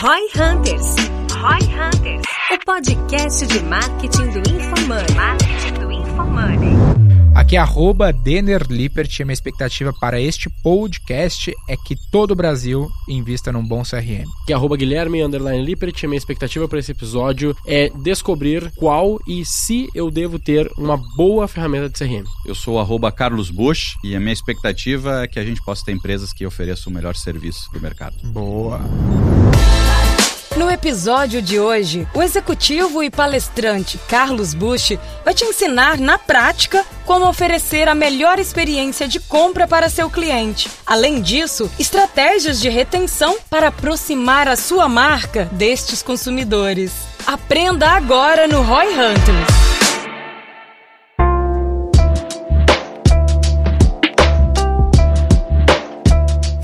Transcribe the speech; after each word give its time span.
Roy 0.00 0.28
Hunters. 0.36 0.94
Roy 1.32 1.58
Hunters. 1.74 2.22
O 2.52 2.64
podcast 2.64 3.44
de 3.48 3.58
marketing 3.64 4.30
do 4.30 4.38
InfoMoney. 4.38 5.14
Marketing 5.16 5.74
do 5.80 5.90
InfoMoney. 5.90 7.08
Aqui 7.34 7.56
é 7.56 7.58
arroba 7.58 8.12
Denner 8.12 8.64
Lippert 8.70 9.18
e 9.18 9.22
a 9.22 9.26
minha 9.26 9.34
expectativa 9.34 9.92
para 9.92 10.20
este 10.20 10.48
podcast 10.62 11.52
é 11.68 11.76
que 11.76 11.96
todo 12.12 12.30
o 12.30 12.36
Brasil 12.36 12.88
invista 13.08 13.50
num 13.50 13.66
bom 13.66 13.82
CRM. 13.82 14.24
Que 14.46 14.52
é 14.52 14.56
arroba 14.56 14.76
Guilherme 14.76 15.20
Underline 15.20 15.64
Lippert. 15.64 16.04
A 16.04 16.06
minha 16.06 16.18
expectativa 16.18 16.68
para 16.68 16.78
esse 16.78 16.92
episódio 16.92 17.56
é 17.66 17.90
descobrir 17.90 18.70
qual 18.76 19.18
e 19.26 19.44
se 19.44 19.88
eu 19.96 20.12
devo 20.12 20.38
ter 20.38 20.70
uma 20.78 20.96
boa 21.16 21.48
ferramenta 21.48 21.88
de 21.88 21.98
CRM. 21.98 22.24
Eu 22.46 22.54
sou 22.54 22.74
o 22.74 22.78
arroba 22.78 23.10
Carlos 23.10 23.50
Bush 23.50 23.96
e 24.04 24.14
a 24.14 24.20
minha 24.20 24.32
expectativa 24.32 25.24
é 25.24 25.26
que 25.26 25.40
a 25.40 25.44
gente 25.44 25.60
possa 25.64 25.84
ter 25.84 25.90
empresas 25.90 26.32
que 26.32 26.46
ofereçam 26.46 26.92
o 26.92 26.94
melhor 26.94 27.16
serviço 27.16 27.68
do 27.72 27.80
mercado. 27.80 28.14
Boa. 28.22 28.80
No 30.58 30.68
episódio 30.68 31.40
de 31.40 31.60
hoje, 31.60 32.04
o 32.12 32.20
executivo 32.20 33.00
e 33.00 33.08
palestrante 33.08 33.96
Carlos 34.08 34.54
Bush 34.54 34.98
vai 35.24 35.32
te 35.32 35.44
ensinar 35.44 35.98
na 35.98 36.18
prática 36.18 36.84
como 37.06 37.28
oferecer 37.28 37.88
a 37.88 37.94
melhor 37.94 38.40
experiência 38.40 39.06
de 39.06 39.20
compra 39.20 39.68
para 39.68 39.88
seu 39.88 40.10
cliente. 40.10 40.68
Além 40.84 41.22
disso, 41.22 41.70
estratégias 41.78 42.60
de 42.60 42.68
retenção 42.68 43.36
para 43.48 43.68
aproximar 43.68 44.48
a 44.48 44.56
sua 44.56 44.88
marca 44.88 45.44
destes 45.52 46.02
consumidores. 46.02 46.90
Aprenda 47.24 47.90
agora 47.90 48.48
no 48.48 48.60
Roy 48.62 48.88
Hunters. 48.88 49.77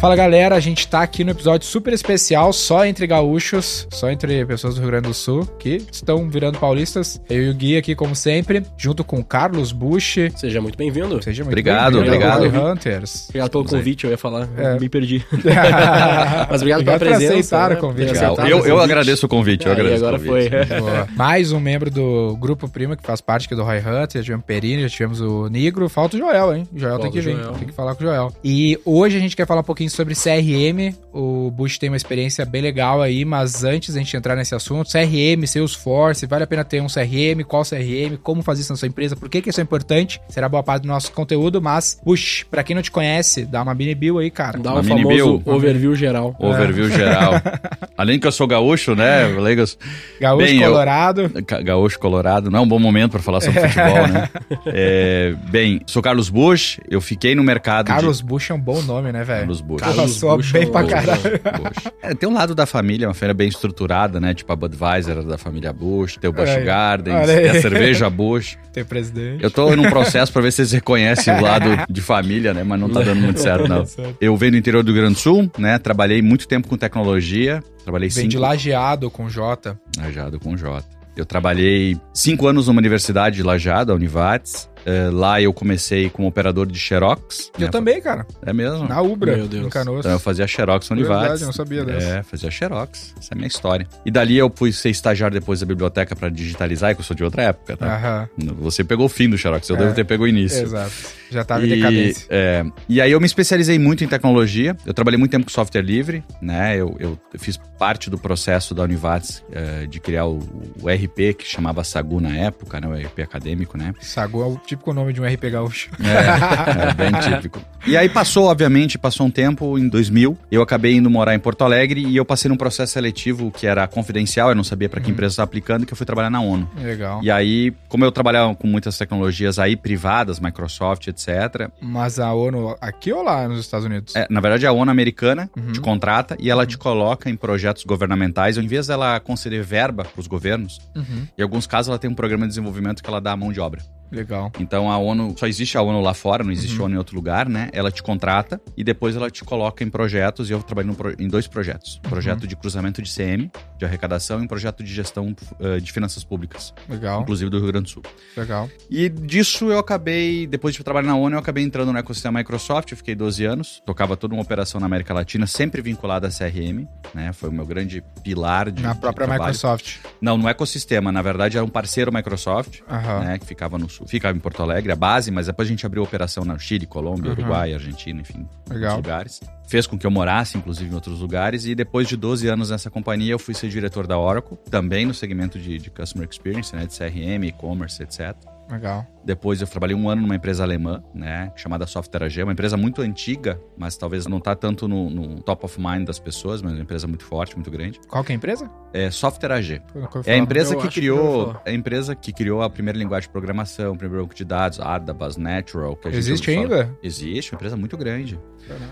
Fala 0.04 0.16
galera, 0.16 0.54
a 0.54 0.60
gente 0.60 0.86
tá 0.86 1.00
aqui 1.00 1.24
no 1.24 1.30
episódio 1.30 1.66
super 1.66 1.90
especial, 1.94 2.52
só 2.52 2.84
entre 2.84 3.06
gaúchos, 3.06 3.88
só 3.90 4.10
entre 4.10 4.44
pessoas 4.44 4.74
do 4.74 4.82
Rio 4.82 4.90
Grande 4.90 5.08
do 5.08 5.14
Sul, 5.14 5.46
que 5.58 5.82
estão 5.90 6.28
virando 6.28 6.58
paulistas. 6.58 7.18
Eu 7.26 7.44
e 7.44 7.48
o 7.48 7.54
Gui 7.54 7.78
aqui, 7.78 7.94
como 7.94 8.14
sempre, 8.14 8.62
junto 8.76 9.02
com 9.02 9.20
o 9.20 9.24
Carlos 9.24 9.72
Bush. 9.72 10.16
Seja 10.36 10.60
muito 10.60 10.76
bem-vindo. 10.76 11.22
Seja 11.22 11.42
muito 11.42 11.54
Obrigado, 11.54 12.02
bem-vindo 12.02 12.16
obrigado. 12.16 12.50
Roy 12.50 12.72
Hunters. 12.72 13.28
Obrigado 13.30 13.50
pelo 13.50 13.64
convite, 13.64 14.04
eu 14.04 14.10
ia 14.10 14.18
falar, 14.18 14.46
É. 14.58 14.78
me 14.78 14.90
perdi. 14.90 15.24
Mas 16.50 16.60
obrigado 16.60 16.84
pela 16.84 16.98
por 16.98 17.08
presença. 17.08 17.32
aceitar 17.32 17.70
né? 17.70 17.76
o 17.76 17.80
convite. 17.80 18.10
Aceitar 18.10 18.50
Eu, 18.50 18.66
eu 18.66 18.80
agradeço 18.80 19.24
o 19.24 19.28
convite, 19.28 19.64
eu 19.64 19.72
Aí, 19.72 19.78
agradeço 19.80 20.04
agora 20.04 20.22
o 20.22 20.22
convite. 20.26 20.50
foi. 20.50 20.80
Boa. 20.80 21.08
Mais 21.16 21.50
um 21.50 21.58
membro 21.58 21.90
do 21.90 22.36
Grupo 22.38 22.68
Prima, 22.68 22.94
que 22.94 23.02
faz 23.02 23.22
parte 23.22 23.46
aqui 23.46 23.54
do 23.54 23.64
Roy 23.64 23.78
Hunter. 23.78 24.18
Já 24.20 24.22
tivemos 24.22 24.44
o 24.44 24.46
Perini, 24.46 24.82
já 24.82 24.88
tivemos 24.90 25.22
o 25.22 25.48
Nigro. 25.48 25.88
Falta 25.88 26.14
o 26.14 26.20
Joel, 26.20 26.54
hein? 26.54 26.68
O 26.70 26.78
Joel 26.78 26.92
Falta 26.98 27.04
tem 27.04 27.12
que 27.12 27.20
vir, 27.26 27.36
Joel. 27.36 27.52
tem 27.54 27.68
que 27.68 27.72
falar 27.72 27.94
com 27.94 28.04
o 28.04 28.06
Joel. 28.06 28.30
E 28.44 28.78
hoje 28.84 29.16
a 29.16 29.20
gente 29.20 29.34
quer 29.34 29.46
falar 29.46 29.62
um 29.62 29.64
pouquinho 29.64 29.93
sobre 29.94 30.14
CRM. 30.14 30.94
O 31.12 31.50
Bush 31.50 31.78
tem 31.78 31.88
uma 31.88 31.96
experiência 31.96 32.44
bem 32.44 32.60
legal 32.60 33.00
aí, 33.00 33.24
mas 33.24 33.62
antes 33.64 33.94
da 33.94 34.00
gente 34.00 34.16
entrar 34.16 34.34
nesse 34.34 34.54
assunto, 34.54 34.90
CRM, 34.90 35.46
Salesforce, 35.46 36.26
vale 36.26 36.42
a 36.44 36.46
pena 36.46 36.64
ter 36.64 36.80
um 36.82 36.86
CRM? 36.86 37.44
Qual 37.46 37.62
CRM? 37.62 38.16
Como 38.22 38.42
fazer 38.42 38.62
isso 38.62 38.72
na 38.72 38.76
sua 38.76 38.88
empresa? 38.88 39.14
Por 39.14 39.28
que, 39.28 39.40
que 39.40 39.50
isso 39.50 39.60
é 39.60 39.62
importante? 39.62 40.20
Será 40.28 40.48
boa 40.48 40.62
parte 40.62 40.82
do 40.82 40.88
nosso 40.88 41.12
conteúdo, 41.12 41.62
mas, 41.62 42.00
Bush, 42.04 42.44
pra 42.50 42.62
quem 42.64 42.74
não 42.74 42.82
te 42.82 42.90
conhece, 42.90 43.44
dá 43.44 43.62
uma 43.62 43.74
mini 43.74 43.94
bill 43.94 44.18
aí, 44.18 44.30
cara. 44.30 44.58
Dá 44.58 44.72
Uma 44.72 44.80
o 44.80 44.84
mini 44.84 45.02
famoso 45.02 45.38
bill. 45.38 45.42
overview 45.54 45.94
geral. 45.94 46.34
Overview 46.38 46.90
geral. 46.90 47.34
Além 47.96 48.18
que 48.18 48.26
eu 48.26 48.32
sou 48.32 48.46
gaúcho, 48.48 48.94
né? 48.96 49.24
Legos. 49.38 49.78
Gaúcho 50.20 50.46
Bem, 50.46 50.60
eu- 50.60 50.70
Colorado. 50.70 51.30
Ga- 51.46 51.62
Gaúcho 51.62 51.98
Colorado, 52.00 52.50
não 52.50 52.58
é 52.58 52.62
um 52.62 52.68
bom 52.68 52.78
momento 52.80 53.12
para 53.12 53.22
falar 53.22 53.40
sobre 53.40 53.60
futebol, 53.60 54.08
né? 54.08 54.28
É, 54.66 55.34
bem, 55.50 55.80
sou 55.86 56.02
Carlos 56.02 56.28
Bush, 56.28 56.80
eu 56.90 57.00
fiquei 57.00 57.34
no 57.34 57.44
mercado 57.44 57.86
Carlos 57.86 58.20
Bush 58.20 58.50
é 58.50 58.54
um 58.54 58.60
bom 58.60 58.82
nome, 58.82 59.12
né, 59.12 59.20
de... 59.20 59.24
velho? 59.26 59.38
Carlos 59.40 59.60
Bush. 59.60 59.80
Carlos 59.84 60.14
soa 60.14 60.36
Bush 60.36 60.52
bem 60.52 60.62
é 60.62 60.66
pra 60.66 60.84
caralho. 60.84 61.22
É, 62.02 62.14
tem 62.14 62.28
um 62.28 62.34
lado 62.34 62.54
da 62.54 62.66
família, 62.66 63.08
uma 63.08 63.14
feira 63.14 63.32
bem 63.32 63.48
estruturada, 63.48 64.20
né? 64.20 64.34
Tipo 64.34 64.52
a 64.52 64.56
Budweiser 64.56 65.22
da 65.22 65.38
família 65.38 65.72
Bush, 65.72 66.18
tem 66.18 66.28
o 66.28 66.32
Bush 66.34 66.50
aí, 66.50 66.62
Gardens, 66.62 67.26
tem 67.26 67.48
a 67.48 67.62
cerveja 67.62 68.10
Bush. 68.10 68.58
Tem 68.74 68.84
presidente. 68.84 69.42
Eu 69.42 69.50
tô 69.50 69.74
num 69.74 69.88
processo 69.88 70.30
pra 70.30 70.42
ver 70.42 70.50
se 70.50 70.56
vocês 70.56 70.72
reconhecem 70.72 71.34
o 71.34 71.40
lado 71.40 71.70
de 71.88 72.02
família, 72.02 72.52
né? 72.52 72.62
Mas 72.62 72.78
não 72.78 72.90
tá 72.90 73.00
dando 73.00 73.22
muito 73.22 73.40
certo, 73.40 73.66
não. 73.66 73.84
Eu 74.20 74.36
venho 74.36 74.52
do 74.52 74.58
interior 74.58 74.82
do 74.82 74.92
Rio 74.92 75.00
Grande 75.00 75.14
do 75.14 75.20
Sul, 75.20 75.50
né? 75.58 75.78
Trabalhei 75.78 76.20
muito 76.20 76.46
tempo 76.46 76.68
com 76.68 76.76
tecnologia. 76.76 77.62
Trabalhei 77.82 78.08
Vem 78.10 78.28
de 78.28 78.32
cinco... 78.32 78.42
lajeado 78.42 79.10
com 79.10 79.28
J. 79.28 79.76
Lajeado 79.98 80.38
com 80.38 80.56
J. 80.56 80.84
Eu 81.16 81.24
trabalhei 81.24 81.96
cinco 82.12 82.46
anos 82.46 82.66
numa 82.66 82.80
universidade 82.80 83.36
de 83.36 83.42
Lajeado, 83.42 83.92
a 83.92 83.94
Univates. 83.94 84.68
Eh, 84.86 85.08
lá 85.12 85.40
eu 85.40 85.52
comecei 85.52 86.10
como 86.10 86.28
operador 86.28 86.66
de 86.66 86.78
Xerox. 86.78 87.50
Eu 87.58 87.66
né? 87.66 87.68
também, 87.68 88.00
cara. 88.00 88.26
É 88.44 88.52
mesmo? 88.52 88.86
Na 88.88 89.00
Ubra, 89.00 89.36
Meu 89.36 89.48
Deus. 89.48 89.66
em 89.66 89.70
Canoas. 89.70 90.00
Então 90.00 90.12
eu 90.12 90.18
fazia 90.18 90.46
Xerox 90.46 90.88
na 90.90 90.96
Verdade, 90.96 91.18
Univates. 91.18 91.40
eu 91.42 91.46
não 91.46 91.52
sabia 91.52 91.84
dessa. 91.84 92.06
É, 92.06 92.22
fazia 92.22 92.50
Xerox. 92.50 93.14
Essa 93.18 93.32
é 93.32 93.34
a 93.34 93.36
minha 93.36 93.48
história. 93.48 93.86
E 94.04 94.10
dali 94.10 94.36
eu 94.36 94.52
fui 94.54 94.72
ser 94.72 94.90
estagiário 94.90 95.38
depois 95.38 95.60
da 95.60 95.66
biblioteca 95.66 96.14
pra 96.14 96.28
digitalizar, 96.28 96.94
que 96.94 97.00
eu 97.00 97.04
sou 97.04 97.16
de 97.16 97.24
outra 97.24 97.42
época, 97.44 97.76
tá? 97.76 97.86
Aham, 97.96 98.28
Você 98.58 98.84
pegou 98.84 99.06
o 99.06 99.08
fim 99.08 99.28
do 99.28 99.38
Xerox, 99.38 99.68
eu 99.68 99.76
É, 99.76 99.78
devo 99.78 99.94
ter 99.94 100.04
pego 100.04 100.24
o 100.24 100.28
início. 100.28 100.62
exato. 100.62 100.92
Já 101.30 101.44
tava 101.44 101.62
em 101.66 101.70
E, 101.70 101.74
decadência. 101.76 102.26
é, 102.30 102.64
e 102.88 103.00
aí 103.00 103.10
eu 103.10 103.18
me 103.20 103.26
especializei 103.26 103.78
muito 103.78 104.04
em 104.04 104.06
tecnologia. 104.08 104.76
Eu 104.86 104.94
trabalhei 104.94 105.18
muito 105.18 105.30
tempo 105.32 105.44
com 105.44 105.50
software 105.50 105.82
livre, 105.82 106.22
né? 106.40 106.76
Eu, 106.76 106.94
eu 107.00 107.18
fiz 107.38 107.56
parte 107.78 108.08
do 108.08 108.16
processo 108.18 108.74
da 108.74 108.82
Univates 108.84 109.42
eh, 109.50 109.86
de 109.86 109.98
criar 109.98 110.26
o, 110.26 110.38
o 110.80 110.88
RP 110.88 111.34
que 111.38 111.44
chamava 111.44 111.82
Sagu 111.82 112.20
na 112.20 112.36
época, 112.36 112.80
né? 112.80 112.86
O 112.86 112.92
RP 112.94 113.20
acadêmico, 113.22 113.76
né? 113.76 113.92
Sagu 114.00 114.42
é 114.42 114.46
o 114.46 114.56
típico 114.74 114.92
nome 114.92 115.12
de 115.12 115.20
um 115.20 115.24
RP 115.24 115.44
gaúcho. 115.50 115.90
É, 116.02 116.88
é 116.90 116.94
bem 116.94 117.12
típico. 117.20 117.60
E 117.86 117.96
aí 117.96 118.08
passou, 118.08 118.46
obviamente, 118.46 118.96
passou 118.98 119.26
um 119.26 119.30
tempo, 119.30 119.78
em 119.78 119.88
2000, 119.88 120.36
eu 120.50 120.62
acabei 120.62 120.94
indo 120.96 121.08
morar 121.10 121.34
em 121.34 121.38
Porto 121.38 121.62
Alegre 121.64 122.00
e 122.04 122.16
eu 122.16 122.24
passei 122.24 122.48
num 122.48 122.56
processo 122.56 122.92
seletivo 122.94 123.50
que 123.50 123.66
era 123.66 123.86
confidencial, 123.86 124.48
eu 124.48 124.54
não 124.54 124.64
sabia 124.64 124.88
para 124.88 125.00
que 125.00 125.10
empresa 125.10 125.32
estava 125.32 125.44
aplicando, 125.44 125.84
que 125.86 125.92
eu 125.92 125.96
fui 125.96 126.06
trabalhar 126.06 126.30
na 126.30 126.40
ONU. 126.40 126.68
Legal. 126.80 127.20
E 127.22 127.30
aí, 127.30 127.72
como 127.88 128.04
eu 128.04 128.10
trabalhava 128.10 128.54
com 128.54 128.66
muitas 128.66 128.96
tecnologias 128.96 129.58
aí 129.58 129.76
privadas, 129.76 130.40
Microsoft, 130.40 131.06
etc., 131.08 131.68
Mas 131.80 132.18
a 132.18 132.32
ONU 132.32 132.76
aqui 132.80 133.12
ou 133.12 133.22
lá 133.22 133.46
nos 133.46 133.60
Estados 133.60 133.84
Unidos? 133.86 134.16
É, 134.16 134.26
na 134.30 134.40
verdade, 134.40 134.66
a 134.66 134.72
ONU 134.72 134.90
americana 134.90 135.50
Uhum. 135.56 135.72
te 135.72 135.80
contrata 135.80 136.36
e 136.40 136.50
ela 136.50 136.66
te 136.66 136.76
coloca 136.78 137.28
em 137.30 137.36
projetos 137.36 137.84
governamentais. 137.84 138.56
Ao 138.58 138.64
invés 138.64 138.86
dela 138.86 139.20
conceder 139.20 139.62
verba 139.62 140.04
para 140.04 140.20
os 140.20 140.26
governos, 140.26 140.78
Uhum, 140.96 141.26
em 141.36 141.42
alguns 141.42 141.66
casos 141.66 141.88
ela 141.88 141.98
tem 141.98 142.08
um 142.10 142.14
programa 142.14 142.44
de 142.44 142.48
desenvolvimento 142.48 143.02
que 143.02 143.08
ela 143.10 143.20
dá 143.20 143.32
a 143.32 143.36
mão 143.36 143.52
de 143.52 143.60
obra. 143.60 143.82
Legal. 144.14 144.52
Então 144.58 144.90
a 144.90 144.96
ONU, 144.98 145.34
só 145.38 145.46
existe 145.46 145.76
a 145.76 145.82
ONU 145.82 146.00
lá 146.00 146.14
fora, 146.14 146.44
não 146.44 146.52
existe 146.52 146.76
Uhum. 146.76 146.82
a 146.82 146.84
ONU 146.86 146.94
em 146.94 146.98
outro 146.98 147.16
lugar, 147.16 147.48
né? 147.48 147.68
Ela 147.72 147.90
te 147.90 148.02
contrata 148.02 148.60
e 148.76 148.84
depois 148.84 149.16
ela 149.16 149.30
te 149.30 149.44
coloca 149.44 149.82
em 149.84 149.90
projetos. 149.90 150.48
E 150.50 150.52
eu 150.52 150.60
pro- 150.60 151.14
em 151.18 151.28
dois 151.28 151.46
projetos: 151.46 151.96
Uhum. 152.04 152.10
projeto 152.10 152.46
de 152.46 152.56
cruzamento 152.56 153.02
de 153.02 153.10
CM, 153.10 153.50
de 153.78 153.84
arrecadação, 153.84 154.40
e 154.40 154.44
um 154.44 154.46
projeto 154.46 154.82
de 154.82 154.92
gestão 154.92 155.34
eh, 155.60 155.78
de 155.80 155.92
finanças 155.92 156.22
públicas, 156.24 156.72
Legal. 156.88 157.22
inclusive 157.22 157.50
do 157.50 157.58
Rio 157.58 157.66
Grande 157.68 157.84
do 157.84 157.90
Sul. 157.90 158.02
Legal. 158.36 158.68
E 158.90 159.08
disso 159.08 159.70
eu 159.70 159.78
acabei, 159.78 160.46
depois 160.46 160.74
de 160.74 160.82
trabalhar 160.84 161.06
na 161.08 161.16
ONU, 161.16 161.34
eu 161.36 161.40
acabei 161.40 161.64
entrando 161.64 161.92
no 161.92 161.98
ecossistema 161.98 162.38
Microsoft, 162.38 162.90
eu 162.92 162.96
fiquei 162.96 163.14
12 163.14 163.44
anos, 163.44 163.82
tocava 163.86 164.16
toda 164.16 164.34
uma 164.34 164.42
operação 164.42 164.80
na 164.80 164.86
América 164.86 165.12
Latina, 165.14 165.46
sempre 165.46 165.80
vinculada 165.82 166.28
a 166.28 166.30
CRM, 166.30 166.86
né? 167.14 167.32
Foi 167.32 167.48
o 167.48 167.52
meu 167.52 167.66
grande 167.66 168.02
pilar 168.22 168.70
de 168.70 168.82
Na 168.82 168.92
de 168.92 169.00
própria 169.00 169.26
trabalho. 169.26 169.42
Microsoft. 169.52 169.98
Não, 170.20 170.36
no 170.36 170.48
ecossistema, 170.48 171.10
na 171.12 171.22
verdade 171.22 171.56
era 171.56 171.64
um 171.64 171.68
parceiro 171.68 172.12
Microsoft, 172.12 172.80
Aham. 172.88 173.20
né, 173.20 173.38
que 173.38 173.46
ficava 173.46 173.78
no 173.78 173.88
sul, 173.88 174.03
ficava 174.06 174.36
em 174.36 174.40
Porto 174.40 174.62
Alegre, 174.62 174.92
a 174.92 174.96
base, 174.96 175.30
mas 175.30 175.46
depois 175.46 175.66
a 175.68 175.70
gente 175.70 175.84
abriu 175.86 176.02
operação 176.02 176.44
na 176.44 176.58
Chile, 176.58 176.86
Colômbia, 176.86 177.32
Uhum. 177.32 177.38
Uruguai, 177.38 177.72
Argentina, 177.74 178.20
enfim, 178.20 178.46
Legal. 178.68 178.96
lugares. 178.96 179.40
Fez 179.66 179.86
com 179.86 179.98
que 179.98 180.06
eu 180.06 180.10
morasse, 180.10 180.58
inclusive, 180.58 180.90
em 180.90 180.94
outros 180.94 181.20
lugares. 181.20 181.64
E 181.64 181.74
depois 181.74 182.06
de 182.08 182.16
12 182.16 182.46
anos 182.48 182.70
nessa 182.70 182.90
companhia, 182.90 183.32
eu 183.32 183.38
fui 183.38 183.54
ser 183.54 183.68
diretor 183.68 184.06
da 184.06 184.18
Oracle, 184.18 184.56
também 184.70 185.06
no 185.06 185.14
segmento 185.14 185.58
de, 185.58 185.78
de 185.78 185.90
Customer 185.90 186.28
Experience, 186.30 186.74
né? 186.76 186.86
De 186.86 186.96
CRM, 186.96 187.44
e-commerce, 187.46 188.02
etc. 188.02 188.34
Legal. 188.70 189.06
Depois 189.24 189.60
eu 189.60 189.66
trabalhei 189.66 189.96
um 189.96 190.08
ano 190.08 190.22
numa 190.22 190.36
empresa 190.36 190.62
alemã, 190.62 191.02
né, 191.14 191.52
chamada 191.56 191.86
Software 191.86 192.24
AG, 192.24 192.42
uma 192.42 192.52
empresa 192.52 192.76
muito 192.76 193.02
antiga, 193.02 193.60
mas 193.76 193.96
talvez 193.96 194.26
não 194.26 194.38
tá 194.38 194.54
tanto 194.54 194.86
no, 194.86 195.08
no 195.10 195.42
top 195.42 195.64
of 195.64 195.80
mind 195.80 196.06
das 196.06 196.18
pessoas, 196.18 196.60
mas 196.62 196.72
é 196.72 196.76
uma 196.76 196.82
empresa 196.82 197.06
muito 197.06 197.24
forte, 197.24 197.54
muito 197.54 197.70
grande. 197.70 198.00
Qual 198.08 198.22
que 198.22 198.32
é 198.32 198.34
a 198.34 198.36
empresa? 198.36 198.70
É 198.92 199.10
Software 199.10 199.52
AG. 199.52 199.82
É 200.26 200.34
a 200.34 200.36
empresa 200.36 200.76
que 200.76 200.84
que 200.88 201.00
criou, 201.00 201.46
falar. 201.46 201.62
é 201.64 201.70
a 201.70 201.74
empresa 201.74 202.14
que 202.14 202.32
criou 202.32 202.62
a 202.62 202.70
primeira 202.70 202.98
linguagem 202.98 203.28
de 203.28 203.32
programação, 203.32 203.92
o 203.92 203.96
primeiro 203.96 204.22
banco 204.22 204.34
de 204.34 204.44
dados, 204.44 204.80
Adabas, 204.80 205.36
Natural. 205.36 205.96
Que 205.96 206.08
a 206.08 206.10
gente 206.10 206.20
Existe 206.20 206.50
ainda? 206.50 206.96
Existe, 207.02 207.52
uma 207.52 207.56
empresa 207.56 207.76
muito 207.76 207.96
grande. 207.96 208.38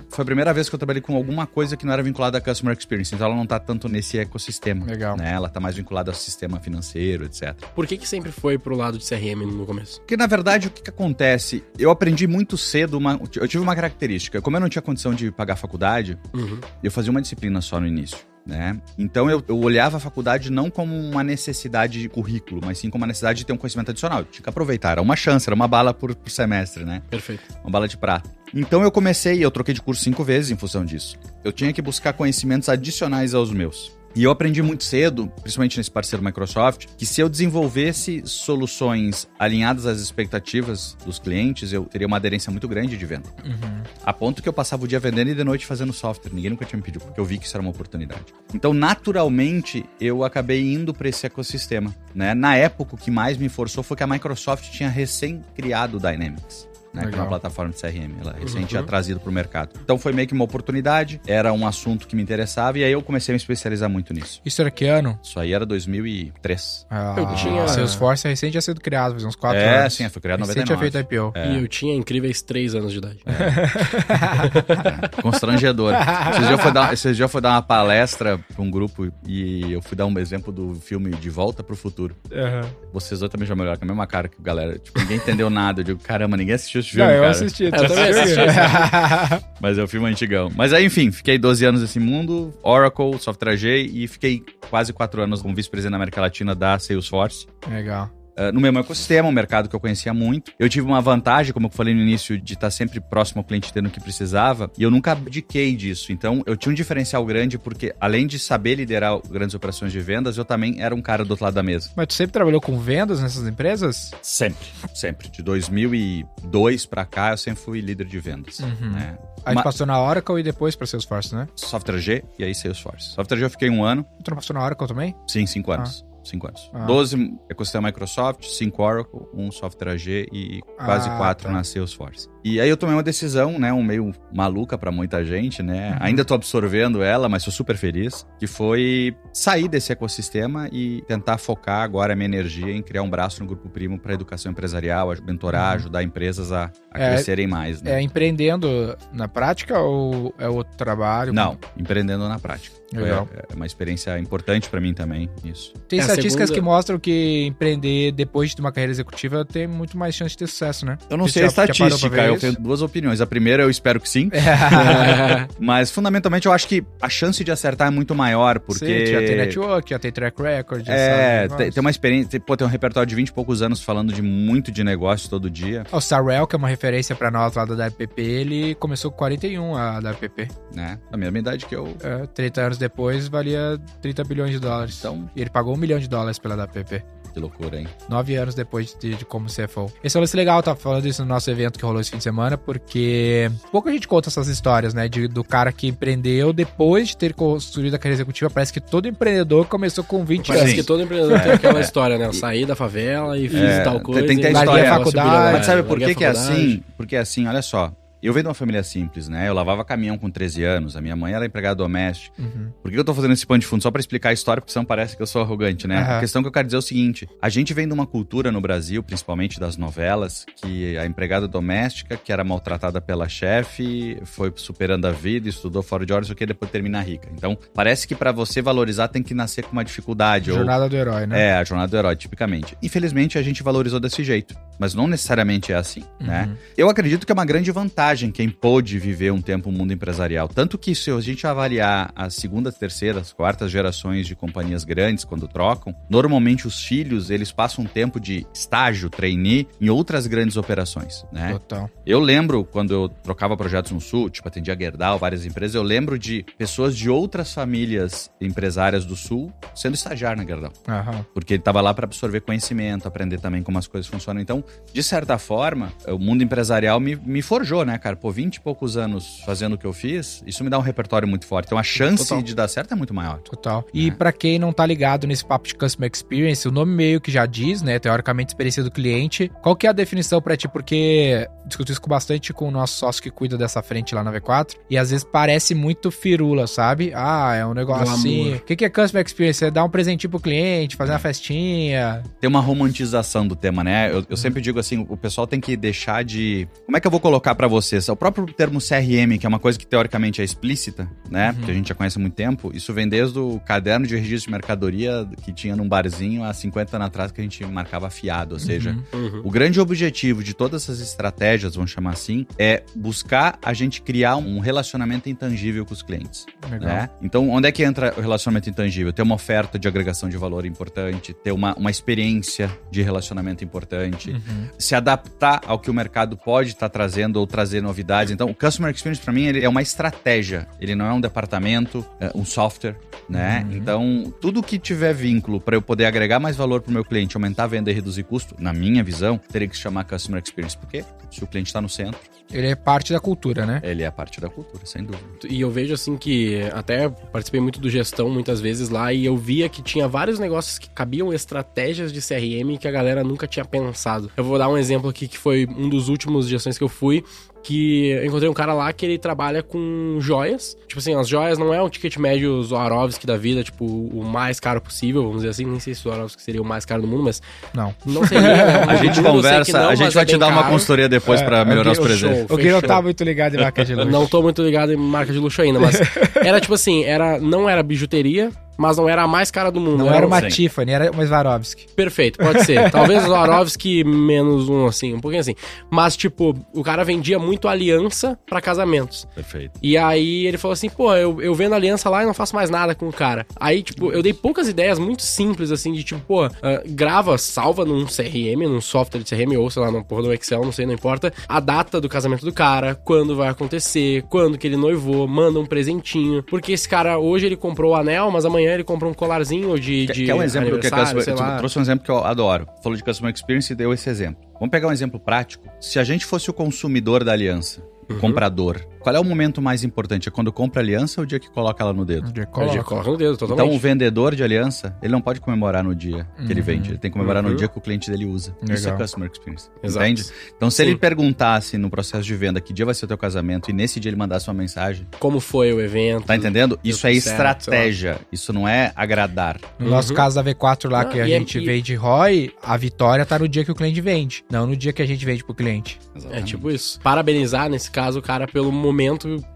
Foi 0.08 0.22
a 0.22 0.26
primeira 0.26 0.52
vez 0.52 0.69
que 0.69 0.74
eu 0.74 0.78
trabalhei 0.78 1.00
com 1.02 1.16
alguma 1.16 1.46
coisa 1.46 1.76
que 1.76 1.84
não 1.86 1.92
era 1.92 2.02
vinculada 2.02 2.38
à 2.38 2.40
Customer 2.40 2.76
Experience, 2.76 3.14
então 3.14 3.26
ela 3.26 3.36
não 3.36 3.46
tá 3.46 3.58
tanto 3.58 3.88
nesse 3.88 4.19
ecossistema. 4.19 4.86
Legal. 4.86 5.16
Né? 5.16 5.32
Ela 5.32 5.48
tá 5.48 5.60
mais 5.60 5.76
vinculada 5.76 6.10
ao 6.10 6.14
sistema 6.14 6.60
financeiro, 6.60 7.24
etc. 7.24 7.54
Por 7.74 7.86
que 7.86 7.96
que 7.96 8.08
sempre 8.08 8.30
foi 8.32 8.58
pro 8.58 8.76
lado 8.76 8.98
de 8.98 9.04
CRM 9.08 9.46
no 9.46 9.64
começo? 9.66 10.00
Porque, 10.00 10.16
na 10.16 10.26
verdade, 10.26 10.69
o 10.69 10.70
que, 10.70 10.82
que 10.82 10.90
acontece? 10.90 11.62
Eu 11.78 11.90
aprendi 11.90 12.26
muito 12.26 12.56
cedo 12.58 12.98
uma. 12.98 13.20
Eu 13.36 13.48
tive 13.48 13.62
uma 13.62 13.74
característica. 13.74 14.40
Como 14.40 14.56
eu 14.56 14.60
não 14.60 14.69
tinha 14.69 14.82
condição 14.82 15.14
de 15.14 15.30
pagar 15.30 15.54
a 15.54 15.56
faculdade, 15.56 16.19
Uhum. 16.32 16.58
eu 16.82 16.90
fazia 16.90 17.10
uma 17.10 17.20
disciplina 17.22 17.60
só 17.60 17.78
no 17.80 17.86
início. 17.86 18.19
Né? 18.44 18.80
Então 18.98 19.30
eu, 19.30 19.40
eu 19.46 19.56
olhava 19.60 19.98
a 19.98 20.00
faculdade 20.00 20.50
não 20.50 20.69
como 20.69 20.98
uma 20.98 21.22
necessidade 21.22 22.00
de 22.00 22.08
currículo, 22.08 22.60
mas 22.64 22.76
sim 22.78 22.90
como 22.90 23.02
uma 23.02 23.06
necessidade 23.06 23.38
de 23.38 23.46
ter 23.46 23.52
um 23.52 23.56
conhecimento 23.56 23.90
adicional. 23.92 24.19
Eu 24.20 24.24
tinha 24.24 24.42
que 24.42 24.48
aproveitar, 24.48 24.90
era 24.92 25.02
uma 25.02 25.14
chance, 25.14 25.48
era 25.48 25.54
uma 25.54 25.69
bala 25.69 25.94
por, 25.94 26.12
por 26.14 26.28
semestre, 26.28 26.84
né? 26.84 27.02
Perfeito. 27.08 27.42
Uma 27.62 27.70
bala 27.70 27.86
de 27.86 27.96
prata. 27.96 28.28
Então 28.54 28.82
eu 28.82 28.90
comecei, 28.90 29.44
eu 29.44 29.50
troquei 29.50 29.75
de 29.75 29.81
curso 29.81 30.02
cinco 30.02 30.22
vezes 30.22 30.50
em 30.50 30.56
função 30.56 30.84
disso. 30.84 31.19
Eu 31.43 31.52
tinha 31.52 31.72
que 31.72 31.81
buscar 31.81 32.12
conhecimentos 32.12 32.69
adicionais 32.69 33.34
aos 33.34 33.50
meus. 33.50 33.93
E 34.14 34.25
eu 34.25 34.31
aprendi 34.31 34.60
muito 34.60 34.84
cedo, 34.84 35.26
principalmente 35.40 35.78
nesse 35.78 35.90
parceiro 35.90 36.22
Microsoft, 36.22 36.87
que 36.99 37.06
se 37.06 37.22
eu 37.22 37.31
desenvolvesse 37.31 38.22
soluções 38.26 39.26
alinhadas 39.38 39.87
às 39.87 40.00
expectativas 40.00 40.96
dos 41.04 41.19
clientes, 41.19 41.72
eu 41.72 41.87
teria 41.87 42.06
uma 42.06 42.19
aderência 42.19 42.50
muito 42.50 42.69
grande 42.69 42.99
de 42.99 43.06
venda. 43.06 43.28
Uhum. 43.43 43.82
A 44.04 44.12
ponto 44.12 44.43
que 44.43 44.49
eu 44.49 44.52
passava 44.52 44.84
o 44.84 44.88
dia 44.88 45.00
vendendo 45.00 45.31
e 45.31 45.34
de 45.34 45.43
noite 45.43 45.64
fazendo 45.64 45.94
software. 45.94 46.31
Ninguém 46.31 46.50
nunca 46.50 46.66
tinha 46.66 46.76
me 46.76 46.82
pedido, 46.82 47.02
porque 47.02 47.19
eu 47.19 47.25
vi 47.25 47.38
que 47.38 47.46
isso 47.46 47.56
era 47.56 47.62
uma 47.62 47.70
oportunidade. 47.70 48.26
Então, 48.52 48.75
naturalmente, 48.75 49.82
eu 49.98 50.25
acabei 50.25 50.60
indo 50.75 50.93
para 50.93 51.08
esse 51.08 51.25
ecossistema. 51.25 51.94
Né? 52.14 52.34
Na 52.34 52.55
época, 52.55 52.94
o 52.94 52.98
que 52.98 53.10
mais 53.10 53.38
me 53.38 53.48
forçou 53.48 53.82
foi 53.82 53.96
que 53.96 54.02
a 54.02 54.06
Microsoft 54.06 54.70
tinha 54.70 54.90
recém 54.90 55.43
criado 55.55 55.94
o 55.94 55.98
Dynamics 55.98 56.70
né? 56.94 57.06
Que 57.06 57.15
é 57.15 57.19
uma 57.19 57.27
plataforma 57.29 57.73
de 57.73 57.81
CRM. 57.81 58.12
Ela 58.21 58.35
recente 58.39 58.67
tinha 58.67 58.83
trazido 58.83 59.21
para 59.21 59.31
o 59.31 59.33
mercado. 59.33 59.71
Então 59.83 59.99
foi 59.99 60.12
meio 60.12 60.27
que 60.29 60.35
uma 60.35 60.44
oportunidade, 60.44 61.21
era 61.27 61.53
um 61.53 61.67
assunto 61.67 62.06
que 62.06 62.15
me 62.17 62.23
interessava 62.23 62.79
e 62.79 62.85
aí 62.85 62.93
eu 62.93 63.03
comecei 63.03 63.33
a 63.33 63.35
me 63.35 63.39
especializar 63.39 63.89
muito 63.89 64.12
nisso. 64.12 64.41
Isso 64.44 64.61
era 64.61 64.71
que 64.71 64.85
ano? 64.87 65.19
Isso 65.23 65.39
aí 65.41 65.53
era 65.53 65.65
2003. 65.67 66.87
Ah, 66.91 67.15
Eu 67.17 67.35
tinha- 67.35 67.69
Salesforce 67.69 68.29
recente 68.29 68.53
tinha 68.53 68.61
sido 68.62 68.81
criado, 68.81 69.12
faz 69.12 69.25
uns 69.25 69.37
4 69.37 69.59
É, 69.59 69.81
anos. 69.81 69.94
sim, 69.94 70.09
foi 70.09 70.21
criado 70.23 70.41
em 70.41 70.43
Recente 70.47 70.65
tinha 70.67 70.77
99. 70.77 70.91
feito 70.91 71.15
IPO. 71.15 71.33
É. 71.35 71.53
E 71.53 71.62
eu 71.62 71.69
tinha 71.69 71.94
incríveis 71.94 72.43
3 72.43 72.75
anos 72.75 72.93
de 72.93 72.99
idade. 72.99 73.19
Constrangedor. 75.23 75.94
Esses 76.31 76.39
dias 76.39 76.50
eu 76.50 76.59
fui 76.59 76.73
dar, 76.73 76.93
esses 76.93 77.17
dias 77.17 77.21
eu 77.21 77.29
fui 77.29 77.41
dar 77.41 77.50
uma 77.50 77.62
palestra 77.62 78.39
para 78.39 78.62
um 78.62 78.71
grupo 78.71 79.11
e 79.27 79.73
eu 79.73 79.83
fui 79.83 79.97
dar 79.97 80.06
um 80.06 80.19
exemplo 80.19 80.53
do 80.53 80.75
filme 80.75 81.11
De 81.11 81.31
Volta 81.31 81.62
pro 81.62 81.77
Futuro. 81.77 82.17
Aham. 82.33 82.69
Vocês 82.93 83.21
dois 83.21 83.31
também 83.31 83.47
já 83.47 83.55
me 83.55 83.62
olharam 83.62 83.79
com 83.79 83.85
a 83.85 83.89
mesma 83.89 84.06
cara 84.06 84.29
que 84.29 84.37
a 84.39 84.43
galera. 84.43 84.79
Tipo, 84.79 84.99
ninguém 85.00 85.17
entendeu 85.17 85.49
nada. 85.49 85.81
Eu 85.81 85.85
digo, 85.85 86.00
caramba, 86.03 86.37
ninguém 86.37 86.55
assistiu 86.55 86.81
filme, 86.90 87.05
Não, 87.06 87.11
eu 87.14 87.20
cara. 87.20 87.31
assisti. 87.31 87.64
eu 87.64 87.70
também 87.70 88.08
assistiu? 88.11 88.43
Mas 89.61 89.79
é 89.79 89.84
um 89.84 89.87
filme 89.87 90.08
antigão. 90.08 90.50
Mas 90.55 90.73
aí, 90.73 90.84
enfim, 90.84 91.11
fiquei 91.11 91.38
12 91.38 91.64
anos 91.64 91.81
nesse 91.82 92.00
mundo, 92.00 92.52
Oracle, 92.62 93.19
Software 93.19 93.52
AG 93.52 93.90
e 93.93 94.06
fiquei 94.08 94.43
quase 94.70 94.93
4 94.93 95.23
anos 95.23 95.43
como 95.43 95.55
vice-presidente 95.55 95.93
da 95.93 95.96
América 95.96 96.20
Latina 96.20 96.55
da 96.55 96.79
Salesforce. 96.79 97.46
Legal. 97.69 98.11
Uh, 98.38 98.52
no 98.52 98.61
mesmo 98.61 98.79
ecossistema, 98.79 99.29
um 99.29 99.32
mercado 99.32 99.69
que 99.69 99.76
eu 99.76 99.81
conhecia 99.81 100.12
muito. 100.14 100.52
Eu 100.58 100.69
tive 100.69 100.87
uma 100.87 101.00
vantagem, 101.00 101.52
como 101.52 101.67
eu 101.67 101.70
falei 101.70 101.94
no 101.94 102.00
início, 102.00 102.38
de 102.40 102.55
estar 102.55 102.70
sempre 102.70 103.00
próximo 103.00 103.40
ao 103.40 103.44
cliente 103.44 103.73
tendo 103.73 103.87
o 103.87 103.90
que 103.90 104.00
precisava, 104.00 104.70
e 104.79 104.82
eu 104.82 104.90
nunca 104.90 105.12
abdiquei 105.12 105.75
disso. 105.76 106.12
Então, 106.12 106.43
eu 106.46 106.56
tinha 106.56 106.73
um 106.73 106.75
diferencial 106.75 107.25
grande, 107.25 107.58
porque 107.58 107.94
além 108.00 108.26
de 108.26 108.38
saber 108.38 108.76
liderar 108.76 109.19
grandes 109.29 109.55
operações 109.55 109.93
de 109.93 110.00
vendas, 110.00 110.37
eu 110.37 110.44
também 110.44 110.81
era 110.81 110.94
um 110.94 111.02
cara 111.02 111.25
do 111.25 111.31
outro 111.31 111.44
lado 111.44 111.55
da 111.55 111.62
mesa. 111.62 111.90
Mas 111.96 112.06
tu 112.08 112.14
sempre 112.14 112.32
trabalhou 112.32 112.61
com 112.61 112.79
vendas 112.79 113.20
nessas 113.20 113.46
empresas? 113.46 114.11
Sempre, 114.23 114.67
sempre. 114.94 115.29
De 115.29 115.43
2002 115.43 116.87
pra 116.87 117.05
cá, 117.05 117.31
eu 117.32 117.37
sempre 117.37 117.62
fui 117.62 117.81
líder 117.81 118.06
de 118.06 118.19
vendas. 118.19 118.61
Uhum. 118.61 118.90
né? 118.90 119.19
Aí 119.44 119.61
passou 119.62 119.87
na 119.87 120.00
Oracle 120.00 120.38
e 120.38 120.43
depois 120.43 120.76
pra 120.76 120.87
Salesforce, 120.87 121.34
né? 121.34 121.49
Software 121.56 121.99
G 121.99 122.25
e 122.38 122.44
aí 122.44 122.55
Salesforce. 122.55 123.11
Software 123.11 123.38
G 123.38 123.44
eu 123.44 123.50
fiquei 123.50 123.69
um 123.69 123.84
ano, 123.84 124.06
Tu 124.23 124.31
não 124.31 124.37
passou 124.37 124.55
na 124.55 124.64
Oracle 124.64 124.87
também? 124.87 125.14
sim, 125.26 125.46
cinco 125.46 125.73
anos. 125.73 126.05
Cinco 126.24 126.46
anos. 126.48 126.70
Ah. 126.72 126.84
12 126.86 127.38
ecossistema 127.48 127.88
Microsoft, 127.88 128.44
5 128.44 128.82
Oracle, 128.82 129.20
um 129.34 129.50
Software 129.50 129.92
AG 129.92 130.28
e 130.32 130.60
quase 130.76 131.08
Ah, 131.08 131.16
quatro 131.16 131.48
tá. 131.48 131.52
na 131.52 131.64
Salesforce. 131.64 132.28
E 132.44 132.61
aí 132.61 132.69
eu 132.69 132.77
tomei 132.77 132.94
uma 132.97 133.03
decisão, 133.03 133.59
né, 133.59 133.73
um 133.73 133.83
meio 133.83 134.12
maluca 134.33 134.77
pra 134.77 134.91
muita 134.91 135.25
gente, 135.25 135.62
né? 135.62 135.91
Uhum. 135.93 135.97
Ainda 136.00 136.25
tô 136.25 136.35
absorvendo 136.35 137.03
ela, 137.03 137.29
mas 137.29 137.43
sou 137.44 137.53
super 137.53 137.77
feliz, 137.77 138.27
que 138.39 138.47
foi 138.49 139.15
sair 139.33 139.69
desse 139.69 139.93
ecossistema 139.93 140.69
e 140.73 141.03
tentar 141.06 141.39
focar 141.39 141.83
agora 141.83 142.12
a 142.12 142.17
minha 142.17 142.27
energia 142.29 142.73
em 142.73 142.83
criar 142.83 143.03
um 143.03 143.11
braço 143.11 143.41
no 143.41 143.47
grupo 143.47 143.69
primo 143.69 143.99
para 143.99 144.12
educação 144.15 144.50
empresarial, 144.50 145.12
mentorar, 145.27 145.77
ajudar 145.77 146.03
empresas 146.03 146.50
a, 146.53 146.65
a 146.65 146.99
Uhum. 146.99 147.05
É, 147.05 147.15
crescerem 147.15 147.47
mais, 147.47 147.81
né? 147.81 147.93
É 147.99 148.03
empreendendo 148.03 148.97
na 149.12 149.27
prática 149.27 149.79
ou 149.79 150.35
é 150.39 150.47
outro 150.49 150.77
trabalho? 150.77 151.33
Não, 151.33 151.56
empreendendo 151.77 152.29
na 152.29 152.39
prática. 152.39 152.77
Foi 152.93 153.03
Legal. 153.05 153.27
é 153.50 153.55
uma 153.55 153.65
experiência 153.65 154.19
importante 154.19 154.69
pra 154.69 154.79
mim 154.79 154.93
também, 154.93 155.31
isso. 155.43 155.73
Tem 155.89 155.99
É 155.99 156.03
a 156.03 156.05
estatísticas 156.05 156.50
segunda- 156.50 156.55
que 156.55 156.61
mostram 156.61 156.99
que 156.99 157.47
empreender 157.47 158.12
depois 158.12 158.55
de 158.55 158.61
uma 158.61 158.71
carreira 158.71 158.91
executiva 158.93 159.43
tem 159.47 159.67
muito 159.67 159.97
mais 159.97 160.15
chance 160.15 160.33
de 160.33 160.39
ter 160.39 160.47
sucesso, 160.47 160.85
né? 160.85 160.99
Eu 161.09 161.17
não 161.17 161.27
Você 161.27 161.33
sei 161.35 161.44
a 161.44 161.47
estatística, 161.47 162.31
eu 162.34 162.40
tenho 162.40 162.52
duas 162.55 162.82
opiniões. 162.82 163.20
A 163.20 163.26
primeira, 163.26 163.62
eu 163.62 163.70
espero 163.70 164.00
que 164.00 164.08
sim. 164.08 164.31
Mas, 165.58 165.90
fundamentalmente, 165.90 166.46
eu 166.46 166.52
acho 166.52 166.67
que 166.69 166.84
a 167.00 167.08
chance 167.08 167.43
de 167.43 167.50
acertar 167.50 167.88
é 167.88 167.90
muito 167.90 168.14
maior, 168.14 168.58
porque... 168.58 169.06
Sim, 169.06 169.12
já 169.12 169.19
tem 169.19 169.37
network, 169.37 169.90
já 169.90 169.99
tem 169.99 170.12
track 170.12 170.43
record. 170.43 170.88
É, 170.88 171.46
sabe, 171.49 171.62
tem, 171.62 171.73
tem 171.73 171.81
uma 171.81 171.90
experiência... 171.90 172.40
Pô, 172.40 172.56
tem 172.56 172.67
um 172.67 172.70
repertório 172.70 173.06
de 173.08 173.14
20 173.14 173.29
e 173.29 173.32
poucos 173.32 173.62
anos 173.62 173.82
falando 173.82 174.12
de 174.12 174.23
muito 174.23 174.70
de 174.73 174.82
negócio 174.84 175.29
todo 175.29 175.49
dia, 175.50 175.84
O 175.93 176.00
Sarel, 176.00 176.46
que 176.46 176.55
é 176.56 176.58
uma 176.58 176.69
referência 176.69 177.14
pra 177.14 177.31
nós 177.31 177.55
lá 177.55 177.64
da 177.64 177.87
WPP, 177.87 178.20
ele 178.23 178.75
começou 178.76 179.11
com 179.11 179.19
41 179.19 179.76
a 179.76 179.99
WPP. 179.99 180.49
né? 180.75 180.99
Da 181.11 181.17
mesma 181.17 181.38
idade 181.38 181.67
que 181.67 181.75
eu. 181.75 181.96
É, 182.02 182.26
30 182.26 182.61
anos 182.61 182.79
depois 182.79 183.29
valia 183.29 183.79
30 184.00 184.25
bilhões 184.25 184.50
de 184.52 184.58
dólares. 184.58 184.96
Então, 184.99 185.31
E 185.37 185.40
ele 185.40 185.50
pagou 185.50 185.75
um 185.75 185.76
milhão 185.76 185.99
de 185.99 186.08
dólares 186.08 186.38
pela 186.38 186.55
WPP. 186.64 187.02
Que 187.32 187.40
loucura, 187.40 187.79
hein? 187.79 187.87
Nove 188.08 188.34
anos 188.37 188.55
depois 188.55 188.96
de, 189.00 189.14
de 189.14 189.25
como 189.25 189.46
CFO. 189.46 189.90
Esse 190.05 190.17
é 190.17 190.19
um 190.19 190.23
lance 190.23 190.37
legal, 190.37 190.62
tá 190.62 190.75
falando 190.76 191.06
isso 191.06 191.23
no 191.23 191.29
nosso 191.29 191.50
evento 191.50 191.79
que 191.79 191.84
rolou 191.84 192.00
esse 192.00 192.11
fim 192.11 192.19
de 192.19 192.23
semana, 192.23 192.56
porque 192.58 193.50
pouco 193.70 193.88
a 193.88 193.93
gente 193.93 194.06
conta 194.08 194.29
essas 194.29 194.49
histórias, 194.49 194.93
né? 194.94 195.08
De, 195.08 195.26
do 195.29 195.43
cara 195.44 195.73
que 195.73 195.87
empreendeu 195.88 196.52
depois 196.52 197.08
de 197.08 197.17
ter 197.17 197.32
construído 197.34 197.94
a 197.94 197.99
carreira 197.99 198.17
executiva. 198.17 198.50
Parece 198.50 198.73
que 198.73 198.81
todo 198.81 199.08
empreendedor 199.08 199.67
começou 199.67 200.05
com 200.05 200.25
20 200.25 200.46
Parece 200.49 200.64
anos. 200.64 200.75
que 200.76 200.82
todo 200.84 201.02
empreendedor 201.02 201.40
tem 201.40 201.52
aquela 201.52 201.81
história, 201.81 202.19
né? 202.19 202.26
Eu 202.26 202.32
saí 202.32 202.64
da 202.67 202.75
favela 202.76 203.38
e 203.38 203.49
fiz 203.49 203.61
É, 203.61 203.81
tal 203.82 204.00
coisa. 204.00 204.26
tem- 204.26 204.37
tem 204.37 204.46
a 204.46 204.50
e 204.50 204.52
história- 204.52 204.88
faculdade. 204.88 205.52
Mas 205.56 205.67
sabe 205.67 205.82
por 205.82 205.99
que, 205.99 206.14
que 206.14 206.25
é 206.25 206.29
assim? 206.29 206.82
Porque 206.96 207.17
assim, 207.17 207.46
olha 207.46 207.62
só. 207.62 207.93
Eu 208.22 208.32
venho 208.32 208.44
de 208.44 208.48
uma 208.48 208.54
família 208.54 208.82
simples, 208.84 209.28
né? 209.28 209.48
Eu 209.48 209.54
lavava 209.54 209.84
caminhão 209.84 210.16
com 210.16 210.30
13 210.30 210.62
anos, 210.62 210.96
a 210.96 211.00
minha 211.00 211.16
mãe 211.16 211.32
era 211.34 211.44
empregada 211.44 211.74
doméstica. 211.74 212.40
Uhum. 212.40 212.70
Por 212.82 212.90
que 212.90 212.96
eu 212.98 213.04
tô 213.04 213.12
fazendo 213.12 213.32
esse 213.32 213.44
pano 213.46 213.58
de 213.60 213.66
fundo? 213.66 213.82
Só 213.82 213.90
pra 213.90 213.98
explicar 214.00 214.28
a 214.28 214.32
história, 214.32 214.60
porque 214.60 214.72
senão 214.72 214.84
parece 214.84 215.16
que 215.16 215.22
eu 215.22 215.26
sou 215.26 215.42
arrogante, 215.42 215.88
né? 215.88 215.98
Aham. 215.98 216.16
A 216.19 216.20
questão 216.20 216.40
que 216.42 216.48
eu 216.48 216.52
quero 216.52 216.66
dizer 216.69 216.76
é 216.76 216.78
o 216.78 216.82
seguinte: 216.82 217.28
a 217.40 217.48
gente 217.48 217.74
vem 217.74 217.86
de 217.88 217.92
uma 217.92 218.06
cultura 218.06 218.52
no 218.52 218.60
Brasil, 218.60 219.02
principalmente 219.02 219.58
das 219.58 219.76
novelas, 219.76 220.46
que 220.56 220.96
a 220.96 221.04
empregada 221.04 221.48
doméstica, 221.48 222.16
que 222.16 222.32
era 222.32 222.44
maltratada 222.44 223.00
pela 223.00 223.28
chefe, 223.28 224.19
foi 224.24 224.52
superando 224.54 225.06
a 225.06 225.10
vida, 225.10 225.48
estudou 225.48 225.82
fora 225.82 226.06
de 226.06 226.12
hora, 226.12 226.22
isso 226.22 226.32
aqui, 226.32 226.46
depois 226.46 226.70
termina 226.70 227.00
rica. 227.00 227.28
Então, 227.34 227.58
parece 227.74 228.06
que 228.06 228.14
pra 228.14 228.30
você 228.30 228.62
valorizar 228.62 229.08
tem 229.08 229.22
que 229.22 229.34
nascer 229.34 229.64
com 229.64 229.72
uma 229.72 229.84
dificuldade. 229.84 230.50
ou- 230.50 230.58
Jornada 230.58 230.88
do 230.88 230.96
herói, 230.96 231.26
né? 231.26 231.48
é, 231.48 231.52
a 231.56 231.64
jornada 231.64 231.90
do 231.90 231.96
herói, 231.96 232.14
tipicamente. 232.14 232.76
Infelizmente, 232.82 233.36
a 233.36 233.42
gente 233.42 233.62
valorizou 233.64 233.98
desse 233.98 234.22
jeito, 234.22 234.54
mas 234.78 234.94
não 234.94 235.08
necessariamente 235.08 235.72
é 235.72 235.76
assim, 235.76 236.04
né? 236.20 236.46
Uhum. 236.48 236.56
Eu 236.76 236.88
acredito 236.88 237.26
que 237.26 237.32
é 237.32 237.34
uma 237.34 237.44
grande 237.44 237.70
vantagem 237.72 238.12
quem 238.32 238.49
pôde 238.49 238.99
viver 238.99 239.32
um 239.32 239.41
tempo 239.41 239.70
o 239.70 239.73
mundo 239.73 239.93
empresarial. 239.93 240.49
Tanto 240.49 240.79
que 240.79 240.94
se 240.94 241.11
a 241.11 241.20
gente 241.20 241.47
avaliar 241.47 242.12
as 242.14 242.35
segundas, 242.35 242.76
terceiras, 242.76 243.32
quartas 243.32 243.70
gerações 243.70 244.26
de 244.26 244.35
companhias 244.35 244.85
grandes 244.85 245.25
quando 245.25 245.48
trocam, 245.48 245.94
normalmente 246.08 246.67
os 246.67 246.84
filhos, 246.84 247.31
eles 247.31 247.51
passam 247.51 247.84
um 247.84 247.86
tempo 247.86 248.20
de 248.20 248.46
estágio, 248.55 249.08
trainee, 249.08 249.67
em 249.81 249.89
outras 249.89 250.27
grandes 250.27 250.56
operações, 250.56 251.25
né? 251.32 251.53
Total. 251.53 251.91
Eu 252.05 252.20
lembro 252.20 252.65
quando 252.65 252.93
eu 252.93 253.08
trocava 253.08 253.56
projetos 253.56 253.93
no 253.93 254.01
Sul, 254.01 254.29
tipo, 254.29 254.46
atendia 254.46 254.77
Gerdau, 254.79 255.19
várias 255.19 255.44
empresas, 255.46 255.75
eu 255.75 255.82
lembro 255.82 256.19
de 256.19 256.44
pessoas 256.58 256.96
de 256.96 257.08
outras 257.08 257.53
famílias 257.53 258.31
empresárias 258.41 259.05
do 259.05 259.17
Sul 259.17 259.53
sendo 259.75 259.94
estagiário 259.94 260.43
na 260.43 260.46
Gerdau. 260.46 260.72
Aham. 260.89 261.25
Porque 261.32 261.55
ele 261.55 261.60
estava 261.60 261.81
lá 261.81 261.94
para 261.94 262.05
absorver 262.05 262.41
conhecimento, 262.41 263.06
aprender 263.06 263.41
também 263.41 263.63
como 263.63 263.79
as 263.79 263.86
coisas 263.86 264.10
funcionam. 264.10 264.41
Então, 264.41 264.65
de 264.93 265.03
certa 265.03 265.39
forma, 265.39 265.93
o 266.06 266.19
mundo 266.19 266.43
empresarial 266.43 267.01
me, 267.01 267.17
me 267.17 267.43
forjou, 267.43 267.84
né, 267.84 267.98
cara? 268.03 268.17
Pô, 268.17 268.31
20 268.31 268.56
e 268.56 268.61
poucos 268.61 268.97
anos 268.97 269.41
fazendo 269.47 269.75
o 269.75 269.79
que 269.79 269.87
eu 269.87 269.93
fiz, 269.93 270.43
isso 270.47 270.63
me 270.65 270.71
dá 270.71 270.79
um 270.79 270.82
repertório 270.82 271.27
muito 271.29 271.47
forte. 271.47 271.67
Então, 271.67 271.79
a 271.79 271.82
chance 271.82 272.25
Total. 272.29 272.43
de 272.43 272.55
dar 272.55 272.69
certo 272.69 272.93
é 272.93 272.94
muito 272.97 273.15
maior. 273.15 273.39
Total. 273.41 273.85
E 273.94 274.09
É. 274.09 274.11
pra 274.11 274.32
quem 274.32 274.59
não 274.59 274.73
tá 274.73 274.85
ligado 274.85 275.27
nesse 275.27 275.44
papo 275.44 275.67
de 275.69 275.75
Customer 275.75 276.11
Experience, 276.13 276.67
o 276.67 276.71
nome 276.73 276.94
meio 276.94 277.21
que 277.21 277.31
já 277.31 277.47
diz, 277.47 277.82
né? 277.82 277.99
Teoricamente, 277.99 278.51
experiência 278.51 278.82
do 278.82 278.91
cliente. 278.91 279.51
Qual 279.63 279.77
que 279.77 279.87
é 279.87 279.91
a 279.91 279.93
definição 279.93 280.41
pra 280.43 280.56
ti? 280.56 280.69
Porque 280.69 281.49
discuto 281.67 281.93
isso 281.93 282.01
com 282.01 282.09
bastante 282.11 282.53
com 282.53 282.69
o 282.69 282.71
nosso 282.71 282.99
sócio 282.99 283.23
que 283.23 283.31
cuida 283.31 283.56
dessa 283.56 283.82
frente 283.82 284.15
lá 284.15 284.23
na 284.25 284.32
V4. 284.32 284.77
E 284.91 284.99
às 284.99 285.11
vezes 285.11 285.25
parece 285.25 285.75
muito 285.75 286.11
firula, 286.11 286.67
sabe? 286.67 287.13
Ah, 287.15 287.55
é 287.55 287.65
um 287.65 287.73
negócio 287.75 288.13
assim. 288.13 288.55
O 288.56 288.61
que, 288.61 288.75
que 288.77 288.85
é 288.85 288.89
Customer 288.91 289.25
Experience? 289.25 289.65
É 289.65 289.71
dar 289.71 289.85
um 289.85 289.89
presentinho 289.91 290.31
pro 290.31 290.41
cliente, 290.41 290.97
fazer 290.97 291.13
uma 291.13 291.19
festinha. 291.19 292.23
Tem 292.41 292.49
uma 292.49 292.61
romantização 292.61 293.47
do 293.47 293.55
tema, 293.55 293.82
né? 293.85 294.11
Eu, 294.13 294.25
eu 294.29 294.37
sempre 294.37 294.61
digo 294.61 294.79
assim, 294.79 295.06
o 295.09 295.17
pessoal 295.17 295.47
tem 295.47 295.61
que 295.61 295.77
deixar 295.77 296.25
de... 296.25 296.67
Como 296.85 296.97
é 296.97 297.01
que 297.01 297.06
eu 297.06 297.11
vou 297.11 297.21
colocar 297.21 297.55
para 297.55 297.69
vocês? 297.93 298.08
O 298.08 298.17
próprio 298.17 298.46
termo 298.46 298.79
CRM, 298.81 299.39
que 299.39 299.46
é 299.46 299.49
uma 299.49 299.58
coisa 299.58 299.79
que 299.79 299.87
teoricamente 299.87 300.41
é 300.41 300.44
explícita, 300.44 301.08
né? 301.31 301.55
Que 301.65 301.70
a 301.70 301.75
gente 301.75 301.89
já 301.89 301.94
conhece 301.94 302.19
há 302.19 302.20
muito 302.20 302.34
tempo. 302.34 302.70
Isso 302.75 302.93
vem 302.93 303.08
desde 303.08 303.39
o 303.39 303.61
caderno 303.61 304.06
de 304.06 304.17
registro 304.17 304.49
de 304.49 304.53
mercadoria 304.53 305.29
que 305.43 305.53
tinha 305.53 305.77
num 305.77 305.89
barzinho 305.89 306.44
há 306.44 306.53
50 306.53 306.96
anos 306.96 307.06
atrás 307.08 307.32
que 307.32 307.41
a 307.41 307.44
gente 307.44 307.65
marcava 307.67 308.08
fiado. 308.11 308.55
Ou 308.55 308.58
seja, 308.61 308.96
Uhum. 309.13 309.43
o 309.44 309.51
grande 309.51 309.81
objetivo 309.81 310.43
de 310.43 310.55
todas 310.55 310.82
essas 310.82 311.01
estratégias, 311.01 311.75
vamos 311.75 311.91
chamar 311.91 312.13
assim, 312.13 312.46
é 312.58 312.82
buscar 312.94 313.58
a 313.63 313.72
gente 313.72 314.01
criar 314.03 314.37
um 314.37 314.58
relacionamento 314.58 315.29
intangível 315.29 315.84
com 315.84 315.93
os 315.93 316.03
clientes. 316.03 316.46
Legal. 316.70 316.89
Né? 316.89 317.11
Então, 317.22 317.49
onde 317.51 317.69
é 317.69 317.72
que 317.72 317.82
entra 317.82 318.15
o 318.17 318.20
relacionamento 318.20 318.69
intangível? 318.70 319.13
Ter 319.13 319.22
uma 319.22 319.34
oferta 319.34 319.79
de 319.79 319.87
agregação 319.89 320.29
de 320.29 320.37
valor 320.37 320.65
importante, 320.67 321.32
ter 321.32 321.53
uma, 321.53 321.75
uma 321.75 321.91
experiência 321.91 322.70
de 322.91 323.03
relacionamento 323.03 323.65
importante, 323.65 324.31
Uhum. 324.31 324.69
se 324.79 324.94
adaptar 324.94 325.61
ao 325.67 325.79
que 325.79 325.91
o 325.91 325.94
mercado 325.94 326.37
pode 326.37 326.70
estar 326.70 326.89
trazendo 326.89 327.37
ou 327.37 327.46
trazer 327.46 327.71
trazer 327.72 327.81
novidades. 327.81 328.31
Então, 328.31 328.50
o 328.50 328.55
Customer 328.55 328.93
Experience, 328.93 329.22
para 329.22 329.32
mim, 329.32 329.44
ele 329.44 329.64
é 329.64 329.69
uma 329.69 329.81
estratégia. 329.81 330.69
Ele 330.79 330.94
não 330.94 331.06
é 331.06 331.12
um 331.12 331.20
departamento, 331.20 332.05
é 332.20 332.31
um 332.34 332.44
software, 332.44 332.96
né? 333.29 333.67
Uhum. 333.69 333.76
Então, 333.76 334.34
tudo 334.41 334.62
que 334.62 334.79
tiver 334.79 335.14
vínculo 335.14 335.60
para 335.60 335.74
eu 335.74 335.82
poder 335.82 336.05
agregar 336.05 336.38
mais 336.38 336.56
valor 336.56 336.82
para 336.82 336.91
o 336.91 336.93
meu 336.93 337.05
cliente, 337.05 337.36
aumentar 337.36 337.64
a 337.64 337.67
venda 337.67 337.91
e 337.91 337.94
reduzir 337.94 338.24
custo, 338.24 338.55
na 338.58 338.72
minha 338.72 339.02
visão, 339.02 339.41
teria 339.50 339.67
que 339.67 339.76
se 339.76 339.82
chamar 339.82 340.05
Customer 340.05 340.43
Experience. 340.43 340.76
Porque 340.76 341.05
se 341.31 341.43
o 341.43 341.46
cliente 341.46 341.69
está 341.69 341.81
no 341.81 341.88
centro, 341.88 342.20
Ele 342.53 342.67
é 342.69 342.75
parte 342.75 343.13
da 343.13 343.21
cultura, 343.21 343.65
né? 343.67 343.81
ele 343.82 344.03
é 344.03 344.11
parte 344.11 344.41
da 344.41 344.49
cultura, 344.49 344.85
sem 344.85 345.03
dúvida. 345.05 345.23
E 345.49 345.61
eu 345.61 345.71
vejo 345.71 345.94
assim 345.94 346.17
que 346.17 346.61
até 346.73 347.09
participei 347.09 347.61
muito 347.61 347.81
do 347.81 347.89
gestão 347.91 348.29
muitas 348.29 348.61
vezes 348.61 348.89
lá 348.89 349.13
e 349.13 349.25
eu 349.25 349.37
via 349.37 349.69
que 349.69 349.82
tinha 349.82 350.06
vários 350.06 350.39
negócios 350.39 350.79
que 350.79 350.89
cabiam 350.91 351.32
estratégias 351.32 352.13
de 352.13 352.21
CRM 352.21 352.77
que 352.79 352.87
a 352.89 352.91
galera 352.91 353.23
nunca 353.25 353.47
tinha 353.47 353.65
pensado. 353.65 354.31
Eu 354.37 354.44
vou 354.44 354.59
dar 354.59 354.69
um 354.69 354.77
exemplo 354.79 355.09
aqui 355.11 355.27
que 355.29 355.39
foi 355.39 355.67
um 355.67 355.89
dos 355.89 356.09
últimos 356.09 356.47
gestões 356.49 356.77
que 356.79 356.85
eu 356.85 356.89
fui. 356.89 357.25
Que 357.65 358.09
eu 358.09 358.27
encontrei 358.27 358.49
um 358.49 358.53
cara 358.53 358.75
lá 358.75 358.93
que 358.93 359.06
ele 359.06 359.17
trabalha 359.19 359.63
com 359.63 360.17
joias. 360.19 360.77
Tipo 360.89 360.99
assim, 360.99 361.15
as 361.15 361.29
joias 361.29 361.59
não 361.59 361.73
é 361.73 361.81
um 361.81 361.89
ticket 361.89 362.17
médio 362.17 362.61
Swarovski 362.65 363.25
da 363.25 363.37
vida, 363.37 363.63
tipo, 363.63 363.85
o 363.85 364.25
mais 364.25 364.59
caro 364.59 364.81
possível, 364.81 365.23
vamos 365.23 365.37
dizer 365.43 365.51
assim. 365.51 365.65
Nem 365.65 365.79
sei 365.79 365.94
se 365.94 366.01
o 366.01 366.03
Swarovski 366.03 366.43
seria 366.43 366.61
o 366.61 366.65
mais 366.65 366.85
caro 366.85 367.03
do 367.03 367.06
mundo, 367.06 367.23
mas 367.23 367.41
Não. 367.73 367.94
não 368.05 368.27
seria. 368.27 368.43
né? 368.43 368.85
A 368.89 368.97
gente 368.97 369.21
mundo 369.21 369.31
conversa, 369.37 369.79
não, 369.81 369.91
a 369.91 369.94
gente 369.94 370.13
vai 370.13 370.25
é 370.25 370.27
te 370.27 370.37
dar 370.37 370.49
uma 370.49 370.63
caro. 370.63 370.73
consultoria 370.73 371.09
depois 371.09 371.41
É, 371.41 371.44
para 371.44 371.65
melhorar 371.65 371.93
os 371.93 371.99
eu- 371.99 372.03
presentes. 372.05 372.42
O 372.49 372.56
Gui 372.56 372.70
não 372.70 372.81
tá 372.81 373.01
muito 373.01 373.22
ligado 373.25 373.55
em 373.55 373.61
marca 373.61 373.84
de 373.84 373.94
luxo. 373.94 374.11
Não 374.11 374.27
tô 374.27 374.43
muito 374.43 374.63
ligado 374.63 374.93
em 374.93 374.96
marca 374.96 375.32
de 375.32 375.39
luxo 375.39 375.63
ainda, 375.63 375.79
mas 375.79 375.99
era 376.44 376.61
tipo 376.61 376.75
assim, 376.75 377.05
era, 377.05 377.39
não 377.39 377.69
era 377.69 377.82
bijuteria, 377.82 378.51
mas 378.76 378.96
não 378.96 379.08
era 379.08 379.22
a 379.22 379.29
mais 379.29 379.50
cara 379.50 379.70
do 379.70 379.81
mundo. 379.81 379.98
Não 379.98 380.12
era 380.12 380.26
uma 380.26 380.41
Sim. 380.41 380.48
Tiffany, 380.48 380.93
era 380.93 381.10
uma 381.10 381.26
Swarovski. 381.26 381.86
Perfeito, 381.94 382.38
pode 382.38 382.64
ser. 382.64 382.91
Talvez 382.91 383.22
o 383.22 383.26
Swarovski 383.26 384.05
menos 384.05 384.69
um, 384.69 384.86
assim, 384.86 385.14
um 385.14 385.20
pouquinho 385.20 385.41
assim. 385.41 385.55
Mas, 385.91 386.17
tipo, 386.17 386.56
o 386.74 386.82
cara 386.82 387.05
vendia 387.05 387.38
muito 387.38 387.69
aliança 387.69 388.38
pra 388.46 388.60
casamentos. 388.60 389.26
Perfeito. 389.34 389.79
E 389.82 389.96
aí 389.96 390.46
ele 390.46 390.58
falou 390.58 390.72
assim, 390.72 390.88
pô, 390.88 391.14
eu, 391.14 391.41
eu 391.41 391.55
vendo 391.55 391.74
aliança 391.74 392.08
lá 392.08 392.22
e 392.22 392.26
não 392.26 392.34
faço 392.34 392.55
mais 392.55 392.70
nada 392.70 392.94
com 392.94 393.08
o 393.08 393.12
cara. 393.12 393.46
Aí, 393.56 393.82
tipo, 393.82 394.10
eu 394.12 394.22
dei 394.22 394.32
poucas 394.32 394.69
ideias 394.69 394.98
muito 394.98 395.22
simples, 395.22 395.70
assim, 395.70 395.93
de 395.93 396.02
tipo, 396.02 396.20
pô, 396.20 396.44
ah, 396.44 396.82
grava, 396.86 397.36
salva 397.38 397.84
num 397.84 398.06
CRM, 398.06 398.69
num 398.69 398.81
software 398.81 399.22
de 399.22 399.31
CRM, 399.31 399.56
ou 399.56 399.70
sei 399.70 399.82
lá, 399.82 399.91
num 399.91 400.02
porra 400.02 400.22
do 400.22 400.32
Excel, 400.32 400.64
não 400.64 400.72
sei, 400.72 400.86
não 400.86 400.94
importa, 400.94 401.32
a 401.48 401.60
data 401.60 402.00
do 402.00 402.08
casamento 402.08 402.44
do 402.44 402.52
cara, 402.52 402.94
quando 402.94 403.36
vai 403.36 403.48
acontecer, 403.48 404.22
quando 404.29 404.58
que 404.58 404.67
ele 404.67 404.76
noivou, 404.76 405.26
manda 405.29 405.58
um 405.58 405.67
presentinho. 405.67 406.43
Porque 406.43 406.72
esse 406.72 406.88
cara, 406.88 407.19
hoje 407.19 407.46
ele 407.46 407.56
comprou 407.56 407.93
o 407.93 407.94
anel, 407.94 408.31
mas 408.31 408.44
amanhã 408.44 408.61
ele 408.66 408.84
compra 408.84 409.08
um 409.08 409.14
colarzinho 409.14 409.78
de. 409.78 410.06
Quer, 410.06 410.12
de 410.12 410.24
quer 410.26 410.34
um 410.34 410.42
exemplo 410.42 410.70
do 410.70 410.78
que 410.78 410.86
é 410.86 410.90
Customer 410.90 411.22
sei 411.24 411.34
lá. 411.34 411.56
trouxe 411.58 411.78
um 411.78 411.82
exemplo 411.82 412.04
que 412.04 412.10
eu 412.10 412.24
adoro. 412.24 412.66
Falou 412.82 412.96
de 412.96 413.02
Customer 413.04 413.32
Experience 413.32 413.72
e 413.72 413.76
deu 413.76 413.92
esse 413.92 414.08
exemplo. 414.08 414.42
Vamos 414.54 414.70
pegar 414.70 414.88
um 414.88 414.92
exemplo 414.92 415.19
prático. 415.20 415.69
Se 415.81 415.98
a 415.98 416.04
gente 416.04 416.24
fosse 416.24 416.48
o 416.50 416.52
consumidor 416.52 417.24
da 417.24 417.32
aliança, 417.32 417.82
o 418.08 418.14
Uhum. 418.14 418.19
comprador, 418.20 418.81
qual 419.03 419.15
é 419.17 419.21
o 419.21 419.25
momento 419.25 419.61
mais 419.61 419.85
importante? 419.85 420.29
É 420.29 420.32
quando 420.32 420.53
compra 420.53 420.81
a 420.81 420.82
aliança 420.82 421.21
ou 421.21 421.25
o 421.25 421.27
dia 421.27 421.39
que 421.39 421.51
coloca 421.51 421.82
ela 421.82 421.93
no 421.93 422.05
dedo? 422.05 422.29
Onde 422.29 422.41
é 422.41 422.47
que 422.47 422.53
coloca? 422.53 422.85
coloca 422.85 423.11
no 423.11 423.17
dedo, 423.17 423.37
totalmente. 423.37 423.65
Então, 423.67 423.77
o 423.77 423.79
vendedor 423.79 424.35
de 424.35 424.43
aliança, 424.43 424.97
ele 425.03 425.13
não 425.13 425.21
pode 425.21 425.41
comemorar 425.41 425.82
no 425.85 425.94
dia 425.94 426.27
que 426.47 426.53
ele 426.53 426.61
vende. 426.61 426.91
Ele 426.91 426.99
tem 426.99 427.11
que 427.11 427.13
comemorar 427.17 427.43
no 427.43 427.51
Uhum. 427.51 427.56
dia 427.56 427.69
que 427.69 427.77
o 427.77 427.81
cliente 427.81 428.11
dele 428.11 428.25
usa. 428.27 428.55
Isso 428.63 428.73
é 428.89 428.91
Legal. 428.93 428.99
Customer 428.99 429.31
Experience. 429.31 429.69
Exato. 429.82 430.06
Entende? 430.06 430.25
Então, 430.56 430.71
se 430.71 430.77
Sim. 430.77 430.82
ele 430.85 430.97
perguntasse 430.97 431.77
no 431.79 431.91
processo 431.91 432.25
de 432.25 432.35
venda 432.35 432.61
que 432.61 432.73
dia 432.73 432.85
vai 432.85 432.94
ser 432.94 433.05
o 433.05 433.09
teu 433.09 433.19
casamento 433.19 433.71
e 433.71 433.73
nesse 433.73 433.99
dia 433.99 434.09
ele 434.11 434.17
mandasse 434.17 434.49
uma 434.49 434.55
mensagem, 434.55 435.06
Como 435.19 435.41
foi 435.41 435.73
o 435.73 435.81
evento. 435.81 436.25
tá 436.27 436.37
entendendo? 436.37 436.79
Isso 436.85 437.06
é 437.06 437.13
certo, 437.15 437.61
estratégia. 437.61 438.19
Isso 438.31 438.53
não 438.53 438.67
é 438.69 438.93
agradar. 438.94 439.59
No 439.79 439.91
nosso 439.91 440.11
Uhum. 440.11 440.17
caso 440.17 440.37
da 440.37 440.43
V4 440.43 440.89
lá, 440.91 441.01
Ah, 441.01 441.05
que 441.05 441.21
a 441.21 441.25
é- 441.25 441.29
gente 441.29 441.59
e- 441.59 441.65
vende 441.65 441.94
ROI, 441.94 442.53
a 442.63 442.77
vitória 442.77 443.25
tá 443.27 443.39
no 443.39 443.49
dia 443.49 443.65
que 443.65 443.71
o 443.73 443.75
cliente 443.75 444.01
vende, 444.01 444.44
não 444.51 444.67
no 444.67 444.77
dia 444.77 444.93
que 444.93 445.03
a 445.03 445.06
gente 445.06 445.25
vende 445.25 445.43
pro 445.44 445.55
cliente. 445.55 445.99
É 446.31 446.41
tipo 446.43 446.71
isso. 446.71 447.01
Parabenizar, 447.01 447.69
nesse 447.69 447.91
caso, 447.91 448.19
o 448.19 448.23
cara 448.23 448.47
pelo 448.47 448.71
momento 448.71 448.92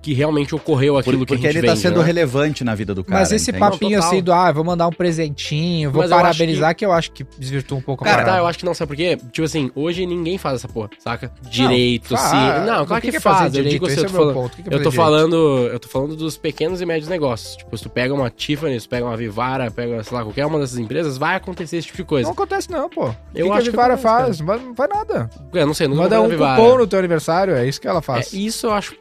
que 0.03 0.13
realmente 0.15 0.55
ocorreu 0.55 0.97
aquilo 0.99 1.19
Por- 1.19 1.27
que 1.27 1.35
a 1.35 1.37
porque 1.37 1.47
gente 1.49 1.59
ele 1.59 1.67
tá 1.67 1.73
vende, 1.75 1.83
sendo 1.83 2.01
né? 2.01 2.05
relevante 2.07 2.65
na 2.65 2.75
vida 2.75 2.95
do 2.95 3.03
cara. 3.05 3.21
Mas 3.21 3.33
esse 3.33 3.51
entende? 3.51 3.61
papinho 3.71 3.97
Total. 3.97 4.09
assim 4.09 4.23
do, 4.23 4.33
ah, 4.33 4.53
vou 4.53 4.65
mandar 4.65 4.87
um 4.89 4.93
presentinho, 4.93 5.91
vou 5.91 6.03
Mas 6.03 6.11
eu 6.11 6.17
acho 6.17 6.25
parabenizar, 6.27 6.75
que... 6.75 6.85
eu 6.85 6.93
acho 6.93 7.11
que 7.13 7.25
desvirtua 7.39 7.79
um 7.79 7.81
pouco 7.81 8.05
a 8.05 8.07
Cara, 8.07 8.19
parada. 8.19 8.37
tá, 8.37 8.43
eu 8.43 8.47
acho 8.47 8.59
que 8.59 8.65
não, 8.65 8.75
sabe 8.75 8.89
por 8.89 8.97
quê? 8.97 9.17
Tipo 9.33 9.45
assim, 9.45 9.71
hoje 9.75 10.07
ninguém 10.07 10.39
faz 10.39 10.57
essa 10.57 10.69
porra, 10.69 10.91
saca? 10.99 11.31
Direito, 11.51 12.09
faz. 12.17 12.21
sim. 12.31 12.67
Não, 12.67 12.83
O 12.83 12.87
claro 12.87 13.01
que 13.03 13.09
que, 13.09 13.11
que 13.13 13.17
é 13.17 13.21
faz. 13.21 13.45
Eu 13.47 13.51
direito? 13.63 13.71
digo 13.73 13.87
assim, 13.87 13.97
eu 13.97 14.05
é 14.05 14.07
tô 14.07 14.11
o 14.11 14.13
meu 14.13 14.21
falando. 14.21 14.35
ponto. 14.35 14.53
O 14.53 14.57
que 14.57 14.63
que 14.63 14.69
é 14.69 14.75
eu 14.79 14.83
tô 14.83 14.93
falando. 14.93 15.37
Eu 15.73 15.79
tô 15.81 15.89
falando 15.89 16.17
dos 16.17 16.37
pequenos 16.37 16.81
e 16.81 16.87
médios 16.87 17.09
negócios. 17.09 17.57
Tipo, 17.57 17.77
se 17.77 17.83
tu 17.83 17.91
pega 17.91 18.13
uma 18.15 18.31
Tiffany, 18.31 18.79
se 18.81 18.87
tu 18.87 18.91
pega 18.91 19.05
uma 19.07 19.17
Vivara, 19.17 19.71
pega, 19.71 20.03
sei 20.03 20.17
lá, 20.17 20.23
qualquer 20.23 20.47
uma 20.47 20.59
dessas 20.59 20.79
empresas, 20.79 21.17
vai 21.19 21.37
acontecer 21.37 21.77
esse 21.79 21.87
tipo 21.87 21.99
de 21.99 22.05
coisa. 22.05 22.27
Não 22.27 22.33
acontece 22.33 22.71
não, 22.71 22.89
pô. 22.89 23.07
O 23.09 23.15
Eu 23.35 23.47
que, 23.47 23.53
acho 23.53 23.53
que 23.53 23.53
a 23.53 23.59
que 23.63 23.71
Vivara 23.71 23.97
faz? 23.97 24.41
Mas 24.41 24.63
Não 24.63 24.75
faz 24.75 24.91
nada. 24.91 25.31
Eu 25.53 25.67
não 25.67 25.75
sei, 25.75 25.89
não 25.89 25.97
Manda 25.97 26.21
um 26.21 26.31
cupom 26.31 26.79
no 26.79 26.87
teu 26.87 26.99
aniversário, 26.99 27.55
é 27.55 27.67
isso 27.67 27.81
que 27.81 27.89
ela 27.89 27.99
É, 27.99 28.03
faz. 28.03 28.33
isso 28.33 28.67
eu 28.67 28.73
acho 28.73 28.95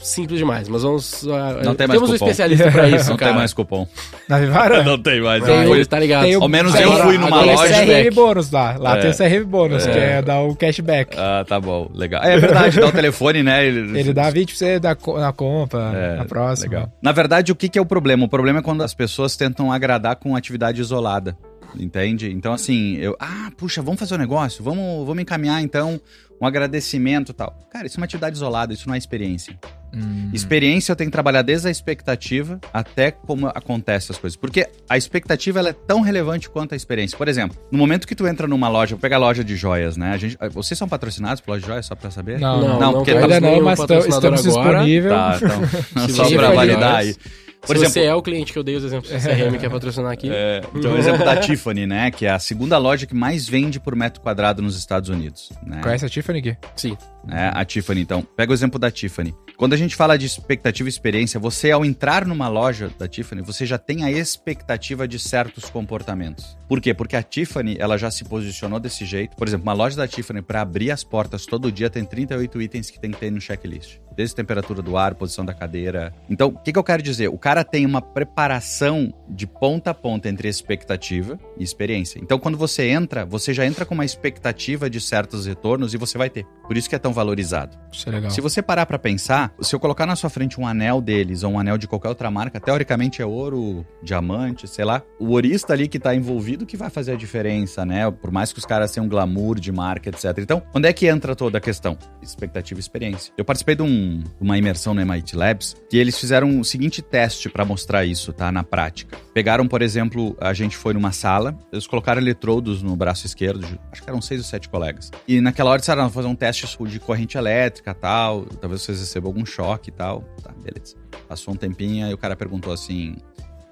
simples 0.00 0.38
demais, 0.38 0.68
mas 0.68 0.82
vamos. 0.82 1.26
ah, 1.28 1.60
Não 1.64 1.74
tem 1.74 1.86
mais 1.86 1.98
temos 2.00 2.10
um 2.10 2.12
cupom. 2.14 2.26
especialista 2.26 2.70
pra 2.70 2.88
isso, 2.88 3.10
Não 3.10 3.16
cara. 3.16 3.30
tem 3.32 3.38
mais 3.38 3.52
cupom. 3.54 3.86
Na 4.28 4.38
Vivara? 4.38 4.82
Não 4.82 4.98
tem 4.98 5.20
mais. 5.20 5.42
Tem 5.44 5.66
o- 5.66 5.74
ele- 5.74 5.84
tá 5.84 5.98
ligado? 5.98 6.24
Tem 6.24 6.36
o 6.36 6.42
Ao 6.42 6.48
menos 6.48 6.74
eu 6.74 6.92
fui 6.98 7.18
numa 7.18 7.30
tem 7.42 7.50
o 7.52 7.56
loja- 7.56 7.74
CRM 7.84 8.10
bônus 8.14 8.50
lá. 8.50 8.76
Lá 8.78 8.96
É. 8.98 9.00
tem 9.00 9.10
o 9.10 9.14
CRM 9.14 9.44
bônus, 9.44 9.86
É. 9.86 9.90
que 9.92 9.98
é 9.98 10.22
dar 10.22 10.40
o 10.40 10.54
cashback. 10.56 11.16
Ah, 11.18 11.44
tá 11.46 11.60
bom. 11.60 11.90
Legal. 11.94 12.22
É 12.22 12.38
verdade, 12.38 12.78
dá 12.80 12.86
o 12.88 12.92
telefone, 12.92 13.42
né? 13.42 13.66
Ele 13.66 14.12
dá 14.12 14.30
20 14.30 14.48
pra 14.50 14.56
você 14.58 14.78
da 14.78 14.94
co- 14.94 15.18
na 15.18 15.32
compra, 15.32 15.80
É, 15.94 16.16
na 16.16 16.24
próxima. 16.24 16.70
Legal. 16.72 16.92
Na 17.02 17.12
verdade, 17.12 17.52
o 17.52 17.54
que, 17.54 17.68
que 17.68 17.78
é 17.78 17.82
o 17.82 17.86
problema? 17.86 18.24
O 18.24 18.28
problema 18.28 18.58
é 18.60 18.62
quando 18.62 18.82
as 18.82 18.94
pessoas 18.94 19.36
tentam 19.36 19.70
agradar 19.72 20.16
com 20.16 20.34
atividade 20.36 20.80
isolada. 20.80 21.36
Entende? 21.78 22.30
Então, 22.30 22.52
assim, 22.52 22.96
eu. 22.98 23.16
Ah, 23.18 23.48
puxa, 23.56 23.80
vamos 23.80 23.98
fazer 23.98 24.14
um 24.14 24.18
negócio? 24.18 24.62
Vamos, 24.62 25.06
vamos 25.06 25.22
encaminhar, 25.22 25.62
então, 25.62 25.98
um 26.42 26.46
agradecimento 26.46 27.30
e 27.30 27.34
tal. 27.34 27.56
Cara, 27.70 27.86
isso 27.86 27.96
é 27.96 28.00
uma 28.00 28.04
atividade 28.04 28.34
isolada, 28.34 28.72
isso 28.72 28.88
não 28.88 28.94
é 28.96 28.98
experiência. 28.98 29.56
Hum. 29.94 30.30
Experiência 30.32 30.90
eu 30.90 30.96
tenho 30.96 31.08
que 31.08 31.12
trabalhar 31.12 31.42
desde 31.42 31.68
a 31.68 31.70
expectativa 31.70 32.58
até 32.72 33.10
como 33.10 33.46
acontecem 33.46 34.12
as 34.12 34.18
coisas. 34.18 34.36
Porque 34.36 34.66
a 34.88 34.96
expectativa 34.96 35.58
ela 35.58 35.68
é 35.68 35.72
tão 35.72 36.00
relevante 36.00 36.48
quanto 36.48 36.72
a 36.72 36.76
experiência. 36.76 37.16
Por 37.16 37.28
exemplo, 37.28 37.56
no 37.70 37.78
momento 37.78 38.08
que 38.08 38.14
tu 38.14 38.26
entra 38.26 38.48
numa 38.48 38.68
loja, 38.68 38.96
vou 38.96 39.00
pegar 39.00 39.16
a 39.16 39.20
loja 39.20 39.44
de 39.44 39.54
joias, 39.54 39.96
né? 39.96 40.12
A 40.12 40.16
gente, 40.16 40.36
vocês 40.50 40.76
são 40.76 40.88
patrocinados 40.88 41.40
por 41.40 41.52
loja 41.52 41.60
de 41.60 41.66
joias, 41.68 41.86
só 41.86 41.94
pra 41.94 42.10
saber? 42.10 42.40
Não, 42.40 42.60
Não, 42.60 42.68
não, 42.68 42.80
não 42.80 42.92
porque 42.94 43.12
temos 43.12 43.30
ainda 43.30 43.40
não, 43.40 43.62
mas 43.62 43.78
estamos 43.78 44.16
agora. 44.16 44.36
disponível. 44.36 45.10
Tá, 45.10 45.36
então. 45.36 46.08
Só 46.08 46.28
pra 46.30 46.50
validar 46.50 46.96
aí. 46.96 47.14
Por 47.62 47.76
Se 47.76 47.84
exemplo, 47.84 47.92
você 47.92 48.04
é 48.04 48.14
o 48.14 48.20
cliente 48.20 48.52
que 48.52 48.58
eu 48.58 48.64
dei 48.64 48.74
os 48.74 48.84
exemplos 48.84 49.10
do 49.10 49.18
CRM 49.18 49.58
que 49.58 49.66
é 49.66 49.68
patrocinar 49.68 50.12
aqui. 50.12 50.30
É, 50.42 50.62
então, 50.74 50.94
o 50.94 50.98
exemplo 50.98 51.24
da 51.24 51.36
Tiffany, 51.36 51.86
né? 51.86 52.10
Que 52.10 52.26
é 52.26 52.30
a 52.30 52.38
segunda 52.38 52.78
loja 52.78 53.06
que 53.06 53.14
mais 53.14 53.46
vende 53.48 53.78
por 53.78 53.94
metro 53.94 54.20
quadrado 54.20 54.62
nos 54.62 54.76
Estados 54.76 55.08
Unidos. 55.08 55.52
Né? 55.64 55.80
Conhece 55.82 56.06
a 56.06 56.08
Tiffany 56.08 56.38
aqui? 56.38 56.56
Sim. 56.74 56.96
né, 57.24 57.50
a 57.54 57.64
Tiffany, 57.64 58.00
então. 58.00 58.22
Pega 58.36 58.50
o 58.50 58.54
exemplo 58.54 58.78
da 58.78 58.90
Tiffany. 58.90 59.34
Quando 59.56 59.74
a 59.74 59.76
gente 59.76 59.94
fala 59.94 60.18
de 60.18 60.26
expectativa 60.26 60.88
e 60.88 60.90
experiência, 60.90 61.38
você, 61.38 61.70
ao 61.70 61.84
entrar 61.84 62.26
numa 62.26 62.48
loja 62.48 62.90
da 62.98 63.06
Tiffany, 63.06 63.42
você 63.42 63.64
já 63.64 63.78
tem 63.78 64.04
a 64.04 64.10
expectativa 64.10 65.06
de 65.06 65.18
certos 65.18 65.70
comportamentos. 65.70 66.56
Por 66.72 66.80
quê? 66.80 66.94
Porque 66.94 67.16
a 67.16 67.22
Tiffany, 67.22 67.76
ela 67.78 67.98
já 67.98 68.10
se 68.10 68.24
posicionou 68.24 68.80
desse 68.80 69.04
jeito. 69.04 69.36
Por 69.36 69.46
exemplo, 69.46 69.64
uma 69.64 69.74
loja 69.74 69.94
da 69.94 70.08
Tiffany, 70.08 70.40
para 70.40 70.62
abrir 70.62 70.90
as 70.90 71.04
portas 71.04 71.44
todo 71.44 71.70
dia, 71.70 71.90
tem 71.90 72.02
38 72.02 72.62
itens 72.62 72.90
que 72.90 72.98
tem 72.98 73.10
que 73.10 73.18
ter 73.18 73.30
no 73.30 73.42
checklist. 73.42 73.98
Desde 74.16 74.34
temperatura 74.34 74.80
do 74.80 74.96
ar, 74.96 75.14
posição 75.14 75.44
da 75.44 75.52
cadeira. 75.52 76.14
Então, 76.30 76.48
o 76.48 76.58
que, 76.58 76.72
que 76.72 76.78
eu 76.78 76.82
quero 76.82 77.02
dizer? 77.02 77.28
O 77.28 77.36
cara 77.36 77.62
tem 77.62 77.84
uma 77.84 78.00
preparação 78.00 79.12
de 79.28 79.46
ponta 79.46 79.90
a 79.90 79.94
ponta 79.94 80.30
entre 80.30 80.48
expectativa 80.48 81.38
e 81.58 81.62
experiência. 81.62 82.18
Então, 82.22 82.38
quando 82.38 82.56
você 82.56 82.88
entra, 82.88 83.26
você 83.26 83.52
já 83.52 83.66
entra 83.66 83.84
com 83.84 83.92
uma 83.92 84.06
expectativa 84.06 84.88
de 84.88 84.98
certos 84.98 85.44
retornos 85.44 85.92
e 85.92 85.98
você 85.98 86.16
vai 86.16 86.30
ter. 86.30 86.46
Por 86.72 86.78
isso 86.78 86.88
que 86.88 86.94
é 86.94 86.98
tão 86.98 87.12
valorizado. 87.12 87.76
Isso 87.92 88.08
é 88.08 88.12
legal. 88.12 88.30
Se 88.30 88.40
você 88.40 88.62
parar 88.62 88.86
pra 88.86 88.98
pensar, 88.98 89.52
se 89.60 89.74
eu 89.76 89.78
colocar 89.78 90.06
na 90.06 90.16
sua 90.16 90.30
frente 90.30 90.58
um 90.58 90.66
anel 90.66 91.02
deles 91.02 91.42
ou 91.42 91.52
um 91.52 91.58
anel 91.58 91.76
de 91.76 91.86
qualquer 91.86 92.08
outra 92.08 92.30
marca, 92.30 92.58
teoricamente 92.58 93.20
é 93.20 93.26
ouro, 93.26 93.84
diamante, 94.02 94.66
sei 94.66 94.82
lá, 94.86 95.02
o 95.20 95.32
ourista 95.32 95.74
ali 95.74 95.86
que 95.86 95.98
tá 95.98 96.14
envolvido 96.14 96.64
que 96.64 96.74
vai 96.74 96.88
fazer 96.88 97.12
a 97.12 97.14
diferença, 97.14 97.84
né? 97.84 98.10
Por 98.10 98.30
mais 98.30 98.54
que 98.54 98.58
os 98.58 98.64
caras 98.64 98.90
tenham 98.90 99.04
um 99.04 99.08
glamour 99.10 99.60
de 99.60 99.70
marca, 99.70 100.08
etc. 100.08 100.38
Então, 100.38 100.62
onde 100.74 100.88
é 100.88 100.94
que 100.94 101.06
entra 101.06 101.36
toda 101.36 101.58
a 101.58 101.60
questão? 101.60 101.98
Expectativa 102.22 102.78
e 102.78 102.80
experiência. 102.80 103.34
Eu 103.36 103.44
participei 103.44 103.74
de 103.76 103.82
um- 103.82 104.24
uma 104.40 104.56
imersão 104.56 104.94
no 104.94 105.02
MIT 105.02 105.36
Labs 105.36 105.76
que 105.90 105.98
eles 105.98 106.18
fizeram 106.18 106.58
o 106.58 106.64
seguinte 106.64 107.02
teste 107.02 107.50
pra 107.50 107.66
mostrar 107.66 108.06
isso, 108.06 108.32
tá? 108.32 108.50
Na 108.50 108.64
prática. 108.64 109.18
Pegaram, 109.34 109.68
por 109.68 109.82
exemplo, 109.82 110.34
a 110.40 110.54
gente 110.54 110.74
foi 110.74 110.94
numa 110.94 111.12
sala, 111.12 111.54
eles 111.70 111.86
colocaram 111.86 112.22
eletrodos 112.22 112.82
no 112.82 112.96
braço 112.96 113.26
esquerdo, 113.26 113.66
acho 113.92 114.02
que 114.02 114.08
eram 114.08 114.22
seis 114.22 114.40
ou 114.40 114.46
sete 114.46 114.70
colegas. 114.70 115.10
E 115.28 115.38
naquela 115.38 115.68
hora 115.70 115.78
disseram, 115.80 116.00
"Ah, 116.00 116.04
vamos 116.04 116.14
fazer 116.14 116.28
um 116.28 116.34
teste 116.34 116.61
de 116.88 117.00
corrente 117.00 117.36
elétrica 117.36 117.94
tal, 117.94 118.44
talvez 118.44 118.82
vocês 118.82 119.00
recebam 119.00 119.30
algum 119.30 119.44
choque 119.44 119.90
e 119.90 119.92
tal. 119.92 120.22
Tá, 120.42 120.52
beleza. 120.62 120.96
Passou 121.28 121.54
um 121.54 121.56
tempinho 121.56 122.08
e 122.08 122.14
o 122.14 122.18
cara 122.18 122.36
perguntou 122.36 122.72
assim: 122.72 123.16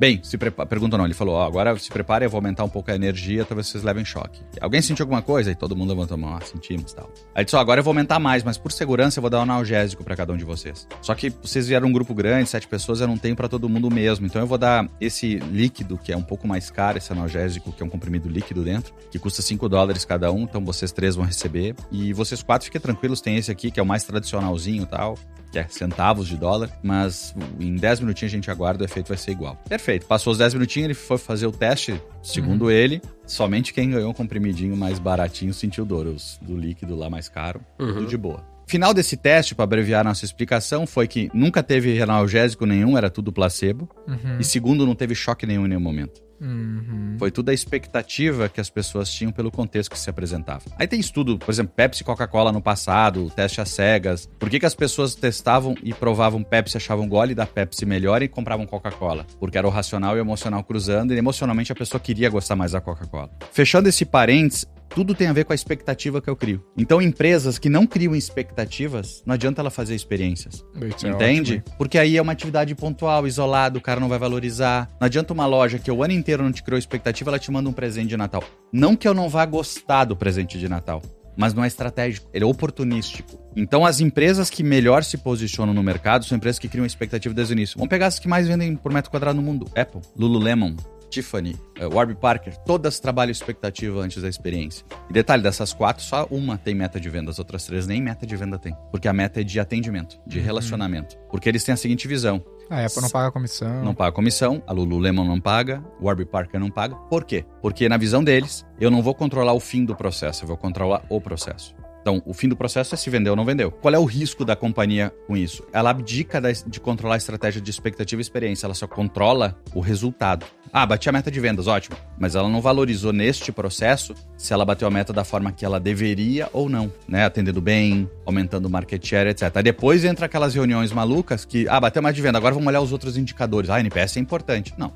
Bem, 0.01 0.19
se 0.23 0.39
prepara. 0.39 0.67
Pergunta 0.67 0.97
não, 0.97 1.05
ele 1.05 1.13
falou: 1.13 1.35
ó, 1.35 1.47
agora 1.47 1.79
se 1.79 1.91
prepare, 1.91 2.25
eu 2.25 2.31
vou 2.31 2.39
aumentar 2.39 2.65
um 2.65 2.71
pouco 2.71 2.91
a 2.91 2.95
energia, 2.95 3.45
talvez 3.45 3.67
vocês 3.67 3.85
levem 3.85 4.03
choque. 4.03 4.41
Alguém 4.59 4.81
sentiu 4.81 5.03
alguma 5.03 5.21
coisa? 5.21 5.51
E 5.51 5.55
todo 5.55 5.77
mundo 5.77 5.91
levantou 5.91 6.15
a 6.15 6.19
mão, 6.19 6.35
ah, 6.35 6.41
sentimos 6.41 6.95
tal. 6.95 7.13
Aí 7.35 7.45
disse: 7.45 7.55
ó, 7.55 7.61
agora 7.61 7.81
eu 7.81 7.85
vou 7.85 7.91
aumentar 7.91 8.19
mais, 8.19 8.43
mas 8.43 8.57
por 8.57 8.73
segurança 8.73 9.19
eu 9.19 9.21
vou 9.21 9.29
dar 9.29 9.41
um 9.41 9.43
analgésico 9.43 10.03
para 10.03 10.17
cada 10.17 10.33
um 10.33 10.39
de 10.39 10.45
vocês. 10.45 10.89
Só 11.03 11.15
que 11.15 11.29
vocês 11.29 11.69
vieram 11.69 11.87
um 11.87 11.93
grupo 11.93 12.15
grande, 12.15 12.49
sete 12.49 12.67
pessoas, 12.67 13.03
eu 13.03 13.07
não 13.07 13.19
tenho 13.19 13.37
para 13.37 13.47
todo 13.47 13.69
mundo 13.69 13.91
mesmo. 13.91 14.25
Então 14.25 14.41
eu 14.41 14.47
vou 14.47 14.57
dar 14.57 14.89
esse 14.99 15.37
líquido, 15.37 15.99
que 15.99 16.11
é 16.11 16.17
um 16.17 16.23
pouco 16.23 16.49
mais 16.49 16.71
caro, 16.71 16.97
esse 16.97 17.13
analgésico, 17.13 17.71
que 17.71 17.83
é 17.83 17.87
um 17.87 17.91
comprimido 17.91 18.27
líquido 18.27 18.65
dentro, 18.65 18.95
que 19.11 19.19
custa 19.19 19.43
5 19.43 19.69
dólares 19.69 20.07
cada 20.07 20.33
um, 20.33 20.45
então 20.45 20.65
vocês 20.65 20.93
três 20.93 21.15
vão 21.15 21.27
receber. 21.27 21.75
E 21.93 22.15
vocês 22.15 22.43
quatro 22.43 22.65
fiquem 22.65 22.81
tranquilos, 22.81 23.21
tem 23.21 23.37
esse 23.37 23.51
aqui, 23.51 23.71
que 23.71 23.79
é 23.79 23.83
o 23.83 23.87
mais 23.87 24.03
tradicionalzinho 24.05 24.85
e 24.85 24.87
tal 24.87 25.19
que 25.51 25.59
é 25.59 25.67
centavos 25.69 26.29
de 26.29 26.37
dólar, 26.37 26.71
mas 26.83 27.35
em 27.59 27.75
10 27.75 28.01
minutinhos 28.01 28.33
a 28.33 28.37
gente 28.37 28.51
aguarda, 28.51 28.83
o 28.83 28.87
efeito 28.87 29.09
vai 29.09 29.17
ser 29.17 29.33
igual. 29.33 29.57
Perfeito. 29.69 30.07
Passou 30.07 30.33
os 30.33 30.39
10 30.39 30.55
minutinhos, 30.55 30.85
ele 30.87 30.95
foi 30.95 31.19
fazer 31.19 31.47
o 31.47 31.53
teste. 31.53 32.01
Segundo 32.23 32.63
uhum. 32.63 32.71
ele, 32.71 33.03
somente 33.27 33.73
quem 33.73 33.91
ganhou 33.91 34.11
um 34.11 34.15
comprimidinho 34.15 34.77
mais 34.77 34.99
baratinho 34.99 35.53
sentiu 35.53 35.85
dor. 35.85 36.07
Os 36.07 36.39
do 36.41 36.57
líquido 36.57 36.95
lá 36.95 37.11
mais 37.11 37.29
caro, 37.29 37.61
uhum. 37.79 37.95
tudo 37.95 38.07
de 38.07 38.17
boa. 38.17 38.45
Final 38.67 38.95
desse 38.95 39.17
teste, 39.17 39.53
para 39.53 39.65
abreviar 39.65 40.05
nossa 40.05 40.25
explicação, 40.25 40.87
foi 40.87 41.09
que 41.09 41.29
nunca 41.35 41.61
teve 41.61 42.01
analgésico 42.01 42.65
nenhum, 42.65 42.97
era 42.97 43.11
tudo 43.11 43.33
placebo. 43.33 43.89
Uhum. 44.07 44.39
E 44.39 44.45
segundo, 44.45 44.87
não 44.87 44.95
teve 44.95 45.13
choque 45.13 45.45
nenhum 45.45 45.67
em 45.67 45.71
nenhum 45.71 45.81
momento. 45.81 46.23
Uhum. 46.41 47.17
Foi 47.19 47.31
tudo 47.31 47.51
a 47.51 47.55
expectativa 47.55 48.49
que 48.49 48.61
as 48.61 48.71
pessoas 48.71 49.13
tinham 49.13 49.31
pelo 49.31 49.51
contexto 49.51 49.91
que 49.91 49.99
se 49.99 50.09
apresentava. 50.09 50.63
Aí 50.79 50.87
tem 50.87 50.99
estudo, 50.99 51.39
por 51.39 51.51
exemplo, 51.51 51.73
Pepsi 51.75 52.03
e 52.03 52.05
Coca-Cola 52.05 52.51
no 52.51 52.63
passado, 52.63 53.31
teste 53.31 53.61
às 53.61 53.69
cegas. 53.69 54.29
Por 54.39 54.49
que, 54.49 54.59
que 54.59 54.67
as 54.67 54.75
pessoas 54.75 55.15
testavam 55.15 55.75
e 55.83 55.93
provavam 55.93 56.43
Pepsi, 56.43 56.77
achavam 56.77 57.09
gole 57.09 57.35
da 57.35 57.47
Pepsi 57.47 57.85
melhor 57.85 58.23
e 58.23 58.29
compravam 58.29 58.67
Coca-Cola? 58.67 59.27
Porque 59.39 59.59
era 59.59 59.67
o 59.67 59.71
racional 59.71 60.17
e 60.17 60.21
o 60.21 60.23
emocional 60.23 60.65
cruzando 60.65 61.13
e 61.13 61.19
emocionalmente 61.19 61.73
a 61.73 61.75
pessoa 61.75 62.01
queria 62.01 62.31
gostar 62.31 62.57
mais 62.57 62.73
da 62.73 62.81
Coca-Cola. 62.81 63.31
Fechando 63.53 63.89
esse 63.89 64.05
parênteses, 64.05 64.67
tudo 64.95 65.15
tem 65.15 65.29
a 65.29 65.33
ver 65.33 65.45
com 65.45 65.53
a 65.53 65.55
expectativa 65.55 66.21
que 66.21 66.29
eu 66.29 66.37
crio. 66.37 66.63
Então, 66.77 67.01
empresas 67.01 67.59
que 67.59 67.69
não 67.69 67.87
criam 67.87 68.15
expectativas, 68.15 69.23
não 69.25 69.35
adianta 69.35 69.63
ela 69.63 69.71
fazer 69.71 69.95
experiências. 69.95 70.65
Isso 70.97 71.07
é 71.07 71.11
entende? 71.11 71.63
É 71.67 71.71
Porque 71.77 71.99
aí 71.99 72.17
é 72.17 72.23
uma 72.23 72.33
atividade 72.33 72.75
pontual, 72.75 73.27
isolada, 73.27 73.79
o 73.79 73.81
cara 73.81 74.01
não 74.01 74.09
vai 74.09 74.19
valorizar. 74.19 74.91
Não 75.01 75.07
adianta 75.07 75.33
uma 75.33 75.47
loja 75.47 75.79
que 75.79 75.91
o 75.91 76.03
ano 76.03 76.13
inteiro 76.13 76.43
não 76.43 76.53
te 76.53 76.63
criou 76.63 76.79
expectativa, 76.79 77.31
ela 77.31 77.39
te 77.39 77.51
manda 77.51 77.69
um 77.69 77.73
presente 77.73 78.09
de 78.09 78.17
Natal. 78.17 78.43
Não 78.73 78.97
que 78.97 79.07
eu 79.07 79.15
não 79.15 79.29
vá 79.29 79.47
gostar 79.47 80.05
do 80.05 80.17
presente 80.17 80.59
de 80.59 80.69
Natal, 80.69 81.01
mas 81.37 81.55
não 81.55 81.65
é 81.65 81.67
estratégico, 81.67 82.29
ele 82.35 82.45
é 82.45 82.47
oportunístico. 82.47 83.39
Então, 83.57 83.85
as 83.85 84.01
empresas 84.01 84.51
que 84.51 84.63
melhor 84.63 85.05
se 85.05 85.17
posicionam 85.17 85.73
no 85.73 85.83
mercado 85.83 86.25
são 86.25 86.37
empresas 86.37 86.59
que 86.59 86.69
criam 86.69 86.85
expectativa 86.85 87.35
desde 87.35 87.55
o 87.55 87.57
início. 87.57 87.77
Vamos 87.79 87.91
pegar 87.91 88.07
as 88.07 88.19
que 88.19 88.29
mais 88.29 88.47
vendem 88.47 88.77
por 88.77 88.93
metro 88.93 89.11
quadrado 89.11 89.37
no 89.37 89.43
mundo: 89.43 89.67
Apple, 89.77 90.01
Lululemon, 90.17 90.77
Tiffany, 91.11 91.57
uh, 91.81 91.95
Warby 91.95 92.15
Parker, 92.15 92.57
todas 92.65 93.01
trabalham 93.01 93.33
expectativa 93.33 94.01
antes 94.01 94.23
da 94.23 94.29
experiência. 94.29 94.87
E 95.09 95.13
detalhe, 95.13 95.43
dessas 95.43 95.73
quatro, 95.73 96.03
só 96.03 96.27
uma 96.31 96.57
tem 96.57 96.75
meta 96.75 97.01
de 97.01 97.11
venda, 97.11 97.31
as 97.31 97.39
outras 97.39 97.67
três 97.67 97.87
nem 97.87 98.01
meta 98.01 98.27
de 98.27 98.37
venda 98.37 98.59
tem. 98.59 98.75
Porque 98.91 99.09
a 99.09 99.13
meta 99.13 99.41
é 99.41 99.45
de 99.45 99.59
atendimento, 99.59 100.19
de 100.27 100.39
uhum. 100.39 100.45
relacionamento. 100.45 101.19
Porque 101.31 101.49
eles 101.49 101.65
têm 101.65 101.73
a 101.73 101.77
seguinte 101.77 102.07
visão. 102.07 102.43
A 102.71 102.87
Apple 102.87 103.03
não 103.03 103.11
paga 103.11 103.33
comissão. 103.33 103.85
Não 103.85 103.95
paga 103.95 104.13
comissão, 104.13 104.63
a 104.65 104.73
Lululemon 104.73 105.25
não 105.25 105.41
paga, 105.41 105.85
o 106.01 106.07
Warby 106.07 106.25
Parker 106.25 106.61
não 106.61 106.71
paga. 106.71 106.95
Por 106.95 107.25
quê? 107.25 107.45
Porque 107.61 107.89
na 107.89 107.97
visão 107.97 108.23
deles, 108.23 108.65
eu 108.81 108.93
não 108.93 109.03
vou 109.03 109.13
controlar 109.13 109.55
o 109.55 109.61
fim 109.61 109.85
do 109.85 109.97
processo, 109.97 110.45
eu 110.45 110.49
vou 110.49 110.57
controlar 110.57 111.03
o 111.09 111.21
processo. 111.21 111.75
Então, 112.01 112.23
o 112.25 112.33
fim 112.33 112.49
do 112.49 112.57
processo 112.57 112.95
é 112.95 112.99
se 112.99 113.11
vendeu 113.11 113.33
ou 113.33 113.37
não 113.37 113.45
vendeu. 113.45 113.71
Qual 113.71 113.95
é 113.95 113.99
o 113.99 114.05
risco 114.05 114.45
da 114.45 114.57
companhia 114.57 115.13
com 115.27 115.37
isso? 115.37 115.65
Ela 115.73 115.91
abdica 115.91 116.41
de 116.67 116.81
controlar 116.81 117.15
a 117.15 117.19
estratégia 117.19 117.61
de 117.61 117.71
expectativa 117.71 118.21
e 118.21 118.23
experiência, 118.23 118.67
ela 118.67 118.75
só 118.75 118.87
controla 118.87 119.59
o 119.75 119.81
resultado. 119.81 120.47
Ah, 120.73 120.87
bati 120.87 121.09
a 121.09 121.13
meta 121.13 121.31
de 121.31 121.41
vendas, 121.41 121.67
ótimo. 121.67 121.97
Mas 122.19 122.35
ela 122.35 122.49
não 122.49 122.61
valorizou 122.61 123.13
neste 123.13 123.51
processo 123.51 124.15
se 124.37 124.53
ela 124.53 124.65
bateu 124.65 124.87
a 124.87 124.91
meta 124.91 125.13
da 125.13 125.25
forma 125.25 125.51
que 125.51 125.65
ela 125.65 125.81
deveria 125.81 126.49
ou 126.53 126.69
não, 126.69 126.93
né? 127.09 127.25
Atendendo 127.25 127.61
bem, 127.61 128.09
aumentando 128.25 128.67
o 128.67 128.71
market 128.71 129.05
share, 129.05 129.29
etc. 129.29 129.51
Aí 129.57 129.63
depois 129.63 130.05
entra 130.05 130.27
aquelas 130.27 130.55
reuniões 130.55 130.93
malucas 130.93 131.45
que, 131.45 131.67
ah, 131.69 131.81
bateu 131.81 132.03
meta 132.03 132.15
de 132.15 132.23
venda, 132.23 132.39
agora 132.39 132.55
vamos 132.55 132.69
olhar 132.69 132.81
os 132.81 132.93
outros 132.93 133.17
indicadores. 133.17 133.69
Ah, 133.69 133.81
NPS 133.81 134.17
é 134.17 134.21
importante. 134.21 134.73
Não 134.79 134.93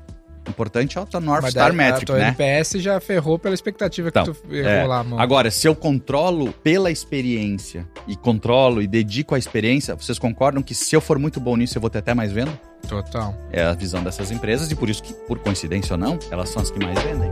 importante 0.51 0.97
é 0.97 1.01
o 1.01 1.21
North 1.21 1.43
Mas 1.43 1.51
Star 1.51 1.69
daí, 1.69 1.77
Metric, 1.77 2.11
a 2.11 2.15
né? 2.15 2.27
NPS 2.29 2.71
já 2.81 2.99
ferrou 2.99 3.37
pela 3.39 3.53
expectativa 3.53 4.09
então, 4.09 4.25
que 4.25 4.33
tu 4.33 4.55
errou 4.55 4.69
é. 4.69 4.85
lá, 4.85 5.03
mano. 5.03 5.21
Agora, 5.21 5.51
se 5.51 5.67
eu 5.67 5.75
controlo 5.75 6.51
pela 6.63 6.91
experiência 6.91 7.87
e 8.07 8.15
controlo 8.15 8.81
e 8.81 8.87
dedico 8.87 9.35
a 9.35 9.37
experiência, 9.37 9.95
vocês 9.95 10.19
concordam 10.19 10.61
que 10.61 10.73
se 10.75 10.95
eu 10.95 11.01
for 11.01 11.19
muito 11.19 11.39
bom 11.39 11.55
nisso, 11.55 11.77
eu 11.77 11.81
vou 11.81 11.89
ter 11.89 11.99
até 11.99 12.13
mais 12.13 12.31
venda? 12.31 12.51
Total. 12.87 13.35
É 13.51 13.63
a 13.63 13.73
visão 13.73 14.03
dessas 14.03 14.31
empresas 14.31 14.71
e 14.71 14.75
por 14.75 14.89
isso 14.89 15.01
que, 15.01 15.13
por 15.13 15.39
coincidência 15.39 15.93
ou 15.93 15.97
não, 15.97 16.19
elas 16.29 16.49
são 16.49 16.61
as 16.61 16.69
que 16.69 16.79
mais 16.79 16.97
vendem. 17.01 17.31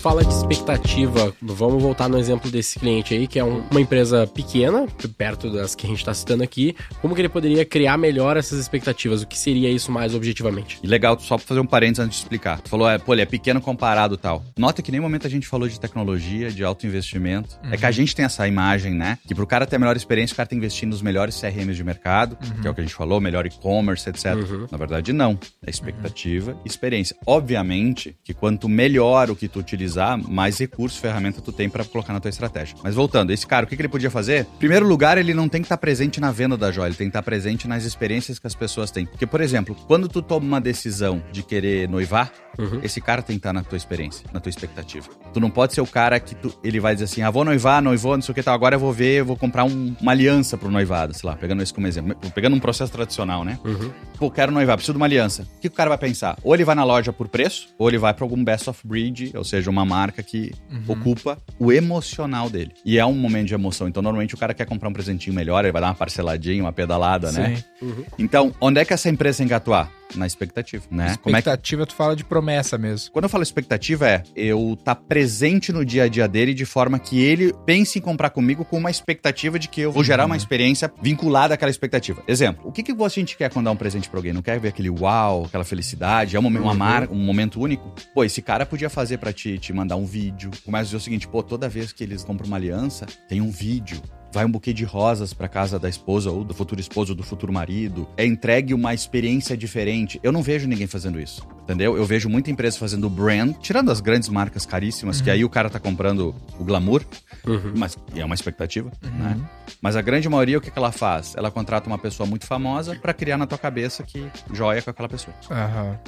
Fala 0.00 0.24
de 0.24 0.32
expectativa, 0.32 1.34
vamos 1.42 1.82
voltar 1.82 2.08
no 2.08 2.18
exemplo 2.18 2.50
desse 2.50 2.78
cliente 2.78 3.12
aí, 3.12 3.26
que 3.26 3.38
é 3.38 3.44
um, 3.44 3.62
uma 3.70 3.80
empresa 3.80 4.26
pequena, 4.26 4.86
perto 5.18 5.52
das 5.52 5.74
que 5.74 5.84
a 5.84 5.88
gente 5.90 5.98
está 5.98 6.14
citando 6.14 6.42
aqui. 6.42 6.74
Como 7.02 7.14
que 7.14 7.20
ele 7.20 7.28
poderia 7.28 7.66
criar 7.66 7.98
melhor 7.98 8.38
essas 8.38 8.58
expectativas? 8.58 9.20
O 9.20 9.26
que 9.26 9.38
seria 9.38 9.70
isso 9.70 9.92
mais 9.92 10.14
objetivamente? 10.14 10.78
E 10.82 10.86
legal, 10.86 11.20
só 11.20 11.36
pra 11.36 11.46
fazer 11.46 11.60
um 11.60 11.66
parênteses 11.66 12.06
antes 12.06 12.18
de 12.18 12.24
explicar. 12.24 12.62
Tu 12.62 12.70
falou, 12.70 12.88
é, 12.88 12.96
pô, 12.96 13.12
ele 13.12 13.20
é 13.20 13.26
pequeno 13.26 13.60
comparado 13.60 14.16
tal. 14.16 14.42
Nota 14.56 14.80
que 14.80 14.90
nem 14.90 15.00
momento 15.00 15.26
a 15.26 15.30
gente 15.30 15.46
falou 15.46 15.68
de 15.68 15.78
tecnologia, 15.78 16.50
de 16.50 16.64
alto 16.64 16.86
investimento. 16.86 17.58
Uhum. 17.62 17.74
É 17.74 17.76
que 17.76 17.84
a 17.84 17.88
uhum. 17.88 17.92
gente 17.92 18.16
tem 18.16 18.24
essa 18.24 18.48
imagem, 18.48 18.94
né? 18.94 19.18
Que 19.28 19.34
pro 19.34 19.46
cara 19.46 19.66
ter 19.66 19.76
a 19.76 19.78
melhor 19.78 19.96
experiência, 19.96 20.32
o 20.32 20.36
cara 20.36 20.48
tem 20.48 20.58
que 20.58 20.64
investir 20.64 20.88
nos 20.88 21.02
melhores 21.02 21.38
CRMs 21.38 21.76
de 21.76 21.84
mercado, 21.84 22.38
uhum. 22.42 22.62
que 22.62 22.66
é 22.66 22.70
o 22.70 22.74
que 22.74 22.80
a 22.80 22.84
gente 22.84 22.94
falou, 22.94 23.20
melhor 23.20 23.44
e-commerce, 23.44 24.08
etc. 24.08 24.34
Uhum. 24.34 24.66
Na 24.70 24.78
verdade, 24.78 25.12
não. 25.12 25.38
É 25.64 25.68
expectativa 25.68 26.56
e 26.64 26.68
experiência. 26.68 27.14
Obviamente 27.26 28.16
que 28.24 28.32
quanto 28.32 28.66
melhor 28.66 29.30
o 29.30 29.36
que 29.36 29.46
tu 29.46 29.58
utilizar 29.58 29.89
utilizar, 29.90 30.16
mais 30.30 30.58
recursos, 30.58 30.98
ferramenta 30.98 31.40
tu 31.40 31.52
tem 31.52 31.68
para 31.68 31.84
colocar 31.84 32.12
na 32.12 32.20
tua 32.20 32.28
estratégia. 32.28 32.76
Mas 32.82 32.94
voltando, 32.94 33.32
esse 33.32 33.46
cara, 33.46 33.66
o 33.66 33.68
que, 33.68 33.76
que 33.76 33.82
ele 33.82 33.88
podia 33.88 34.10
fazer? 34.10 34.46
Em 34.54 34.58
primeiro 34.58 34.86
lugar, 34.86 35.18
ele 35.18 35.34
não 35.34 35.48
tem 35.48 35.60
que 35.60 35.66
estar 35.66 35.76
tá 35.76 35.80
presente 35.80 36.20
na 36.20 36.30
venda 36.30 36.56
da 36.56 36.70
joia, 36.70 36.88
ele 36.88 36.96
tem 36.96 37.06
que 37.06 37.10
estar 37.10 37.20
tá 37.20 37.24
presente 37.24 37.66
nas 37.66 37.84
experiências 37.84 38.38
que 38.38 38.46
as 38.46 38.54
pessoas 38.54 38.90
têm. 38.90 39.04
Porque, 39.04 39.26
por 39.26 39.40
exemplo, 39.40 39.74
quando 39.86 40.08
tu 40.08 40.22
toma 40.22 40.46
uma 40.46 40.60
decisão 40.60 41.22
de 41.32 41.42
querer 41.42 41.88
noivar, 41.88 42.32
uhum. 42.58 42.80
esse 42.82 43.00
cara 43.00 43.22
tem 43.22 43.36
que 43.36 43.40
estar 43.40 43.50
tá 43.50 43.52
na 43.52 43.62
tua 43.62 43.76
experiência, 43.76 44.26
na 44.32 44.40
tua 44.40 44.50
expectativa. 44.50 45.08
Tu 45.32 45.40
não 45.40 45.50
pode 45.50 45.74
ser 45.74 45.80
o 45.80 45.86
cara 45.86 46.18
que 46.20 46.34
tu, 46.34 46.52
ele 46.62 46.80
vai 46.80 46.94
dizer 46.94 47.04
assim, 47.04 47.22
ah, 47.22 47.30
vou 47.30 47.44
noivar, 47.44 47.82
noivou, 47.82 48.16
não 48.16 48.22
sei 48.22 48.32
o 48.32 48.34
que 48.34 48.42
tal, 48.42 48.54
agora 48.54 48.76
eu 48.76 48.80
vou 48.80 48.92
ver, 48.92 49.20
eu 49.20 49.24
vou 49.24 49.36
comprar 49.36 49.64
um, 49.64 49.94
uma 50.00 50.12
aliança 50.12 50.56
pro 50.56 50.70
noivado, 50.70 51.14
sei 51.14 51.28
lá, 51.28 51.36
pegando 51.36 51.62
isso 51.62 51.74
como 51.74 51.86
exemplo, 51.86 52.16
pegando 52.34 52.56
um 52.56 52.60
processo 52.60 52.92
tradicional, 52.92 53.44
né? 53.44 53.58
Uhum. 53.64 53.90
Pô, 54.18 54.30
quero 54.30 54.52
noivar, 54.52 54.76
preciso 54.76 54.92
de 54.92 54.98
uma 54.98 55.06
aliança. 55.06 55.46
O 55.56 55.60
que 55.60 55.68
o 55.68 55.70
cara 55.70 55.88
vai 55.88 55.98
pensar? 55.98 56.36
Ou 56.42 56.54
ele 56.54 56.64
vai 56.64 56.74
na 56.74 56.84
loja 56.84 57.12
por 57.12 57.28
preço, 57.28 57.68
ou 57.78 57.88
ele 57.88 57.98
vai 57.98 58.12
para 58.12 58.24
algum 58.24 58.42
best 58.42 58.68
of 58.68 58.86
breed, 58.86 59.32
ou 59.34 59.44
seja, 59.44 59.70
uma 59.70 59.79
marca 59.84 60.22
que 60.22 60.52
uhum. 60.70 60.82
ocupa 60.88 61.38
o 61.58 61.72
emocional 61.72 62.48
dele. 62.48 62.72
E 62.84 62.98
é 62.98 63.06
um 63.06 63.14
momento 63.14 63.48
de 63.48 63.54
emoção. 63.54 63.88
Então, 63.88 64.02
normalmente, 64.02 64.34
o 64.34 64.38
cara 64.38 64.54
quer 64.54 64.66
comprar 64.66 64.88
um 64.88 64.92
presentinho 64.92 65.34
melhor, 65.34 65.64
ele 65.64 65.72
vai 65.72 65.80
dar 65.80 65.88
uma 65.88 65.94
parceladinha, 65.94 66.62
uma 66.62 66.72
pedalada, 66.72 67.32
né? 67.32 67.46
Sim. 67.46 67.52
né? 67.52 67.64
Uhum. 67.82 68.04
Então, 68.18 68.54
onde 68.60 68.80
é 68.80 68.84
que 68.84 68.92
essa 68.92 69.08
empresa 69.08 69.38
tem 69.38 69.48
que 69.48 69.54
atuar? 69.54 69.99
Na 70.14 70.26
expectativa, 70.26 70.84
né? 70.90 71.12
Expectativa, 71.12 71.82
é 71.82 71.86
que... 71.86 71.92
tu 71.92 71.96
fala 71.96 72.16
de 72.16 72.24
promessa 72.24 72.76
mesmo. 72.78 73.10
Quando 73.12 73.24
eu 73.24 73.28
falo 73.28 73.42
expectativa, 73.42 74.08
é 74.08 74.22
eu 74.34 74.74
estar 74.74 74.94
tá 74.94 75.00
presente 75.00 75.72
no 75.72 75.84
dia 75.84 76.04
a 76.04 76.08
dia 76.08 76.26
dele 76.28 76.54
de 76.54 76.64
forma 76.64 76.98
que 76.98 77.20
ele 77.20 77.52
pense 77.64 77.98
em 77.98 78.02
comprar 78.02 78.30
comigo 78.30 78.64
com 78.64 78.78
uma 78.78 78.90
expectativa 78.90 79.58
de 79.58 79.68
que 79.68 79.80
eu 79.82 79.92
vou 79.92 80.04
gerar 80.04 80.24
uma 80.24 80.34
uhum. 80.34 80.36
experiência 80.36 80.92
vinculada 81.02 81.54
àquela 81.54 81.70
expectativa. 81.70 82.22
Exemplo, 82.26 82.68
o 82.68 82.72
que, 82.72 82.82
que 82.82 82.92
a 82.92 83.08
gente 83.08 83.36
quer 83.36 83.50
quando 83.50 83.66
dá 83.66 83.70
um 83.72 83.76
presente 83.76 84.08
pra 84.08 84.18
alguém? 84.18 84.32
Não 84.32 84.42
quer 84.42 84.58
ver 84.60 84.68
aquele 84.68 84.90
uau, 84.90 85.44
aquela 85.46 85.64
felicidade, 85.64 86.36
é 86.36 86.38
um 86.38 86.42
momento, 86.42 86.62
uma 86.62 86.72
uhum. 86.72 86.78
marca, 86.78 87.12
um 87.12 87.24
momento 87.24 87.60
único? 87.60 87.92
Pô, 88.14 88.24
esse 88.24 88.42
cara 88.42 88.66
podia 88.66 88.90
fazer 88.90 89.18
para 89.18 89.32
ti, 89.32 89.58
te 89.58 89.72
mandar 89.72 89.96
um 89.96 90.04
vídeo. 90.04 90.50
Começa 90.64 90.82
a 90.82 90.84
dizer 90.84 90.96
o 90.96 91.00
seguinte, 91.00 91.26
pô, 91.26 91.42
toda 91.42 91.68
vez 91.68 91.92
que 91.92 92.04
eles 92.04 92.22
compram 92.22 92.46
uma 92.46 92.56
aliança, 92.56 93.06
tem 93.28 93.40
um 93.40 93.50
vídeo 93.50 94.00
vai 94.32 94.44
um 94.44 94.50
buquê 94.50 94.72
de 94.72 94.84
rosas 94.84 95.32
para 95.32 95.48
casa 95.48 95.78
da 95.78 95.88
esposa 95.88 96.30
ou 96.30 96.44
do 96.44 96.54
futuro 96.54 96.80
esposo 96.80 97.12
ou 97.12 97.16
do 97.16 97.22
futuro 97.22 97.52
marido, 97.52 98.08
é 98.16 98.24
entregue 98.24 98.74
uma 98.74 98.94
experiência 98.94 99.56
diferente. 99.56 100.20
Eu 100.22 100.32
não 100.32 100.42
vejo 100.42 100.68
ninguém 100.68 100.86
fazendo 100.86 101.20
isso, 101.20 101.46
entendeu? 101.64 101.96
Eu 101.96 102.04
vejo 102.04 102.28
muita 102.28 102.50
empresa 102.50 102.78
fazendo 102.78 103.08
brand, 103.08 103.54
tirando 103.60 103.90
as 103.90 104.00
grandes 104.00 104.28
marcas 104.28 104.64
caríssimas, 104.64 105.18
uhum. 105.18 105.24
que 105.24 105.30
aí 105.30 105.44
o 105.44 105.48
cara 105.48 105.68
tá 105.68 105.78
comprando 105.78 106.34
o 106.58 106.64
glamour, 106.64 107.04
uhum. 107.46 107.72
mas 107.76 107.96
é 108.14 108.24
uma 108.24 108.34
expectativa, 108.34 108.90
uhum. 109.02 109.10
né? 109.10 109.40
Mas 109.80 109.96
a 109.96 110.02
grande 110.02 110.28
maioria, 110.28 110.58
o 110.58 110.60
que, 110.60 110.70
que 110.70 110.78
ela 110.78 110.92
faz? 110.92 111.34
Ela 111.36 111.50
contrata 111.50 111.88
uma 111.88 111.98
pessoa 111.98 112.26
muito 112.26 112.46
famosa 112.46 112.94
para 112.96 113.14
criar 113.14 113.38
na 113.38 113.46
tua 113.46 113.58
cabeça 113.58 114.02
que 114.02 114.30
joia 114.52 114.82
com 114.82 114.90
aquela 114.90 115.08
pessoa. 115.08 115.34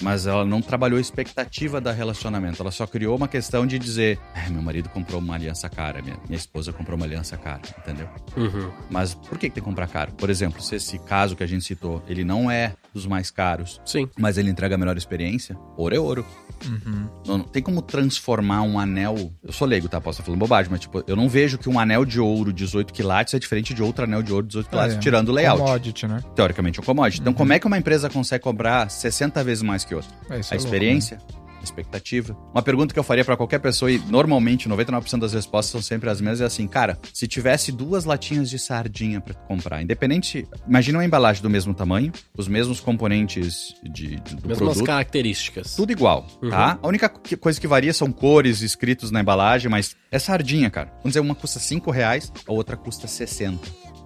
Mas 0.02 0.26
ela 0.26 0.44
não 0.44 0.60
trabalhou 0.60 0.98
a 0.98 1.00
expectativa 1.00 1.80
da 1.80 1.92
relacionamento, 1.92 2.60
ela 2.60 2.70
só 2.70 2.86
criou 2.86 3.16
uma 3.16 3.28
questão 3.28 3.66
de 3.66 3.78
dizer, 3.78 4.18
é, 4.34 4.48
meu 4.50 4.62
marido 4.62 4.88
comprou 4.88 5.20
uma 5.20 5.34
aliança 5.34 5.68
cara, 5.68 6.02
minha, 6.02 6.16
minha 6.26 6.36
esposa 6.36 6.72
comprou 6.72 6.96
uma 6.96 7.06
aliança 7.06 7.36
cara, 7.36 7.62
entendeu? 7.78 8.08
Uhum. 8.36 8.70
Mas 8.90 9.14
por 9.14 9.38
que, 9.38 9.48
que 9.48 9.54
tem 9.54 9.62
que 9.62 9.68
comprar 9.68 9.86
caro? 9.88 10.12
Por 10.12 10.30
exemplo, 10.30 10.62
se 10.62 10.76
esse 10.76 10.98
caso 10.98 11.36
que 11.36 11.42
a 11.42 11.46
gente 11.46 11.64
citou, 11.64 12.02
ele 12.08 12.24
não 12.24 12.50
é 12.50 12.74
dos 12.94 13.06
mais 13.06 13.30
caros, 13.30 13.80
Sim. 13.84 14.08
mas 14.18 14.38
ele 14.38 14.50
entrega 14.50 14.74
a 14.74 14.78
melhor 14.78 14.96
experiência, 14.96 15.56
ouro 15.76 15.94
é 15.94 15.98
ouro. 15.98 16.26
Uhum. 16.64 17.08
Não, 17.26 17.38
não 17.38 17.44
tem 17.44 17.62
como 17.62 17.82
transformar 17.82 18.62
um 18.62 18.78
anel. 18.78 19.32
Eu 19.42 19.52
sou 19.52 19.66
leigo, 19.66 19.88
tá? 19.88 20.00
Posso 20.00 20.16
estar 20.16 20.24
falando 20.24 20.38
bobagem, 20.38 20.70
mas 20.70 20.80
tipo, 20.80 21.02
eu 21.06 21.16
não 21.16 21.28
vejo 21.28 21.58
que 21.58 21.68
um 21.68 21.78
anel 21.78 22.04
de 22.04 22.20
ouro 22.20 22.52
18 22.52 22.92
quilates 22.92 23.34
é 23.34 23.38
diferente 23.38 23.74
de 23.74 23.82
outro 23.82 24.04
anel 24.04 24.22
de 24.22 24.32
ouro 24.32 24.46
18 24.46 24.68
quilates, 24.68 24.96
É, 24.96 25.00
tirando 25.00 25.30
o 25.30 25.32
layout. 25.32 25.60
Commodity, 25.60 26.06
né? 26.06 26.22
Teoricamente 26.34 26.78
é 26.78 26.82
um 26.82 26.84
commodity. 26.84 27.20
Então, 27.20 27.32
como 27.32 27.52
é 27.52 27.58
que 27.58 27.66
uma 27.66 27.78
empresa 27.78 28.08
consegue 28.08 28.44
cobrar 28.44 28.88
60 28.88 29.42
vezes 29.42 29.62
mais 29.62 29.84
que 29.84 29.94
outra? 29.94 30.10
É, 30.30 30.34
a 30.34 30.36
é 30.36 30.38
louco, 30.38 30.54
experiência, 30.54 31.18
a 31.18 31.41
expectativa. 31.64 32.36
Uma 32.52 32.62
pergunta 32.62 32.92
que 32.92 32.98
eu 32.98 33.04
faria 33.04 33.24
pra 33.24 33.36
qualquer 33.36 33.58
pessoa, 33.58 33.90
e 33.90 33.98
normalmente 33.98 34.68
99% 34.68 35.18
das 35.20 35.32
respostas 35.32 35.70
são 35.72 35.82
sempre 35.82 36.08
as 36.10 36.20
mesmas, 36.20 36.40
é 36.40 36.44
assim, 36.44 36.66
cara, 36.66 36.98
se 37.12 37.26
tivesse 37.26 37.70
duas 37.72 38.04
latinhas 38.04 38.48
de 38.50 38.58
sardinha 38.58 39.20
pra 39.20 39.34
tu 39.34 39.40
comprar, 39.46 39.82
independente. 39.82 40.46
Imagina 40.66 40.98
uma 40.98 41.04
embalagem 41.04 41.42
do 41.42 41.50
mesmo 41.50 41.72
tamanho, 41.74 42.12
os 42.36 42.48
mesmos 42.48 42.80
componentes 42.80 43.74
de, 43.82 44.16
de- 44.16 44.36
do 44.36 44.48
Mesmas 44.48 44.58
produto. 44.58 44.84
características. 44.86 45.74
Tudo 45.76 45.92
igual, 45.92 46.26
tá? 46.50 46.78
A 46.82 46.86
única 46.88 47.08
coisa 47.08 47.60
que 47.60 47.66
varia 47.66 47.92
são 47.92 48.10
cores 48.12 48.60
escritos 48.62 49.10
na 49.10 49.20
embalagem, 49.20 49.70
mas 49.70 49.96
é 50.10 50.18
sardinha, 50.18 50.70
cara. 50.70 50.88
Vamos 50.98 51.08
dizer, 51.10 51.20
uma 51.20 51.34
custa 51.34 51.58
5 51.58 51.90
reais, 51.90 52.32
a 52.46 52.52
outra 52.52 52.76
custa 52.76 53.06
60. 53.06 53.58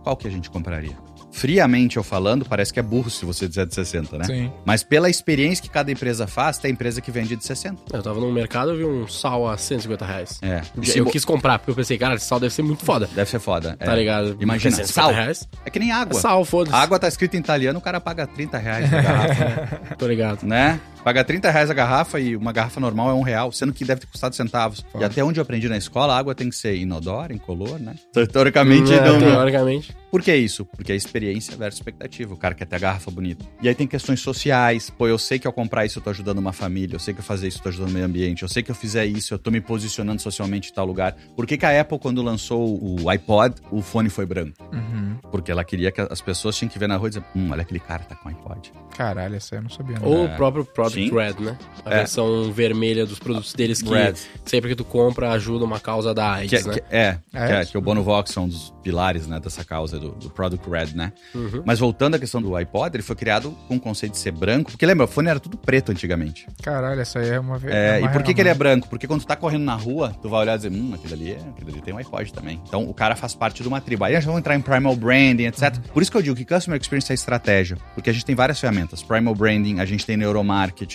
Qual 0.03 0.16
que 0.16 0.27
a 0.29 0.31
gente 0.31 0.49
compraria? 0.51 0.97
Friamente 1.37 1.99
eu 1.99 2.03
falando, 2.03 2.46
parece 2.46 2.72
que 2.72 2.81
é 2.81 2.83
burro 2.83 3.11
se 3.11 3.22
você 3.27 3.46
dizer 3.46 3.66
de 3.66 3.75
60, 3.75 4.16
né? 4.16 4.25
Sim. 4.25 4.53
Mas 4.64 4.83
pela 4.83 5.11
experiência 5.11 5.62
que 5.62 5.68
cada 5.68 5.92
empresa 5.92 6.27
faz, 6.27 6.57
tem 6.57 6.70
empresa 6.72 6.99
que 7.03 7.11
vende 7.11 7.37
de 7.37 7.44
60. 7.44 7.94
Eu 7.94 8.03
tava 8.03 8.18
no 8.18 8.33
mercado 8.33 8.72
e 8.72 8.79
vi 8.79 8.85
um 8.87 9.07
sal 9.07 9.46
a 9.46 9.57
150 9.59 10.07
reais. 10.07 10.38
É. 10.40 10.62
Eu 10.94 11.05
quis 11.05 11.27
comprar, 11.27 11.59
porque 11.59 11.72
eu 11.72 11.75
pensei, 11.75 11.99
cara, 11.99 12.14
esse 12.14 12.25
sal 12.25 12.40
deve 12.40 12.55
ser 12.55 12.62
muito 12.62 12.83
foda. 12.87 13.07
Deve 13.14 13.29
ser 13.29 13.38
foda. 13.38 13.77
Tá 13.77 13.92
é. 13.92 13.96
ligado? 13.96 14.38
Imagina, 14.40 14.77
150 14.77 14.92
sal. 14.92 15.12
reais. 15.12 15.46
É 15.64 15.68
que 15.68 15.79
nem 15.79 15.90
É 15.90 15.92
água. 15.92 16.18
sal, 16.18 16.42
foda-se. 16.42 16.75
A 16.75 16.79
água 16.81 16.99
tá 16.99 17.07
escrita 17.07 17.37
em 17.37 17.40
italiano, 17.40 17.79
o 17.79 17.83
cara 17.83 18.01
paga 18.01 18.27
30 18.27 18.57
reais 18.57 18.90
na 18.90 19.03
garrafa, 19.03 19.94
Tô 19.99 20.07
ligado. 20.09 20.42
né? 20.46 20.81
Paga 21.07 21.23
30 21.23 21.53
reais 21.53 21.71
a 21.71 21.73
garrafa 21.73 22.19
e 22.19 22.35
uma 22.35 22.51
garrafa 22.51 22.81
normal 22.81 23.11
é 23.11 23.14
um 23.14 23.23
real, 23.23 23.53
sendo 23.53 23.73
que 23.73 23.85
deve 23.85 24.01
ter 24.01 24.09
custado 24.09 24.35
centavos. 24.35 24.85
E 24.99 25.05
até 25.05 25.23
onde 25.23 25.38
eu 25.38 25.42
aprendi 25.42 25.69
na 25.69 25.77
escola, 25.77 26.12
a 26.12 26.19
água 26.19 26.35
tem 26.35 26.51
que 26.51 26.57
ser 26.57 26.75
inodora, 26.75 27.33
incolor, 27.33 27.79
né? 27.79 27.95
Teoricamente, 28.33 28.92
É, 28.92 29.01
não, 29.05 29.21
não, 29.21 29.31
Teoricamente. 29.31 29.97
Por 30.11 30.21
que 30.21 30.35
isso? 30.35 30.64
Porque 30.64 30.90
é 30.92 30.97
experiência 30.97 31.57
versus 31.57 31.79
expectativa. 31.79 32.35
O 32.35 32.37
cara 32.37 32.55
quer 32.55 32.64
ter 32.64 32.77
a 32.77 32.79
garrafa 32.79 33.11
bonita. 33.11 33.45
E 33.62 33.69
aí 33.69 33.75
tem 33.75 33.87
questões 33.87 34.19
sociais. 34.21 34.90
Pô, 34.90 35.07
eu 35.07 35.19
sei 35.19 35.38
que 35.38 35.47
ao 35.47 35.53
comprar 35.53 35.85
isso 35.85 35.99
eu 35.99 36.03
tô 36.03 36.11
ajudando 36.11 36.38
uma 36.38 36.53
família. 36.53 36.97
Eu 36.97 36.99
sei 36.99 37.14
que 37.14 37.21
eu 37.21 37.25
fazer 37.25 37.47
isso 37.49 37.59
eu 37.59 37.62
tô 37.64 37.69
ajudando 37.69 37.90
o 37.90 37.92
meio 37.92 38.07
ambiente. 38.07 38.42
Eu 38.42 38.49
sei 38.49 38.62
que 38.62 38.71
eu 38.71 38.75
fizer 38.75 39.05
isso 39.05 39.35
eu 39.35 39.38
tô 39.38 39.51
me 39.51 39.61
posicionando 39.61 40.21
socialmente 40.21 40.71
em 40.71 40.75
tal 40.75 40.87
lugar. 40.87 41.14
Por 41.37 41.47
que, 41.47 41.57
que 41.57 41.66
a 41.66 41.81
Apple, 41.81 41.99
quando 42.01 42.21
lançou 42.23 42.81
o 42.83 43.09
iPod, 43.11 43.57
o 43.71 43.81
fone 43.83 44.09
foi 44.09 44.27
branco? 44.27 44.57
Uhum. 44.73 45.19
Porque 45.31 45.53
ela 45.53 45.64
queria 45.64 45.92
que 45.92 46.01
as 46.01 46.21
pessoas 46.21 46.57
tinham 46.57 46.71
que 46.71 46.79
ver 46.79 46.88
na 46.88 46.97
rua 46.97 47.09
e 47.09 47.11
dizer: 47.11 47.25
Hum, 47.35 47.51
olha 47.53 47.62
aquele 47.62 47.81
cara 47.81 48.03
tá 48.05 48.14
com 48.16 48.29
iPod. 48.29 48.73
Caralho, 48.97 49.37
essa 49.37 49.55
aí 49.55 49.59
eu 49.59 49.62
não 49.64 49.71
sabia. 49.71 49.99
Ou 50.03 50.27
É. 50.27 50.33
o 50.33 50.37
próprio 50.37 50.64
Product 50.64 50.95
Sim. 51.04 51.11
Red, 51.14 51.35
né? 51.40 51.56
A 51.85 51.90
É. 51.94 51.96
versão 51.98 52.52
vermelha 52.52 53.06
dos 53.06 53.18
produtos 53.18 53.52
deles 53.52 53.80
que 53.80 53.88
Red. 53.88 54.14
sempre 54.44 54.70
que 54.70 54.76
tu 54.76 54.85
compra 54.85 55.30
ajuda 55.32 55.64
uma 55.64 55.78
causa 55.80 56.12
da 56.12 56.35
Que, 56.46 56.54
AIDS, 56.56 56.66
né? 56.66 56.74
que- 56.74 56.82
é, 56.90 57.18
É? 57.32 57.46
que, 57.46 57.52
é, 57.52 57.64
que 57.66 57.78
o 57.78 57.80
Bono 57.80 58.02
Vox 58.02 58.30
são 58.32 58.44
um 58.44 58.48
dos 58.48 58.72
pilares 58.82 59.26
né, 59.26 59.38
dessa 59.40 59.64
causa 59.64 59.98
do, 59.98 60.11
do 60.12 60.30
Product 60.30 60.68
Red, 60.68 60.94
né? 60.94 61.12
Uhum. 61.35 61.62
Mas 61.64 61.78
voltando 61.78 62.14
à 62.14 62.18
questão 62.18 62.40
do 62.42 62.54
iPod, 62.56 62.96
ele 62.96 63.02
foi 63.02 63.16
criado 63.16 63.50
com 63.68 63.76
o 63.76 63.80
conceito 63.80 64.12
de 64.12 64.18
ser 64.18 64.32
branco. 64.32 64.70
Porque 64.70 64.87
lembra, 64.87 65.04
o 65.04 65.09
fone 65.09 65.28
era 65.28 65.38
tudo 65.40 65.56
preto 65.56 65.90
antigamente. 65.92 66.46
Caralho, 66.62 67.00
essa 67.00 67.18
aí 67.18 67.30
é 67.30 67.40
uma 67.40 67.59
vez. 67.59 67.74
É, 67.74 68.00
e 68.00 68.09
por 68.09 68.22
que, 68.22 68.32
que 68.35 68.40
ele 68.40 68.48
é 68.48 68.54
branco? 68.54 68.88
Porque 68.88 69.06
quando 69.06 69.20
tu 69.22 69.26
tá 69.26 69.37
correndo 69.37 69.64
na 69.64 69.74
rua, 69.74 70.14
tu 70.22 70.28
vai 70.28 70.40
olhar 70.42 70.54
e 70.54 70.56
dizer, 70.59 70.72
hum, 70.72 70.92
aquele 70.94 71.14
ali, 71.14 71.32
é- 71.32 71.48
aquele 71.50 71.70
ali 71.72 71.80
tem 71.82 71.94
um 71.94 71.98
iPod 71.98 72.32
também. 72.32 72.61
Então 72.66 72.88
o 72.88 72.94
cara 72.94 73.14
faz 73.16 73.35
parte 73.35 73.62
de 73.62 73.68
uma 73.68 73.80
tribo. 73.80 74.04
Aí 74.04 74.14
a 74.16 74.20
gente 74.20 74.28
vai 74.30 74.38
entrar 74.38 74.54
em 74.56 74.61
Primal 74.61 74.94
Branding, 74.96 75.44
etc. 75.46 75.76
Por 75.92 76.02
isso 76.02 76.11
que 76.11 76.16
eu 76.16 76.22
digo 76.22 76.37
que 76.37 76.44
Customer 76.44 76.80
Experience 76.80 77.11
é 77.12 77.14
estratégia. 77.14 77.76
Porque 77.94 78.11
a 78.11 78.12
gente 78.12 78.24
tem 78.24 78.35
várias 78.35 78.59
ferramentas. 78.61 79.02
Primal 79.02 79.35
Branding, 79.35 79.80
a 79.80 79.85
gente 79.85 80.04
tem 80.06 80.16
Neuromarketing, 80.16 80.86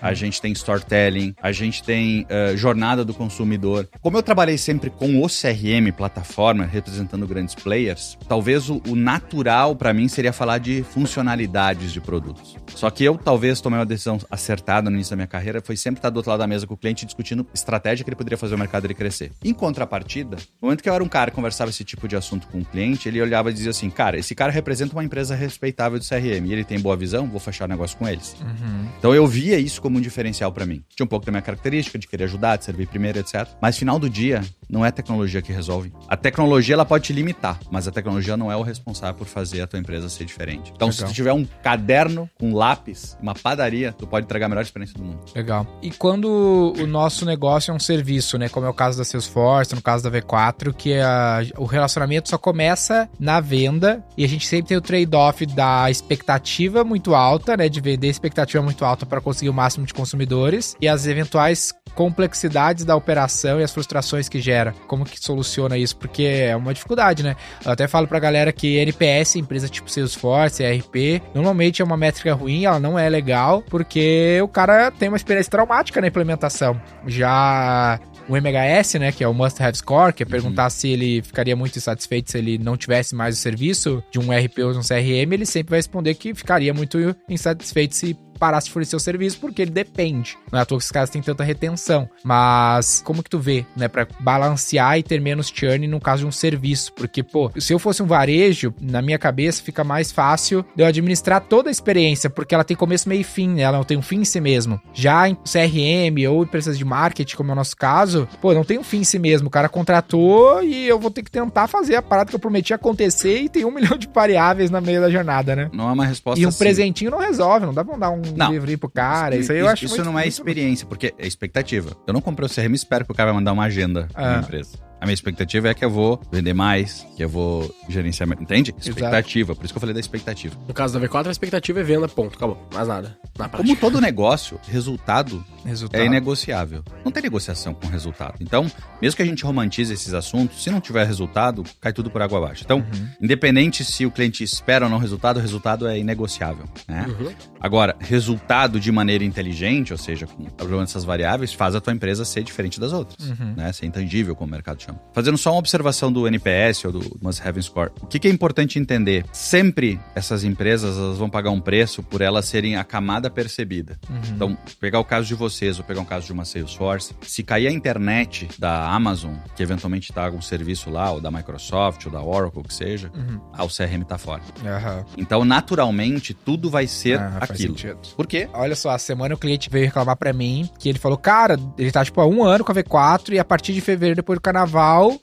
a 0.00 0.14
gente 0.14 0.40
tem 0.40 0.52
Storytelling, 0.52 1.34
a 1.42 1.52
gente 1.52 1.82
tem 1.82 2.26
eh, 2.28 2.54
Jornada 2.56 3.04
do 3.04 3.14
Consumidor. 3.14 3.88
Como 4.00 4.16
eu 4.16 4.22
trabalhei 4.22 4.58
sempre 4.58 4.90
com 4.90 5.22
o 5.22 5.26
CRM, 5.26 5.92
plataforma, 5.96 6.64
representando 6.64 7.26
grandes 7.26 7.54
players, 7.54 8.16
talvez 8.28 8.68
o, 8.68 8.80
o 8.88 8.94
natural 8.94 9.74
pra 9.74 9.92
mim 9.92 10.08
seria 10.08 10.32
falar 10.32 10.58
de 10.58 10.82
funcionalidades 10.82 11.92
de 11.92 12.00
produtos. 12.00 12.56
Só 12.74 12.90
que 12.90 13.04
eu 13.04 13.16
talvez 13.18 13.60
tomei 13.60 13.78
uma 13.78 13.86
decisão 13.86 14.18
acertada 14.30 14.88
no 14.88 14.96
início 14.96 15.10
da 15.10 15.16
minha 15.16 15.26
carreira, 15.26 15.60
foi 15.60 15.76
sempre 15.76 15.98
estar 15.98 16.10
do 16.10 16.16
outro 16.16 16.30
lado 16.30 16.40
da 16.40 16.46
mesa 16.46 16.66
com 16.66 16.74
o 16.74 16.76
cliente 16.76 17.04
discutindo 17.04 17.46
estratégia 17.52 18.04
que 18.04 18.10
ele 18.10 18.16
poderia 18.16 18.38
fazer 18.38 18.54
o 18.54 18.58
mercado 18.58 18.86
ele 18.86 18.94
crescer. 18.94 19.32
Em 19.44 19.52
contrapartida, 19.52 20.36
no 20.60 20.68
momento 20.68 20.82
que 20.82 20.88
eu 20.88 20.94
era 20.94 21.02
um 21.02 21.08
cara 21.08 21.30
que 21.30 21.34
conversava 21.34 21.70
esse 21.70 21.84
tipo 21.84 22.06
de 22.06 22.16
assunto 22.16 22.46
com 22.48 22.58
o 22.58 22.64
cliente, 22.64 23.08
ele 23.08 23.20
olhava 23.20 23.50
e 23.50 23.52
dizia 23.52 23.70
assim: 23.70 23.90
Cara, 23.90 24.18
esse 24.18 24.34
cara 24.34 24.52
representa 24.52 24.94
uma 24.94 25.04
empresa 25.04 25.34
respeitável 25.34 25.98
de 25.98 26.08
CRM 26.08 26.46
e 26.46 26.52
ele 26.52 26.64
tem 26.64 26.78
boa 26.78 26.96
visão, 26.96 27.26
vou 27.26 27.40
fechar 27.40 27.64
o 27.64 27.68
negócio 27.68 27.96
com 27.96 28.08
eles. 28.08 28.36
Uhum. 28.40 28.88
Então 28.98 29.14
eu 29.14 29.26
via 29.30 29.58
isso 29.58 29.80
como 29.80 29.98
um 29.98 30.00
diferencial 30.00 30.52
pra 30.52 30.66
mim. 30.66 30.82
Tinha 30.94 31.04
um 31.04 31.08
pouco 31.08 31.24
da 31.24 31.32
minha 31.32 31.42
característica 31.42 31.98
de 31.98 32.06
querer 32.06 32.24
ajudar, 32.24 32.56
de 32.56 32.64
servir 32.64 32.86
primeiro, 32.88 33.18
etc. 33.18 33.46
Mas 33.60 33.78
final 33.78 33.98
do 33.98 34.10
dia, 34.10 34.42
não 34.68 34.84
é 34.84 34.88
a 34.88 34.92
tecnologia 34.92 35.40
que 35.40 35.52
resolve. 35.52 35.92
A 36.08 36.16
tecnologia 36.16 36.74
ela 36.74 36.84
pode 36.84 37.04
te 37.04 37.12
limitar, 37.12 37.58
mas 37.70 37.88
a 37.88 37.90
tecnologia 37.92 38.36
não 38.36 38.50
é 38.52 38.56
o 38.56 38.62
responsável 38.62 39.14
por 39.14 39.26
fazer 39.26 39.62
a 39.62 39.66
tua 39.66 39.78
empresa 39.78 40.08
ser 40.08 40.24
diferente. 40.24 40.72
Então, 40.74 40.90
se 40.92 40.98
Legal. 40.98 41.12
tu 41.12 41.14
tiver 41.14 41.32
um 41.32 41.46
caderno, 41.62 42.28
um 42.40 42.54
lápis, 42.54 43.16
uma 43.22 43.34
padaria, 43.34 43.92
tu 43.92 44.06
pode 44.06 44.24
entregar 44.26 44.46
a 44.46 44.48
melhor 44.48 44.62
experiência 44.62 44.96
do 44.98 45.04
mundo. 45.04 45.20
Legal. 45.34 45.66
E 45.82 45.90
quando 45.90 46.74
o 46.78 46.86
nosso 46.86 47.24
negócio 47.24 47.70
é 47.70 47.74
um 47.74 47.78
serviço, 47.78 48.36
né? 48.38 48.48
Como 48.48 48.66
é 48.66 48.68
o 48.68 48.74
caso 48.74 48.98
da 48.98 49.04
Salesforce, 49.04 49.74
no 49.74 49.82
caso 49.82 50.02
da 50.04 50.10
V4, 50.10 50.72
que 50.74 50.94
a- 50.94 51.40
o 51.56 51.64
relacionamento 51.64 52.28
só 52.28 52.38
começa 52.38 53.08
na 53.18 53.40
venda 53.40 54.04
e 54.16 54.24
a 54.24 54.28
gente 54.28 54.46
sempre 54.46 54.68
tem 54.68 54.76
o 54.76 54.80
trade-off 54.80 55.44
da 55.46 55.90
expectativa 55.90 56.84
muito 56.84 57.14
alta, 57.14 57.56
né? 57.56 57.68
De 57.68 57.80
vender 57.80 58.08
expectativa 58.08 58.62
muito 58.62 58.84
alta 58.84 59.06
para 59.06 59.19
conseguir 59.20 59.48
o 59.48 59.54
máximo 59.54 59.86
de 59.86 59.94
consumidores 59.94 60.76
e 60.80 60.88
as 60.88 61.06
eventuais 61.06 61.72
complexidades 61.94 62.84
da 62.84 62.94
operação 62.96 63.60
e 63.60 63.62
as 63.62 63.72
frustrações 63.72 64.28
que 64.28 64.40
gera. 64.40 64.72
Como 64.86 65.04
que 65.04 65.22
soluciona 65.22 65.76
isso? 65.76 65.96
Porque 65.96 66.22
é 66.22 66.56
uma 66.56 66.72
dificuldade, 66.72 67.22
né? 67.22 67.36
Eu 67.64 67.72
até 67.72 67.88
falo 67.88 68.06
pra 68.06 68.18
galera 68.18 68.52
que 68.52 68.76
NPS, 68.78 69.36
empresa 69.36 69.68
tipo 69.68 69.90
Salesforce, 69.90 70.62
ERP, 70.62 71.22
normalmente 71.34 71.82
é 71.82 71.84
uma 71.84 71.96
métrica 71.96 72.32
ruim, 72.34 72.64
ela 72.64 72.78
não 72.78 72.98
é 72.98 73.08
legal, 73.08 73.62
porque 73.68 74.38
o 74.42 74.48
cara 74.48 74.90
tem 74.90 75.08
uma 75.08 75.16
experiência 75.16 75.50
traumática 75.50 76.00
na 76.00 76.06
implementação. 76.06 76.80
Já 77.06 77.98
o 78.28 78.36
MHS, 78.36 78.94
né, 78.94 79.12
que 79.12 79.24
é 79.24 79.28
o 79.28 79.34
Must 79.34 79.60
Have 79.62 79.76
Score, 79.76 80.12
que 80.12 80.22
é 80.22 80.26
perguntar 80.26 80.70
se 80.70 80.88
ele 80.88 81.20
ficaria 81.22 81.56
muito 81.56 81.76
insatisfeito 81.76 82.30
se 82.30 82.38
ele 82.38 82.58
não 82.58 82.76
tivesse 82.76 83.14
mais 83.14 83.36
o 83.36 83.40
serviço 83.40 84.02
de 84.10 84.18
um 84.18 84.30
RP 84.30 84.58
ou 84.60 84.72
de 84.72 84.78
um 84.78 84.82
CRM, 84.82 85.32
ele 85.32 85.46
sempre 85.46 85.70
vai 85.70 85.78
responder 85.78 86.14
que 86.14 86.32
ficaria 86.34 86.72
muito 86.72 87.14
insatisfeito 87.28 87.96
se 87.96 88.16
parasse 88.40 88.66
de 88.68 88.72
fornecer 88.72 88.96
o 88.96 89.00
serviço, 89.00 89.38
porque 89.38 89.60
ele 89.62 89.70
depende. 89.70 90.36
Não 90.50 90.58
é 90.58 90.62
à 90.62 90.64
toa 90.64 90.78
que 90.78 90.82
esses 90.82 90.90
caras 90.90 91.10
têm 91.10 91.20
tanta 91.22 91.44
retenção. 91.44 92.08
Mas 92.24 93.02
como 93.04 93.22
que 93.22 93.28
tu 93.30 93.38
vê, 93.38 93.66
né, 93.76 93.86
pra 93.86 94.06
balancear 94.18 94.98
e 94.98 95.02
ter 95.02 95.20
menos 95.20 95.52
churn 95.54 95.86
no 95.86 96.00
caso 96.00 96.22
de 96.22 96.26
um 96.26 96.32
serviço? 96.32 96.92
Porque, 96.94 97.22
pô, 97.22 97.50
se 97.58 97.72
eu 97.72 97.78
fosse 97.78 98.02
um 98.02 98.06
varejo, 98.06 98.72
na 98.80 99.02
minha 99.02 99.18
cabeça 99.18 99.62
fica 99.62 99.84
mais 99.84 100.10
fácil 100.10 100.64
de 100.74 100.82
eu 100.82 100.86
administrar 100.86 101.40
toda 101.42 101.68
a 101.68 101.70
experiência, 101.70 102.30
porque 102.30 102.54
ela 102.54 102.64
tem 102.64 102.76
começo, 102.76 103.08
meio 103.08 103.20
e 103.20 103.24
fim, 103.24 103.48
né? 103.50 103.62
Ela 103.62 103.76
não 103.76 103.84
tem 103.84 103.98
um 103.98 104.02
fim 104.02 104.20
em 104.20 104.24
si 104.24 104.40
mesmo. 104.40 104.80
Já 104.94 105.28
em 105.28 105.34
CRM 105.34 106.26
ou 106.30 106.42
empresas 106.42 106.78
de 106.78 106.84
marketing, 106.84 107.36
como 107.36 107.50
é 107.50 107.52
o 107.52 107.56
nosso 107.56 107.76
caso, 107.76 108.26
pô, 108.40 108.54
não 108.54 108.64
tem 108.64 108.78
um 108.78 108.84
fim 108.84 108.98
em 109.00 109.04
si 109.04 109.18
mesmo. 109.18 109.48
O 109.48 109.50
cara 109.50 109.68
contratou 109.68 110.62
e 110.62 110.86
eu 110.88 110.98
vou 110.98 111.10
ter 111.10 111.22
que 111.22 111.30
tentar 111.30 111.68
fazer 111.68 111.96
a 111.96 112.02
parada 112.02 112.30
que 112.30 112.36
eu 112.36 112.40
prometi 112.40 112.72
acontecer 112.72 113.42
e 113.42 113.48
tem 113.48 113.64
um 113.64 113.70
milhão 113.74 113.98
de 113.98 114.08
variáveis 114.12 114.70
no 114.70 114.80
meio 114.80 115.00
da 115.00 115.10
jornada, 115.10 115.54
né? 115.54 115.68
Não 115.72 115.88
é 115.88 115.92
uma 115.92 116.06
resposta 116.06 116.40
E 116.40 116.46
um 116.46 116.48
assim. 116.48 116.58
presentinho 116.58 117.10
não 117.10 117.18
resolve, 117.18 117.66
não 117.66 117.74
dá 117.74 117.84
pra 117.84 117.96
dar 117.96 118.10
um 118.10 118.22
Não. 118.36 118.52
livrinho 118.52 118.78
pro 118.78 118.90
cara. 118.90 119.36
Isso 119.36 119.52
aí 119.52 119.58
eu 119.58 119.68
acho 119.68 119.84
Isso 119.84 119.94
muito- 119.96 120.06
não 120.10 120.18
é 120.18 120.26
experiência, 120.26 120.86
porque 120.86 121.14
é 121.18 121.26
expectativa. 121.26 121.96
Eu 122.06 122.12
não 122.14 122.20
comprei 122.20 122.46
o 122.46 122.50
CRM 122.50 122.72
e 122.72 122.76
espero 122.76 123.04
que 123.04 123.12
o 123.12 123.14
cara 123.14 123.30
vai 123.32 123.40
mandar 123.40 123.52
uma 123.52 123.64
agenda 123.64 124.08
pra 124.12 124.22
Ah. 124.24 124.28
minha 124.30 124.40
empresa. 124.42 124.78
A 125.00 125.06
minha 125.06 125.14
expectativa 125.14 125.68
é 125.68 125.74
que 125.74 125.84
eu 125.84 125.90
vou 125.90 126.20
vender 126.30 126.52
mais, 126.52 127.06
que 127.16 127.24
eu 127.24 127.28
vou 127.28 127.74
gerenciar. 127.88 128.28
Entende? 128.40 128.74
Expectativa. 128.78 129.54
Por 129.54 129.64
isso 129.64 129.72
que 129.72 129.78
eu 129.78 129.80
falei 129.80 129.94
da 129.94 130.00
expectativa. 130.00 130.54
No 130.68 130.74
caso 130.74 130.98
da 130.98 131.06
V4, 131.06 131.28
a 131.28 131.30
expectativa 131.30 131.80
é 131.80 131.82
venda, 131.82 132.08
ponto. 132.08 132.36
Acabou. 132.36 132.68
Mais 132.74 132.86
nada. 132.86 133.16
Na. 133.38 133.48
Como 133.48 133.74
todo 133.76 134.00
negócio, 134.00 134.60
resultado 134.68 135.44
Resultado. 135.64 136.00
é 136.00 136.06
inegociável. 136.06 136.82
Não 137.04 137.12
tem 137.12 137.22
negociação 137.22 137.74
com 137.74 137.86
resultado. 137.86 138.34
Então, 138.40 138.70
mesmo 139.00 139.16
que 139.16 139.22
a 139.22 139.26
gente 139.26 139.44
romantize 139.44 139.92
esses 139.92 140.14
assuntos, 140.14 140.62
se 140.62 140.70
não 140.70 140.80
tiver 140.80 141.06
resultado, 141.06 141.64
cai 141.80 141.92
tudo 141.92 142.10
por 142.10 142.22
água 142.22 142.38
abaixo. 142.38 142.62
Então, 142.64 142.84
independente 143.20 143.84
se 143.84 144.06
o 144.06 144.10
cliente 144.10 144.42
espera 144.42 144.86
ou 144.86 144.90
não 144.90 144.98
resultado, 144.98 145.38
o 145.38 145.40
resultado 145.40 145.86
é 145.86 145.98
inegociável. 145.98 146.64
Né? 146.88 147.06
Uhum. 147.08 147.32
Agora, 147.60 147.96
resultado 148.00 148.80
de 148.80 148.90
maneira 148.90 149.24
inteligente, 149.24 149.92
ou 149.92 149.98
seja, 149.98 150.26
com 150.26 150.44
problema 150.44 150.82
dessas 150.82 151.04
variáveis, 151.04 151.52
faz 151.52 151.74
a 151.74 151.80
tua 151.80 151.92
empresa 151.92 152.24
ser 152.24 152.42
diferente 152.42 152.80
das 152.80 152.92
outras. 152.92 153.28
Uhum. 153.28 153.54
Né? 153.56 153.72
Ser 153.72 153.86
intangível, 153.86 154.34
como 154.34 154.48
o 154.48 154.52
mercado 154.52 154.82
chama. 154.82 154.89
Chama. 154.90 155.00
Fazendo 155.12 155.38
só 155.38 155.52
uma 155.52 155.58
observação 155.58 156.12
do 156.12 156.26
NPS 156.26 156.84
ou 156.84 156.92
do 156.92 157.18
Must 157.20 157.46
Have 157.46 157.62
Score. 157.62 157.90
O 158.00 158.06
que, 158.06 158.18
que 158.18 158.28
é 158.28 158.30
importante 158.30 158.78
entender? 158.78 159.24
Sempre 159.32 160.00
essas 160.14 160.44
empresas 160.44 160.96
elas 160.96 161.18
vão 161.18 161.28
pagar 161.28 161.50
um 161.50 161.60
preço 161.60 162.02
por 162.02 162.20
elas 162.20 162.46
serem 162.46 162.76
a 162.76 162.84
camada 162.84 163.30
percebida. 163.30 163.98
Então, 164.34 164.56
pegar 164.80 165.00
o 165.00 165.04
caso 165.04 165.26
de 165.26 165.34
vocês 165.34 165.78
ou 165.78 165.84
pegar 165.84 166.00
um 166.00 166.04
caso 166.04 166.26
de 166.26 166.32
uma 166.32 166.44
Salesforce, 166.44 167.14
se 167.22 167.42
cair 167.42 167.68
a 167.68 167.72
internet 167.72 168.48
da 168.58 168.88
Amazon, 168.90 169.34
que 169.56 169.62
eventualmente 169.62 170.12
tá 170.12 170.26
algum 170.26 170.40
serviço 170.40 170.90
lá, 170.90 171.10
ou 171.10 171.20
da 171.20 171.30
Microsoft, 171.30 172.06
ou 172.06 172.12
da 172.12 172.22
Oracle, 172.22 172.62
que 172.62 172.74
seja, 172.74 173.10
ah, 173.52 173.64
o 173.64 173.68
CRM 173.68 174.04
tá 174.06 174.18
fora. 174.18 174.42
Aham. 174.64 175.04
Então, 175.16 175.44
naturalmente, 175.44 176.34
tudo 176.34 176.70
vai 176.70 176.86
ser 176.86 177.18
faz 177.18 177.50
aquilo. 177.50 177.76
Por 178.16 178.26
quê? 178.26 178.48
Olha 178.52 178.74
só, 178.76 178.90
a 178.90 178.98
semana 178.98 179.34
o 179.34 179.38
cliente 179.38 179.68
veio 179.70 179.86
reclamar 179.86 180.16
pra 180.16 180.32
mim 180.32 180.68
que 180.78 180.88
ele 180.88 180.98
falou, 180.98 181.18
cara, 181.18 181.58
ele 181.76 181.90
tá 181.90 182.04
tipo 182.04 182.20
há 182.20 182.26
um 182.26 182.42
ano 182.42 182.64
com 182.64 182.72
a 182.72 182.74
V4 182.74 183.30
e 183.32 183.38
a 183.38 183.44
partir 183.44 183.72
de 183.72 183.80
fevereiro, 183.80 184.16
depois 184.16 184.38
do 184.38 184.42
carnaval, 184.42 184.79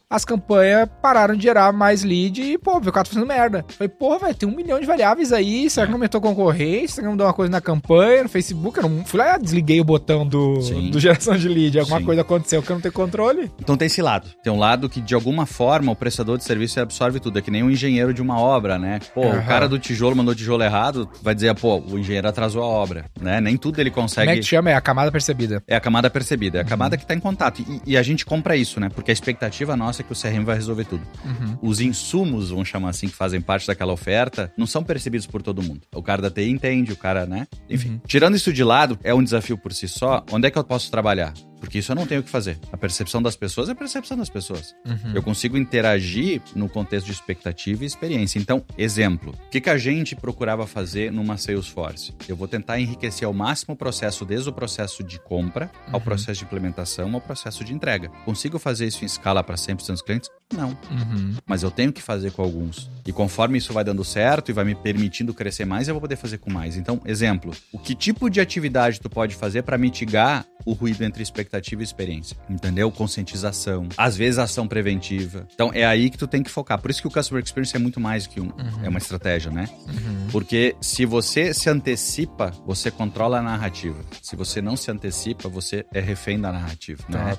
as 0.10 0.24
campanhas 0.24 0.88
pararam 1.02 1.36
de 1.36 1.44
gerar 1.44 1.72
mais 1.74 2.04
lead 2.04 2.42
e, 2.42 2.58
pô, 2.58 2.78
o 2.78 2.82
V4 2.82 2.92
tá 2.94 3.06
fazendo 3.06 3.26
merda. 3.26 3.66
Falei, 3.70 3.90
porra, 3.90 4.20
velho, 4.20 4.36
tem 4.36 4.48
um 4.50 4.56
milhão 4.56 4.80
de 4.80 4.86
variáveis 4.86 5.32
aí, 5.34 5.70
será 5.70 5.86
que 5.86 5.92
não 5.92 5.98
aumentou 5.98 6.22
concorrência? 6.22 6.96
Será 6.96 7.08
que 7.08 7.10
não 7.10 7.18
deu 7.18 7.26
uma 7.26 7.34
coisa 7.34 7.52
na 7.52 7.62
campanha, 7.62 8.24
no 8.24 8.30
Facebook? 8.30 8.78
Eu 8.78 8.88
não 8.88 9.06
fui 9.06 9.20
lá 9.20 9.36
e 9.36 9.42
desliguei 9.42 9.82
o 9.82 9.84
botão 9.84 10.26
do, 10.26 10.62
Sim. 10.62 10.90
do 10.92 11.00
geração 11.00 11.36
de 11.36 11.48
lead. 11.48 11.80
Alguma 11.80 12.00
Sim. 12.00 12.06
coisa 12.06 12.22
aconteceu 12.22 12.62
que 12.62 12.70
eu 12.70 12.76
não 12.76 12.82
tenho 12.82 12.94
controle. 12.94 13.52
Então 13.60 13.76
tem 13.76 13.88
esse 13.88 14.02
lado. 14.02 14.30
Tem 14.44 14.52
um 14.52 14.60
lado 14.60 14.88
que, 14.88 15.02
de 15.02 15.14
alguma 15.14 15.46
forma, 15.46 15.92
o 15.92 15.96
prestador 15.96 16.38
de 16.38 16.44
serviço 16.44 16.80
absorve 16.80 17.20
tudo. 17.20 17.40
É 17.40 17.42
que 17.42 17.52
nem 17.52 17.64
um 17.64 17.70
engenheiro 17.70 18.14
de 18.14 18.22
uma 18.22 18.40
obra, 18.40 18.78
né? 18.78 19.00
Pô, 19.14 19.24
Aham. 19.24 19.40
o 19.40 19.46
cara 19.46 19.68
do 19.68 19.80
tijolo 19.80 20.16
mandou 20.16 20.34
tijolo 20.34 20.64
errado, 20.64 21.10
vai 21.22 21.36
dizer, 21.36 21.54
pô, 21.56 21.78
o 21.80 21.98
engenheiro 21.98 22.28
atrasou 22.28 22.64
a 22.64 22.66
obra, 22.66 23.06
né? 23.20 23.42
Nem 23.42 23.58
tudo 23.58 23.80
ele 23.80 23.90
Como 23.90 24.06
é 24.06 24.08
consegue... 24.08 24.36
que 24.36 24.44
chama? 24.44 24.72
É 24.72 24.76
a 24.76 24.82
camada 24.82 25.12
percebida. 25.12 25.62
É 25.68 25.76
a 25.76 25.80
camada 25.80 26.10
percebida, 26.10 26.60
é 26.60 26.62
a 26.62 26.66
camada 26.66 26.98
que 26.98 27.04
está 27.04 27.14
em 27.14 27.20
contato. 27.20 27.62
E, 27.62 27.94
e 27.94 27.98
a 27.98 28.04
gente 28.04 28.26
compra 28.26 28.56
isso, 28.56 28.80
né? 28.80 28.90
Porque 28.90 29.12
a 29.12 29.14
expectativa 29.14 29.47
nossa 29.78 30.02
é 30.02 30.04
que 30.04 30.12
o 30.12 30.16
CRM 30.16 30.44
vai 30.44 30.56
resolver 30.56 30.86
tudo. 30.86 31.04
Os 31.62 31.80
insumos, 31.80 32.50
vamos 32.50 32.68
chamar 32.68 32.90
assim, 32.90 33.08
que 33.08 33.16
fazem 33.16 33.42
parte 33.42 33.68
daquela 33.68 33.94
oferta, 33.94 34.52
não 34.58 34.68
são 34.68 34.84
percebidos 34.84 35.28
por 35.28 35.42
todo 35.42 35.62
mundo. 35.62 35.82
O 35.94 36.04
cara 36.04 36.22
da 36.22 36.30
TI 36.30 36.50
entende, 36.50 36.92
o 36.92 36.98
cara, 36.98 37.26
né? 37.26 37.48
Enfim. 37.70 38.02
Tirando 38.06 38.36
isso 38.36 38.54
de 38.54 38.64
lado, 38.64 39.00
é 39.04 39.14
um 39.14 39.24
desafio 39.24 39.58
por 39.58 39.74
si 39.74 39.88
só. 39.88 40.24
Onde 40.32 40.48
é 40.48 40.52
que 40.52 40.58
eu 40.58 40.64
posso 40.64 40.90
trabalhar? 40.92 41.34
Porque 41.60 41.80
isso 41.80 41.92
eu 41.92 41.96
não 41.96 42.06
tenho 42.06 42.22
o 42.22 42.24
que 42.24 42.30
fazer. 42.30 42.58
A 42.72 42.78
percepção 42.78 43.22
das 43.22 43.36
pessoas 43.36 43.70
é 43.70 43.72
a 43.72 43.76
percepção 43.76 44.18
das 44.18 44.30
pessoas. 44.30 44.76
Eu 45.14 45.24
consigo 45.24 45.58
interagir 45.58 46.42
no 46.56 46.70
contexto 46.70 47.06
de 47.06 47.12
expectativa 47.12 47.84
e 47.84 47.88
experiência. 47.88 48.40
Então, 48.40 48.64
exemplo. 48.78 49.34
O 49.48 49.50
que, 49.50 49.62
que 49.62 49.70
a 49.70 49.78
gente 49.78 50.16
procurava 50.16 50.66
fazer 50.68 51.12
numa 51.12 51.38
Salesforce? 51.38 52.14
Eu 52.28 52.36
vou 52.36 52.48
tentar 52.48 52.80
enriquecer 52.80 53.26
ao 53.26 53.34
máximo 53.34 53.74
o 53.74 53.78
processo, 53.78 54.26
desde 54.26 54.50
o 54.50 54.54
processo 54.54 55.04
de 55.04 55.20
compra, 55.20 55.70
ao 55.92 56.00
processo 56.00 56.40
de 56.40 56.46
implementação, 56.46 57.14
ao 57.14 57.22
processo 57.22 57.64
de 57.64 57.74
entrega. 57.74 58.10
Consigo 58.26 58.60
fazer 58.60 58.88
isso 58.88 59.04
em 59.04 59.08
escala 59.08 59.44
para 59.44 59.56
100% 59.56 59.88
dos 59.88 60.02
clientes? 60.02 60.30
Não. 60.54 60.70
Uhum. 60.70 61.36
Mas 61.46 61.64
eu 61.64 61.72
tenho 61.72 61.92
que 61.92 62.02
fazer 62.02 62.32
com 62.32 62.42
alguns. 62.42 62.90
E 63.06 63.12
conforme 63.12 63.58
isso 63.58 63.74
vai 63.74 63.84
dando 63.84 64.04
certo 64.04 64.50
e 64.50 64.54
vai 64.54 64.64
me 64.64 64.76
permitindo 64.76 65.34
crescer 65.34 65.66
mais, 65.66 65.88
eu 65.88 65.94
vou 65.94 66.02
poder 66.02 66.16
fazer 66.16 66.38
com 66.38 66.52
mais. 66.52 66.78
Então, 66.78 67.02
exemplo, 67.06 67.52
o 67.72 67.78
que 67.78 67.94
tipo 67.94 68.30
de 68.30 68.40
atividade 68.40 69.00
tu 69.00 69.10
pode 69.10 69.36
fazer 69.36 69.64
para 69.64 69.78
mitigar 69.78 70.46
o 70.68 70.74
ruído 70.74 71.04
entre 71.04 71.24
expectativa 71.24 71.82
e 71.82 71.84
experiência? 71.84 72.38
Entendeu? 72.50 72.92
Conscientização, 72.92 73.88
às 73.98 74.18
vezes 74.18 74.38
ação 74.38 74.68
preventiva. 74.68 75.48
Então, 75.54 75.72
é 75.74 75.86
aí 75.86 76.10
que 76.10 76.18
tu 76.18 76.28
tem 76.28 76.44
que 76.44 76.52
focar. 76.52 76.80
Por 76.80 76.92
isso 76.92 77.02
que 77.02 77.08
o 77.08 77.12
customer 77.12 77.42
experience 77.44 77.76
é 77.76 77.80
muito 77.80 78.00
mais 78.00 78.28
que 78.28 78.42
um, 78.42 78.52
é 78.84 78.90
uma 78.90 79.00
estratégia, 79.00 79.50
né? 79.50 79.70
Porque 80.32 80.76
se 80.82 81.06
você 81.06 81.54
se 81.54 81.70
antecipa, 81.70 82.52
você 82.66 82.92
controla 82.92 83.40
a 83.40 83.42
narrativa. 83.42 84.04
Se 84.22 84.36
você 84.36 84.62
não 84.62 84.76
se 84.76 84.92
antecipa, 84.92 85.48
você 85.48 85.86
é 85.94 86.02
refém 86.02 86.40
da 86.40 86.52
narrativa, 86.52 87.04
né? 87.08 87.38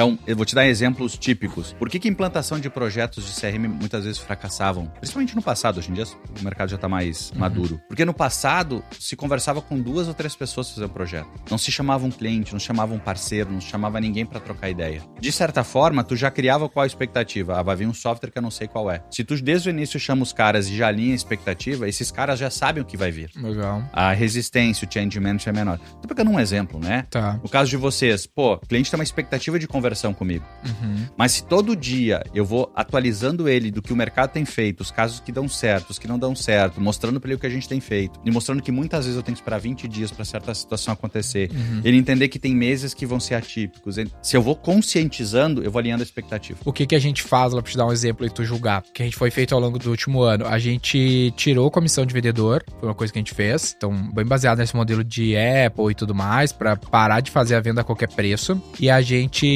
Então, 0.00 0.18
eu 0.26 0.34
vou 0.34 0.46
te 0.46 0.54
dar 0.54 0.66
exemplos 0.66 1.18
típicos. 1.18 1.74
Por 1.74 1.90
que, 1.90 1.98
que 1.98 2.08
a 2.08 2.10
implantação 2.10 2.58
de 2.58 2.70
projetos 2.70 3.22
de 3.26 3.38
CRM 3.38 3.68
muitas 3.68 4.04
vezes 4.04 4.18
fracassavam? 4.18 4.86
Principalmente 4.98 5.36
no 5.36 5.42
passado, 5.42 5.76
hoje 5.76 5.90
em 5.90 5.92
dia 5.92 6.04
o 6.40 6.42
mercado 6.42 6.70
já 6.70 6.76
está 6.76 6.88
mais 6.88 7.30
maduro. 7.36 7.78
Porque 7.86 8.02
no 8.02 8.14
passado 8.14 8.82
se 8.98 9.14
conversava 9.14 9.60
com 9.60 9.78
duas 9.78 10.08
ou 10.08 10.14
três 10.14 10.34
pessoas 10.34 10.68
para 10.68 10.74
fazer 10.76 10.86
um 10.86 10.94
projeto. 10.94 11.28
Não 11.50 11.58
se 11.58 11.70
chamava 11.70 12.06
um 12.06 12.10
cliente, 12.10 12.54
não 12.54 12.58
se 12.58 12.64
chamava 12.64 12.94
um 12.94 12.98
parceiro, 12.98 13.52
não 13.52 13.60
se 13.60 13.66
chamava 13.66 14.00
ninguém 14.00 14.24
para 14.24 14.40
trocar 14.40 14.70
ideia. 14.70 15.02
De 15.20 15.30
certa 15.30 15.62
forma, 15.62 16.02
tu 16.02 16.16
já 16.16 16.30
criava 16.30 16.66
qual 16.66 16.84
a 16.84 16.86
expectativa? 16.86 17.58
Ah, 17.58 17.62
vai 17.62 17.76
vir 17.76 17.86
um 17.86 17.92
software 17.92 18.30
que 18.30 18.38
eu 18.38 18.42
não 18.42 18.50
sei 18.50 18.68
qual 18.68 18.90
é. 18.90 19.02
Se 19.10 19.22
tu 19.22 19.38
desde 19.42 19.68
o 19.68 19.70
início 19.70 20.00
chama 20.00 20.22
os 20.22 20.32
caras 20.32 20.66
e 20.66 20.78
já 20.78 20.88
alinha 20.88 21.12
a 21.12 21.16
expectativa, 21.16 21.86
esses 21.86 22.10
caras 22.10 22.38
já 22.38 22.48
sabem 22.48 22.82
o 22.82 22.86
que 22.86 22.96
vai 22.96 23.10
vir. 23.10 23.30
Legal. 23.36 23.82
A 23.92 24.12
resistência, 24.12 24.88
o 24.88 24.90
change 24.90 25.20
management 25.20 25.50
é 25.50 25.52
menor. 25.52 25.78
Tô 26.00 26.08
pegando 26.08 26.30
um 26.30 26.40
exemplo, 26.40 26.80
né? 26.80 27.06
Tá. 27.10 27.38
No 27.42 27.50
caso 27.50 27.68
de 27.68 27.76
vocês, 27.76 28.24
pô, 28.24 28.54
o 28.54 28.60
cliente 28.60 28.90
tem 28.90 28.98
uma 28.98 29.04
expectativa 29.04 29.58
de 29.58 29.68
conversão 29.90 30.14
comigo. 30.14 30.44
Uhum. 30.64 31.06
Mas 31.16 31.32
se 31.32 31.44
todo 31.44 31.74
dia 31.74 32.22
eu 32.34 32.44
vou 32.44 32.70
atualizando 32.76 33.48
ele 33.48 33.70
do 33.70 33.82
que 33.82 33.92
o 33.92 33.96
mercado 33.96 34.30
tem 34.30 34.44
feito, 34.44 34.80
os 34.82 34.90
casos 34.90 35.18
que 35.20 35.32
dão 35.32 35.48
certo, 35.48 35.90
os 35.90 35.98
que 35.98 36.06
não 36.06 36.18
dão 36.18 36.34
certo, 36.34 36.80
mostrando 36.80 37.18
para 37.20 37.28
ele 37.28 37.34
o 37.36 37.38
que 37.38 37.46
a 37.46 37.50
gente 37.50 37.68
tem 37.68 37.80
feito, 37.80 38.20
e 38.24 38.30
mostrando 38.30 38.62
que 38.62 38.70
muitas 38.70 39.04
vezes 39.06 39.16
eu 39.16 39.22
tenho 39.22 39.34
que 39.34 39.40
esperar 39.42 39.58
20 39.58 39.88
dias 39.88 40.10
para 40.12 40.24
certa 40.24 40.54
situação 40.54 40.94
acontecer, 40.94 41.50
ele 41.84 41.96
entender 41.96 42.28
que 42.28 42.38
tem 42.38 42.54
meses 42.54 42.94
que 42.94 43.04
vão 43.04 43.18
ser 43.18 43.34
atípicos. 43.34 43.98
ele- 43.98 44.10
Se 44.22 44.36
eu 44.36 44.42
vou 44.42 44.54
conscientizando, 44.54 45.62
eu 45.62 45.70
vou 45.70 45.78
alinhando 45.80 46.02
a 46.02 46.04
expectativa. 46.06 46.58
O 46.64 46.72
que, 46.72 46.86
que 46.86 46.94
a 46.94 46.98
gente 46.98 47.22
faz, 47.22 47.52
lá 47.52 47.62
pra 47.62 47.70
te 47.70 47.76
dar 47.76 47.86
um 47.86 47.92
exemplo 47.92 48.24
e 48.26 48.30
tu 48.30 48.44
julgar, 48.44 48.82
que 48.94 49.02
a 49.02 49.04
gente 49.04 49.16
foi 49.16 49.30
feito 49.30 49.54
ao 49.54 49.60
longo 49.60 49.78
do 49.78 49.90
último 49.90 50.22
ano? 50.22 50.46
A 50.46 50.58
gente 50.58 51.32
tirou 51.36 51.70
comissão 51.70 52.04
de 52.06 52.14
vendedor, 52.14 52.62
foi 52.78 52.88
uma 52.88 52.94
coisa 52.94 53.12
que 53.12 53.18
a 53.18 53.22
gente 53.22 53.34
fez, 53.34 53.74
então 53.76 53.92
bem 54.12 54.24
baseado 54.24 54.58
nesse 54.58 54.76
modelo 54.76 55.02
de 55.02 55.34
Apple 55.36 55.90
e 55.90 55.94
tudo 55.94 56.14
mais, 56.14 56.52
pra 56.52 56.76
parar 56.76 57.20
de 57.20 57.30
fazer 57.30 57.54
a 57.54 57.60
venda 57.60 57.80
a 57.80 57.84
qualquer 57.84 58.08
preço. 58.08 58.60
E 58.78 58.88
a 58.90 59.00
gente 59.00 59.46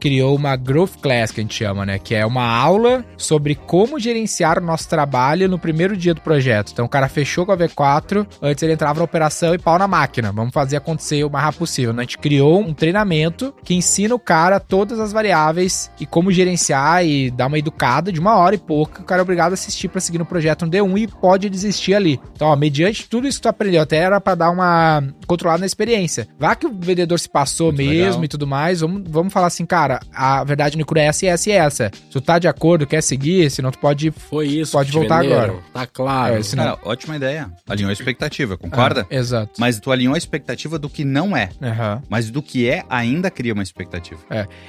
criou 0.00 0.34
uma 0.36 0.56
Growth 0.56 0.96
Class, 1.02 1.30
que 1.32 1.40
a 1.40 1.42
gente 1.42 1.54
chama, 1.54 1.84
né? 1.86 1.98
Que 1.98 2.14
é 2.14 2.24
uma 2.26 2.44
aula 2.44 3.04
sobre 3.16 3.54
como 3.54 3.98
gerenciar 3.98 4.58
o 4.58 4.64
nosso 4.64 4.88
trabalho 4.88 5.48
no 5.48 5.58
primeiro 5.58 5.96
dia 5.96 6.14
do 6.14 6.20
projeto. 6.20 6.70
Então 6.72 6.84
o 6.84 6.88
cara 6.88 7.08
fechou 7.08 7.44
com 7.46 7.52
a 7.52 7.56
V4, 7.56 8.26
antes 8.42 8.62
ele 8.62 8.72
entrava 8.72 8.98
na 8.98 9.04
operação 9.04 9.54
e 9.54 9.58
pau 9.58 9.78
na 9.78 9.88
máquina. 9.88 10.32
Vamos 10.32 10.52
fazer 10.52 10.76
acontecer 10.76 11.24
o 11.24 11.30
mais 11.30 11.44
rápido 11.44 11.58
possível. 11.60 11.92
né? 11.92 12.00
A 12.00 12.02
gente 12.04 12.18
criou 12.18 12.60
um 12.60 12.72
treinamento 12.74 13.54
que 13.64 13.74
ensina 13.74 14.14
o 14.14 14.18
cara 14.18 14.58
todas 14.60 14.98
as 15.00 15.12
variáveis 15.12 15.90
e 16.00 16.06
como 16.06 16.30
gerenciar 16.32 17.04
e 17.04 17.30
dar 17.30 17.46
uma 17.46 17.58
educada 17.58 18.12
de 18.12 18.20
uma 18.20 18.36
hora 18.36 18.54
e 18.54 18.58
pouca. 18.58 19.02
O 19.02 19.04
cara 19.04 19.20
é 19.20 19.22
obrigado 19.22 19.52
a 19.52 19.54
assistir 19.54 19.88
pra 19.88 20.00
seguir 20.00 20.18
no 20.18 20.24
projeto 20.26 20.64
no 20.64 20.70
D1 20.70 20.98
e 20.98 21.06
pode 21.06 21.48
desistir 21.48 21.94
ali. 21.94 22.20
Então, 22.34 22.48
ó, 22.48 22.56
mediante 22.56 23.08
tudo 23.08 23.26
isso 23.28 23.38
que 23.38 23.42
tu 23.42 23.48
aprendeu, 23.48 23.82
até 23.82 23.96
era 23.96 24.20
pra 24.20 24.34
dar 24.34 24.50
uma 24.50 25.02
controlada 25.26 25.60
na 25.60 25.66
experiência. 25.66 26.28
Vá 26.38 26.54
que 26.54 26.66
o 26.66 26.72
vendedor 26.72 27.18
se 27.18 27.28
passou 27.28 27.68
Muito 27.68 27.78
mesmo 27.78 28.04
legal. 28.12 28.24
e 28.24 28.28
tudo 28.28 28.46
mais, 28.46 28.80
vamos, 28.80 29.02
vamos 29.08 29.32
falar 29.32 29.46
assim, 29.46 29.59
cara, 29.66 30.00
a 30.12 30.42
verdade 30.44 30.76
no 30.76 30.84
é 30.96 31.04
essa 31.06 31.24
e 31.24 31.28
essa 31.28 31.48
e 31.50 31.52
essa. 31.52 31.90
Se 31.94 32.10
tu 32.10 32.20
tá 32.20 32.38
de 32.38 32.48
acordo, 32.48 32.86
quer 32.86 33.02
seguir, 33.02 33.50
senão 33.50 33.70
tu 33.70 33.78
pode... 33.78 34.10
Foi 34.10 34.46
isso. 34.46 34.72
Pode 34.72 34.90
voltar 34.92 35.22
venderam. 35.22 35.42
agora. 35.44 35.62
Tá 35.72 35.86
claro. 35.86 36.34
É, 36.34 36.42
senão- 36.42 36.64
Cara, 36.64 36.78
ótima 36.84 37.16
ideia. 37.16 37.50
Alinhou 37.68 37.90
a 37.90 37.92
expectativa, 37.92 38.56
concorda? 38.56 39.06
Ah, 39.10 39.14
exato. 39.14 39.52
Mas 39.58 39.78
tu 39.78 39.90
alinhou 39.92 40.14
a 40.14 40.18
expectativa 40.18 40.78
do 40.78 40.88
que 40.88 41.04
não 41.04 41.36
é. 41.36 41.50
Aham. 41.62 42.02
Mas 42.08 42.30
do 42.30 42.42
que 42.42 42.68
é, 42.68 42.84
ainda 42.88 43.30
cria 43.30 43.52
uma 43.54 43.62
expectativa. 43.62 44.20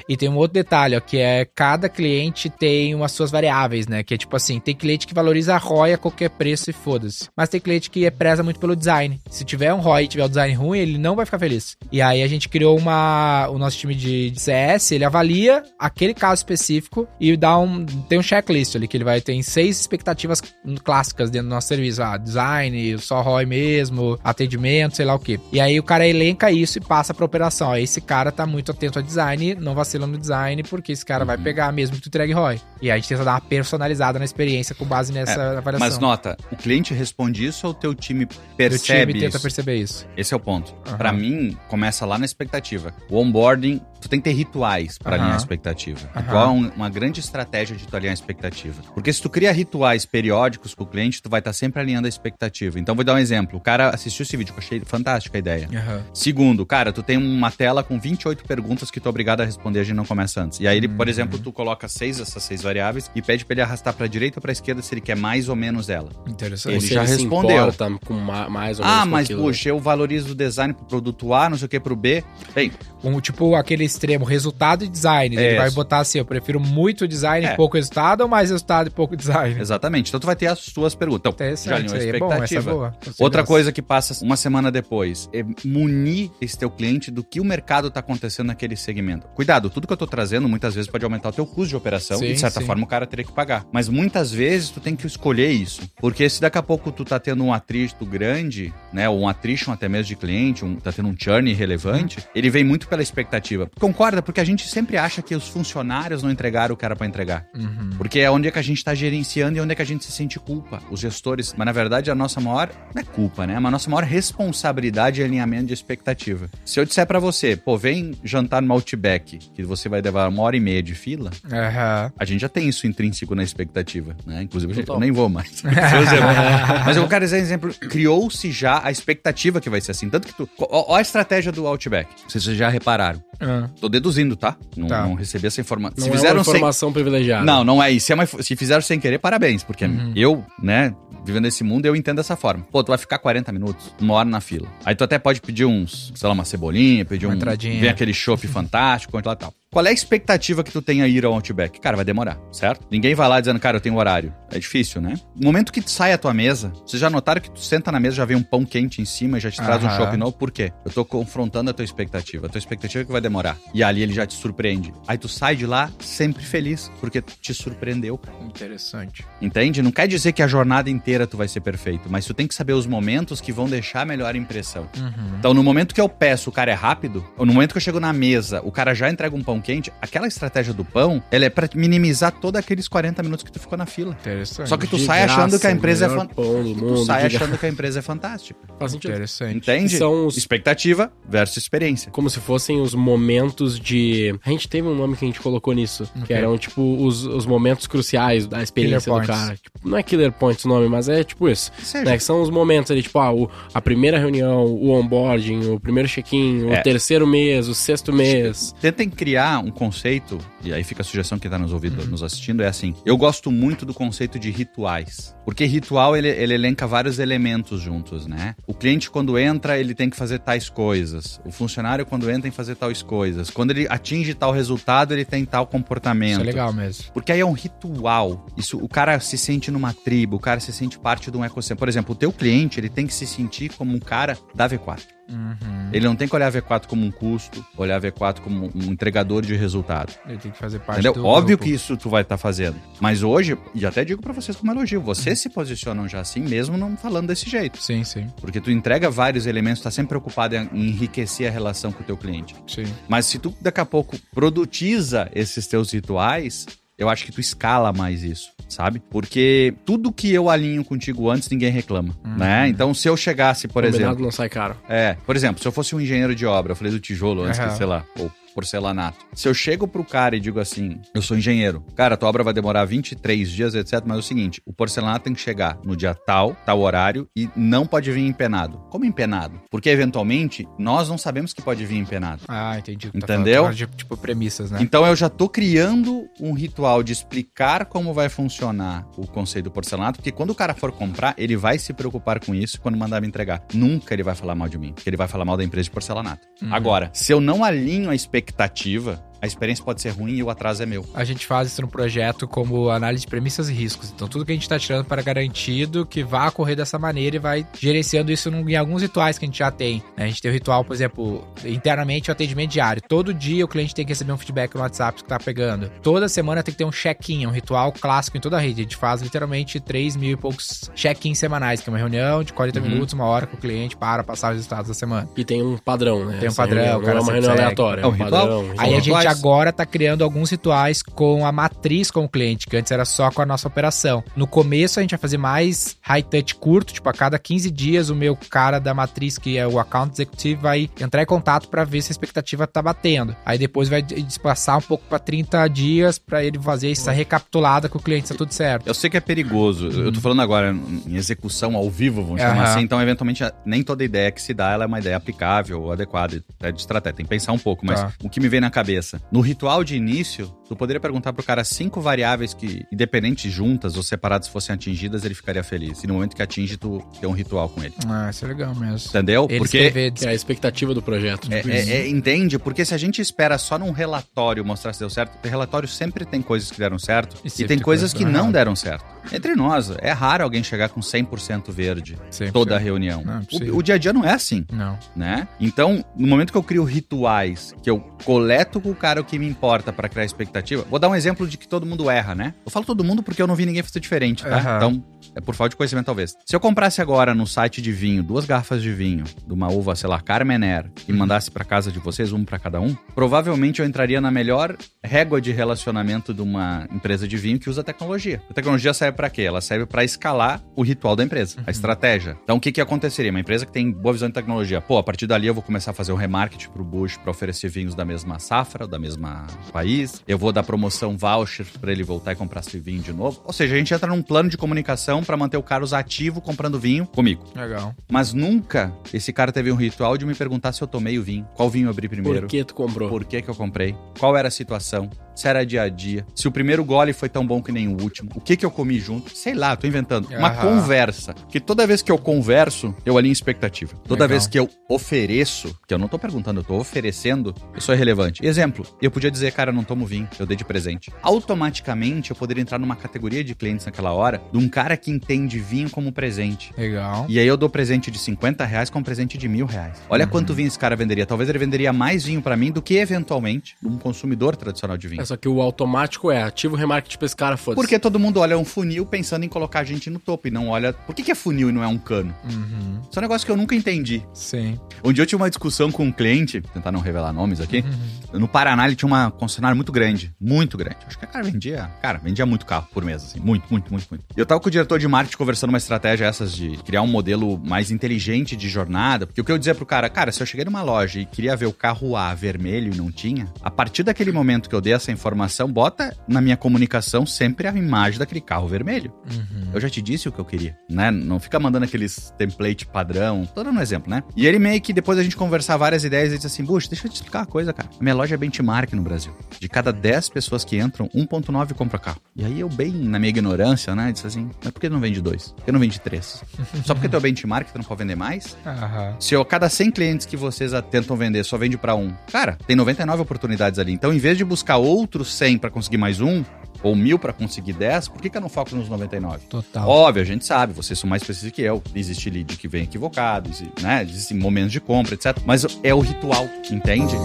E 0.07 0.15
tem 0.15 0.29
um 0.29 0.35
outro 0.35 0.53
detalhe, 0.53 0.95
ó, 0.95 0.99
que 0.99 1.17
é 1.17 1.45
cada 1.45 1.89
cliente 1.89 2.49
tem 2.49 2.93
umas 2.95 3.11
suas 3.11 3.31
variáveis, 3.31 3.87
né? 3.87 4.03
Que 4.03 4.13
é 4.13 4.17
tipo 4.17 4.35
assim, 4.35 4.59
tem 4.59 4.75
cliente 4.75 5.07
que 5.07 5.13
valoriza 5.13 5.55
a 5.55 5.57
ROI 5.57 5.93
a 5.93 5.97
qualquer 5.97 6.29
preço 6.29 6.69
e 6.69 6.73
foda-se. 6.73 7.27
Mas 7.35 7.49
tem 7.49 7.59
cliente 7.59 7.89
que 7.89 8.09
preza 8.11 8.43
muito 8.43 8.59
pelo 8.59 8.75
design. 8.75 9.19
Se 9.29 9.43
tiver 9.43 9.73
um 9.73 9.79
ROI 9.79 10.03
e 10.03 10.07
tiver 10.07 10.25
um 10.25 10.29
design 10.29 10.53
ruim, 10.53 10.79
ele 10.79 10.97
não 10.97 11.15
vai 11.15 11.25
ficar 11.25 11.39
feliz. 11.39 11.75
E 11.91 12.01
aí 12.01 12.21
a 12.21 12.27
gente 12.27 12.49
criou 12.49 12.77
uma... 12.77 13.47
O 13.49 13.57
nosso 13.57 13.77
time 13.77 13.95
de, 13.95 14.29
de 14.31 14.39
CS, 14.39 14.80
ele 14.91 15.03
avalia 15.03 15.63
aquele 15.77 16.13
caso 16.13 16.39
específico 16.39 17.07
e 17.19 17.35
dá 17.35 17.57
um... 17.57 17.85
Tem 17.85 18.19
um 18.19 18.23
checklist 18.23 18.75
ali, 18.75 18.87
que 18.87 18.95
ele 18.95 19.03
vai 19.03 19.19
ter 19.19 19.41
seis 19.43 19.79
expectativas 19.79 20.41
clássicas 20.83 21.29
dentro 21.29 21.49
do 21.49 21.53
nosso 21.53 21.67
serviço. 21.67 22.01
Ah, 22.01 22.17
design, 22.17 22.97
só 22.99 23.21
ROI 23.21 23.45
mesmo, 23.45 24.19
atendimento, 24.23 24.95
sei 24.95 25.05
lá 25.05 25.15
o 25.15 25.19
quê. 25.19 25.39
E 25.51 25.59
aí 25.59 25.79
o 25.79 25.83
cara 25.83 26.07
elenca 26.07 26.51
isso 26.51 26.77
e 26.77 26.81
passa 26.81 27.13
pra 27.13 27.25
operação. 27.25 27.69
Ó, 27.69 27.75
esse 27.75 27.99
cara 28.01 28.31
tá 28.31 28.45
muito 28.45 28.71
atento 28.71 28.99
a 28.99 29.01
design, 29.01 29.55
não 29.55 29.75
vacila 29.75 30.07
no 30.07 30.17
design, 30.17 30.63
porque 30.63 30.91
esse 30.91 31.05
cara 31.05 31.25
vai 31.25 31.37
pegar 31.37 31.71
mesmo 31.71 31.95
que 31.95 32.01
tu 32.01 32.07
entregue 32.07 32.33
ROI. 32.33 32.61
E 32.81 32.89
aí 32.89 32.91
a 32.91 32.95
gente 32.97 33.09
tenta 33.09 33.23
dar 33.23 33.33
uma 33.33 33.41
personalizada 33.41 34.19
na 34.19 34.25
experiência 34.25 34.73
com 34.75 34.85
base 34.85 35.11
nessa 35.11 35.57
avaliação. 35.57 35.87
Mas 35.87 35.97
nota, 35.97 36.37
o 36.51 36.55
cliente 36.55 36.93
responde 36.93 37.45
isso 37.45 37.67
ou 37.67 37.73
o 37.73 37.75
teu 37.75 37.93
time 37.93 38.21
o 38.21 38.25
time 38.25 38.27
percebe 38.57 39.13
tenta 39.13 39.27
isso? 39.27 39.41
perceber 39.41 39.75
isso. 39.75 40.07
Esse 40.15 40.33
é 40.33 40.37
o 40.37 40.39
ponto. 40.39 40.75
Aham. 40.85 40.97
Pra 40.97 41.13
mim, 41.13 41.57
começa 41.67 42.05
lá 42.05 42.17
na 42.17 42.25
expectativa. 42.25 42.93
O 43.09 43.17
onboarding, 43.17 43.81
tu 44.01 44.09
tem 44.09 44.19
que 44.19 44.25
ter 44.29 44.35
rituais 44.35 44.97
pra 44.97 45.11
Aham. 45.11 45.21
alinhar 45.21 45.35
a 45.35 45.37
expectativa. 45.37 46.09
Ritual 46.15 46.45
é 46.47 46.49
um- 46.49 46.71
uma 46.75 46.89
grande 46.89 47.19
estratégia 47.19 47.75
de 47.75 47.87
tu 47.87 47.95
alinhar 47.95 48.11
a 48.11 48.13
expectativa. 48.13 48.81
Porque 48.93 49.11
se 49.13 49.21
tu 49.21 49.29
cria 49.29 49.51
rituais 49.51 50.05
periódicos 50.05 50.73
com 50.73 50.83
o 50.83 50.87
cliente, 50.87 51.21
tu 51.21 51.29
vai 51.29 51.39
estar 51.39 51.53
sempre 51.53 51.79
alinhando 51.81 52.07
a 52.07 52.09
expectativa. 52.09 52.79
Então, 52.79 52.95
vou 52.95 53.03
dar 53.03 53.13
um 53.13 53.17
exemplo. 53.17 53.57
O 53.57 53.61
cara 53.61 53.89
assistiu 53.89 54.23
esse 54.23 54.35
vídeo, 54.35 54.53
que 54.53 54.59
eu 54.59 54.63
achei 54.63 54.81
fantástica 54.85 55.37
a 55.37 55.39
ideia. 55.39 55.69
Segundo, 56.13 56.65
cara, 56.65 56.91
tu 56.91 57.03
tem 57.03 57.17
uma 57.17 57.51
tela 57.51 57.83
com 57.83 57.99
28 57.99 58.43
perguntas 58.45 58.89
que 58.91 58.99
tu 58.99 59.07
é 59.07 59.09
obrigado 59.09 59.41
a 59.41 59.45
responder, 59.45 59.79
a 59.79 59.83
gente 59.83 59.95
não 59.95 60.05
começa 60.05 60.41
antes. 60.41 60.59
E 60.59 60.67
aí, 60.67 60.77
ele, 60.77 60.87
por 60.87 61.07
exemplo, 61.07 61.37
tu 61.39 61.51
coloca 61.51 61.87
seis 61.87 62.17
dessas 62.17 62.41
seis 62.43 62.61
variáveis 62.61 63.09
e 63.15 63.21
pede 63.21 63.45
pra 63.45 63.53
ele 63.53 63.61
arrastar 63.61 63.93
pra 63.93 64.07
direita 64.07 64.39
ou 64.39 64.41
pra 64.41 64.51
esquerda 64.51 64.81
se 64.81 64.93
ele 64.93 65.01
quer 65.01 65.15
mais 65.15 65.47
ou 65.49 65.55
menos 65.55 65.87
dela. 65.87 66.09
Interessante. 66.27 66.73
Ele 66.75 66.81
Se 66.81 66.93
já 66.93 67.05
se 67.05 67.13
respondeu. 67.13 67.51
importa 67.51 67.89
com 68.05 68.13
ma- 68.13 68.49
mais 68.49 68.79
ou 68.79 68.85
menos 68.85 69.01
Ah, 69.01 69.05
mas 69.05 69.25
aquilo. 69.25 69.43
puxa, 69.43 69.69
eu 69.69 69.79
valorizo 69.79 70.31
o 70.31 70.35
design 70.35 70.73
pro 70.73 70.85
produto 70.85 71.33
A, 71.33 71.49
não 71.49 71.57
sei 71.57 71.65
o 71.65 71.69
que 71.69 71.79
pro 71.79 71.95
B. 71.95 72.23
Bem, 72.55 72.71
Um, 73.03 73.19
tipo 73.19 73.55
aquele 73.55 73.87
extremo, 73.91 74.25
resultado 74.25 74.83
e 74.83 74.87
design. 74.87 75.35
Ele 75.35 75.47
Isso. 75.49 75.57
vai 75.57 75.71
botar 75.71 75.99
assim, 75.99 76.17
eu 76.19 76.25
prefiro 76.25 76.59
muito 76.59 77.07
design 77.07 77.45
É. 77.45 77.53
e 77.53 77.55
pouco 77.55 77.75
resultado 77.77 78.21
ou 78.21 78.27
mais 78.27 78.49
resultado 78.49 78.87
e 78.87 78.89
pouco 78.89 79.15
design? 79.15 79.59
Exatamente. 79.59 80.09
Então 80.09 80.19
tu 80.19 80.25
vai 80.25 80.35
ter 80.35 80.47
as 80.47 80.59
suas 80.59 80.95
perguntas. 80.95 81.31
Então, 81.33 81.55
já 81.55 81.75
alinhou 81.75 81.95
a 81.95 81.99
é 81.99 82.19
bom, 82.19 82.25
é 82.31 82.35
expectativa. 82.35 82.71
boa. 82.71 82.93
Gostei 83.05 83.23
Outra 83.23 83.43
coisa 83.43 83.71
que 83.71 83.81
passa 83.81 84.23
uma 84.23 84.35
semana 84.37 84.71
depois 84.71 85.29
é 85.33 85.43
munir 85.65 86.31
esse 86.41 86.57
teu 86.57 86.69
cliente 86.69 87.11
do 87.11 87.23
que 87.23 87.39
o 87.39 87.45
mercado 87.45 87.87
está 87.87 87.99
acontecendo 87.99 88.47
naquele 88.47 88.75
segmento. 88.75 89.27
Cuidado, 89.35 89.69
tudo 89.69 89.87
que 89.87 89.93
eu 89.93 89.97
tô 89.97 90.07
trazendo 90.07 90.47
muitas 90.47 90.73
vezes 90.75 90.89
pode 90.89 91.03
aumentar 91.03 91.29
o 91.29 91.31
teu 91.33 91.45
custo 91.45 91.69
de 91.69 91.75
operação 91.75 92.17
Sim, 92.19 92.25
e 92.25 92.33
de 92.33 92.39
certa 92.39 92.59
sim. 92.59 92.65
forma 92.65 92.83
o 92.83 92.87
cara 92.87 93.05
teria 93.05 93.25
que 93.25 93.31
pagar. 93.31 93.65
Mas 93.71 93.87
muitas 93.89 94.31
vezes 94.31 94.69
tu 94.69 94.79
tem 94.79 94.95
que 94.95 95.05
escolher 95.05 95.51
isso, 95.51 95.81
porque 95.99 96.27
se 96.29 96.41
daqui 96.41 96.57
a 96.57 96.63
pouco 96.63 96.91
tu 96.91 97.03
tá 97.05 97.19
tendo 97.19 97.43
um 97.43 97.53
atrito 97.53 98.05
grande, 98.05 98.73
né, 98.93 99.07
ou 99.09 99.19
um 99.21 99.27
attrition 99.27 99.71
até 99.71 99.87
mesmo 99.89 100.05
de 100.07 100.15
cliente, 100.15 100.63
um, 100.65 100.75
tá 100.75 100.91
tendo 100.91 101.09
um 101.09 101.15
churn 101.17 101.51
relevante, 101.53 102.17
Uhum. 102.19 102.23
ele 102.35 102.49
vem 102.49 102.63
muito 102.63 102.87
pela 102.87 103.01
expectativa. 103.01 103.69
Concorda? 103.81 104.21
Porque 104.21 104.39
a 104.39 104.43
gente 104.43 104.67
sempre 104.67 104.95
acha 104.95 105.23
que 105.23 105.33
os 105.33 105.47
funcionários 105.47 106.21
não 106.21 106.29
entregaram 106.29 106.75
o 106.75 106.77
que 106.77 106.85
era 106.85 106.95
para 106.95 107.07
entregar. 107.07 107.47
Uhum. 107.55 107.89
Porque 107.97 108.19
é 108.19 108.29
onde 108.29 108.47
é 108.47 108.51
que 108.51 108.59
a 108.59 108.61
gente 108.61 108.77
está 108.77 108.93
gerenciando 108.93 109.57
e 109.57 109.61
onde 109.61 109.71
é 109.71 109.75
que 109.75 109.81
a 109.81 109.85
gente 109.85 110.05
se 110.05 110.11
sente 110.11 110.39
culpa. 110.39 110.79
Os 110.91 110.99
gestores, 110.99 111.55
mas 111.57 111.65
na 111.65 111.71
verdade 111.71 112.11
a 112.11 112.13
nossa 112.13 112.39
maior, 112.39 112.69
não 112.93 113.01
é 113.01 113.03
culpa, 113.03 113.47
né? 113.47 113.55
Mas 113.55 113.65
a 113.65 113.71
nossa 113.71 113.89
maior 113.89 114.03
responsabilidade 114.03 115.23
é 115.23 115.25
alinhamento 115.25 115.65
de 115.65 115.73
expectativa. 115.73 116.47
Se 116.63 116.79
eu 116.79 116.85
disser 116.85 117.07
pra 117.07 117.17
você, 117.17 117.55
pô, 117.55 117.75
vem 117.75 118.13
jantar 118.23 118.61
no 118.61 118.71
Outback, 118.71 119.39
que 119.39 119.63
você 119.63 119.89
vai 119.89 119.99
levar 119.99 120.29
uma 120.29 120.43
hora 120.43 120.55
e 120.55 120.59
meia 120.59 120.83
de 120.83 120.93
fila, 120.93 121.31
Aham. 121.51 122.13
a 122.15 122.23
gente 122.23 122.41
já 122.41 122.49
tem 122.49 122.69
isso 122.69 122.85
intrínseco 122.85 123.33
na 123.33 123.41
expectativa, 123.41 124.15
né? 124.27 124.43
Inclusive, 124.43 124.73
eu 124.73 124.85
Total. 124.85 124.99
nem 124.99 125.11
vou 125.11 125.27
mais. 125.27 125.63
Mas 126.85 126.97
eu 126.97 127.07
quero 127.07 127.25
dizer, 127.25 127.37
exemplo, 127.37 127.73
criou-se 127.73 128.51
já 128.51 128.79
a 128.83 128.91
expectativa 128.91 129.59
que 129.59 129.71
vai 129.71 129.81
ser 129.81 129.89
assim. 129.89 130.07
Tanto 130.07 130.27
que 130.27 130.35
tu. 130.35 130.47
Ó, 130.59 130.93
ó 130.93 130.95
a 130.97 131.01
estratégia 131.01 131.51
do 131.51 131.65
Outback. 131.65 132.07
Vocês 132.27 132.43
já 132.43 132.69
repararam. 132.69 133.23
Ah, 133.41 133.69
Tô 133.79 133.89
deduzindo, 133.89 134.35
tá? 134.35 134.55
Não, 134.77 134.87
Tá. 134.87 135.01
não 135.03 135.15
recebi 135.15 135.47
essa 135.47 135.59
informação. 135.59 135.95
Não 135.97 136.03
Se 136.03 136.09
é 136.09 136.11
fizeram 136.13 136.37
uma 136.37 136.43
sem, 136.43 136.53
informação 136.53 136.93
privilegiada. 136.93 137.43
não, 137.43 137.63
não 137.63 137.81
é 137.81 137.91
isso. 137.91 138.05
Se, 138.05 138.11
é 138.11 138.15
uma- 138.15 138.25
se 138.25 138.55
fizeram 138.55 138.81
sem 138.81 138.99
querer, 138.99 139.17
parabéns. 139.19 139.63
Porque 139.63 139.85
Uhum. 139.85 140.13
eu, 140.15 140.45
né, 140.61 140.93
vivendo 141.25 141.43
nesse 141.43 141.63
mundo, 141.63 141.85
eu 141.85 141.95
entendo 141.95 142.17
dessa 142.17 142.35
forma. 142.35 142.65
Pô, 142.71 142.83
tu 142.83 142.89
vai 142.89 142.97
ficar 142.97 143.17
40 143.19 143.51
minutos, 143.51 143.93
uma 143.99 144.13
hora 144.13 144.29
na 144.29 144.39
fila. 144.41 144.67
Aí 144.85 144.93
tu 144.95 145.03
até 145.03 145.17
pode 145.17 145.41
pedir 145.41 145.65
uns, 145.65 146.11
sei 146.15 146.27
lá, 146.27 146.33
uma 146.33 146.45
cebolinha, 146.45 147.03
pedir 147.03 147.25
Uma 147.25 147.33
um. 147.33 147.37
entradinha. 147.37 147.79
Vem 147.81 147.89
aquele 147.89 148.13
chopp 148.13 148.47
fantástico, 148.47 149.17
e 149.17 149.21
tal, 149.21 149.35
tal. 149.35 149.53
Qual 149.73 149.85
é 149.85 149.89
a 149.89 149.93
expectativa 149.93 150.65
que 150.65 150.71
tu 150.71 150.81
tem 150.81 151.01
a 151.01 151.07
ir 151.07 151.23
ao 151.23 151.31
Outback? 151.31 151.79
Cara, 151.79 151.95
vai 151.95 152.03
demorar, 152.03 152.37
certo? 152.51 152.85
Ninguém 152.91 153.15
vai 153.15 153.29
lá 153.29 153.39
dizendo, 153.39 153.57
cara, 153.57 153.77
eu 153.77 153.81
tenho 153.81 153.95
horário. 153.95 154.33
É 154.51 154.59
difícil, 154.59 154.99
né? 154.99 155.13
No 155.33 155.45
momento 155.45 155.71
que 155.71 155.81
tu 155.81 155.89
sai 155.89 156.11
a 156.11 156.17
tua 156.17 156.33
mesa, 156.33 156.73
vocês 156.85 156.99
já 156.99 157.09
notaram 157.09 157.39
que 157.39 157.49
tu 157.49 157.61
senta 157.61 157.89
na 157.89 157.97
mesa, 157.97 158.17
já 158.17 158.25
vem 158.25 158.35
um 158.35 158.43
pão 158.43 158.65
quente 158.65 159.01
em 159.01 159.05
cima 159.05 159.37
e 159.37 159.39
já 159.39 159.49
te 159.49 159.55
traz 159.55 159.81
um 159.81 159.89
chopp 159.91 160.17
novo? 160.17 160.33
Por 160.33 160.51
quê? 160.51 160.73
Eu 160.83 160.91
tô 160.91 161.05
confrontando 161.05 161.71
a 161.71 161.73
tua 161.73 161.85
expectativa. 161.85 162.47
A 162.47 162.49
tua 162.49 162.59
expectativa 162.59 163.03
é 163.03 163.05
que 163.05 163.11
vai 163.13 163.21
demorar. 163.21 163.57
E 163.73 163.81
ali 163.81 164.01
ele 164.01 164.11
já 164.11 164.27
te 164.27 164.33
surpreende. 164.33 164.93
Aí 165.07 165.17
tu 165.17 165.29
sai 165.29 165.55
de 165.55 165.65
lá 165.65 165.89
sempre 166.01 166.43
feliz, 166.43 166.91
porque 166.99 167.21
te 167.21 167.53
surpreendeu. 167.53 168.19
interessante. 168.45 169.25
Entende? 169.41 169.81
Não 169.81 169.91
quer 169.91 170.05
dizer 170.05 170.33
que 170.33 170.43
a 170.43 170.47
jornada 170.47 170.89
inteira 170.89 171.25
tu 171.25 171.37
vai 171.37 171.47
ser 171.47 171.61
perfeito, 171.61 172.09
mas 172.11 172.25
tu 172.25 172.33
tem 172.33 172.45
que 172.45 172.53
saber 172.53 172.73
os 172.73 172.85
momentos 172.85 173.39
que 173.39 173.53
vão 173.53 173.69
deixar 173.69 174.01
a 174.01 174.05
melhor 174.05 174.35
impressão. 174.35 174.89
Uhum. 174.97 175.37
Então, 175.39 175.53
no 175.53 175.63
momento 175.63 175.95
que 175.95 176.01
eu 176.01 176.09
peço, 176.09 176.49
o 176.49 176.53
cara 176.53 176.71
é 176.71 176.75
rápido, 176.75 177.25
ou 177.37 177.45
no 177.45 177.53
momento 177.53 177.71
que 177.71 177.77
eu 177.77 177.81
chego 177.81 178.01
na 178.01 178.11
mesa, 178.11 178.59
o 178.65 178.71
cara 178.71 178.93
já 178.93 179.09
entrega 179.09 179.33
um 179.33 179.41
pão 179.41 179.60
quente, 179.61 179.91
aquela 180.01 180.27
estratégia 180.27 180.73
do 180.73 180.83
pão, 180.83 181.21
ela 181.31 181.45
é 181.45 181.49
pra 181.49 181.69
minimizar 181.75 182.31
todos 182.31 182.59
aqueles 182.59 182.87
40 182.87 183.21
minutos 183.23 183.43
que 183.43 183.51
tu 183.51 183.59
ficou 183.59 183.77
na 183.77 183.85
fila. 183.85 184.11
Interessante. 184.19 184.67
Só 184.69 184.77
que 184.77 184.87
tu 184.87 184.97
De 184.97 185.05
sai 185.05 185.23
graça, 185.23 185.33
achando 185.41 185.59
que 185.59 185.67
a 185.67 185.71
empresa 185.71 186.05
é 186.05 186.09
fantástica. 186.09 186.35
pão 186.41 186.63
do 186.73 186.75
Tu 186.95 187.05
sai 187.05 187.25
achando 187.25 187.57
que 187.57 187.65
a 187.65 187.69
empresa 187.69 187.99
é 187.99 188.01
fantástica. 188.01 188.59
Faz 188.79 188.91
sentido. 188.91 189.11
Interessante. 189.11 189.57
Entende? 189.57 189.97
São 189.97 190.25
os- 190.27 190.37
Expectativa 190.37 191.11
versus 191.29 191.57
experiência. 191.57 192.11
Como 192.11 192.29
se 192.29 192.39
fossem 192.39 192.81
os 192.81 192.93
momentos 192.95 193.79
de. 193.79 194.35
A 194.45 194.49
gente 194.49 194.67
teve 194.67 194.87
um 194.87 194.95
nome 194.95 195.15
que 195.15 195.23
a 195.23 195.27
gente 195.27 195.39
colocou 195.39 195.73
nisso. 195.73 196.09
Que 196.15 196.23
Ok. 196.23 196.35
eram, 196.35 196.57
tipo, 196.57 196.81
os, 197.05 197.25
os 197.25 197.45
momentos 197.45 197.87
cruciais 197.87 198.47
da 198.47 198.61
experiência 198.63 199.11
Killer 199.11 199.21
do 199.21 199.27
points. 199.27 199.43
cara. 199.45 199.55
Tipo, 199.57 199.89
não 199.89 199.97
é 199.97 200.03
Killer 200.03 200.31
Points 200.31 200.65
o 200.65 200.67
nome, 200.67 200.87
mas 200.89 201.07
é 201.09 201.23
tipo 201.23 201.47
isso. 201.47 201.71
Né, 202.03 202.17
que 202.17 202.23
são 202.23 202.41
os 202.41 202.49
momentos 202.49 202.89
ali, 202.91 203.01
tipo, 203.03 203.19
ah, 203.19 203.31
o- 203.33 203.49
a 203.73 203.81
primeira 203.81 204.17
reunião, 204.17 204.65
o 204.65 204.89
onboarding, 204.91 205.69
o 205.71 205.79
primeiro 205.79 206.07
check-in, 206.09 206.69
É. 206.71 206.79
o 206.79 206.83
terceiro 206.83 207.27
mês, 207.27 207.67
o 207.67 207.75
sexto 207.75 208.11
mês. 208.13 208.73
Tentem 208.81 209.09
criar 209.09 209.50
um 209.59 209.71
conceito, 209.71 210.37
e 210.63 210.73
aí 210.73 210.83
fica 210.83 211.01
a 211.01 211.05
sugestão 211.05 211.39
que 211.39 211.49
tá 211.49 211.57
nos 211.57 211.73
ouvindo, 211.73 212.05
nos 212.07 212.23
assistindo, 212.23 212.63
é 212.63 212.67
assim. 212.67 212.93
Eu 213.05 213.17
gosto 213.17 213.51
muito 213.51 213.85
do 213.85 213.93
conceito 213.93 214.39
de 214.39 214.49
rituais. 214.49 215.35
Porque 215.45 215.65
ritual, 215.65 216.15
ele, 216.15 216.29
ele 216.29 216.53
elenca 216.53 216.85
vários 216.85 217.19
elementos 217.19 217.81
juntos, 217.81 218.27
né? 218.27 218.55
O 218.67 218.73
cliente, 218.73 219.09
quando 219.09 219.37
entra, 219.37 219.77
ele 219.77 219.95
tem 219.95 220.09
que 220.09 220.15
fazer 220.15 220.39
tais 220.39 220.69
coisas. 220.69 221.39
O 221.45 221.51
funcionário, 221.51 222.05
quando 222.05 222.29
entra, 222.29 222.43
tem 222.43 222.51
que 222.51 222.57
fazer 222.57 222.75
tais 222.75 223.01
coisas. 223.01 223.49
Quando 223.49 223.71
ele 223.71 223.87
atinge 223.89 224.33
tal 224.33 224.51
resultado, 224.51 225.13
ele 225.13 225.25
tem 225.25 225.45
tal 225.45 225.65
comportamento. 225.67 226.33
Isso 226.33 226.41
é 226.41 226.45
legal 226.45 226.73
mesmo. 226.73 227.05
Porque 227.13 227.31
aí 227.31 227.39
é 227.39 227.45
um 227.45 227.53
ritual. 227.53 228.45
Isso, 228.57 228.77
o 228.77 228.87
cara 228.87 229.19
se 229.19 229.37
sente 229.37 229.71
numa 229.71 229.93
tribo, 229.93 230.37
o 230.37 230.39
cara 230.39 230.59
se 230.59 230.71
sente 230.71 230.99
parte 230.99 231.31
de 231.31 231.37
um 231.37 231.43
ecossistema. 231.43 231.79
Por 231.79 231.89
exemplo, 231.89 232.13
o 232.13 232.17
teu 232.17 232.31
cliente, 232.31 232.79
ele 232.79 232.89
tem 232.89 233.07
que 233.07 233.13
se 233.13 233.25
sentir 233.25 233.69
como 233.73 233.95
um 233.95 233.99
cara 233.99 234.37
da 234.53 234.69
V4. 234.69 235.01
Uhum. 235.31 235.89
Ele 235.93 236.05
não 236.05 236.15
tem 236.15 236.27
que 236.27 236.35
olhar 236.35 236.47
a 236.47 236.51
V4 236.51 236.87
como 236.87 237.05
um 237.05 237.11
custo, 237.11 237.65
olhar 237.77 237.97
a 237.97 238.01
V4 238.01 238.39
como 238.41 238.69
um 238.75 238.91
entregador 238.91 239.41
de 239.41 239.55
resultado. 239.55 240.13
Ele 240.27 240.37
tem 240.37 240.51
que 240.51 240.57
fazer 240.57 240.79
parte 240.79 240.99
Entendeu? 240.99 241.13
do 241.13 241.25
Óbvio 241.25 241.57
grupo. 241.57 241.63
que 241.63 241.69
isso 241.71 241.95
tu 241.97 242.09
vai 242.09 242.21
estar 242.21 242.37
fazendo. 242.37 242.75
Mas 242.99 243.23
hoje, 243.23 243.57
e 243.73 243.85
até 243.85 244.03
digo 244.03 244.21
pra 244.21 244.33
vocês 244.33 244.57
como 244.57 244.71
elogio, 244.71 245.01
vocês 245.01 245.39
se 245.39 245.49
posicionam 245.49 246.07
já 246.07 246.19
assim, 246.19 246.41
mesmo 246.41 246.77
não 246.77 246.95
falando 246.97 247.27
desse 247.27 247.49
jeito. 247.49 247.81
Sim, 247.81 248.03
sim, 248.03 248.27
Porque 248.39 248.59
tu 248.61 248.69
entrega 248.71 249.09
vários 249.09 249.45
elementos, 249.45 249.81
tá 249.81 249.89
sempre 249.91 250.09
preocupado 250.09 250.55
em 250.55 250.69
enriquecer 250.73 251.47
a 251.47 251.51
relação 251.51 251.91
com 251.91 252.01
o 252.03 252.05
teu 252.05 252.17
cliente. 252.17 252.55
sim. 252.67 252.83
Mas 253.07 253.25
se 253.25 253.39
tu 253.39 253.53
daqui 253.61 253.79
a 253.81 253.85
pouco 253.85 254.17
produtiza 254.33 255.29
esses 255.33 255.65
teus 255.67 255.91
rituais, 255.91 256.65
eu 257.01 257.09
acho 257.09 257.25
que 257.25 257.31
tu 257.31 257.41
escala 257.41 257.91
mais 257.91 258.21
isso, 258.21 258.51
sabe? 258.69 259.01
Porque 259.09 259.73
tudo 259.83 260.11
que 260.11 260.31
eu 260.31 260.49
alinho 260.51 260.83
contigo 260.85 261.31
antes, 261.31 261.49
ninguém 261.49 261.71
reclama, 261.71 262.15
né? 262.37 262.67
Então, 262.67 262.93
se 262.93 263.07
eu 263.09 263.17
chegasse, 263.17 263.67
por 263.67 263.83
Combinado 263.83 264.03
exemplo... 264.03 264.23
não 264.23 264.31
sai 264.31 264.47
caro. 264.47 264.75
É, 264.87 265.17
por 265.25 265.35
exemplo, 265.35 265.59
se 265.59 265.67
eu 265.67 265.71
fosse 265.71 265.95
um 265.95 265.99
engenheiro 265.99 266.35
de 266.35 266.45
obra, 266.45 266.73
eu 266.73 266.75
falei 266.75 266.93
do 266.93 266.99
tijolo 266.99 267.41
antes, 267.41 267.59
Aham. 267.59 267.69
que, 267.69 267.77
sei 267.77 267.85
lá, 267.87 268.05
ou 268.19 268.31
porcelanato. 268.53 269.25
Se 269.33 269.47
eu 269.47 269.53
chego 269.53 269.87
pro 269.87 270.03
cara 270.03 270.35
e 270.35 270.39
digo 270.39 270.59
assim, 270.59 270.99
eu 271.13 271.21
sou 271.21 271.37
engenheiro, 271.37 271.83
cara, 271.95 272.17
tua 272.17 272.29
obra 272.29 272.43
vai 272.43 272.53
demorar 272.53 272.85
23 272.85 273.49
dias, 273.49 273.75
etc, 273.75 274.01
mas 274.05 274.17
é 274.17 274.19
o 274.19 274.23
seguinte, 274.23 274.61
o 274.65 274.73
porcelanato 274.73 275.25
tem 275.25 275.33
que 275.33 275.41
chegar 275.41 275.77
no 275.83 275.95
dia 275.95 276.13
tal, 276.13 276.55
tal 276.65 276.79
horário, 276.79 277.27
e 277.35 277.49
não 277.55 277.85
pode 277.85 278.11
vir 278.11 278.25
empenado. 278.25 278.77
Como 278.89 279.05
empenado? 279.05 279.61
Porque, 279.69 279.89
eventualmente, 279.89 280.67
nós 280.77 281.09
não 281.09 281.17
sabemos 281.17 281.53
que 281.53 281.61
pode 281.61 281.85
vir 281.85 281.97
empenado. 281.97 282.43
Ah, 282.47 282.77
entendi. 282.77 283.09
Tá 283.11 283.17
Entendeu? 283.17 283.63
falando 283.63 283.75
de, 283.75 283.87
tipo, 283.87 284.17
premissas, 284.17 284.71
né? 284.71 284.79
Então 284.81 285.05
eu 285.05 285.15
já 285.15 285.29
tô 285.29 285.47
criando 285.47 286.27
um 286.39 286.53
ritual 286.53 287.03
de 287.03 287.13
explicar 287.13 287.85
como 287.85 288.13
vai 288.13 288.29
funcionar 288.29 289.07
o 289.17 289.27
conceito 289.27 289.65
do 289.65 289.71
porcelanato, 289.71 290.19
porque 290.19 290.31
quando 290.31 290.51
o 290.51 290.55
cara 290.55 290.73
for 290.73 290.91
comprar, 290.91 291.33
ele 291.37 291.55
vai 291.55 291.77
se 291.77 291.93
preocupar 291.93 292.39
com 292.39 292.53
isso 292.53 292.79
quando 292.81 292.97
mandar 292.97 293.21
me 293.21 293.27
entregar. 293.27 293.63
Nunca 293.73 294.13
ele 294.13 294.23
vai 294.23 294.35
falar 294.35 294.55
mal 294.55 294.67
de 294.67 294.77
mim, 294.77 294.93
porque 294.93 295.09
ele 295.09 295.17
vai 295.17 295.27
falar 295.27 295.45
mal 295.45 295.57
da 295.57 295.63
empresa 295.63 295.85
de 295.85 295.91
porcelanato. 295.91 296.47
Agora, 296.69 297.09
se 297.13 297.31
eu 297.31 297.41
não 297.41 297.63
alinho 297.63 298.09
a 298.09 298.15
expectativa, 298.15 298.40
expectativa 298.41 299.21
a 299.41 299.47
experiência 299.47 299.83
pode 299.83 300.01
ser 300.01 300.09
ruim 300.09 300.33
e 300.33 300.43
o 300.43 300.49
atraso 300.49 300.83
é 300.83 300.85
meu. 300.85 301.05
A 301.13 301.23
gente 301.23 301.45
faz 301.45 301.67
isso 301.69 301.81
no 301.81 301.87
projeto 301.87 302.47
como 302.47 302.89
análise 302.89 303.21
de 303.23 303.27
premissas 303.27 303.69
e 303.69 303.73
riscos. 303.73 304.11
Então, 304.15 304.27
tudo 304.27 304.45
que 304.45 304.51
a 304.51 304.55
gente 304.55 304.63
está 304.63 304.77
tirando 304.77 305.05
para 305.05 305.21
garantido 305.21 306.05
que 306.05 306.23
vá 306.23 306.47
ocorrer 306.47 306.75
dessa 306.75 306.97
maneira 306.99 307.35
e 307.35 307.39
vai 307.39 307.65
gerenciando 307.79 308.31
isso 308.31 308.49
num- 308.51 308.67
em 308.69 308.75
alguns 308.75 309.01
rituais 309.01 309.37
que 309.37 309.45
a 309.45 309.47
gente 309.47 309.57
já 309.59 309.71
tem. 309.71 310.03
né? 310.17 310.25
A 310.25 310.27
gente 310.27 310.41
tem 310.41 310.51
o 310.51 310.53
ritual, 310.53 310.83
por 310.85 310.93
exemplo, 310.93 311.47
internamente 311.65 312.29
o 312.29 312.31
atendimento 312.31 312.71
diário. 312.71 313.01
Todo 313.07 313.33
dia 313.33 313.65
o 313.65 313.67
cliente 313.67 313.95
tem 313.95 314.05
que 314.05 314.11
receber 314.11 314.31
um 314.31 314.37
feedback 314.37 314.75
no 314.75 314.81
WhatsApp 314.81 315.21
que 315.23 315.27
tá 315.27 315.39
pegando. 315.39 315.89
Toda 316.01 316.27
semana 316.29 316.61
tem 316.63 316.71
que 316.73 316.77
ter 316.77 316.85
um 316.85 316.91
check-in, 316.91 317.45
um 317.45 317.51
ritual 317.51 317.91
clássico 317.91 318.37
em 318.37 318.39
toda 318.41 318.57
a 318.57 318.59
rede. 318.59 318.81
A 318.81 318.83
gente 318.83 318.95
faz 318.95 319.21
literalmente 319.21 319.79
3 319.79 320.15
mil 320.15 320.31
e 320.31 320.35
poucos 320.35 320.89
check-ins 320.95 321.37
semanais, 321.39 321.81
que 321.81 321.89
é 321.89 321.91
uma 321.93 321.97
reunião 321.99 322.43
de 322.43 322.53
40 322.53 322.79
Uhum. 322.79 322.87
minutos, 322.89 323.13
uma 323.13 323.25
hora 323.25 323.45
com 323.47 323.55
o 323.57 323.59
cliente 323.59 323.95
para 323.97 324.23
passar 324.23 324.49
os 324.51 324.55
resultados 324.57 324.87
da 324.87 324.93
semana. 324.93 325.27
E 325.35 325.43
tem 325.43 325.61
um 325.63 325.77
padrão, 325.77 326.25
né? 326.25 326.37
Tem 326.39 326.43
um 326.43 326.51
Essa 326.51 326.61
padrão, 326.63 326.77
reunião 326.81 326.99
o 326.99 327.01
cara 327.03 327.13
Não 327.13 327.19
é 327.19 327.23
uma 327.23 327.31
reunião 327.33 327.51
aleatória, 327.53 328.01
É 328.01 328.05
um 328.07 328.11
ritual? 328.11 328.29
padrão. 328.31 328.73
Aí 328.77 328.93
a 328.95 328.99
gente. 328.99 329.30
Agora 329.31 329.71
tá 329.73 329.85
criando 329.85 330.23
alguns 330.23 330.49
rituais 330.51 331.01
com 331.01 331.45
a 331.45 331.51
matriz 331.51 332.11
com 332.11 332.23
o 332.25 332.29
cliente, 332.29 332.67
que 332.67 332.77
antes 332.77 332.91
era 332.91 333.05
só 333.05 333.31
com 333.31 333.41
a 333.41 333.45
nossa 333.45 333.67
operação. 333.67 334.23
No 334.35 334.45
começo 334.47 334.99
a 334.99 335.01
gente 335.01 335.11
vai 335.11 335.19
fazer 335.19 335.37
mais 335.37 335.97
high 336.01 336.23
touch 336.23 336.55
curto, 336.55 336.93
tipo 336.93 337.07
a 337.09 337.13
cada 337.13 337.37
15 337.39 337.71
dias 337.71 338.09
o 338.09 338.15
meu 338.15 338.35
cara 338.49 338.79
da 338.79 338.93
matriz, 338.93 339.37
que 339.37 339.57
é 339.57 339.67
o 339.67 339.79
account 339.79 340.13
executive, 340.13 340.61
vai 340.61 340.89
entrar 340.99 341.21
em 341.21 341.25
contato 341.25 341.67
pra 341.69 341.83
ver 341.83 342.01
se 342.01 342.11
a 342.11 342.13
expectativa 342.13 342.67
tá 342.67 342.81
batendo. 342.81 343.35
Aí 343.45 343.57
depois 343.57 343.89
vai 343.89 344.01
despassar 344.01 344.77
um 344.77 344.81
pouco 344.81 345.03
pra 345.07 345.19
30 345.19 345.67
dias 345.67 346.17
pra 346.19 346.43
ele 346.43 346.59
fazer 346.59 346.91
essa 346.91 347.11
recapitulada 347.11 347.87
com 347.89 347.97
o 347.97 348.01
cliente 348.01 348.27
se 348.27 348.33
tá 348.33 348.37
tudo 348.37 348.53
certo. 348.53 348.87
Eu 348.87 348.93
sei 348.93 349.09
que 349.09 349.17
é 349.17 349.21
perigoso. 349.21 349.87
Eu 349.87 350.11
tô 350.11 350.19
falando 350.19 350.41
agora 350.41 350.71
em 350.71 351.15
execução 351.15 351.75
ao 351.75 351.89
vivo, 351.89 352.23
vamos 352.23 352.41
chamar 352.41 352.53
Aham. 352.55 352.63
assim. 352.63 352.81
Então, 352.81 353.01
eventualmente, 353.01 353.43
nem 353.65 353.83
toda 353.83 354.03
ideia 354.03 354.31
que 354.31 354.41
se 354.41 354.53
dá 354.53 354.71
ela 354.71 354.83
é 354.83 354.87
uma 354.87 354.99
ideia 354.99 355.15
aplicável 355.17 355.81
ou 355.83 355.91
adequada, 355.91 356.43
até 356.59 356.71
de 356.71 356.79
estratégia. 356.79 357.15
Tem 357.17 357.25
que 357.25 357.29
pensar 357.29 357.51
um 357.51 357.59
pouco. 357.59 357.85
Mas 357.85 358.01
Tá. 358.01 358.11
o 358.23 358.29
que 358.29 358.39
me 358.39 358.47
vem 358.49 358.59
na 358.59 358.69
cabeça? 358.69 359.20
No 359.29 359.41
ritual 359.41 359.83
de 359.83 359.95
início, 359.95 360.55
Tu 360.71 360.75
poderia 360.77 361.01
perguntar 361.01 361.33
pro 361.33 361.43
cara 361.43 361.65
cinco 361.65 361.99
variáveis 361.99 362.53
que, 362.53 362.85
independentes, 362.93 363.51
juntas 363.51 363.97
ou 363.97 364.03
separadas, 364.03 364.47
fossem 364.47 364.73
atingidas, 364.73 365.25
ele 365.25 365.33
ficaria 365.33 365.61
feliz. 365.65 366.01
E 366.01 366.07
no 366.07 366.13
momento 366.13 366.33
que 366.33 366.41
atinge, 366.41 366.77
tu 366.77 367.03
tem 367.19 367.27
um 367.27 367.33
ritual 367.33 367.67
com 367.67 367.83
ele. 367.83 367.93
Ah, 368.07 368.29
isso 368.29 368.45
é 368.45 368.47
legal 368.47 368.73
mesmo. 368.73 369.09
Entendeu? 369.09 369.47
Ele 369.49 369.57
Porque 369.59 369.77
escrever, 369.79 370.13
Que 370.13 370.25
é 370.25 370.29
a 370.29 370.33
expectativa 370.33 370.93
do 370.93 371.01
projeto. 371.01 371.51
É, 371.51 371.57
tipo 371.57 371.69
é- 371.69 371.81
isso. 371.81 371.91
é- 371.91 372.07
entende? 372.07 372.57
Porque 372.57 372.85
se 372.85 372.93
a 372.93 372.97
gente 372.97 373.21
espera 373.21 373.57
só 373.57 373.77
num 373.77 373.91
relatório 373.91 374.63
mostrar 374.63 374.93
se 374.93 374.99
deu 375.01 375.09
certo, 375.09 375.45
o 375.45 375.49
relatório 375.49 375.89
sempre 375.89 376.23
tem 376.23 376.41
coisas 376.41 376.71
que 376.71 376.79
deram 376.79 376.97
certo 376.97 377.35
E 377.43 377.49
e, 377.63 377.67
tem 377.67 377.77
coisas 377.77 378.13
que 378.13 378.23
não 378.23 378.31
deram 378.31 378.51
deram 378.71 378.75
certo. 378.77 379.03
Entre 379.33 379.55
nós, 379.55 379.91
é 379.99 380.11
raro 380.11 380.43
alguém 380.45 380.63
chegar 380.63 380.87
com 380.87 381.01
100% 381.01 381.69
verde 381.69 382.17
Sempre. 382.29 382.53
toda 382.53 382.77
a 382.77 382.79
reunião. 382.79 383.23
Não, 383.23 383.39
é 383.39 383.71
o, 383.71 383.77
o 383.77 383.83
dia 383.83 383.95
a 383.95 383.97
dia 383.97 384.13
não 384.13 384.23
é 384.23 384.31
assim. 384.31 384.65
Não. 384.71 384.97
Né? 385.15 385.47
Então, 385.59 386.03
no 386.15 386.27
momento 386.27 386.51
que 386.51 386.57
eu 386.57 386.63
crio 386.63 386.83
rituais, 386.85 387.75
que 387.83 387.89
eu 387.89 387.99
coleto 388.23 388.79
com 388.79 388.89
o 388.91 388.95
cara 388.95 389.19
o 389.19 389.23
que 389.25 389.37
me 389.37 389.47
importa 389.47 389.91
pra 389.91 390.07
criar 390.07 390.23
expectativa, 390.23 390.60
vou 390.89 390.99
dar 390.99 391.09
um 391.09 391.15
exemplo 391.15 391.47
de 391.47 391.57
que 391.57 391.67
todo 391.67 391.85
mundo 391.85 392.09
erra, 392.09 392.35
né? 392.35 392.53
Eu 392.65 392.71
falo 392.71 392.85
todo 392.85 393.03
mundo 393.03 393.21
porque 393.23 393.41
eu 393.41 393.47
não 393.47 393.55
vi 393.55 393.65
ninguém 393.65 393.83
fazer 393.83 393.99
diferente, 393.99 394.43
tá? 394.43 394.57
Aham. 394.57 394.77
Então, 394.77 395.03
é 395.35 395.41
por 395.41 395.55
falta 395.55 395.71
de 395.71 395.75
conhecimento 395.75 396.05
talvez. 396.05 396.35
Se 396.45 396.55
eu 396.55 396.59
comprasse 396.59 397.01
agora 397.01 397.33
no 397.33 397.47
site 397.47 397.81
de 397.81 397.91
vinho 397.91 398.23
duas 398.23 398.45
garrafas 398.45 398.81
de 398.81 398.91
vinho 398.91 399.23
de 399.45 399.53
uma 399.53 399.71
uva, 399.71 399.95
sei 399.95 400.09
lá, 400.09 400.19
Carmener, 400.19 400.91
e 401.07 401.13
mandasse 401.13 401.49
pra 401.49 401.63
casa 401.63 401.91
de 401.91 401.99
vocês 401.99 402.31
um 402.31 402.43
pra 402.43 402.59
cada 402.59 402.79
um, 402.79 402.95
provavelmente 403.15 403.81
eu 403.81 403.85
entraria 403.85 404.19
na 404.19 404.31
melhor 404.31 404.75
régua 405.03 405.41
de 405.41 405.51
relacionamento 405.51 406.33
de 406.33 406.41
uma 406.41 406.87
empresa 406.91 407.27
de 407.27 407.37
vinho 407.37 407.59
que 407.59 407.69
usa 407.69 407.83
tecnologia. 407.83 408.41
A 408.49 408.53
tecnologia 408.53 408.93
serve 408.93 409.15
pra 409.15 409.29
quê? 409.29 409.43
Ela 409.43 409.61
serve 409.61 409.85
pra 409.85 410.03
escalar 410.03 410.61
o 410.75 410.81
ritual 410.81 411.15
da 411.15 411.23
empresa, 411.23 411.57
a 411.65 411.71
estratégia. 411.71 412.37
Então, 412.43 412.57
o 412.57 412.59
que 412.59 412.71
que 412.71 412.81
aconteceria? 412.81 413.31
Uma 413.31 413.39
empresa 413.39 413.65
que 413.65 413.71
tem 413.71 413.91
boa 413.91 414.13
visão 414.13 414.27
de 414.27 414.33
tecnologia, 414.33 414.81
pô, 414.81 414.97
a 414.97 415.03
partir 415.03 415.27
dali 415.27 415.47
eu 415.47 415.53
vou 415.53 415.63
começar 415.63 415.91
a 415.91 415.93
fazer 415.93 416.11
o 416.11 416.15
remarketing 416.15 416.69
pro 416.69 416.83
Bush 416.83 417.17
pra 417.17 417.31
oferecer 417.31 417.69
vinhos 417.69 417.95
da 417.95 418.05
mesma 418.05 418.39
safra, 418.39 418.87
da 418.87 418.99
mesma 418.99 419.47
país. 419.71 420.21
Eu 420.27 420.37
vou 420.37 420.51
dar 420.51 420.63
promoção 420.63 421.17
voucher 421.17 421.65
pra 421.79 421.91
ele 421.91 422.03
voltar 422.03 422.33
e 422.33 422.35
comprar 422.35 422.61
esse 422.61 422.77
vinho 422.79 423.01
de 423.01 423.13
novo. 423.13 423.41
Ou 423.45 423.53
seja, 423.53 423.75
a 423.75 423.77
gente 423.77 423.93
entra 423.93 424.09
num 424.09 424.21
plano 424.21 424.49
de 424.49 424.57
comunicação 424.57 425.20
pra 425.25 425.37
manter 425.37 425.57
o 425.57 425.63
cara 425.63 425.81
ativo 425.95 426.39
comprando 426.41 426.79
vinho 426.79 427.07
comigo. 427.07 427.43
Legal. 427.55 427.95
Mas 428.09 428.33
nunca 428.33 428.93
esse 429.13 429.33
cara 429.33 429.51
teve 429.51 429.71
um 429.71 429.75
ritual 429.75 430.17
de 430.17 430.25
me 430.25 430.35
perguntar 430.35 430.71
se 430.73 430.81
eu 430.81 430.87
tomei 430.87 431.17
o 431.17 431.23
vinho, 431.23 431.47
qual 431.55 431.69
vinho 431.69 431.87
eu 431.87 431.89
abri 431.89 432.07
primeiro. 432.07 432.41
Por 432.41 432.47
que 432.47 432.63
tu 432.63 432.75
comprou? 432.75 433.09
Por 433.09 433.25
que, 433.25 433.41
que 433.41 433.49
eu 433.49 433.55
comprei? 433.55 433.95
Qual 434.19 434.37
era 434.37 434.47
a 434.47 434.51
situação? 434.51 435.09
Se 435.35 435.47
era 435.47 435.65
dia 435.65 435.83
a 435.83 435.89
dia? 435.89 436.25
Se 436.35 436.47
o 436.47 436.51
primeiro 436.51 436.83
gole 436.83 437.13
foi 437.13 437.29
tão 437.29 437.47
bom 437.47 437.63
que 437.63 437.71
nem 437.71 437.87
o 437.87 437.99
último? 438.01 438.29
O 438.35 438.41
que 438.41 438.55
que 438.55 438.65
eu 438.65 438.69
comi 438.69 438.99
junto? 438.99 439.35
Sei 439.35 439.53
lá, 439.53 439.75
tô 439.75 439.87
inventando. 439.87 440.27
Uma 440.37 440.49
Aham. 440.49 440.61
conversa. 440.61 441.33
Que 441.49 441.59
toda 441.59 441.87
vez 441.87 442.01
que 442.01 442.11
eu 442.11 442.17
converso, 442.17 442.93
eu 443.05 443.17
alinho 443.17 443.31
expectativa. 443.31 443.93
Toda 444.03 444.25
Legal. 444.25 444.27
vez 444.27 444.45
que 444.45 444.59
eu 444.59 444.69
ofereço, 444.89 445.75
que 445.87 445.93
eu 445.93 445.97
não 445.97 446.07
tô 446.07 446.19
perguntando, 446.19 446.59
eu 446.59 446.63
tô 446.63 446.75
oferecendo, 446.77 447.55
eu 447.73 447.81
sou 447.81 447.95
irrelevante. 447.95 448.45
Exemplo, 448.45 448.85
eu 449.01 449.09
podia 449.09 449.31
dizer, 449.31 449.51
cara, 449.53 449.71
eu 449.71 449.75
não 449.75 449.83
tomo 449.83 450.05
vinho, 450.05 450.27
eu 450.37 450.45
dei 450.45 450.55
de 450.57 450.65
presente. 450.65 451.11
Automaticamente, 451.23 452.31
eu 452.31 452.35
poderia 452.35 452.61
entrar 452.61 452.79
numa 452.79 452.95
categoria 452.95 453.43
de 453.43 453.53
clientes 453.55 453.85
naquela 453.85 454.11
hora, 454.11 454.41
de 454.51 454.57
um 454.57 454.67
cara 454.67 454.95
que 454.97 455.10
entende 455.11 455.59
vinho 455.59 455.89
como 455.89 456.11
presente. 456.11 456.73
Legal. 456.77 457.25
E 457.29 457.37
aí 457.39 457.45
eu 457.47 457.57
dou 457.57 457.69
presente 457.69 458.09
de 458.09 458.17
50 458.17 458.65
reais 458.65 458.89
com 458.89 459.03
presente 459.03 459.37
de 459.37 459.47
mil 459.47 459.65
reais. 459.65 460.01
Olha 460.09 460.25
Uhum. 460.25 460.31
quanto 460.31 460.53
vinho 460.53 460.67
esse 460.67 460.79
cara 460.79 460.95
venderia. 460.95 461.25
Talvez 461.25 461.49
ele 461.49 461.59
venderia 461.59 461.91
mais 461.93 462.23
vinho 462.25 462.41
pra 462.41 462.55
mim 462.57 462.71
do 462.71 462.81
que, 462.81 462.95
eventualmente, 462.95 463.75
um 463.83 463.97
consumidor 463.97 464.55
tradicional 464.55 464.97
de 464.97 465.07
vinho. 465.07 465.21
É 465.21 465.25
só 465.25 465.35
que 465.37 465.47
o 465.47 465.61
automático 465.61 466.31
é 466.31 466.41
ativo 466.43 466.75
o 466.75 466.77
remarketing 466.77 467.17
pra 467.17 467.25
esse 467.25 467.35
cara, 467.35 467.57
foda-se. 467.57 467.81
Porque 467.81 467.99
todo 467.99 468.17
mundo 468.19 468.39
olha 468.39 468.57
um 468.57 468.65
funil 468.65 469.05
pensando 469.05 469.43
em 469.43 469.49
colocar 469.49 469.79
a 469.79 469.83
gente 469.83 470.09
no 470.09 470.19
topo 470.19 470.47
e 470.47 470.51
não 470.51 470.69
olha... 470.69 470.93
Por 470.93 471.13
que, 471.15 471.23
que 471.23 471.31
é 471.31 471.35
funil 471.35 471.69
e 471.69 471.71
não 471.71 471.83
é 471.83 471.87
um 471.87 471.97
cano? 471.97 472.33
Uhum. 472.43 472.99
Isso 473.09 473.17
é 473.17 473.19
um 473.19 473.21
negócio 473.21 473.45
que 473.45 473.51
eu 473.51 473.57
nunca 473.57 473.75
entendi. 473.75 474.23
Sim. 474.33 474.79
Um 475.03 475.11
dia 475.11 475.23
eu 475.23 475.25
tinha 475.27 475.37
uma 475.37 475.49
discussão 475.49 475.91
com 475.91 476.05
um 476.05 476.11
cliente, 476.11 476.61
tentar 476.61 476.91
não 476.91 476.99
revelar 476.99 477.33
nomes 477.33 477.59
aqui. 477.59 477.79
Uhum. 477.85 477.91
No 478.33 478.47
Paraná 478.47 478.85
ele 478.85 478.95
tinha 478.95 479.07
uma 479.07 479.31
concessionária 479.31 479.75
muito 479.75 479.91
grande, 479.91 480.33
muito 480.39 480.77
grande. 480.77 480.97
Acho 481.07 481.17
que 481.17 481.25
o 481.25 481.27
cara 481.27 481.43
vendia, 481.43 481.91
cara, 482.01 482.19
vendia 482.19 482.45
muito 482.45 482.65
carro 482.65 482.87
por 482.93 483.03
mês, 483.03 483.23
assim, 483.23 483.39
muito, 483.39 483.65
muito, 483.69 483.91
muito, 483.91 484.07
muito. 484.09 484.25
E 484.35 484.39
eu 484.39 484.45
tava 484.45 484.59
com 484.59 484.67
o 484.67 484.71
diretor 484.71 484.99
de 484.99 485.07
marketing 485.07 485.37
conversando 485.37 485.69
uma 485.69 485.77
estratégia 485.77 486.25
essas 486.25 486.53
de 486.53 486.77
criar 486.77 487.01
um 487.01 487.07
modelo 487.07 487.59
mais 487.63 487.91
inteligente 487.91 488.55
de 488.55 488.69
jornada, 488.69 489.25
porque 489.27 489.41
o 489.41 489.43
que 489.43 489.51
eu 489.51 489.57
dizia 489.57 489.75
pro 489.75 489.85
cara, 489.85 490.09
cara, 490.09 490.31
se 490.31 490.41
eu 490.41 490.45
cheguei 490.45 490.65
numa 490.65 490.81
loja 490.81 491.19
e 491.19 491.25
queria 491.25 491.55
ver 491.55 491.65
o 491.65 491.73
carro 491.73 492.15
A 492.15 492.33
vermelho 492.33 492.93
e 492.93 492.97
não 492.97 493.11
tinha, 493.11 493.51
a 493.61 493.71
partir 493.71 494.03
daquele 494.03 494.31
momento 494.31 494.69
que 494.69 494.75
eu 494.75 494.81
dei 494.81 494.93
essa 494.93 495.11
informação, 495.11 495.71
bota 495.71 496.15
na 496.27 496.41
minha 496.41 496.57
comunicação 496.57 497.25
sempre 497.25 497.67
a 497.67 497.71
imagem 497.71 498.19
daquele 498.19 498.41
carro 498.41 498.67
vermelho. 498.67 499.13
Uhum. 499.29 499.71
Eu 499.73 499.81
já 499.81 499.89
te 499.89 500.01
disse 500.01 500.27
o 500.27 500.31
que 500.31 500.39
eu 500.39 500.45
queria, 500.45 500.77
né? 500.89 501.11
Não 501.11 501.39
fica 501.39 501.59
mandando 501.59 501.85
aqueles 501.85 502.33
template 502.37 502.85
padrão. 502.85 503.47
Tô 503.53 503.63
dando 503.63 503.77
um 503.77 503.81
exemplo, 503.81 504.09
né? 504.09 504.23
E 504.35 504.45
ele 504.45 504.59
meio 504.59 504.79
que 504.81 504.93
depois 504.93 505.17
a 505.17 505.23
gente 505.23 505.35
conversar 505.35 505.77
várias 505.77 506.03
ideias, 506.03 506.29
ele 506.29 506.35
disse 506.35 506.47
assim: 506.47 506.63
Bush, 506.63 506.87
deixa 506.87 507.07
eu 507.07 507.11
te 507.11 507.15
explicar 507.15 507.39
uma 507.39 507.45
coisa, 507.45 507.73
cara. 507.73 507.89
A 507.99 508.03
minha 508.03 508.15
loja 508.21 508.35
é 508.35 508.37
benchmark 508.37 508.93
no 508.93 509.01
Brasil. 509.01 509.33
De 509.59 509.67
cada 509.67 509.91
10 509.91 510.29
pessoas 510.29 510.63
que 510.63 510.77
entram, 510.79 511.07
1,9 511.09 511.73
compra 511.73 511.97
carro. 511.99 512.19
E 512.35 512.45
aí 512.45 512.59
eu, 512.59 512.69
bem 512.69 512.91
na 512.91 513.17
minha 513.19 513.29
ignorância, 513.29 513.95
né? 513.95 514.11
Disse 514.11 514.27
assim: 514.27 514.49
Mas 514.63 514.71
por 514.71 514.79
que 514.79 514.89
não 514.89 514.99
vende 514.99 515.21
dois? 515.21 515.49
Por 515.51 515.65
que 515.65 515.71
não 515.71 515.79
vende 515.79 515.99
três? 515.99 516.43
Só 516.85 516.93
porque 516.93 517.09
tu 517.09 517.17
é 517.17 517.19
benchmark, 517.19 517.67
tu 517.71 517.77
não 517.77 517.83
pode 517.85 517.99
vender 517.99 518.15
mais? 518.15 518.55
Aham. 518.65 519.15
Se 519.19 519.33
eu, 519.33 519.41
a 519.41 519.45
cada 519.45 519.67
100 519.69 519.91
clientes 519.91 520.25
que 520.25 520.37
vocês 520.37 520.71
tentam 520.89 521.15
vender 521.17 521.43
só 521.43 521.57
vende 521.57 521.77
pra 521.77 521.95
um, 521.95 522.13
cara, 522.31 522.57
tem 522.67 522.75
99 522.75 523.21
oportunidades 523.23 523.79
ali. 523.79 523.91
Então, 523.91 524.13
em 524.13 524.17
vez 524.19 524.37
de 524.37 524.45
buscar 524.45 524.77
outros 524.77 525.33
100 525.33 525.57
pra 525.57 525.69
conseguir 525.69 525.97
mais 525.97 526.21
um, 526.21 526.43
ou 526.83 526.95
mil 526.95 527.19
pra 527.19 527.33
conseguir 527.33 527.73
10, 527.73 528.07
por 528.07 528.21
que, 528.21 528.29
que 528.29 528.37
eu 528.37 528.41
não 528.41 528.49
foco 528.49 528.75
nos 528.75 528.87
99? 528.89 529.45
Total. 529.47 529.87
Óbvio, 529.87 530.21
a 530.21 530.25
gente 530.25 530.45
sabe, 530.45 530.73
vocês 530.73 530.97
são 530.97 531.09
mais 531.09 531.23
precisos 531.23 531.51
que 531.51 531.61
eu. 531.61 531.81
Existe 531.93 532.29
lead 532.29 532.55
que 532.57 532.67
vem 532.67 532.83
equivocado, 532.83 533.49
exi- 533.49 533.71
né? 533.81 534.03
Existem 534.03 534.37
momentos 534.37 534.71
de 534.71 534.79
compra, 534.79 535.13
etc. 535.15 535.37
Mas 535.45 535.65
é 535.83 535.93
o 535.93 535.99
ritual, 535.99 536.47
entende? 536.71 537.15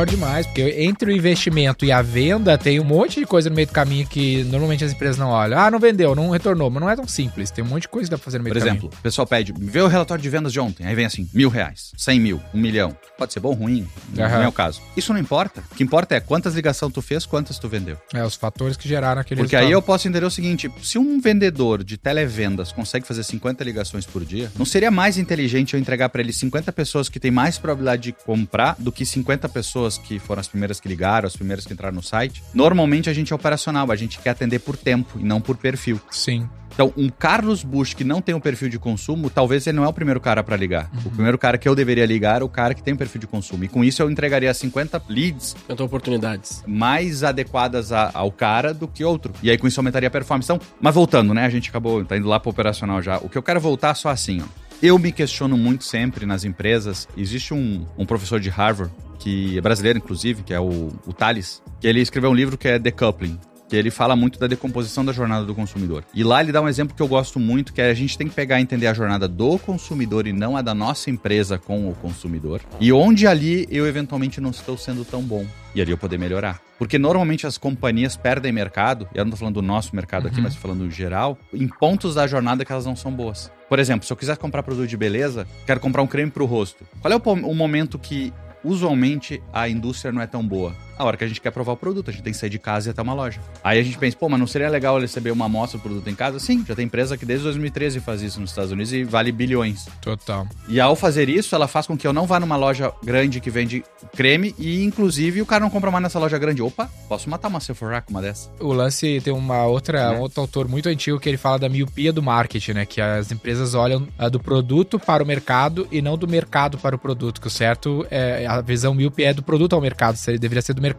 Concordo 0.00 0.12
demais, 0.12 0.46
porque 0.46 0.62
entre 0.78 1.12
o 1.12 1.14
investimento 1.14 1.84
e 1.84 1.92
a 1.92 2.00
venda 2.00 2.56
tem 2.56 2.80
um 2.80 2.84
monte 2.84 3.20
de 3.20 3.26
coisa 3.26 3.50
no 3.50 3.56
meio 3.56 3.66
do 3.66 3.72
caminho 3.72 4.06
que 4.06 4.44
normalmente 4.44 4.84
as 4.84 4.92
empresas 4.92 5.18
não 5.18 5.28
olham. 5.28 5.58
Ah, 5.58 5.70
não 5.70 5.78
vendeu, 5.78 6.14
não 6.14 6.30
retornou, 6.30 6.70
mas 6.70 6.80
não 6.80 6.88
é 6.88 6.96
tão 6.96 7.06
simples. 7.06 7.50
Tem 7.50 7.62
um 7.62 7.66
monte 7.66 7.82
de 7.82 7.88
coisa 7.88 8.06
que 8.06 8.10
dá 8.10 8.16
pra 8.16 8.24
fazer 8.24 8.38
no 8.38 8.44
meio 8.44 8.54
Por 8.54 8.60
do 8.60 8.66
exemplo, 8.66 8.88
o 8.88 9.02
pessoal 9.02 9.26
pede, 9.26 9.52
vê 9.58 9.80
o 9.80 9.88
relatório 9.88 10.22
de 10.22 10.28
vendas 10.30 10.52
de 10.52 10.60
ontem. 10.60 10.86
Aí 10.86 10.94
vem 10.94 11.04
assim, 11.04 11.28
mil 11.34 11.48
reais, 11.50 11.92
cem 11.96 12.18
mil, 12.18 12.40
um 12.54 12.58
milhão. 12.60 12.96
Pode 13.18 13.32
ser 13.32 13.40
bom 13.40 13.50
ou 13.50 13.54
ruim, 13.54 13.86
não 14.14 14.24
é 14.24 14.48
o 14.48 14.52
caso. 14.52 14.80
Isso 14.96 15.12
não 15.12 15.20
importa. 15.20 15.62
O 15.70 15.74
que 15.74 15.82
importa 15.82 16.14
é 16.14 16.20
quantas 16.20 16.54
ligações 16.54 16.92
tu 16.92 17.02
fez, 17.02 17.26
quantas 17.26 17.58
tu 17.58 17.68
vendeu. 17.68 17.96
caminho. 18.10 18.24
É, 18.24 18.26
os 18.26 18.36
fatores 18.36 18.76
que 18.76 18.88
geraram 18.88 19.20
aquele 19.20 19.40
Porque 19.40 19.56
aí 19.56 19.64
eu 19.64 19.68
resultado. 19.68 19.86
posso 19.86 20.08
entender 20.08 20.24
o 20.24 20.30
seguinte: 20.30 20.70
se 20.82 20.98
um 20.98 21.20
vendedor 21.20 21.84
de 21.84 21.98
televendas 21.98 22.72
consegue 22.72 23.06
fazer 23.06 23.22
50 23.22 23.62
ligações 23.64 24.06
por 24.06 24.24
dia, 24.24 24.50
não 24.58 24.64
seria 24.64 24.90
mais 24.90 25.18
inteligente 25.18 25.74
eu 25.74 25.80
entregar 25.80 26.08
pra 26.08 26.22
ele 26.22 26.32
50 26.32 26.72
pessoas 26.72 27.08
que 27.08 27.20
têm 27.20 27.30
mais 27.30 27.58
probabilidade 27.58 28.02
de 28.02 28.12
comprar 28.12 28.76
do 28.78 28.90
que 28.90 29.04
50 29.04 29.48
pessoas 29.48 29.89
que 29.98 30.18
foram 30.18 30.40
as 30.40 30.48
primeiras 30.48 30.78
que 30.80 30.88
ligaram, 30.88 31.26
as 31.26 31.36
primeiras 31.36 31.64
que 31.66 31.72
entraram 31.72 31.94
no 31.94 32.02
site? 32.02 32.42
Normalmente 32.54 33.08
a 33.08 33.12
gente 33.12 33.32
é 33.32 33.36
operacional, 33.36 33.90
a 33.90 33.96
gente 33.96 34.18
quer 34.18 34.30
atender 34.30 34.58
por 34.60 34.76
tempo 34.76 35.18
e 35.18 35.24
não 35.24 35.40
por 35.40 35.56
perfil. 35.56 36.00
Sim. 36.10 36.48
Então, 36.72 36.92
um 36.96 37.08
Carlos 37.10 37.64
Bush 37.64 37.94
que 37.94 38.04
não 38.04 38.22
tem 38.22 38.32
um 38.34 38.40
perfil 38.40 38.68
de 38.68 38.78
consumo, 38.78 39.28
talvez 39.28 39.66
ele 39.66 39.76
não 39.76 39.84
é 39.84 39.88
o 39.88 39.92
primeiro 39.92 40.20
cara 40.20 40.42
pra 40.42 40.56
ligar. 40.56 40.88
O 41.04 41.10
primeiro 41.10 41.36
cara 41.36 41.58
que 41.58 41.68
eu 41.68 41.74
deveria 41.74 42.06
ligar 42.06 42.40
é 42.40 42.44
o 42.44 42.48
cara 42.48 42.74
que 42.74 42.82
tem 42.82 42.94
um 42.94 42.96
perfil 42.96 43.20
de 43.20 43.26
consumo. 43.26 43.64
E 43.64 43.68
com 43.68 43.82
isso 43.84 44.00
eu 44.00 44.08
entregaria 44.10 44.54
50 44.54 45.02
leads 45.08 45.56
Tentou 45.66 45.84
oportunidades. 45.86 46.62
mais 46.66 47.24
adequadas 47.24 47.90
a- 47.92 48.12
ao 48.14 48.30
cara 48.30 48.72
do 48.72 48.86
que 48.86 49.04
outro. 49.04 49.32
E 49.42 49.50
aí 49.50 49.58
com 49.58 49.66
isso 49.66 49.80
aumentaria 49.80 50.06
a 50.06 50.10
performance. 50.10 50.46
Então, 50.50 50.60
mas 50.80 50.94
voltando, 50.94 51.34
né? 51.34 51.44
A 51.44 51.50
gente 51.50 51.68
acabou, 51.68 52.04
tá 52.04 52.16
indo 52.16 52.28
lá 52.28 52.38
pro 52.38 52.50
operacional 52.50 53.02
já. 53.02 53.18
O 53.18 53.28
que 53.28 53.36
eu 53.36 53.42
quero 53.42 53.60
voltar 53.60 53.92
só 53.94 54.08
assim, 54.08 54.40
ó. 54.40 54.46
Eu 54.82 54.98
me 54.98 55.12
questiono 55.12 55.58
muito 55.58 55.84
sempre 55.84 56.24
nas 56.24 56.42
empresas. 56.42 57.06
Existe 57.14 57.52
um, 57.52 57.84
um 57.98 58.06
professor 58.06 58.40
de 58.40 58.48
Harvard, 58.48 58.90
que 59.18 59.58
é 59.58 59.60
brasileiro, 59.60 59.98
inclusive, 59.98 60.42
que 60.42 60.54
é 60.54 60.60
o, 60.60 60.88
o 61.06 61.12
Thales, 61.12 61.62
que 61.78 61.86
ele 61.86 62.00
escreveu 62.00 62.30
um 62.30 62.34
livro 62.34 62.56
que 62.56 62.66
é 62.66 62.78
Decoupling. 62.78 63.38
Que 63.68 63.76
ele 63.76 63.90
fala 63.90 64.16
muito 64.16 64.40
da 64.40 64.46
decomposição 64.46 65.04
da 65.04 65.12
jornada 65.12 65.44
do 65.44 65.54
consumidor. 65.54 66.02
E 66.14 66.24
lá 66.24 66.40
ele 66.40 66.50
dá 66.50 66.62
um 66.62 66.68
exemplo 66.68 66.96
que 66.96 67.02
eu 67.02 67.06
gosto 67.06 67.38
muito, 67.38 67.74
que 67.74 67.80
é 67.82 67.90
a 67.90 67.94
gente 67.94 68.16
tem 68.16 68.26
que 68.26 68.34
pegar 68.34 68.58
e 68.58 68.62
entender 68.62 68.86
a 68.86 68.94
jornada 68.94 69.28
do 69.28 69.58
consumidor 69.58 70.26
e 70.26 70.32
não 70.32 70.56
a 70.56 70.62
da 70.62 70.74
nossa 70.74 71.10
empresa 71.10 71.58
com 71.58 71.88
o 71.88 71.94
consumidor. 71.94 72.62
E 72.80 72.90
onde 72.90 73.26
ali 73.26 73.68
eu 73.70 73.86
eventualmente 73.86 74.40
não 74.40 74.50
estou 74.50 74.78
sendo 74.78 75.04
tão 75.04 75.20
bom. 75.20 75.46
E 75.74 75.82
ali 75.82 75.90
eu 75.90 75.98
poder 75.98 76.18
melhorar. 76.18 76.58
Porque 76.78 76.98
normalmente 76.98 77.46
as 77.46 77.58
companhias 77.58 78.16
perdem 78.16 78.50
mercado, 78.50 79.06
e 79.14 79.18
eu 79.18 79.24
não 79.26 79.30
tô 79.30 79.36
falando 79.36 79.56
do 79.56 79.62
nosso 79.62 79.94
mercado 79.94 80.26
aqui, 80.26 80.40
mas 80.40 80.54
tô 80.54 80.60
falando 80.60 80.84
no 80.84 80.90
geral, 80.90 81.38
em 81.52 81.68
pontos 81.68 82.14
da 82.14 82.26
jornada 82.26 82.64
que 82.64 82.72
elas 82.72 82.86
não 82.86 82.96
são 82.96 83.12
boas. 83.12 83.52
Por 83.70 83.78
exemplo, 83.78 84.04
se 84.04 84.12
eu 84.12 84.16
quiser 84.16 84.36
comprar 84.36 84.64
produto 84.64 84.88
de 84.88 84.96
beleza, 84.96 85.46
quero 85.64 85.78
comprar 85.78 86.02
um 86.02 86.06
creme 86.08 86.28
pro 86.28 86.44
rosto. 86.44 86.84
Qual 87.00 87.12
é 87.12 87.16
o, 87.16 87.20
o 87.20 87.54
momento 87.54 88.00
que 88.00 88.32
usualmente 88.64 89.40
a 89.52 89.68
indústria 89.68 90.10
não 90.10 90.20
é 90.20 90.26
tão 90.26 90.44
boa? 90.44 90.74
A 91.00 91.04
hora 91.04 91.16
que 91.16 91.24
a 91.24 91.26
gente 91.26 91.40
quer 91.40 91.50
provar 91.50 91.72
o 91.72 91.76
produto. 91.76 92.10
A 92.10 92.12
gente 92.12 92.22
tem 92.22 92.32
que 92.32 92.38
sair 92.38 92.50
de 92.50 92.58
casa 92.58 92.88
e 92.88 92.90
ir 92.90 92.92
até 92.92 93.02
uma 93.02 93.14
loja. 93.14 93.40
Aí 93.64 93.78
a 93.78 93.82
gente 93.82 93.96
pensa, 93.98 94.16
pô, 94.16 94.28
mas 94.28 94.38
não 94.38 94.46
seria 94.46 94.68
legal 94.68 95.00
receber 95.00 95.30
uma 95.30 95.46
amostra 95.46 95.78
do 95.78 95.82
produto 95.82 96.08
em 96.08 96.14
casa? 96.14 96.38
Sim, 96.38 96.64
já 96.66 96.74
tem 96.74 96.84
empresa 96.84 97.16
que 97.16 97.24
desde 97.24 97.44
2013 97.44 98.00
faz 98.00 98.22
isso 98.22 98.40
nos 98.40 98.50
Estados 98.50 98.70
Unidos 98.70 98.92
e 98.92 99.02
vale 99.04 99.32
bilhões. 99.32 99.86
Total. 100.00 100.46
E 100.68 100.78
ao 100.78 100.94
fazer 100.94 101.28
isso, 101.28 101.54
ela 101.54 101.66
faz 101.66 101.86
com 101.86 101.96
que 101.96 102.06
eu 102.06 102.12
não 102.12 102.26
vá 102.26 102.38
numa 102.38 102.56
loja 102.56 102.92
grande 103.02 103.40
que 103.40 103.50
vende 103.50 103.82
creme 104.14 104.54
e, 104.58 104.84
inclusive, 104.84 105.40
o 105.40 105.46
cara 105.46 105.62
não 105.62 105.70
compra 105.70 105.90
mais 105.90 106.02
nessa 106.02 106.18
loja 106.18 106.38
grande. 106.38 106.62
Opa, 106.62 106.88
posso 107.08 107.28
matar 107.30 107.48
uma 107.48 107.60
Sephora 107.60 108.00
com 108.02 108.10
uma 108.10 108.20
dessa. 108.20 108.50
O 108.60 108.72
lance 108.72 109.20
tem 109.22 109.32
uma 109.32 109.64
outra, 109.64 110.10
Né? 110.10 110.18
um 110.18 110.20
outro 110.20 110.40
autor 110.40 110.68
muito 110.68 110.88
antigo 110.88 111.18
que 111.18 111.28
ele 111.28 111.38
fala 111.38 111.58
da 111.58 111.68
miopia 111.68 112.12
do 112.12 112.22
marketing, 112.22 112.72
né? 112.72 112.84
Que 112.86 113.00
as 113.00 113.32
empresas 113.32 113.74
olham 113.74 114.06
ah, 114.18 114.28
do 114.28 114.38
produto 114.38 114.98
para 114.98 115.22
o 115.22 115.26
mercado 115.26 115.88
e 115.90 116.02
não 116.02 116.16
do 116.18 116.28
mercado 116.28 116.76
para 116.78 116.94
o 116.94 116.98
produto. 116.98 117.40
Que 117.40 117.46
o 117.46 117.50
certo 117.50 118.06
é 118.10 118.46
a 118.46 118.60
visão 118.60 118.94
míope 118.94 119.24
é 119.24 119.32
do 119.32 119.42
produto 119.42 119.74
ao 119.74 119.80
mercado. 119.80 120.18
Deveria 120.38 120.60
ser 120.62 120.74
do 120.74 120.82
mercado 120.82 120.89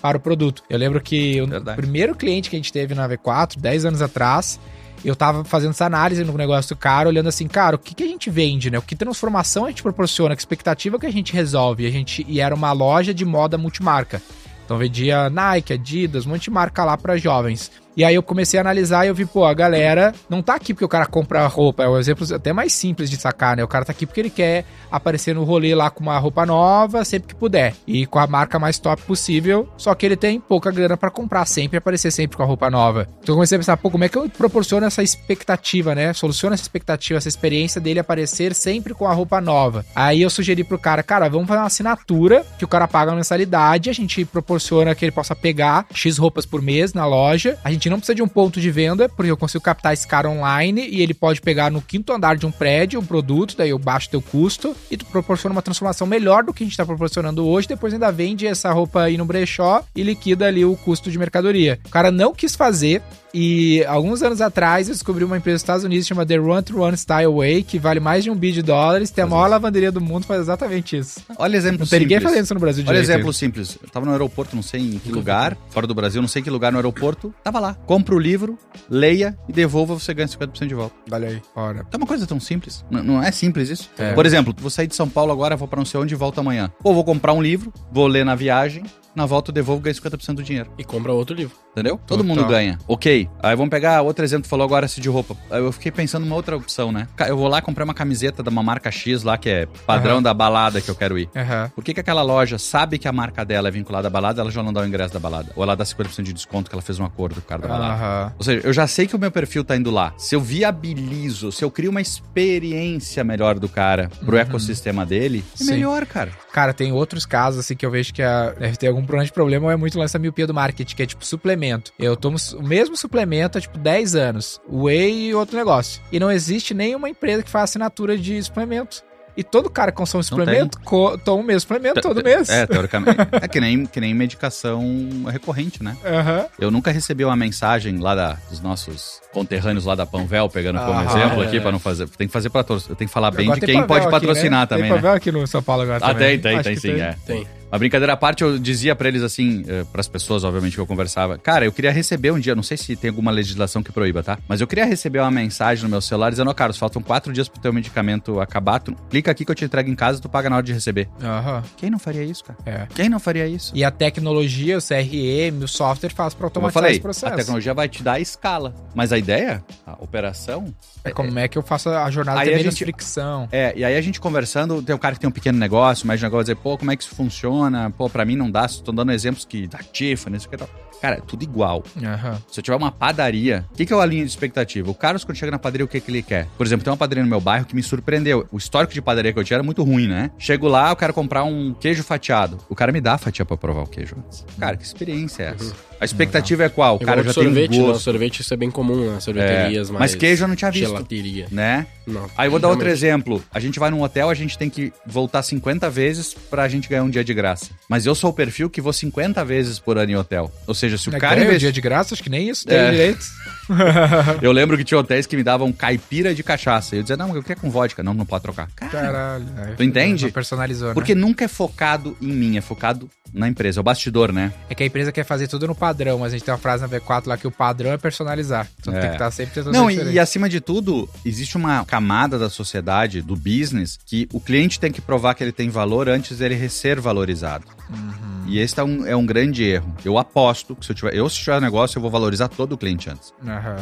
para 0.00 0.16
o 0.16 0.20
produto. 0.20 0.62
Eu 0.68 0.78
lembro 0.78 1.00
que 1.00 1.40
o 1.40 1.46
Verdade. 1.46 1.76
primeiro 1.76 2.14
cliente 2.14 2.50
que 2.50 2.56
a 2.56 2.58
gente 2.58 2.72
teve 2.72 2.94
na 2.94 3.08
V4, 3.08 3.58
10 3.58 3.84
anos 3.84 4.02
atrás, 4.02 4.58
eu 5.04 5.14
tava 5.14 5.44
fazendo 5.44 5.70
essa 5.70 5.86
análise 5.86 6.24
no 6.24 6.32
negócio 6.32 6.74
do 6.74 6.78
cara, 6.78 7.08
olhando 7.08 7.28
assim, 7.28 7.46
cara, 7.46 7.76
o 7.76 7.78
que, 7.78 7.94
que 7.94 8.02
a 8.02 8.06
gente 8.06 8.30
vende, 8.30 8.70
né? 8.70 8.78
O 8.78 8.82
que 8.82 8.96
transformação 8.96 9.64
a 9.64 9.68
gente 9.68 9.82
proporciona, 9.82 10.34
que 10.34 10.40
expectativa 10.40 10.98
que 10.98 11.06
a 11.06 11.12
gente 11.12 11.32
resolve. 11.32 11.86
A 11.86 11.90
gente, 11.90 12.24
e 12.28 12.40
era 12.40 12.54
uma 12.54 12.72
loja 12.72 13.14
de 13.14 13.24
moda 13.24 13.56
multimarca. 13.56 14.20
Então 14.64 14.76
vendia 14.76 15.30
Nike, 15.30 15.72
Adidas, 15.72 16.26
um 16.26 16.30
monte 16.30 16.44
de 16.44 16.50
marca 16.50 16.84
lá 16.84 16.96
para 16.96 17.16
jovens. 17.16 17.70
E 17.98 18.04
aí 18.04 18.14
eu 18.14 18.22
comecei 18.22 18.60
a 18.60 18.60
analisar 18.60 19.04
e 19.04 19.08
eu 19.08 19.14
vi, 19.14 19.26
pô, 19.26 19.44
a 19.44 19.52
galera 19.52 20.14
não 20.30 20.40
tá 20.40 20.54
aqui 20.54 20.72
porque 20.72 20.84
o 20.84 20.88
cara 20.88 21.04
compra 21.04 21.44
roupa. 21.48 21.82
É 21.82 21.88
um 21.88 21.98
exemplo 21.98 22.24
até 22.32 22.52
mais 22.52 22.72
simples 22.72 23.10
de 23.10 23.16
sacar, 23.16 23.56
né? 23.56 23.64
O 23.64 23.66
cara 23.66 23.84
tá 23.84 23.90
aqui 23.90 24.06
porque 24.06 24.20
ele 24.20 24.30
quer 24.30 24.64
aparecer 24.88 25.34
no 25.34 25.42
rolê 25.42 25.74
lá 25.74 25.90
com 25.90 26.04
uma 26.04 26.16
roupa 26.16 26.46
nova 26.46 27.04
sempre 27.04 27.26
que 27.26 27.34
puder. 27.34 27.74
E 27.88 28.06
com 28.06 28.20
a 28.20 28.26
marca 28.28 28.56
mais 28.56 28.78
top 28.78 29.02
possível. 29.02 29.68
Só 29.76 29.96
que 29.96 30.06
ele 30.06 30.16
tem 30.16 30.38
pouca 30.38 30.70
grana 30.70 30.96
para 30.96 31.10
comprar 31.10 31.44
sempre 31.44 31.76
e 31.76 31.78
aparecer 31.78 32.12
sempre 32.12 32.36
com 32.36 32.42
a 32.44 32.46
roupa 32.46 32.70
nova. 32.70 33.08
Então 33.20 33.32
eu 33.32 33.34
comecei 33.34 33.56
a 33.56 33.58
pensar, 33.58 33.76
pô, 33.76 33.90
como 33.90 34.04
é 34.04 34.08
que 34.08 34.16
eu 34.16 34.28
proporciono 34.28 34.86
essa 34.86 35.02
expectativa, 35.02 35.92
né? 35.92 36.12
Soluciono 36.12 36.54
essa 36.54 36.62
expectativa, 36.62 37.18
essa 37.18 37.26
experiência 37.26 37.80
dele 37.80 37.98
aparecer 37.98 38.54
sempre 38.54 38.94
com 38.94 39.08
a 39.08 39.12
roupa 39.12 39.40
nova. 39.40 39.84
Aí 39.96 40.22
eu 40.22 40.30
sugeri 40.30 40.62
pro 40.62 40.78
cara, 40.78 41.02
cara, 41.02 41.28
vamos 41.28 41.48
fazer 41.48 41.62
uma 41.62 41.66
assinatura 41.66 42.46
que 42.60 42.64
o 42.64 42.68
cara 42.68 42.86
paga 42.86 43.10
uma 43.10 43.16
mensalidade, 43.16 43.90
a 43.90 43.92
gente 43.92 44.24
proporciona 44.24 44.94
que 44.94 45.04
ele 45.04 45.10
possa 45.10 45.34
pegar 45.34 45.84
X 45.92 46.16
roupas 46.16 46.46
por 46.46 46.62
mês 46.62 46.94
na 46.94 47.04
loja. 47.04 47.58
A 47.64 47.72
gente 47.72 47.87
não 47.90 47.98
precisa 47.98 48.14
de 48.14 48.22
um 48.22 48.28
ponto 48.28 48.60
de 48.60 48.70
venda, 48.70 49.08
porque 49.08 49.30
eu 49.30 49.36
consigo 49.36 49.62
captar 49.62 49.92
esse 49.92 50.06
cara 50.06 50.28
online 50.28 50.86
e 50.88 51.02
ele 51.02 51.14
pode 51.14 51.40
pegar 51.40 51.70
no 51.70 51.80
quinto 51.80 52.12
andar 52.12 52.36
de 52.36 52.46
um 52.46 52.50
prédio 52.50 53.00
um 53.00 53.04
produto, 53.04 53.56
daí 53.56 53.70
eu 53.70 53.78
baixo 53.78 54.10
teu 54.10 54.20
custo 54.20 54.74
e 54.90 54.96
tu 54.96 55.06
proporciona 55.06 55.54
uma 55.54 55.62
transformação 55.62 56.06
melhor 56.06 56.42
do 56.42 56.52
que 56.52 56.64
a 56.64 56.66
gente 56.66 56.76
tá 56.76 56.84
proporcionando 56.84 57.46
hoje, 57.46 57.68
depois 57.68 57.92
ainda 57.92 58.10
vende 58.10 58.46
essa 58.46 58.70
roupa 58.72 59.02
aí 59.02 59.16
no 59.16 59.24
brechó 59.24 59.82
e 59.94 60.02
liquida 60.02 60.46
ali 60.46 60.64
o 60.64 60.76
custo 60.76 61.10
de 61.10 61.18
mercadoria. 61.18 61.78
O 61.86 61.90
cara 61.90 62.10
não 62.10 62.34
quis 62.34 62.54
fazer, 62.54 63.02
e 63.40 63.84
alguns 63.84 64.22
anos 64.22 64.40
atrás 64.40 64.88
eu 64.88 64.94
descobri 64.94 65.22
uma 65.24 65.36
empresa 65.36 65.54
dos 65.56 65.62
Estados 65.62 65.84
Unidos 65.84 66.06
chamada 66.06 66.26
The 66.26 66.36
Run 66.40 66.62
to 66.62 66.76
Run 66.78 66.96
Style 66.96 67.32
Way, 67.36 67.62
que 67.62 67.78
vale 67.78 68.00
mais 68.00 68.24
de 68.24 68.30
um 68.30 68.34
bilhão 68.34 68.48
de 68.54 68.62
dólares, 68.62 69.10
tem 69.10 69.22
a 69.22 69.26
maior 69.26 69.46
lavanderia 69.48 69.92
do 69.92 70.00
mundo, 70.00 70.24
faz 70.26 70.40
exatamente 70.40 70.96
isso. 70.96 71.20
Olha 71.38 71.56
exemplo 71.56 71.80
Não 71.80 71.86
tem 71.86 72.00
ninguém 72.00 72.16
simples. 72.16 72.30
fazendo 72.32 72.44
isso 72.44 72.54
no 72.54 72.60
Brasil 72.60 72.82
Olha 72.84 72.94
direito. 73.00 73.10
exemplo 73.10 73.32
simples. 73.32 73.78
Eu 73.82 73.88
tava 73.90 74.06
no 74.06 74.12
aeroporto, 74.12 74.56
não 74.56 74.62
sei 74.62 74.80
em 74.80 74.98
que 74.98 75.12
lugar, 75.12 75.56
fora 75.70 75.86
do 75.86 75.94
Brasil, 75.94 76.20
não 76.22 76.28
sei 76.28 76.40
em 76.40 76.42
que 76.44 76.50
lugar 76.50 76.72
no 76.72 76.78
aeroporto. 76.78 77.32
Tava 77.44 77.60
lá. 77.60 77.74
Compra 77.86 78.14
o 78.14 78.18
livro, 78.18 78.58
leia 78.88 79.36
e 79.48 79.52
devolva, 79.52 79.94
você 79.94 80.12
ganha 80.14 80.26
50% 80.26 80.66
de 80.66 80.74
volta. 80.74 80.94
Olha 81.12 81.28
aí, 81.28 81.42
fora. 81.54 81.86
É 81.92 81.96
uma 81.96 82.06
coisa 82.06 82.26
tão 82.26 82.40
simples. 82.40 82.84
N- 82.90 83.02
não 83.02 83.22
é 83.22 83.30
simples 83.30 83.68
isso? 83.68 83.90
É. 83.98 84.14
Por 84.14 84.24
exemplo, 84.24 84.54
vou 84.58 84.70
sair 84.70 84.86
de 84.86 84.96
São 84.96 85.08
Paulo 85.08 85.30
agora, 85.30 85.56
vou 85.56 85.68
pra 85.68 85.76
não 85.78 85.84
sei 85.84 86.00
onde 86.00 86.14
e 86.14 86.16
volto 86.16 86.40
amanhã. 86.40 86.70
Pô, 86.82 86.94
vou 86.94 87.04
comprar 87.04 87.34
um 87.34 87.42
livro, 87.42 87.72
vou 87.92 88.06
ler 88.06 88.24
na 88.24 88.34
viagem, 88.34 88.82
na 89.14 89.26
volta 89.26 89.50
eu 89.50 89.54
devolvo, 89.54 89.80
ganho 89.82 89.94
50% 89.96 90.34
do 90.34 90.42
dinheiro. 90.42 90.70
E 90.78 90.84
compra 90.84 91.12
outro 91.12 91.34
livro. 91.34 91.56
Entendeu? 91.72 92.00
Todo 92.06 92.24
Total. 92.24 92.24
mundo 92.26 92.44
ganha. 92.48 92.76
Ok. 92.88 93.28
Aí 93.40 93.54
vamos 93.54 93.70
pegar 93.70 94.02
outro 94.02 94.24
exemplo, 94.24 94.42
tu 94.44 94.48
falou 94.48 94.64
agora 94.64 94.86
esse 94.86 95.00
de 95.00 95.08
roupa. 95.08 95.36
Aí 95.50 95.60
eu 95.60 95.70
fiquei 95.70 95.92
pensando 95.92 96.24
numa 96.24 96.34
outra 96.34 96.56
opção, 96.56 96.90
né? 96.90 97.06
Eu 97.28 97.36
vou 97.36 97.46
lá 97.46 97.62
comprar 97.62 97.84
uma 97.84 97.94
camiseta 97.94 98.42
de 98.42 98.48
uma 98.48 98.62
marca 98.62 98.90
X 98.90 99.22
lá, 99.22 99.38
que 99.38 99.48
é 99.48 99.66
padrão 99.86 100.14
Aham. 100.14 100.22
da 100.22 100.34
balada 100.34 100.80
que 100.80 100.88
eu 100.90 100.94
quero 100.94 101.16
ir. 101.18 101.28
Aham. 101.36 101.70
Por 101.74 101.84
que, 101.84 101.94
que 101.94 102.00
aquela 102.00 102.22
loja 102.22 102.58
sabe 102.58 102.98
que 102.98 103.06
a 103.06 103.12
marca 103.12 103.44
dela 103.44 103.68
é 103.68 103.70
vinculada 103.70 104.08
à 104.08 104.10
balada, 104.10 104.40
ela 104.40 104.50
já 104.50 104.62
não 104.62 104.72
dá 104.72 104.80
o 104.80 104.86
ingresso 104.86 105.14
da 105.14 105.20
balada? 105.20 105.52
Ou 105.54 105.62
ela 105.62 105.76
dá 105.76 105.84
50% 105.84 106.22
de 106.22 106.32
desconto 106.32 106.68
que 106.68 106.74
ela 106.74 106.82
fez 106.82 106.98
um 106.98 107.04
acordo 107.04 107.36
com 107.36 107.40
o 107.42 107.44
cara 107.44 107.62
da 107.62 107.68
balada? 107.68 107.94
Aham. 107.94 108.32
Ou 108.38 108.44
seja, 108.44 108.66
eu 108.66 108.72
já 108.72 108.86
sei 108.88 109.06
que 109.06 109.14
o 109.14 109.18
meu 109.18 109.30
perfil 109.30 109.62
tá 109.64 109.76
indo 109.76 109.90
lá. 109.90 110.12
Se 110.16 110.34
eu 110.34 110.40
viabilizo, 110.40 111.52
se 111.52 111.64
eu 111.64 111.70
crio 111.70 111.90
uma 111.90 112.00
experiência 112.00 113.22
melhor 113.22 113.58
do 113.58 113.68
cara 113.68 114.10
pro 114.24 114.36
ecossistema 114.36 115.04
dele, 115.06 115.44
é 115.54 115.64
Sim. 115.64 115.70
melhor, 115.72 116.06
cara. 116.06 116.32
Cara, 116.52 116.72
tem 116.72 116.92
outros 116.92 117.24
casos 117.24 117.60
assim 117.60 117.76
que 117.76 117.84
eu 117.86 117.90
vejo 117.90 118.12
que 118.12 118.22
a- 118.22 118.50
deve 118.58 118.76
ter 118.76 118.88
algum 118.88 118.97
grande 119.02 119.32
problema 119.32 119.66
ou 119.66 119.70
é 119.72 119.76
muito 119.76 119.98
lance 119.98 120.12
da 120.12 120.18
miopia 120.18 120.46
do 120.46 120.54
marketing, 120.54 120.94
que 120.96 121.02
é 121.02 121.06
tipo 121.06 121.24
suplemento. 121.24 121.92
Eu 121.98 122.16
tomo 122.16 122.36
o 122.56 122.62
mesmo 122.62 122.96
suplemento 122.96 123.58
há 123.58 123.60
tipo 123.60 123.78
10 123.78 124.14
anos, 124.14 124.60
whey 124.68 125.28
e 125.28 125.34
outro 125.34 125.56
negócio. 125.56 126.00
E 126.12 126.18
não 126.20 126.30
existe 126.30 126.74
nenhuma 126.74 127.08
empresa 127.08 127.42
que 127.42 127.50
faça 127.50 127.64
assinatura 127.64 128.16
de 128.16 128.42
suplemento. 128.42 129.02
E 129.36 129.44
todo 129.44 129.70
cara 129.70 129.92
que 129.92 129.96
consome 129.98 130.24
suplemento 130.24 130.80
co- 130.80 131.16
toma 131.16 131.40
o 131.44 131.46
mesmo 131.46 131.60
suplemento 131.60 132.00
todo 132.00 132.24
mês. 132.24 132.48
É, 132.48 132.66
teoricamente. 132.66 133.16
é 133.40 133.46
que 133.46 133.60
nem, 133.60 133.86
que 133.86 134.00
nem 134.00 134.12
medicação 134.12 134.82
recorrente, 135.30 135.80
né? 135.80 135.96
Aham. 136.04 136.46
Eu 136.58 136.72
nunca 136.72 136.90
recebi 136.90 137.24
uma 137.24 137.36
mensagem 137.36 137.98
lá 137.98 138.16
da- 138.16 138.36
dos 138.50 138.60
nossos 138.60 139.20
conterrâneos 139.32 139.84
lá 139.84 139.94
da 139.94 140.04
Panvel, 140.04 140.48
pegando 140.48 140.80
como 140.80 140.92
Ah, 140.98 141.04
exemplo 141.04 141.42
é. 141.44 141.46
aqui 141.46 141.60
pra 141.60 141.70
não 141.70 141.78
fazer. 141.78 142.08
Tem 142.08 142.26
que 142.26 142.32
fazer 142.32 142.50
pra 142.50 142.64
todos. 142.64 142.88
Eu 142.88 142.96
tenho 142.96 143.06
que 143.08 143.14
falar 143.14 143.30
bem 143.30 143.46
Agora 143.46 143.60
de 143.60 143.66
tem 143.66 143.76
quem 143.76 143.86
pode 143.86 144.02
aqui, 144.06 144.10
patrocinar 144.10 144.60
né? 144.62 144.66
também, 144.66 144.82
tem 144.84 144.90
né? 144.92 144.96
Pavel 144.96 145.12
aqui 145.16 145.30
no 145.30 145.46
São 145.46 145.62
Paulo 145.62 145.82
agora 145.82 145.98
Ah, 145.98 146.08
também. 146.14 146.30
tem, 146.30 146.40
tem, 146.40 146.54
Acho 146.56 146.64
tem 146.64 146.76
sim, 146.76 147.00
é. 147.00 147.14
Tem. 147.24 147.46
Uma 147.70 147.78
brincadeira 147.78 148.12
à 148.14 148.16
parte, 148.16 148.42
eu 148.42 148.58
dizia 148.58 148.94
pra 148.96 149.08
eles 149.08 149.22
assim, 149.22 149.64
eh, 149.68 149.84
pras 149.92 150.08
pessoas, 150.08 150.42
obviamente, 150.42 150.74
que 150.74 150.80
eu 150.80 150.86
conversava, 150.86 151.36
cara, 151.36 151.64
eu 151.66 151.72
queria 151.72 151.92
receber 151.92 152.30
um 152.30 152.38
dia, 152.40 152.54
não 152.54 152.62
sei 152.62 152.76
se 152.76 152.96
tem 152.96 153.10
alguma 153.10 153.30
legislação 153.30 153.82
que 153.82 153.92
proíba, 153.92 154.22
tá? 154.22 154.38
Mas 154.48 154.60
eu 154.60 154.66
queria 154.66 154.86
receber 154.86 155.18
uma 155.20 155.30
mensagem 155.30 155.84
no 155.84 155.90
meu 155.90 156.00
celular 156.00 156.30
dizendo, 156.30 156.50
ó, 156.50 156.54
Carlos, 156.54 156.78
faltam 156.78 157.02
quatro 157.02 157.32
dias 157.32 157.46
pro 157.48 157.60
teu 157.60 157.72
medicamento 157.72 158.40
acabar, 158.40 158.78
tu 158.80 158.94
clica 159.10 159.30
aqui 159.30 159.44
que 159.44 159.50
eu 159.50 159.54
te 159.54 159.64
entrego 159.66 159.90
em 159.90 159.94
casa 159.94 160.18
e 160.18 160.22
tu 160.22 160.28
paga 160.30 160.48
na 160.48 160.56
hora 160.56 160.64
de 160.64 160.72
receber. 160.72 161.08
Aham, 161.22 161.62
Quem 161.76 161.90
não 161.90 161.98
faria 161.98 162.24
isso, 162.24 162.42
cara? 162.44 162.58
é. 162.64 162.86
Quem 162.94 163.08
não 163.10 163.20
faria 163.20 163.46
isso? 163.46 163.70
E 163.74 163.84
a 163.84 163.90
tecnologia, 163.90 164.78
o 164.78 164.80
CRM, 164.80 165.62
o 165.62 165.68
software 165.68 166.10
faz 166.10 166.32
pra 166.32 166.48
Como 166.48 166.64
eu 166.64 166.68
automatizar 166.68 166.72
falei, 166.82 166.92
esse 166.92 167.00
processo. 167.00 167.34
a 167.34 167.36
tecnologia 167.36 167.74
vai 167.74 167.88
te 167.88 168.02
dar 168.02 168.12
a 168.14 168.20
escala. 168.20 168.74
Mas 168.94 169.12
a 169.12 169.18
ideia, 169.18 169.62
a 169.86 169.92
operação, 170.02 170.74
É 171.04 171.10
como 171.10 171.38
é 171.38 171.46
que 171.48 171.58
eu 171.58 171.62
faço 171.62 171.90
a 171.90 172.10
jornada 172.10 172.40
ter 172.42 172.48
a 172.54 172.56
menos 172.56 172.64
gente- 172.74 172.84
fricção. 172.84 173.46
É, 173.52 173.72
e 173.76 173.84
aí 173.84 173.94
a 173.96 174.00
gente 174.00 174.18
conversando, 174.20 174.82
tem 174.82 174.94
um 174.94 174.98
cara 174.98 175.14
que 175.14 175.20
tem 175.20 175.28
um 175.28 175.32
pequeno 175.32 175.58
negócio, 175.58 176.06
mas 176.06 176.18
o 176.20 176.24
negócio 176.24 176.44
dizer, 176.44 176.56
pô, 176.56 176.78
como 176.78 176.90
é 176.90 176.96
que 176.96 177.02
isso 177.02 177.14
funciona? 177.14 177.57
Pô, 177.96 178.08
pra 178.08 178.24
mim 178.24 178.36
não 178.36 178.50
dá, 178.50 178.64
estou 178.66 178.94
dando 178.94 179.12
exemplos 179.12 179.44
que 179.44 179.66
da 179.66 179.78
Tiffany, 179.78 180.36
isso 180.36 180.48
que 180.48 180.56
tal. 180.56 180.68
Cara, 181.00 181.16
é 181.16 181.20
tudo 181.20 181.42
igual. 181.42 181.82
Aham. 182.02 182.38
Se 182.50 182.60
eu 182.60 182.64
tiver 182.64 182.76
uma 182.76 182.90
padaria, 182.90 183.64
o 183.72 183.76
que, 183.76 183.86
que 183.86 183.92
é 183.92 183.96
a 184.00 184.04
linha 184.06 184.24
de 184.24 184.30
expectativa? 184.30 184.90
O 184.90 184.94
Carlos, 184.94 185.24
quando 185.24 185.36
chega 185.36 185.50
na 185.52 185.58
padaria, 185.58 185.84
o 185.84 185.88
que, 185.88 186.00
que 186.00 186.10
ele 186.10 186.22
quer? 186.22 186.46
Por 186.56 186.66
exemplo, 186.66 186.84
tem 186.84 186.90
uma 186.90 186.96
padaria 186.96 187.22
no 187.22 187.30
meu 187.30 187.40
bairro 187.40 187.64
que 187.64 187.74
me 187.74 187.82
surpreendeu. 187.82 188.46
O 188.50 188.56
histórico 188.58 188.92
de 188.92 189.00
padaria 189.02 189.32
que 189.32 189.38
eu 189.38 189.44
tinha 189.44 189.56
era 189.56 189.62
muito 189.62 189.82
ruim, 189.82 190.06
né? 190.08 190.30
Chego 190.38 190.68
lá, 190.68 190.90
eu 190.90 190.96
quero 190.96 191.12
comprar 191.14 191.44
um 191.44 191.74
queijo 191.74 192.02
fatiado. 192.02 192.58
O 192.68 192.74
cara 192.74 192.90
me 192.92 193.00
dá 193.00 193.14
a 193.14 193.18
fatia 193.18 193.44
pra 193.44 193.56
provar 193.56 193.82
o 193.82 193.86
queijo 193.86 194.16
antes. 194.18 194.44
Cara, 194.58 194.76
que 194.76 194.84
experiência 194.84 195.42
é 195.42 195.46
essa? 195.54 195.88
A 196.00 196.04
expectativa 196.04 196.62
é 196.64 196.68
qual? 196.68 196.94
O 196.94 197.00
cara 197.00 197.24
já 197.24 197.32
sorvete, 197.32 197.70
tem 197.70 197.80
um 197.80 197.82
né? 197.82 197.88
gosto, 197.88 198.04
Sorvete 198.04 198.40
isso 198.40 198.54
é 198.54 198.56
bem 198.56 198.70
comum 198.70 199.12
nas 199.12 199.24
sorveterias, 199.24 199.88
É, 199.88 199.92
mas... 199.92 200.00
mas 200.00 200.14
queijo 200.14 200.44
eu 200.44 200.48
não 200.48 200.54
tinha 200.54 200.70
visto. 200.70 200.86
Gelateria. 200.86 201.48
né? 201.50 201.86
Não. 202.06 202.30
Aí 202.36 202.46
eu 202.46 202.50
vou 202.52 202.60
dar 202.60 202.68
outro 202.68 202.88
exemplo. 202.88 203.42
A 203.52 203.58
gente 203.58 203.80
vai 203.80 203.90
num 203.90 204.00
hotel, 204.02 204.30
a 204.30 204.34
gente 204.34 204.56
tem 204.56 204.70
que 204.70 204.92
voltar 205.04 205.42
50 205.42 205.90
vezes 205.90 206.32
pra 206.34 206.68
gente 206.68 206.88
ganhar 206.88 207.02
um 207.02 207.10
dia 207.10 207.24
de 207.24 207.34
graça. 207.34 207.66
Mas 207.88 208.06
eu 208.06 208.14
sou 208.14 208.30
o 208.30 208.32
perfil 208.32 208.70
que 208.70 208.80
vou 208.80 208.92
50 208.92 209.44
vezes 209.44 209.78
por 209.80 209.98
ano 209.98 210.12
em 210.12 210.16
hotel. 210.16 210.50
Ou 210.68 210.74
seja, 210.74 210.87
se 210.96 211.10
o 211.10 211.14
É 211.16 211.18
cara 211.18 211.34
ganha 211.34 211.46
o 211.46 211.48
investe... 211.50 211.60
dia 211.64 211.72
de 211.72 211.80
graça, 211.80 212.14
acho 212.14 212.22
que 212.22 212.30
nem 212.30 212.48
isso 212.48 212.64
tem 212.66 212.76
É. 212.78 212.90
direito. 212.90 213.26
Eu 214.40 214.50
lembro 214.52 214.76
que 214.78 214.84
tinha 214.84 214.98
hotéis 214.98 215.26
que 215.26 215.36
me 215.36 215.42
davam 215.42 215.70
caipira 215.72 216.34
de 216.34 216.42
cachaça. 216.42 216.94
E 216.94 216.98
eu 216.98 217.02
dizia, 217.02 217.16
não, 217.18 217.34
eu 217.36 217.42
queria 217.42 217.56
com 217.56 217.70
vodka. 217.70 218.02
Não, 218.02 218.14
não 218.14 218.24
pode 218.24 218.42
trocar. 218.42 218.68
Cara, 218.74 218.90
Caralho. 218.90 219.44
Tu 219.76 219.82
entende? 219.82 220.30
Personalizou, 220.30 220.88
né? 220.88 220.94
porque 220.94 221.14
nunca 221.14 221.44
é 221.44 221.48
focado 221.48 222.16
em 222.20 222.32
mim, 222.32 222.56
é 222.56 222.62
focado 222.62 223.10
na 223.30 223.46
empresa. 223.46 223.78
É 223.78 223.82
o 223.82 223.84
bastidor, 223.84 224.32
né? 224.32 224.54
É 224.70 224.74
que 224.74 224.82
a 224.82 224.86
empresa 224.86 225.12
quer 225.12 225.24
fazer 225.24 225.48
tudo 225.48 225.66
no 225.66 225.74
padrão, 225.74 226.18
mas 226.20 226.32
a 226.32 226.36
gente 226.36 226.44
tem 226.46 226.52
uma 226.54 226.58
frase 226.58 226.82
na 226.82 226.88
V4 226.88 227.26
lá 227.26 227.36
que 227.36 227.46
o 227.46 227.50
padrão 227.50 227.92
é 227.92 227.98
personalizar. 227.98 228.66
Então 228.80 228.94
É. 228.94 229.00
tem 229.00 229.08
que 229.10 229.16
estar 229.16 229.30
sempre 229.30 229.54
tentando 229.56 229.74
Não, 229.74 229.90
e, 229.90 230.12
e 230.12 230.18
acima 230.18 230.48
de 230.48 230.60
tudo, 230.62 231.06
existe 231.24 231.56
uma 231.58 231.84
camada 231.84 232.38
da 232.38 232.48
sociedade, 232.48 233.20
do 233.20 233.36
business, 233.36 233.98
que 234.06 234.26
o 234.32 234.40
cliente 234.40 234.80
tem 234.80 234.90
que 234.90 235.02
provar 235.02 235.34
que 235.34 235.44
ele 235.44 235.52
tem 235.52 235.68
valor 235.68 236.08
antes 236.08 236.38
dele 236.38 236.68
ser 236.70 236.98
valorizado. 237.00 237.66
Uhum. 237.90 238.44
E 238.46 238.58
esse 238.58 238.78
é 238.78 238.84
um, 238.84 239.06
é 239.06 239.16
um 239.16 239.26
grande 239.26 239.64
erro. 239.64 239.94
Eu 240.04 240.18
aposto 240.18 240.74
que 240.74 240.84
se 240.84 240.92
eu 240.92 240.96
tiver, 240.96 241.14
eu 241.14 241.28
se 241.28 241.36
tiver 241.36 241.60
negócio, 241.60 241.98
eu 241.98 242.02
vou 242.02 242.10
valorizar 242.10 242.48
todo 242.48 242.72
o 242.72 242.78
cliente 242.78 243.10
antes. 243.10 243.32
Aham. 243.46 243.76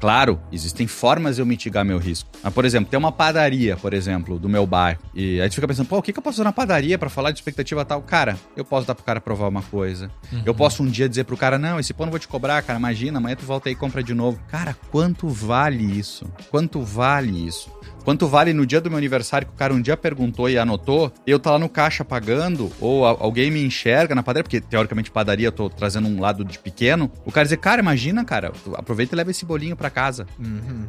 Claro, 0.00 0.40
existem 0.50 0.86
formas 0.86 1.36
de 1.36 1.42
eu 1.42 1.46
mitigar 1.46 1.84
meu 1.84 1.98
risco. 1.98 2.30
Mas, 2.42 2.54
por 2.54 2.64
exemplo, 2.64 2.90
tem 2.90 2.98
uma 2.98 3.12
padaria, 3.12 3.76
por 3.76 3.92
exemplo, 3.92 4.38
do 4.38 4.48
meu 4.48 4.66
bairro. 4.66 4.98
E 5.14 5.38
aí 5.40 5.48
tu 5.50 5.56
fica 5.56 5.68
pensando, 5.68 5.86
pô, 5.88 5.98
o 5.98 6.02
que, 6.02 6.10
que 6.10 6.18
eu 6.18 6.22
posso 6.22 6.38
fazer 6.38 6.44
na 6.44 6.52
padaria 6.52 6.96
pra 6.98 7.10
falar 7.10 7.32
de 7.32 7.38
expectativa 7.38 7.84
tal? 7.84 8.00
Cara, 8.00 8.38
eu 8.56 8.64
posso 8.64 8.86
dar 8.86 8.94
pro 8.94 9.04
cara 9.04 9.20
provar 9.20 9.48
uma 9.48 9.60
coisa. 9.60 10.10
Eu 10.46 10.54
posso 10.54 10.82
um 10.82 10.86
dia 10.86 11.06
dizer 11.06 11.24
pro 11.24 11.36
cara, 11.36 11.58
não, 11.58 11.78
esse 11.78 11.92
pão 11.92 12.06
não 12.06 12.10
vou 12.10 12.18
te 12.18 12.26
cobrar, 12.26 12.62
cara. 12.62 12.78
Imagina, 12.78 13.18
amanhã 13.18 13.36
tu 13.36 13.44
volta 13.44 13.68
aí 13.68 13.74
e 13.74 13.76
compra 13.76 14.02
de 14.02 14.14
novo. 14.14 14.40
Cara, 14.48 14.74
quanto 14.90 15.28
vale 15.28 15.84
isso? 15.84 16.24
Quanto 16.50 16.80
vale 16.80 17.46
isso? 17.46 17.70
Quanto 18.04 18.26
vale 18.26 18.52
no 18.52 18.66
dia 18.66 18.80
do 18.80 18.88
meu 18.90 18.98
aniversário 18.98 19.46
que 19.46 19.52
o 19.52 19.56
cara 19.56 19.72
um 19.74 19.80
dia 19.80 19.96
perguntou 19.96 20.48
e 20.48 20.58
anotou, 20.58 21.12
eu 21.26 21.38
tá 21.38 21.52
lá 21.52 21.58
no 21.58 21.68
caixa 21.68 22.04
pagando, 22.04 22.70
ou 22.80 23.06
a- 23.06 23.10
alguém 23.20 23.50
me 23.50 23.62
enxerga 23.64 24.14
na 24.14 24.22
padaria, 24.22 24.42
porque 24.44 24.60
teoricamente 24.60 25.10
padaria 25.10 25.46
eu 25.48 25.52
tô 25.52 25.68
trazendo 25.68 26.08
um 26.08 26.20
lado 26.20 26.44
de 26.44 26.58
pequeno, 26.58 27.10
o 27.24 27.30
cara 27.32 27.44
dizer, 27.44 27.58
cara, 27.58 27.80
imagina, 27.80 28.24
cara, 28.24 28.52
aproveita 28.74 29.14
e 29.14 29.16
leva 29.16 29.30
esse 29.30 29.44
bolinho 29.44 29.76
pra 29.76 29.90
casa. 29.90 30.26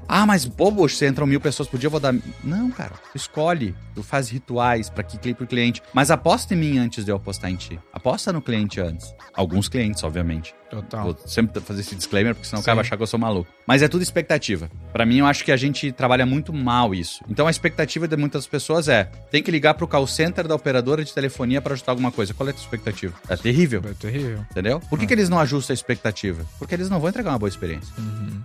Ah, 0.07 0.25
mas 0.25 0.45
bobo, 0.45 0.87
se 0.89 1.07
entram 1.07 1.27
mil 1.27 1.39
pessoas 1.41 1.67
por 1.67 1.79
dia, 1.79 1.87
eu 1.87 1.91
vou 1.91 1.99
dar. 1.99 2.13
Não, 2.43 2.69
cara, 2.71 2.91
tu 3.11 3.17
escolhe, 3.17 3.75
tu 3.93 4.01
faz 4.03 4.29
rituais 4.29 4.89
pra 4.89 5.03
que 5.03 5.17
clique 5.17 5.37
pro 5.37 5.47
cliente. 5.47 5.81
Mas 5.93 6.11
aposta 6.11 6.53
em 6.53 6.57
mim 6.57 6.77
antes 6.77 7.03
de 7.05 7.11
eu 7.11 7.15
apostar 7.17 7.51
em 7.51 7.55
ti. 7.55 7.79
Aposta 7.93 8.31
no 8.33 8.41
cliente 8.41 8.79
antes. 8.79 9.13
Alguns 9.33 9.67
clientes, 9.67 10.03
obviamente. 10.03 10.53
Total. 10.71 11.03
Vou 11.03 11.17
sempre 11.25 11.61
fazer 11.61 11.81
esse 11.81 11.95
disclaimer, 11.95 12.33
porque 12.33 12.47
senão 12.47 12.59
o 12.59 12.63
Sim. 12.63 12.65
cara 12.65 12.75
vai 12.77 12.85
achar 12.85 12.95
que 12.97 13.03
eu 13.03 13.07
sou 13.07 13.19
maluco. 13.19 13.51
Mas 13.67 13.81
é 13.81 13.87
tudo 13.87 14.01
expectativa. 14.01 14.71
Pra 14.93 15.05
mim, 15.05 15.17
eu 15.19 15.25
acho 15.25 15.43
que 15.43 15.51
a 15.51 15.57
gente 15.57 15.91
trabalha 15.91 16.25
muito 16.25 16.53
mal 16.53 16.95
isso. 16.95 17.23
Então, 17.29 17.45
a 17.45 17.51
expectativa 17.51 18.07
de 18.07 18.15
muitas 18.17 18.47
pessoas 18.47 18.87
é: 18.87 19.05
tem 19.29 19.43
que 19.43 19.51
ligar 19.51 19.73
pro 19.73 19.87
call 19.87 20.07
center 20.07 20.47
da 20.47 20.55
operadora 20.55 21.03
de 21.03 21.13
telefonia 21.13 21.61
pra 21.61 21.73
ajustar 21.73 21.91
alguma 21.93 22.11
coisa. 22.11 22.33
Qual 22.33 22.47
é 22.47 22.51
a 22.51 22.53
tua 22.53 22.63
expectativa? 22.63 23.13
É 23.29 23.35
terrível. 23.35 23.81
É 23.85 23.93
terrível. 23.93 24.45
Entendeu? 24.49 24.79
Por 24.89 24.97
que, 24.97 25.05
que 25.05 25.13
eles 25.13 25.29
não 25.29 25.39
ajustam 25.39 25.73
a 25.73 25.75
expectativa? 25.75 26.45
Porque 26.57 26.73
eles 26.73 26.89
não 26.89 26.99
vão 26.99 27.09
entregar 27.09 27.31
uma 27.31 27.39
boa 27.39 27.49
experiência. 27.49 27.93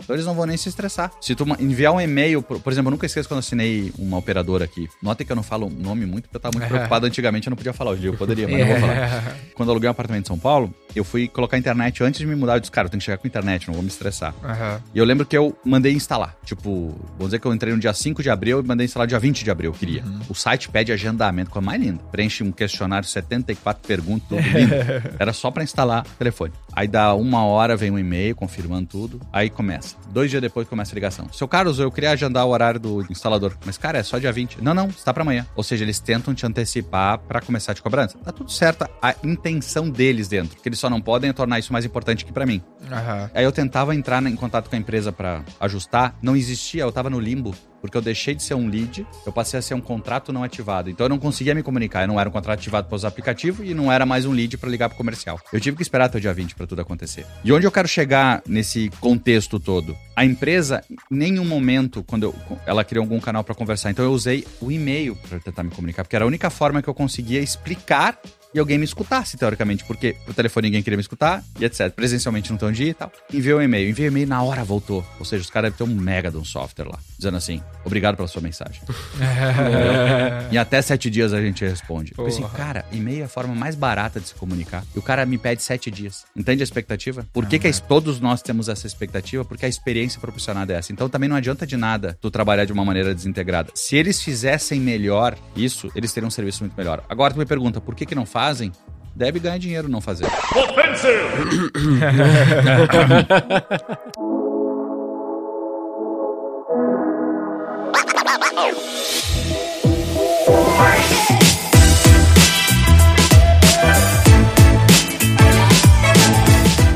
Então 0.03 0.15
eles 0.15 0.27
não 0.27 0.35
vão 0.35 0.47
nem 0.47 0.57
se 0.57 0.69
estressar. 0.69 1.11
Se 1.21 1.35
tu 1.35 1.45
enviar 1.59 1.93
um 1.93 2.01
e-mail, 2.01 2.43
por, 2.43 2.61
por 2.61 2.73
exemplo, 2.73 2.89
eu 2.89 2.93
nunca 2.93 3.07
esqueço 3.07 3.29
quando 3.29 3.39
eu 3.39 3.41
assinei 3.41 3.93
uma 3.99 4.19
operadora 4.19 4.65
aqui. 4.65 4.89
Notem 5.03 5.27
que 5.27 5.33
eu 5.33 5.37
não 5.37 5.43
falo 5.43 5.67
o 5.67 5.71
nome 5.71 6.07
muito, 6.07 6.25
porque 6.25 6.37
eu 6.37 6.41
tava 6.41 6.59
muito 6.59 6.69
preocupado 6.69 7.07
antigamente, 7.07 7.47
eu 7.47 7.51
não 7.51 7.57
podia 7.57 7.73
falar. 7.73 7.93
Hoje 7.93 8.07
eu 8.07 8.15
poderia, 8.15 8.47
mas 8.49 8.59
não 8.61 8.67
vou 8.67 8.77
falar. 8.81 9.37
Quando 9.55 9.69
eu 9.69 9.73
aluguei 9.73 9.89
um 9.89 9.93
apartamento 9.93 10.25
em 10.25 10.29
São 10.29 10.39
Paulo, 10.39 10.75
eu 10.95 11.05
fui 11.05 11.29
colocar 11.29 11.59
internet 11.59 12.03
antes 12.03 12.16
de 12.19 12.27
me 12.27 12.35
mudar. 12.35 12.57
Eu 12.57 12.61
disse, 12.61 12.71
cara, 12.71 12.87
eu 12.87 12.91
tenho 12.91 12.99
que 13.01 13.05
chegar 13.05 13.19
com 13.19 13.27
internet, 13.27 13.67
não 13.67 13.75
vou 13.75 13.83
me 13.83 13.89
estressar. 13.89 14.35
Aham. 14.43 14.81
E 14.95 14.99
eu 14.99 15.05
lembro 15.05 15.27
que 15.27 15.37
eu 15.37 15.57
mandei 15.65 15.93
instalar. 15.93 16.37
Tipo, 16.45 16.95
vamos 17.13 17.27
dizer 17.27 17.39
que 17.41 17.47
eu 17.47 17.55
entrei 17.55 17.73
no 17.73 17.79
dia 17.79 17.93
5 17.93 18.23
de 18.23 18.31
abril 18.31 18.61
e 18.61 18.63
mandei 18.63 18.85
instalar 18.85 19.07
dia 19.07 19.19
20 19.19 19.45
de 19.45 19.51
abril, 19.51 19.71
eu 19.71 19.79
queria. 19.79 20.05
O 20.29 20.35
site 20.35 20.69
pede 20.69 20.93
agendamento, 20.93 21.51
coisa 21.51 21.65
mais 21.65 21.81
linda. 21.81 22.03
Preenche 22.11 22.43
um 22.43 22.53
questionário, 22.53 23.09
74 23.09 23.87
perguntas, 23.87 24.29
tudo 24.29 24.41
lindo. 24.41 24.75
Era 25.19 25.33
só 25.33 25.51
pra 25.51 25.63
instalar 25.63 26.05
o 26.05 26.19
telefone. 26.19 26.53
Aí 26.77 26.87
dá 26.87 27.15
uma 27.15 27.43
hora, 27.43 27.75
vem 27.75 27.91
um 27.91 27.99
e-mail 27.99 28.37
confirmando 28.37 28.87
tudo. 28.87 29.21
Aí 29.33 29.49
começa. 29.49 29.97
Dois 30.11 30.31
dias 30.31 30.43
depois 30.43 30.69
começa 30.69 30.93
a 30.93 30.95
ligação. 30.95 31.27
Seu 31.33 31.49
Carlos, 31.49 31.79
eu 31.79 31.91
queria 31.91 32.11
agendar 32.11 32.45
o 32.45 32.51
horário 32.51 32.79
do 32.79 33.07
instalador. 33.11 33.57
Mas, 33.65 33.79
cara, 33.79 33.99
é 33.99 34.03
só 34.03 34.19
dia 34.19 34.31
20. 34.31 34.63
Não, 34.63 34.75
não, 34.75 34.89
está 34.89 35.13
pra 35.15 35.23
amanhã. 35.23 35.47
Ou 35.57 35.63
seja, 35.63 35.85
eles 35.85 35.99
tentam 35.99 36.35
te 36.35 36.45
antecipar 36.45 37.19
pra 37.19 37.41
começar 37.41 37.73
de 37.73 37.81
cobrança. 37.81 38.19
Tá 38.19 38.31
tudo 38.31 38.51
certo 38.53 38.87
a 39.01 39.15
intenção 39.25 39.89
deles 39.89 40.29
dentro. 40.29 40.61
Que 40.61 40.69
eles 40.69 40.79
só 40.79 40.91
não 40.91 41.01
podem 41.01 41.33
tornar 41.33 41.59
isso 41.59 41.73
mais 41.73 41.87
importante 41.87 42.27
que 42.27 42.33
pra 42.33 42.45
mim. 42.45 42.63
Aham. 42.93 43.31
Aí 43.35 43.45
eu 43.45 43.53
tentava 43.53 43.95
entrar 43.95 44.23
em 44.23 44.37
contato 44.37 44.69
com 44.69 44.77
a 44.77 44.79
empresa 44.79 45.11
pra 45.11 45.43
ajustar, 45.59 46.15
não 46.21 46.37
existia, 46.37 46.83
eu 46.83 46.93
tava 46.93 47.09
no 47.09 47.19
limbo, 47.19 47.55
porque 47.81 47.97
eu 47.97 48.03
deixei 48.03 48.35
de 48.35 48.43
ser 48.43 48.55
um 48.55 48.69
lead, 48.69 49.07
eu 49.25 49.33
passei 49.33 49.59
a 49.59 49.63
ser 49.63 49.75
um 49.75 49.81
contrato 49.81 50.33
não 50.33 50.43
ativado. 50.43 50.89
Então 50.91 51.05
eu 51.05 51.09
não 51.11 51.19
conseguia 51.19 51.55
me 51.55 51.63
comunicar, 51.63 52.03
eu 52.03 52.09
não 52.09 52.19
era 52.21 52.29
um 52.29 52.33
contrato 52.33 52.59
ativado 52.59 52.89
para 52.89 52.97
usar 52.97 53.09
aplicativo 53.09 53.65
e 53.65 53.75
não 53.75 53.91
era 53.91 54.05
mais 54.07 54.25
um 54.27 54.33
lead 54.33 54.57
pra 54.59 54.69
ligar 54.71 54.89
pro 54.89 54.99
comercial. 54.99 55.41
Eu 55.53 55.61
tive 55.61 55.77
que 55.77 55.83
esperar 55.83 56.07
até 56.07 56.19
o 56.19 56.21
dia 56.21 56.33
20 56.35 56.55
pra 56.55 56.67
tudo 56.67 56.81
acontecer. 56.81 57.25
E 57.45 57.53
onde 57.53 57.67
eu 57.67 57.73
quero 57.73 57.89
chegar 57.89 58.43
nesse 58.47 58.91
contexto 59.01 59.59
todo? 59.61 59.97
A 60.15 60.25
empresa, 60.25 60.83
em 60.91 61.17
nenhum 61.17 61.45
momento, 61.45 62.03
quando 62.03 62.25
eu- 62.25 62.35
ela 62.67 62.85
criou 62.85 63.03
algum 63.03 63.21
canal 63.21 63.45
pra 63.45 63.55
conversar, 63.55 63.91
então 63.91 64.05
eu 64.05 64.13
usei 64.13 64.47
o 64.61 64.71
e-mail 64.73 65.15
pra 65.17 65.39
tentar 65.39 65.63
me 65.63 65.71
comunicar, 65.71 66.03
porque 66.05 66.17
era 66.17 66.25
a 66.25 66.29
única 66.29 66.51
forma 66.51 66.81
que 66.83 66.89
eu 66.89 66.95
conseguia 66.95 67.41
explicar 67.41 68.19
e 68.55 68.59
alguém 68.59 68.79
me 68.79 68.85
escutasse, 68.85 69.37
teoricamente, 69.37 69.85
porque 69.85 70.17
por 70.25 70.35
telefone 70.35 70.69
ninguém 70.69 70.83
queria 70.83 70.97
me 70.97 71.03
escutar 71.03 71.43
e 71.61 71.65
etc. 71.65 71.91
Presencialmente 71.91 72.51
não 72.51 72.57
tem 72.59 72.69
onde 72.69 72.85
ir 72.85 72.89
e 72.91 72.95
tal. 72.95 73.13
Enviou 73.33 73.59
um 73.59 73.63
e-mail. 73.63 73.89
Enviei 73.91 74.09
um 74.09 74.13
e-mail 74.13 74.27
na 74.29 74.43
hora 74.43 74.65
voltou. 74.65 75.05
Ou 75.19 75.25
seja, 75.25 75.43
os 75.43 75.51
caras 75.51 75.73
devem 75.73 75.87
ter 75.87 75.93
um 75.93 75.97
mega 76.03 76.31
de 76.31 76.37
um 76.37 76.45
software 76.45 76.87
lá, 76.89 76.99
dizendo 77.19 77.37
assim: 77.37 77.61
obrigado 77.85 78.17
pela 78.17 78.29
sua 78.29 78.41
mensagem. 78.43 78.81
e 80.51 80.59
até 80.59 80.81
sete 80.83 81.11
dias 81.11 81.33
a 81.33 81.41
gente 81.41 81.65
responde. 81.65 82.13
Eu 82.17 82.25
pensei, 82.25 82.43
Porra. 82.43 82.55
cara, 82.57 82.85
e-mail 82.93 83.23
é 83.23 83.25
a 83.25 83.29
forma 83.29 83.55
mais 83.55 83.75
barata 83.75 84.21
de 84.21 84.29
se 84.29 84.35
comunicar. 84.35 84.85
E 84.95 84.99
o 84.99 85.03
cara 85.03 85.25
me 85.27 85.39
pede 85.39 85.63
sete 85.63 85.91
dias. 85.91 86.25
Entende 86.37 86.63
a 86.63 86.65
expectativa? 86.65 87.27
Por 87.33 87.47
que, 87.47 87.59
que 87.59 87.69
es- 87.69 87.81
todos 87.81 88.21
nós 88.21 88.43
temos 88.43 88.69
essa 88.69 88.87
expectativa? 88.87 89.45
Porque 89.45 89.67
a 89.67 89.69
experiência 89.69 90.21
proporcionada 90.21 90.73
é 90.73 90.77
essa. 90.77 90.93
Então 90.93 91.09
também 91.09 91.29
não 91.29 91.37
adianta 91.37 91.67
de 91.67 91.77
nada 91.77 92.17
tu 92.21 92.31
trabalhar 92.31 92.65
de 92.65 92.73
uma 92.73 92.85
maneira 92.85 93.15
desintegrada. 93.15 93.71
Se 93.75 93.97
eles 93.97 94.23
fizessem 94.23 94.81
melhor 94.81 95.37
isso, 95.57 95.91
eles 95.95 96.13
teriam 96.13 96.29
um 96.29 96.31
serviço 96.31 96.63
muito 96.63 96.77
melhor. 96.77 97.03
Agora 97.09 97.35
tu 97.35 97.39
me 97.39 97.47
pergunta, 97.47 97.81
por 97.81 97.95
que, 97.95 98.07
que 98.07 98.15
não 98.15 98.27
fazem? 98.47 98.71
Deve 99.15 99.41
ganhar 99.41 99.59
dinheiro 99.59 99.89
não 99.89 100.01
fazer. 100.01 100.27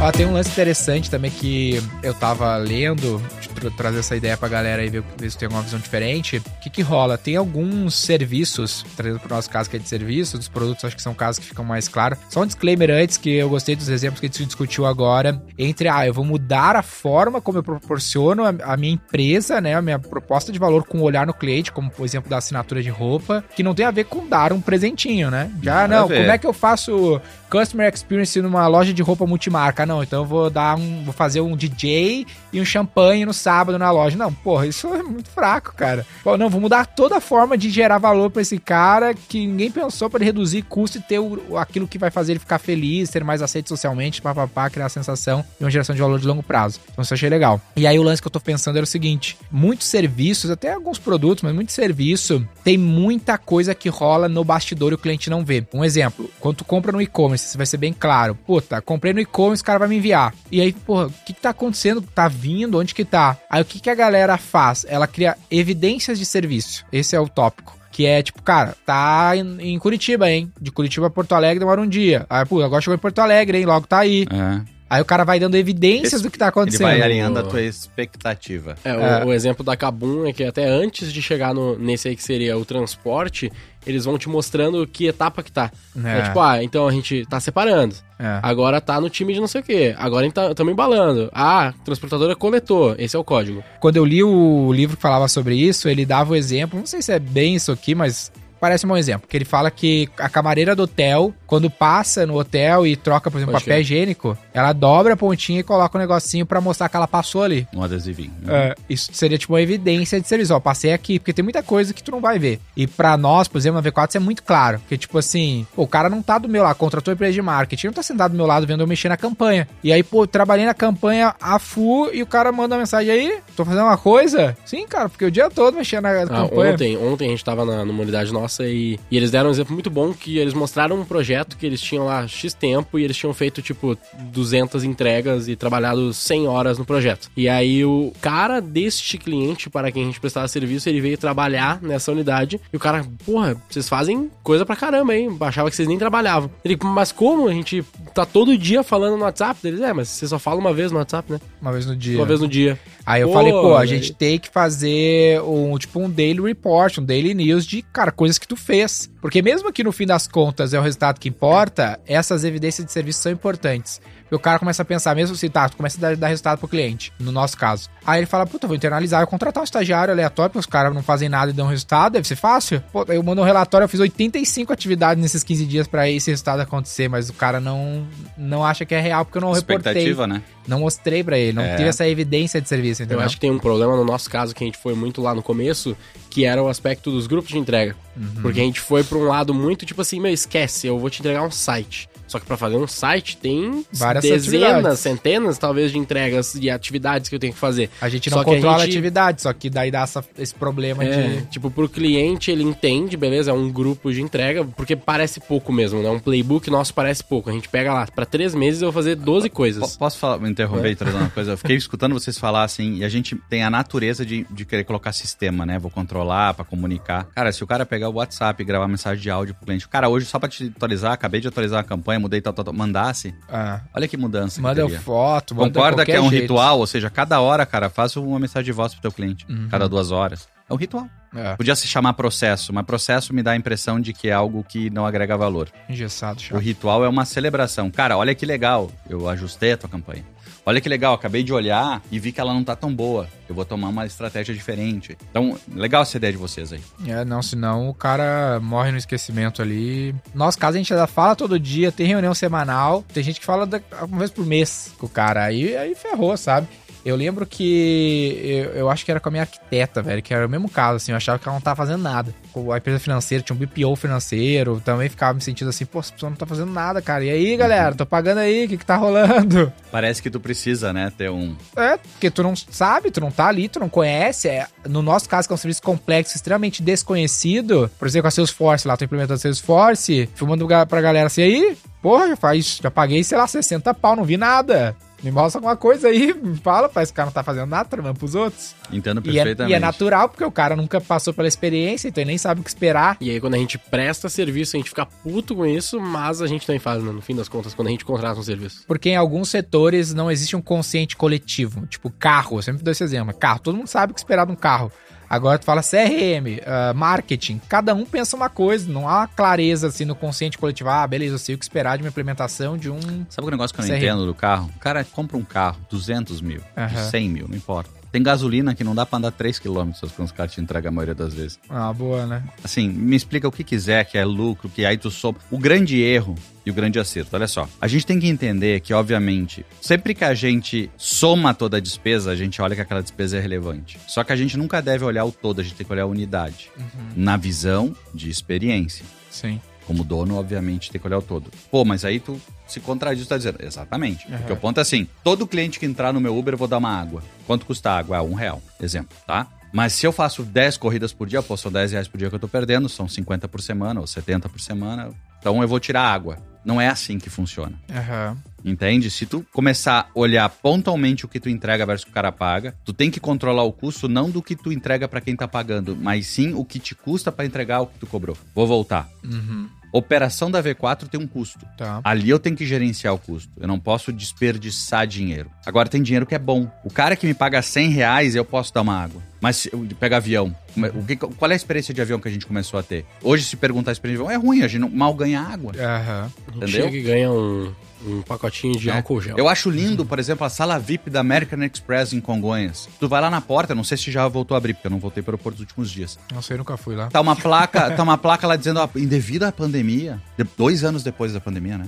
Ó, 0.02 0.10
tem 0.10 0.24
um 0.24 0.32
lance 0.32 0.48
interessante 0.48 1.10
também 1.10 1.30
que 1.30 1.78
eu 2.02 2.14
tava 2.14 2.56
lendo, 2.56 3.20
tra- 3.54 3.70
trazer 3.70 3.98
essa 3.98 4.16
ideia 4.16 4.34
pra 4.34 4.48
galera 4.48 4.80
aí 4.80 4.88
ver, 4.88 5.04
ver 5.18 5.30
se 5.30 5.36
tem 5.36 5.44
alguma 5.44 5.62
visão 5.62 5.78
diferente. 5.78 6.38
O 6.38 6.60
que 6.62 6.70
que 6.70 6.80
rola? 6.80 7.18
Tem 7.18 7.36
alguns 7.36 7.96
serviços, 7.96 8.82
trazendo 8.96 9.20
pro 9.20 9.34
nosso 9.34 9.50
caso 9.50 9.68
que 9.68 9.76
é 9.76 9.78
de 9.78 9.86
serviço, 9.86 10.38
dos 10.38 10.48
produtos 10.48 10.86
acho 10.86 10.96
que 10.96 11.02
são 11.02 11.12
casos 11.12 11.38
que 11.38 11.44
ficam 11.44 11.66
mais 11.66 11.86
claros. 11.86 12.18
Só 12.30 12.40
um 12.40 12.46
disclaimer 12.46 12.90
antes, 12.90 13.18
que 13.18 13.28
eu 13.28 13.50
gostei 13.50 13.76
dos 13.76 13.90
exemplos 13.90 14.20
que 14.20 14.26
a 14.26 14.28
gente 14.30 14.46
discutiu 14.46 14.86
agora, 14.86 15.38
entre, 15.58 15.86
ah, 15.86 16.06
eu 16.06 16.14
vou 16.14 16.24
mudar 16.24 16.76
a 16.76 16.82
forma 16.82 17.38
como 17.38 17.58
eu 17.58 17.62
proporciono 17.62 18.42
a, 18.44 18.54
a 18.72 18.76
minha 18.78 18.94
empresa, 18.94 19.60
né, 19.60 19.74
a 19.74 19.82
minha 19.82 19.98
proposta 19.98 20.50
de 20.50 20.58
valor 20.58 20.84
com 20.84 21.00
o 21.00 21.02
olhar 21.02 21.26
no 21.26 21.34
cliente, 21.34 21.70
como 21.70 21.90
por 21.90 22.06
exemplo 22.06 22.30
da 22.30 22.38
assinatura 22.38 22.82
de 22.82 22.88
roupa, 22.88 23.44
que 23.54 23.62
não 23.62 23.74
tem 23.74 23.84
a 23.84 23.90
ver 23.90 24.04
com 24.04 24.26
dar 24.26 24.50
um 24.50 24.62
presentinho, 24.62 25.30
né? 25.30 25.50
Já, 25.62 25.86
não, 25.86 26.08
ver. 26.08 26.20
como 26.20 26.30
é 26.30 26.38
que 26.38 26.46
eu 26.46 26.54
faço 26.54 27.20
customer 27.50 27.92
experience 27.92 28.40
numa 28.40 28.66
loja 28.66 28.94
de 28.94 29.02
roupa 29.02 29.26
multimarca? 29.26 29.89
Não, 29.90 30.04
então 30.04 30.24
vou 30.24 30.48
dar 30.48 30.78
um, 30.78 31.02
vou 31.02 31.12
fazer 31.12 31.40
um 31.40 31.56
DJ 31.56 32.24
e 32.52 32.60
um 32.60 32.64
champanhe 32.64 33.26
no 33.26 33.34
sábado 33.34 33.76
na 33.76 33.90
loja. 33.90 34.16
Não, 34.16 34.32
porra, 34.32 34.68
isso 34.68 34.86
é 34.94 35.02
muito 35.02 35.28
fraco, 35.30 35.74
cara. 35.74 36.06
Pô, 36.22 36.36
não, 36.36 36.48
vou 36.48 36.60
mudar 36.60 36.86
toda 36.86 37.16
a 37.16 37.20
forma 37.20 37.58
de 37.58 37.68
gerar 37.70 37.98
valor 37.98 38.30
pra 38.30 38.40
esse 38.40 38.56
cara 38.60 39.12
que 39.14 39.44
ninguém 39.48 39.68
pensou 39.68 40.08
ele 40.14 40.24
reduzir 40.24 40.62
custo 40.62 40.98
e 40.98 41.00
ter 41.00 41.18
o- 41.18 41.56
aquilo 41.58 41.88
que 41.88 41.98
vai 41.98 42.08
fazer 42.08 42.32
ele 42.32 42.38
ficar 42.38 42.60
feliz, 42.60 43.10
ser 43.10 43.24
mais 43.24 43.42
aceito 43.42 43.68
socialmente, 43.68 44.22
papapá, 44.22 44.70
criar 44.70 44.86
a 44.86 44.88
sensação 44.88 45.44
de 45.58 45.64
uma 45.64 45.70
geração 45.70 45.92
de 45.94 46.00
valor 46.00 46.20
de 46.20 46.26
longo 46.26 46.42
prazo. 46.42 46.78
Então 46.92 47.02
isso 47.02 47.12
eu 47.12 47.16
achei 47.16 47.28
legal. 47.28 47.60
E 47.74 47.84
aí 47.84 47.98
o 47.98 48.02
lance 48.04 48.22
que 48.22 48.28
eu 48.28 48.32
tô 48.32 48.38
pensando 48.40 48.76
era 48.76 48.84
o 48.84 48.86
seguinte: 48.86 49.36
muitos 49.50 49.88
serviços, 49.88 50.50
até 50.52 50.72
alguns 50.72 50.98
produtos, 51.00 51.42
mas 51.42 51.52
muito 51.52 51.72
serviço, 51.72 52.46
tem 52.62 52.78
muita 52.78 53.36
coisa 53.36 53.74
que 53.74 53.88
rola 53.88 54.28
no 54.28 54.44
bastidor 54.44 54.92
e 54.92 54.94
o 54.94 54.98
cliente 54.98 55.28
não 55.28 55.44
vê. 55.44 55.66
Um 55.74 55.84
exemplo, 55.84 56.30
quando 56.38 56.56
tu 56.58 56.64
compra 56.64 56.92
no 56.92 57.02
e-commerce, 57.02 57.46
isso 57.46 57.56
vai 57.56 57.66
ser 57.66 57.76
bem 57.78 57.92
claro. 57.92 58.36
Puta, 58.46 58.80
comprei 58.80 59.12
no 59.12 59.18
e-commerce, 59.20 59.64
cara 59.64 59.79
vai 59.80 59.88
me 59.88 59.96
enviar. 59.96 60.32
E 60.52 60.60
aí, 60.60 60.72
porra, 60.72 61.06
o 61.06 61.12
que, 61.26 61.32
que 61.32 61.40
tá 61.40 61.50
acontecendo? 61.50 62.00
Tá 62.02 62.28
vindo? 62.28 62.78
Onde 62.78 62.94
que 62.94 63.04
tá? 63.04 63.36
Aí 63.50 63.60
o 63.62 63.64
que, 63.64 63.80
que 63.80 63.90
a 63.90 63.94
galera 63.94 64.36
faz? 64.36 64.86
Ela 64.88 65.06
cria 65.08 65.36
evidências 65.50 66.18
de 66.18 66.24
serviço. 66.24 66.84
Esse 66.92 67.16
é 67.16 67.20
o 67.20 67.28
tópico. 67.28 67.76
Que 67.90 68.06
é 68.06 68.22
tipo, 68.22 68.40
cara, 68.42 68.76
tá 68.86 69.32
em, 69.34 69.72
em 69.74 69.78
Curitiba, 69.78 70.30
hein? 70.30 70.52
De 70.60 70.70
Curitiba 70.70 71.08
a 71.08 71.10
Porto 71.10 71.32
Alegre 71.34 71.58
demora 71.58 71.80
um 71.80 71.88
dia. 71.88 72.24
Aí, 72.30 72.46
pô, 72.46 72.62
agora 72.62 72.80
chegou 72.80 72.94
em 72.94 72.98
Porto 72.98 73.18
Alegre, 73.18 73.58
hein? 73.58 73.64
Logo 73.66 73.86
tá 73.86 73.98
aí. 73.98 74.26
É. 74.30 74.80
Aí 74.88 75.00
o 75.00 75.04
cara 75.04 75.22
vai 75.24 75.38
dando 75.38 75.56
evidências 75.56 76.14
Esse- 76.14 76.22
do 76.24 76.30
que 76.30 76.38
tá 76.38 76.46
Ele 76.46 76.50
acontecendo. 76.50 76.86
vai 76.86 77.00
alinhando 77.00 77.38
a 77.38 77.42
tua 77.44 77.62
expectativa. 77.62 78.76
É, 78.84 78.92
o, 78.94 79.00
É. 79.00 79.24
o 79.26 79.32
exemplo 79.32 79.64
da 79.64 79.76
Kabum 79.76 80.26
é 80.26 80.32
que 80.32 80.42
até 80.42 80.66
antes 80.68 81.12
de 81.12 81.22
chegar 81.22 81.54
no, 81.54 81.78
nesse 81.78 82.08
aí 82.08 82.16
que 82.16 82.22
seria 82.24 82.56
o 82.58 82.64
transporte, 82.64 83.52
eles 83.86 84.04
vão 84.04 84.18
te 84.18 84.28
mostrando 84.28 84.86
que 84.86 85.06
etapa 85.06 85.42
que 85.42 85.50
tá. 85.50 85.70
É, 86.04 86.18
É. 86.18 86.22
tipo, 86.22 86.40
ah, 86.40 86.62
então 86.62 86.86
a 86.86 86.92
gente 86.92 87.24
tá 87.26 87.40
separando. 87.40 87.94
É. 88.18 88.38
Agora 88.42 88.80
tá 88.80 89.00
no 89.00 89.08
time 89.08 89.32
de 89.32 89.40
não 89.40 89.46
sei 89.46 89.60
o 89.62 89.64
quê. 89.64 89.94
Agora 89.98 90.26
estamos 90.26 90.72
embalando. 90.72 91.30
Ah, 91.32 91.72
transportadora 91.84 92.36
coletou. 92.36 92.94
Esse 92.98 93.16
é 93.16 93.18
o 93.18 93.24
código. 93.24 93.64
Quando 93.80 93.96
eu 93.96 94.04
li 94.04 94.22
o 94.22 94.70
livro 94.72 94.96
que 94.96 95.02
falava 95.02 95.26
sobre 95.28 95.56
isso, 95.56 95.88
ele 95.88 96.04
dava 96.04 96.32
o 96.32 96.36
exemplo, 96.36 96.78
não 96.78 96.86
sei 96.86 97.00
se 97.00 97.12
é 97.12 97.18
bem 97.18 97.54
isso 97.54 97.72
aqui, 97.72 97.94
mas 97.94 98.30
parece 98.60 98.84
um 98.86 98.88
bom 98.90 98.96
exemplo, 98.96 99.26
que 99.28 99.36
ele 99.36 99.44
fala 99.44 99.70
que 99.70 100.08
a 100.18 100.28
camareira 100.28 100.76
do 100.76 100.82
hotel, 100.84 101.32
quando 101.46 101.70
passa 101.70 102.26
no 102.26 102.38
hotel 102.38 102.86
e 102.86 102.94
troca, 102.96 103.30
por 103.30 103.38
exemplo, 103.38 103.52
Pode 103.52 103.64
papel 103.64 103.80
higiênico, 103.80 104.36
ela 104.52 104.72
dobra 104.72 105.14
a 105.14 105.16
pontinha 105.16 105.60
e 105.60 105.62
coloca 105.62 105.96
um 105.96 106.00
negocinho 106.00 106.44
pra 106.46 106.60
mostrar 106.60 106.88
que 106.88 106.96
ela 106.96 107.08
passou 107.08 107.42
ali. 107.42 107.66
Um 107.74 107.82
adesivinho. 107.82 108.32
É, 108.48 108.74
isso 108.88 109.10
seria 109.12 109.38
tipo 109.38 109.52
uma 109.54 109.62
evidência 109.62 110.20
de 110.20 110.28
serviço. 110.28 110.54
Ó, 110.54 110.60
passei 110.60 110.92
aqui, 110.92 111.18
porque 111.18 111.32
tem 111.32 111.42
muita 111.42 111.62
coisa 111.62 111.92
que 111.94 112.02
tu 112.02 112.10
não 112.10 112.20
vai 112.20 112.38
ver. 112.38 112.60
E 112.76 112.86
pra 112.86 113.16
nós, 113.16 113.48
por 113.48 113.58
exemplo, 113.58 113.80
na 113.80 113.90
V4 113.90 114.08
isso 114.08 114.16
é 114.16 114.20
muito 114.20 114.42
claro. 114.42 114.78
Porque, 114.80 114.98
tipo 114.98 115.16
assim, 115.18 115.66
pô, 115.74 115.82
o 115.82 115.88
cara 115.88 116.08
não 116.08 116.22
tá 116.22 116.38
do 116.38 116.48
meu 116.48 116.62
lado, 116.62 116.76
contratou 116.76 117.12
a 117.12 117.14
empresa 117.14 117.32
de 117.32 117.42
marketing, 117.42 117.86
não 117.88 117.94
tá 117.94 118.02
sentado 118.02 118.32
do 118.32 118.36
meu 118.36 118.46
lado 118.46 118.66
vendo 118.66 118.82
eu 118.82 118.86
mexer 118.86 119.08
na 119.08 119.16
campanha. 119.16 119.66
E 119.82 119.92
aí, 119.92 120.02
pô, 120.02 120.26
trabalhei 120.26 120.66
na 120.66 120.74
campanha 120.74 121.34
a 121.40 121.58
full 121.58 122.12
e 122.12 122.22
o 122.22 122.26
cara 122.26 122.52
manda 122.52 122.74
uma 122.74 122.80
mensagem 122.80 123.10
aí, 123.10 123.38
tô 123.56 123.64
fazendo 123.64 123.84
uma 123.84 123.96
coisa? 123.98 124.56
Sim, 124.64 124.86
cara, 124.86 125.08
porque 125.08 125.24
o 125.24 125.30
dia 125.30 125.48
todo 125.50 125.76
mexendo 125.76 126.02
na 126.02 126.22
Ah, 126.22 126.26
campanha. 126.26 126.72
ontem, 126.74 126.96
ontem 126.96 127.26
a 127.26 127.30
gente 127.30 127.44
tava 127.44 127.64
na, 127.64 127.84
numa 127.84 128.02
unidade 128.02 128.32
nossa 128.32 128.49
nossa 128.50 128.66
e, 128.66 128.98
e 129.10 129.16
eles 129.16 129.30
deram 129.30 129.48
um 129.48 129.52
exemplo 129.52 129.72
muito 129.72 129.88
bom 129.88 130.12
que 130.12 130.38
eles 130.38 130.52
mostraram 130.52 130.96
um 130.96 131.04
projeto 131.04 131.56
que 131.56 131.64
eles 131.64 131.80
tinham 131.80 132.04
lá 132.04 132.26
X 132.26 132.52
tempo 132.52 132.98
e 132.98 133.04
eles 133.04 133.16
tinham 133.16 133.32
feito, 133.32 133.62
tipo, 133.62 133.96
200 134.18 134.82
entregas 134.82 135.46
e 135.46 135.54
trabalhado 135.54 136.12
100 136.12 136.48
horas 136.48 136.78
no 136.78 136.84
projeto. 136.84 137.30
E 137.36 137.48
aí 137.48 137.84
o 137.84 138.12
cara 138.20 138.60
deste 138.60 139.16
cliente 139.16 139.70
para 139.70 139.92
quem 139.92 140.02
a 140.02 140.06
gente 140.06 140.20
prestava 140.20 140.48
serviço, 140.48 140.88
ele 140.88 141.00
veio 141.00 141.16
trabalhar 141.16 141.80
nessa 141.80 142.10
unidade 142.10 142.60
e 142.72 142.76
o 142.76 142.80
cara, 142.80 143.06
porra, 143.24 143.56
vocês 143.68 143.88
fazem 143.88 144.30
coisa 144.42 144.66
pra 144.66 144.74
caramba, 144.74 145.14
hein? 145.14 145.36
Achava 145.40 145.70
que 145.70 145.76
vocês 145.76 145.88
nem 145.88 145.98
trabalhavam. 145.98 146.50
Ele, 146.64 146.76
mas 146.82 147.12
como? 147.12 147.48
A 147.48 147.52
gente 147.52 147.84
tá 148.14 148.26
todo 148.26 148.56
dia 148.58 148.82
falando 148.82 149.16
no 149.16 149.24
WhatsApp? 149.24 149.60
Eles, 149.66 149.80
é, 149.80 149.92
mas 149.92 150.08
você 150.08 150.26
só 150.26 150.38
fala 150.38 150.58
uma 150.58 150.72
vez 150.72 150.90
no 150.90 150.98
WhatsApp, 150.98 151.32
né? 151.32 151.40
Uma 151.60 151.72
vez 151.72 151.86
no 151.86 151.94
dia. 151.94 152.18
Uma 152.18 152.26
vez 152.26 152.40
no 152.40 152.48
dia. 152.48 152.78
Aí 153.06 153.22
eu 153.22 153.28
Pô, 153.28 153.34
falei, 153.34 153.52
pô, 153.52 153.76
a 153.76 153.86
gente 153.86 154.12
tem 154.12 154.38
que 154.38 154.48
fazer 154.48 155.40
um, 155.42 155.76
tipo, 155.78 155.98
um 156.00 156.08
daily 156.08 156.40
report, 156.40 156.98
um 156.98 157.04
daily 157.04 157.34
news 157.34 157.66
de, 157.66 157.82
cara, 157.82 158.12
coisas 158.12 158.38
que 158.40 158.48
tu 158.48 158.56
fez. 158.56 159.10
Porque 159.20 159.42
mesmo 159.42 159.72
que 159.72 159.84
no 159.84 159.92
fim 159.92 160.06
das 160.06 160.26
contas 160.26 160.72
é 160.74 160.78
o 160.78 160.82
resultado 160.82 161.20
que 161.20 161.28
importa, 161.28 162.00
essas 162.06 162.42
evidências 162.42 162.86
de 162.86 162.92
serviço 162.92 163.20
são 163.20 163.30
importantes. 163.30 164.00
Porque 164.30 164.36
o 164.36 164.38
cara 164.38 164.60
começa 164.60 164.82
a 164.82 164.84
pensar, 164.84 165.12
mesmo 165.16 165.34
se 165.34 165.48
tá, 165.48 165.68
tu 165.68 165.76
começa 165.76 165.98
a 165.98 166.00
dar, 166.00 166.16
dar 166.16 166.28
resultado 166.28 166.60
pro 166.60 166.68
cliente, 166.68 167.12
no 167.18 167.32
nosso 167.32 167.56
caso. 167.56 167.88
Aí 168.06 168.20
ele 168.20 168.26
fala, 168.26 168.46
puta, 168.46 168.68
vou 168.68 168.76
internalizar, 168.76 169.20
eu 169.20 169.26
contratar 169.26 169.60
um 169.60 169.64
estagiário 169.64 170.12
aleatório, 170.14 170.50
porque 170.50 170.60
os 170.60 170.66
caras 170.66 170.94
não 170.94 171.02
fazem 171.02 171.28
nada 171.28 171.50
e 171.50 171.52
dão 171.52 171.66
resultado, 171.66 172.12
deve 172.12 172.28
ser 172.28 172.36
fácil. 172.36 172.80
Pô, 172.92 173.04
eu 173.08 173.20
mando 173.24 173.42
um 173.42 173.44
relatório, 173.44 173.86
eu 173.86 173.88
fiz 173.88 173.98
85 173.98 174.72
atividades 174.72 175.20
nesses 175.20 175.42
15 175.42 175.66
dias 175.66 175.88
pra 175.88 176.08
esse 176.08 176.30
resultado 176.30 176.60
acontecer, 176.60 177.08
mas 177.08 177.28
o 177.28 177.32
cara 177.32 177.58
não, 177.58 178.06
não 178.38 178.64
acha 178.64 178.84
que 178.86 178.94
é 178.94 179.00
real, 179.00 179.24
porque 179.24 179.38
eu 179.38 179.42
não 179.42 179.50
reportei. 179.52 179.90
Expectativa, 179.90 180.28
né? 180.28 180.42
Não 180.64 180.78
mostrei 180.78 181.24
pra 181.24 181.36
ele, 181.36 181.52
não 181.52 181.64
É. 181.64 181.74
tive 181.74 181.88
essa 181.88 182.06
evidência 182.06 182.60
de 182.60 182.68
serviço, 182.68 183.02
entendeu? 183.02 183.18
Eu 183.18 183.26
acho 183.26 183.34
que 183.34 183.40
tem 183.40 183.50
um 183.50 183.58
problema 183.58 183.96
no 183.96 184.04
nosso 184.04 184.30
caso 184.30 184.54
que 184.54 184.62
a 184.62 184.66
gente 184.66 184.78
foi 184.78 184.94
muito 184.94 185.20
lá 185.20 185.34
no 185.34 185.42
começo, 185.42 185.96
que 186.30 186.44
era 186.44 186.62
o 186.62 186.68
aspecto 186.68 187.10
dos 187.10 187.26
grupos 187.26 187.50
de 187.50 187.58
entrega. 187.58 187.96
Uhum. 188.16 188.42
Porque 188.42 188.60
a 188.60 188.62
gente 188.62 188.80
foi 188.80 189.02
pra 189.02 189.18
um 189.18 189.24
lado 189.24 189.52
muito 189.52 189.84
tipo 189.84 190.00
assim, 190.00 190.20
meu, 190.20 190.32
esquece, 190.32 190.86
eu 190.86 191.00
vou 191.00 191.10
te 191.10 191.18
entregar 191.18 191.42
um 191.42 191.50
site. 191.50 192.08
Só 192.30 192.38
que 192.38 192.46
pra 192.46 192.56
fazer 192.56 192.76
um 192.76 192.86
site 192.86 193.36
tem 193.36 193.84
Várias 193.92 194.22
dezenas, 194.22 194.68
atividades. 194.70 194.98
centenas, 195.00 195.58
talvez, 195.58 195.90
de 195.90 195.98
entregas 195.98 196.54
e 196.54 196.70
atividades 196.70 197.28
que 197.28 197.34
eu 197.34 197.40
tenho 197.40 197.52
que 197.52 197.58
fazer. 197.58 197.90
A 198.00 198.08
gente 198.08 198.30
Só 198.30 198.36
não 198.36 198.42
a 198.42 198.44
controla 198.44 198.76
a, 198.76 198.78
gente- 198.80 198.90
atividade, 198.90 199.42
só 199.42 199.52
que 199.52 199.68
daí 199.68 199.90
dá 199.90 200.02
essa- 200.02 200.24
esse 200.38 200.54
problema 200.54 201.02
É, 201.04 201.28
de. 201.28 201.46
tipo, 201.46 201.70
pro 201.70 201.88
cliente 201.88 202.50
ele 202.50 202.62
entende, 202.62 203.16
beleza, 203.16 203.50
é 203.50 203.54
um 203.54 203.68
grupo 203.70 204.12
de 204.12 204.22
entrega, 204.22 204.64
porque 204.64 204.94
parece 204.94 205.40
pouco 205.40 205.72
mesmo, 205.72 206.02
né? 206.02 206.08
Um 206.10 206.20
playbook 206.20 206.70
nosso 206.70 206.94
parece 206.94 207.24
pouco. 207.24 207.50
A 207.50 207.52
gente 207.52 207.68
pega 207.68 207.92
lá, 207.92 208.06
pra 208.06 208.24
três 208.24 208.54
meses 208.54 208.80
eu 208.82 208.92
vou 208.92 209.02
fazer 209.02 209.16
12 209.16 209.48
Po- 209.50 209.56
coisas. 209.56 209.96
Posso 209.96 210.16
falar, 210.18 210.38
me 210.38 210.48
interromper 210.48 210.90
e 210.92 210.96
trazer 210.96 211.16
uma 211.16 211.30
coisa? 211.30 211.52
Eu 211.52 211.56
fiquei 211.58 211.76
escutando 211.76 212.12
vocês 212.12 212.38
falar 212.38 212.62
assim, 212.62 212.96
e 212.98 213.04
a 213.04 213.08
gente 213.08 213.34
tem 213.48 213.62
a 213.64 213.70
natureza 213.70 214.24
de, 214.24 214.46
de 214.50 214.64
querer 214.64 214.84
colocar 214.84 215.12
sistema, 215.12 215.66
né? 215.66 215.78
Vou 215.80 215.90
controlar 215.90 216.54
pra 216.54 216.64
comunicar. 216.64 217.24
Cara, 217.34 217.50
se 217.50 217.64
o 217.64 217.66
cara 217.66 217.84
pegar 217.84 218.08
o 218.08 218.14
WhatsApp 218.14 218.62
e 218.62 218.64
gravar 218.64 218.86
mensagem 218.86 219.20
de 219.22 219.30
áudio 219.30 219.54
pro 219.54 219.66
cliente, 219.66 219.88
cara, 219.88 220.08
hoje 220.08 220.26
só 220.26 220.38
pra 220.38 220.48
te 220.48 220.72
atualizar, 220.76 221.12
acabei 221.12 221.40
de 221.40 221.48
atualizar 221.48 221.80
a 221.80 221.84
campanha, 221.84 222.19
mudei 222.20 222.40
tal, 222.40 222.52
tal, 222.52 222.64
tal, 222.64 222.74
mandasse, 222.74 223.34
Ah, 223.48 223.80
olha 223.94 224.06
que 224.06 224.16
mudança. 224.16 224.56
que 224.56 224.60
manda 224.62 224.82
teria. 224.82 225.00
foto, 225.00 225.54
manda 225.54 225.70
Concorda 225.70 226.04
que 226.04 226.12
é 226.12 226.20
um 226.20 226.30
jeito. 226.30 226.42
ritual? 226.42 226.78
Ou 226.78 226.86
seja, 226.86 227.10
cada 227.10 227.40
hora, 227.40 227.64
cara, 227.66 227.88
faz 227.90 228.14
uma 228.16 228.38
mensagem 228.38 228.66
de 228.66 228.72
voz 228.72 228.92
pro 228.92 229.02
teu 229.02 229.10
cliente. 229.12 229.44
Uhum. 229.48 229.68
Cada 229.70 229.88
duas 229.88 230.10
horas. 230.12 230.46
É 230.68 230.72
um 230.72 230.76
ritual. 230.76 231.08
É, 231.34 231.54
Podia 231.56 231.74
se 231.76 231.86
chamar 231.86 232.12
processo, 232.14 232.72
mas 232.72 232.84
processo 232.84 233.32
me 233.32 233.42
dá 233.42 233.52
a 233.52 233.56
impressão 233.56 234.00
de 234.00 234.12
que 234.12 234.28
é 234.28 234.32
algo 234.32 234.64
que 234.64 234.90
não 234.90 235.06
agrega 235.06 235.36
valor. 235.36 235.68
engessado, 235.88 236.38
O 236.38 236.42
chato. 236.42 236.58
ritual 236.58 237.04
é 237.04 237.08
uma 237.08 237.24
celebração. 237.24 237.90
Cara, 237.90 238.16
olha 238.16 238.34
que 238.34 238.44
legal, 238.44 238.90
eu 239.08 239.28
ajustei 239.28 239.72
a 239.72 239.76
tua 239.76 239.88
campanha. 239.88 240.24
Olha 240.64 240.80
que 240.80 240.88
legal, 240.88 241.14
acabei 241.14 241.42
de 241.42 241.52
olhar 241.52 242.02
e 242.10 242.18
vi 242.18 242.32
que 242.32 242.40
ela 242.40 242.52
não 242.52 242.62
tá 242.62 242.76
tão 242.76 242.94
boa. 242.94 243.28
Eu 243.48 243.54
vou 243.54 243.64
tomar 243.64 243.88
uma 243.88 244.06
estratégia 244.06 244.54
diferente. 244.54 245.16
Então, 245.30 245.58
legal 245.72 246.02
essa 246.02 246.16
ideia 246.16 246.32
de 246.32 246.38
vocês 246.38 246.72
aí. 246.72 246.80
É, 247.06 247.24
não, 247.24 247.42
senão 247.42 247.88
o 247.88 247.94
cara 247.94 248.60
morre 248.60 248.92
no 248.92 248.98
esquecimento 248.98 249.62
ali. 249.62 250.14
Nosso 250.34 250.58
caso, 250.58 250.76
a 250.76 250.78
gente 250.78 250.90
já 250.90 251.06
fala 251.06 251.34
todo 251.34 251.58
dia, 251.58 251.90
tem 251.90 252.06
reunião 252.06 252.34
semanal. 252.34 253.04
Tem 253.12 253.22
gente 253.22 253.40
que 253.40 253.46
fala 253.46 253.68
uma 254.06 254.18
vez 254.18 254.30
por 254.30 254.46
mês 254.46 254.92
com 254.98 255.06
o 255.06 255.08
cara. 255.08 255.44
Aí, 255.44 255.76
aí 255.76 255.94
ferrou, 255.94 256.36
sabe? 256.36 256.68
Eu 257.04 257.16
lembro 257.16 257.46
que 257.46 258.38
eu, 258.42 258.72
eu 258.72 258.90
acho 258.90 259.04
que 259.04 259.10
era 259.10 259.20
com 259.20 259.28
a 259.28 259.32
minha 259.32 259.42
arquiteta, 259.42 260.02
velho, 260.02 260.22
que 260.22 260.34
era 260.34 260.46
o 260.46 260.50
mesmo 260.50 260.68
caso, 260.68 260.96
assim, 260.96 261.12
eu 261.12 261.16
achava 261.16 261.38
que 261.38 261.48
ela 261.48 261.54
não 261.54 261.60
tava 261.60 261.76
fazendo 261.76 262.02
nada. 262.02 262.34
A 262.72 262.76
empresa 262.76 262.98
financeira 262.98 263.42
tinha 263.42 263.56
um 263.56 263.58
BPO 263.58 263.96
financeiro, 263.96 264.80
também 264.84 265.08
ficava 265.08 265.34
me 265.34 265.40
sentindo 265.40 265.68
assim, 265.68 265.86
pô, 265.86 266.00
essa 266.00 266.12
pessoa 266.12 266.30
não 266.30 266.36
tá 266.36 266.46
fazendo 266.46 266.72
nada, 266.72 267.00
cara. 267.00 267.24
E 267.24 267.30
aí, 267.30 267.56
galera, 267.56 267.94
tô 267.94 268.04
pagando 268.04 268.38
aí, 268.38 268.64
o 268.64 268.68
que 268.68 268.76
que 268.76 268.86
tá 268.86 268.96
rolando? 268.96 269.72
Parece 269.90 270.22
que 270.22 270.30
tu 270.30 270.40
precisa, 270.40 270.92
né, 270.92 271.12
ter 271.16 271.30
um. 271.30 271.56
É, 271.76 271.96
porque 271.96 272.30
tu 272.30 272.42
não 272.42 272.54
sabe, 272.54 273.10
tu 273.10 273.20
não 273.20 273.30
tá 273.30 273.46
ali, 273.46 273.68
tu 273.68 273.80
não 273.80 273.88
conhece. 273.88 274.48
É, 274.48 274.66
no 274.88 275.02
nosso 275.02 275.28
caso, 275.28 275.48
que 275.48 275.52
é 275.52 275.54
um 275.54 275.58
serviço 275.58 275.82
complexo, 275.82 276.36
extremamente 276.36 276.82
desconhecido, 276.82 277.90
por 277.98 278.06
exemplo, 278.06 278.22
com 278.22 278.28
a 278.28 278.32
Salesforce 278.32 278.86
lá, 278.86 278.96
tô 278.96 279.04
implementando 279.04 279.34
a 279.34 279.38
Salesforce, 279.38 280.28
filmando 280.34 280.66
pra 280.66 281.00
galera 281.00 281.26
assim, 281.26 281.42
aí, 281.42 281.76
porra, 282.02 282.28
já 282.28 282.36
faz, 282.36 282.80
já 282.82 282.90
paguei, 282.90 283.22
sei 283.24 283.38
lá, 283.38 283.46
60 283.46 283.94
pau, 283.94 284.16
não 284.16 284.24
vi 284.24 284.36
nada. 284.36 284.96
Me 285.22 285.30
mostra 285.30 285.58
alguma 285.58 285.76
coisa 285.76 286.08
aí, 286.08 286.32
me 286.32 286.56
fala, 286.56 286.88
parece 286.88 287.12
que 287.12 287.14
o 287.14 287.16
cara 287.16 287.26
não 287.26 287.32
tá 287.32 287.42
fazendo 287.42 287.66
nada, 287.68 287.88
trabalhando 287.88 288.18
pros 288.18 288.34
outros. 288.34 288.74
Entendo 288.92 289.20
E 289.24 289.30
é, 289.30 289.42
perfeitamente. 289.42 289.72
e 289.72 289.74
é 289.74 289.78
natural, 289.78 290.28
porque 290.28 290.44
o 290.44 290.50
cara 290.50 290.74
nunca 290.74 291.00
passou 291.00 291.34
pela 291.34 291.46
experiência, 291.46 292.08
então 292.08 292.22
ele 292.22 292.28
nem 292.28 292.38
sabe 292.38 292.60
o 292.60 292.64
que 292.64 292.70
esperar. 292.70 293.16
E 293.20 293.30
aí, 293.30 293.40
quando 293.40 293.54
a 293.54 293.58
gente 293.58 293.76
presta 293.78 294.28
serviço, 294.28 294.76
a 294.76 294.78
gente 294.78 294.88
fica 294.88 295.04
puto 295.04 295.54
com 295.54 295.66
isso, 295.66 296.00
mas 296.00 296.40
a 296.40 296.46
gente 296.46 296.66
também 296.66 296.80
faz, 296.80 297.02
né, 297.02 297.12
no 297.12 297.20
fim 297.20 297.34
das 297.34 297.48
contas, 297.48 297.74
quando 297.74 297.88
a 297.88 297.90
gente 297.90 298.04
contrata 298.04 298.40
um 298.40 298.42
serviço. 298.42 298.84
Porque 298.86 299.10
em 299.10 299.16
alguns 299.16 299.48
setores 299.50 300.14
não 300.14 300.30
existe 300.30 300.56
um 300.56 300.62
consciente 300.62 301.16
coletivo. 301.16 301.86
Tipo, 301.86 302.10
carro, 302.10 302.58
eu 302.58 302.62
sempre 302.62 302.82
dou 302.82 302.92
esse 302.92 303.04
exemplo. 303.04 303.34
Carro, 303.36 303.60
todo 303.60 303.76
mundo 303.76 303.88
sabe 303.88 304.12
o 304.12 304.14
que 304.14 304.20
esperar 304.20 304.46
de 304.46 304.52
um 304.52 304.56
carro. 304.56 304.90
Agora 305.30 305.56
tu 305.60 305.64
fala 305.64 305.80
CRM, 305.80 306.60
ah, 306.66 306.92
marketing, 306.92 307.60
cada 307.68 307.94
um 307.94 308.04
pensa 308.04 308.34
uma 308.34 308.48
coisa, 308.48 308.90
não 308.90 309.08
há 309.08 309.18
uma 309.18 309.28
clareza 309.28 309.86
assim 309.86 310.04
no 310.04 310.16
consciente 310.16 310.58
coletivo. 310.58 310.90
Ah, 310.90 311.06
beleza, 311.06 311.36
eu 311.36 311.38
sei 311.38 311.54
o 311.54 311.58
que 311.58 311.64
esperar 311.64 311.96
de 311.96 312.02
uma 312.02 312.08
implementação 312.08 312.76
de 312.76 312.90
um. 312.90 312.98
Sabe 313.28 313.46
o 313.46 313.50
negócio 313.52 313.72
que 313.72 313.80
eu 313.80 313.84
não 313.86 313.94
CRM. 313.94 313.98
entendo 314.02 314.26
do 314.26 314.34
carro? 314.34 314.68
O 314.74 314.78
cara 314.80 315.04
compra 315.04 315.36
um 315.36 315.44
carro, 315.44 315.78
200 315.88 316.40
mil, 316.40 316.60
Aham. 316.76 317.10
100 317.10 317.28
mil, 317.28 317.46
não 317.48 317.56
importa. 317.56 317.88
Tem 318.10 318.20
gasolina 318.24 318.74
que 318.74 318.82
não 318.82 318.92
dá 318.92 319.06
pra 319.06 319.18
andar 319.18 319.30
3 319.30 319.60
km 319.60 319.92
quando 320.16 320.26
os 320.26 320.32
caras 320.32 320.50
te 320.52 320.60
entregam 320.60 320.88
a 320.88 320.92
maioria 320.92 321.14
das 321.14 321.32
vezes. 321.32 321.60
Ah, 321.68 321.92
boa, 321.92 322.26
né? 322.26 322.42
Assim, 322.64 322.88
me 322.88 323.14
explica 323.14 323.46
o 323.46 323.52
que 323.52 323.62
quiser, 323.62 324.04
que 324.04 324.18
é 324.18 324.24
lucro, 324.24 324.68
que 324.68 324.84
aí 324.84 324.98
tu 324.98 325.12
soma. 325.12 325.38
O 325.48 325.56
grande 325.56 326.00
erro 326.02 326.34
e 326.70 326.72
o 326.72 326.74
grande 326.74 326.98
acerto, 326.98 327.34
olha 327.34 327.48
só. 327.48 327.68
A 327.80 327.88
gente 327.88 328.06
tem 328.06 328.18
que 328.18 328.28
entender 328.28 328.80
que, 328.80 328.94
obviamente, 328.94 329.66
sempre 329.80 330.14
que 330.14 330.24
a 330.24 330.32
gente 330.32 330.90
soma 330.96 331.52
toda 331.52 331.76
a 331.76 331.80
despesa, 331.80 332.30
a 332.30 332.36
gente 332.36 332.62
olha 332.62 332.74
que 332.74 332.80
aquela 332.80 333.02
despesa 333.02 333.36
é 333.36 333.40
relevante. 333.40 333.98
Só 334.06 334.24
que 334.24 334.32
a 334.32 334.36
gente 334.36 334.56
nunca 334.56 334.80
deve 334.80 335.04
olhar 335.04 335.24
o 335.24 335.32
todo, 335.32 335.60
a 335.60 335.64
gente 335.64 335.74
tem 335.74 335.86
que 335.86 335.92
olhar 335.92 336.04
a 336.04 336.06
unidade. 336.06 336.70
Na 337.14 337.36
visão 337.36 337.94
de 338.14 338.30
experiência. 338.30 339.04
Sim. 339.30 339.60
Como 339.86 340.04
dono, 340.04 340.36
obviamente, 340.36 340.90
tem 340.90 341.00
que 341.00 341.06
olhar 341.06 341.18
o 341.18 341.22
todo. 341.22 341.50
Pô, 341.70 341.84
mas 341.84 342.04
aí 342.04 342.20
tu 342.20 342.40
se 342.66 342.78
contradiz, 342.78 343.24
tu 343.24 343.28
tá 343.28 343.36
dizendo. 343.36 343.58
Exatamente. 343.60 344.24
Porque 344.26 344.52
o 344.52 344.56
ponto 344.56 344.78
é 344.78 344.82
assim: 344.82 345.08
todo 345.24 345.46
cliente 345.46 345.80
que 345.80 345.86
entrar 345.86 346.12
no 346.12 346.20
meu 346.20 346.38
Uber, 346.38 346.54
eu 346.54 346.58
vou 346.58 346.68
dar 346.68 346.78
uma 346.78 346.90
água. 346.90 347.22
Quanto 347.46 347.66
custa 347.66 347.90
a 347.90 347.98
água? 347.98 348.18
Ah, 348.18 348.22
um 348.22 348.34
real. 348.34 348.62
Exemplo, 348.80 349.16
tá? 349.26 349.48
Mas 349.72 349.92
se 349.92 350.06
eu 350.06 350.12
faço 350.12 350.42
10 350.42 350.76
corridas 350.76 351.12
por 351.12 351.28
dia, 351.28 351.42
pô, 351.42 351.56
são 351.56 351.70
10 351.70 351.92
reais 351.92 352.08
por 352.08 352.18
dia 352.18 352.28
que 352.28 352.34
eu 352.34 352.40
tô 352.40 352.48
perdendo, 352.48 352.88
são 352.88 353.08
50 353.08 353.48
por 353.48 353.60
semana 353.60 354.00
ou 354.00 354.06
70 354.06 354.48
por 354.48 354.60
semana. 354.60 355.10
Então 355.38 355.62
eu 355.62 355.68
vou 355.68 355.80
tirar 355.80 356.02
água. 356.02 356.38
Não 356.64 356.80
é 356.80 356.88
assim 356.88 357.18
que 357.18 357.30
funciona. 357.30 357.78
Aham. 357.90 358.36
Entende? 358.64 359.10
Se 359.10 359.24
tu 359.24 359.44
começar 359.52 360.10
a 360.14 360.18
olhar 360.18 360.48
pontualmente 360.48 361.24
o 361.24 361.28
que 361.28 361.40
tu 361.40 361.48
entrega 361.48 361.86
versus 361.86 362.02
o 362.02 362.06
que 362.06 362.10
o 362.10 362.14
cara 362.14 362.30
paga, 362.30 362.74
tu 362.84 362.92
tem 362.92 363.10
que 363.10 363.18
controlar 363.18 363.62
o 363.62 363.72
custo 363.72 364.08
não 364.08 364.30
do 364.30 364.42
que 364.42 364.54
tu 364.54 364.70
entrega 364.70 365.08
pra 365.08 365.20
quem 365.20 365.34
tá 365.34 365.48
pagando, 365.48 365.96
mas 365.96 366.26
sim 366.26 366.52
o 366.52 366.64
que 366.64 366.78
te 366.78 366.94
custa 366.94 367.32
pra 367.32 367.46
entregar 367.46 367.80
o 367.80 367.86
que 367.86 367.98
tu 367.98 368.06
cobrou. 368.06 368.36
Vou 368.54 368.66
voltar. 368.66 369.08
Uhum. 369.24 369.68
Operação 369.92 370.50
da 370.50 370.62
V4 370.62 371.08
tem 371.08 371.20
um 371.20 371.26
custo. 371.26 371.58
Tá. 371.76 372.00
Ali 372.04 372.30
eu 372.30 372.38
tenho 372.38 372.56
que 372.56 372.64
gerenciar 372.66 373.12
o 373.14 373.18
custo. 373.18 373.50
Eu 373.60 373.66
não 373.66 373.78
posso 373.78 374.12
desperdiçar 374.12 375.06
dinheiro. 375.06 375.50
Agora 375.66 375.88
tem 375.88 376.02
dinheiro 376.02 376.26
que 376.26 376.34
é 376.34 376.38
bom. 376.38 376.70
O 376.84 376.90
cara 376.90 377.16
que 377.16 377.26
me 377.26 377.34
paga 377.34 377.60
100 377.60 377.90
reais, 377.90 378.34
eu 378.36 378.44
posso 378.44 378.72
dar 378.72 378.82
uma 378.82 378.96
água. 378.96 379.20
Mas 379.40 379.68
pega 379.98 380.18
avião. 380.18 380.54
é- 380.76 380.88
O 380.98 381.04
que, 381.04 381.16
qual 381.16 381.50
é 381.50 381.54
a 381.54 381.56
experiência 381.56 381.92
de 381.94 382.00
avião 382.00 382.20
que 382.20 382.28
a 382.28 382.30
gente 382.30 382.46
começou 382.46 382.78
a 382.78 382.82
ter? 382.82 383.04
Hoje, 383.22 383.44
se 383.44 383.56
perguntar 383.56 383.90
a 383.90 383.92
experiência 383.92 384.22
de 384.24 384.30
avião, 384.30 384.40
é 384.40 384.44
ruim, 384.46 384.62
a 384.62 384.68
gente 384.68 384.80
não- 384.80 384.90
mal 384.90 385.12
ganha 385.14 385.40
água. 385.40 385.72
Aham. 385.76 386.30
A 386.46 386.50
gente 386.50 386.56
Entendeu? 386.56 386.84
chega 386.84 386.96
e 386.96 387.02
ganha 387.02 387.30
um, 387.32 387.72
um 388.06 388.22
pacotinho 388.22 388.78
de 388.78 388.88
É. 388.90 388.96
álcool 388.96 389.20
gel. 389.20 389.36
Eu 389.36 389.48
acho 389.48 389.68
lindo, 389.70 390.04
por 390.04 390.18
exemplo, 390.18 390.46
a 390.46 390.50
sala 390.50 390.78
VIP 390.78 391.10
da 391.10 391.20
American 391.20 391.62
Express 391.64 392.12
em 392.12 392.20
Congonhas. 392.20 392.88
Tu 392.98 393.08
vai 393.08 393.20
lá 393.20 393.28
na 393.30 393.40
porta, 393.40 393.74
não 393.74 393.84
sei 393.84 393.96
se 393.96 394.10
já 394.10 394.26
voltou 394.28 394.54
a 394.54 394.58
abrir, 394.58 394.74
porque 394.74 394.86
eu 394.86 394.90
não 394.90 394.98
voltei 394.98 395.22
para 395.22 395.30
o 395.30 395.34
aeroporto 395.34 395.58
nos 395.60 395.68
últimos 395.68 395.90
dias. 395.90 396.18
Não 396.32 396.42
sei, 396.42 396.56
nunca 396.56 396.76
fui 396.76 396.94
lá. 396.96 397.08
Tá 397.08 397.20
uma 397.20 397.36
placa, 397.36 397.90
tá 397.96 398.02
uma 398.02 398.16
placa 398.18 398.46
lá 398.46 398.56
dizendo, 398.56 398.80
ó, 398.80 398.88
devido 398.94 399.44
à 399.44 399.52
pandemia, 399.52 400.20
de- 400.38 400.46
dois 400.56 400.84
anos 400.84 401.02
depois 401.02 401.32
da 401.32 401.40
pandemia, 401.40 401.78
né? 401.78 401.86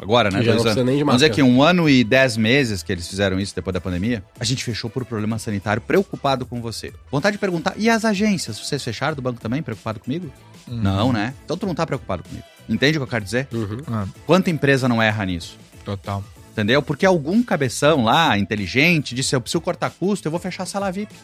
Agora, 0.00 0.30
né? 0.30 0.44
Já 0.44 0.52
Dois 0.52 0.64
anos. 0.66 0.84
nem 0.84 0.96
de 0.98 1.02
Vamos 1.02 1.20
dizer 1.20 1.34
que 1.34 1.42
um 1.42 1.60
ano 1.60 1.88
e 1.88 2.04
dez 2.04 2.36
meses 2.36 2.84
que 2.84 2.92
eles 2.92 3.08
fizeram 3.08 3.40
isso 3.40 3.52
depois 3.52 3.74
da 3.74 3.80
pandemia, 3.80 4.22
a 4.38 4.44
gente 4.44 4.62
fechou 4.62 4.88
por 4.88 5.04
problema 5.04 5.40
sanitário, 5.40 5.82
preocupado 5.82 6.46
com 6.46 6.60
você. 6.60 6.92
Vontade 7.10 7.34
de 7.34 7.40
perguntar, 7.40 7.74
e 7.76 7.90
as 7.90 8.04
agências? 8.04 8.60
Vocês 8.60 8.80
fecharam 8.84 9.16
do 9.16 9.22
banco 9.22 9.40
também, 9.40 9.62
preocupado 9.64 9.98
comigo? 9.98 10.30
Uhum. 10.68 10.76
Não, 10.76 11.12
né? 11.12 11.34
Então 11.44 11.56
tu 11.56 11.66
não 11.66 11.74
tá 11.74 11.84
preocupado 11.84 12.22
comigo. 12.22 12.44
Entende 12.68 12.98
o 12.98 13.00
que 13.00 13.04
eu 13.04 13.10
quero 13.10 13.24
dizer? 13.24 13.48
Uhum. 13.52 13.78
Ah, 13.88 14.06
Quanta 14.26 14.50
empresa 14.50 14.88
não 14.88 15.02
erra 15.02 15.24
nisso? 15.24 15.56
total. 15.84 16.22
Entendeu? 16.52 16.80
Porque 16.80 17.04
algum 17.04 17.42
cabeção 17.42 18.02
lá, 18.02 18.38
inteligente, 18.38 19.14
disse: 19.14 19.36
eu 19.36 19.40
preciso 19.42 19.60
cortar 19.60 19.90
custo, 19.90 20.26
eu 20.26 20.30
vou 20.30 20.40
fechar 20.40 20.62
a 20.62 20.66
sala 20.66 20.90
VIP. 20.90 21.14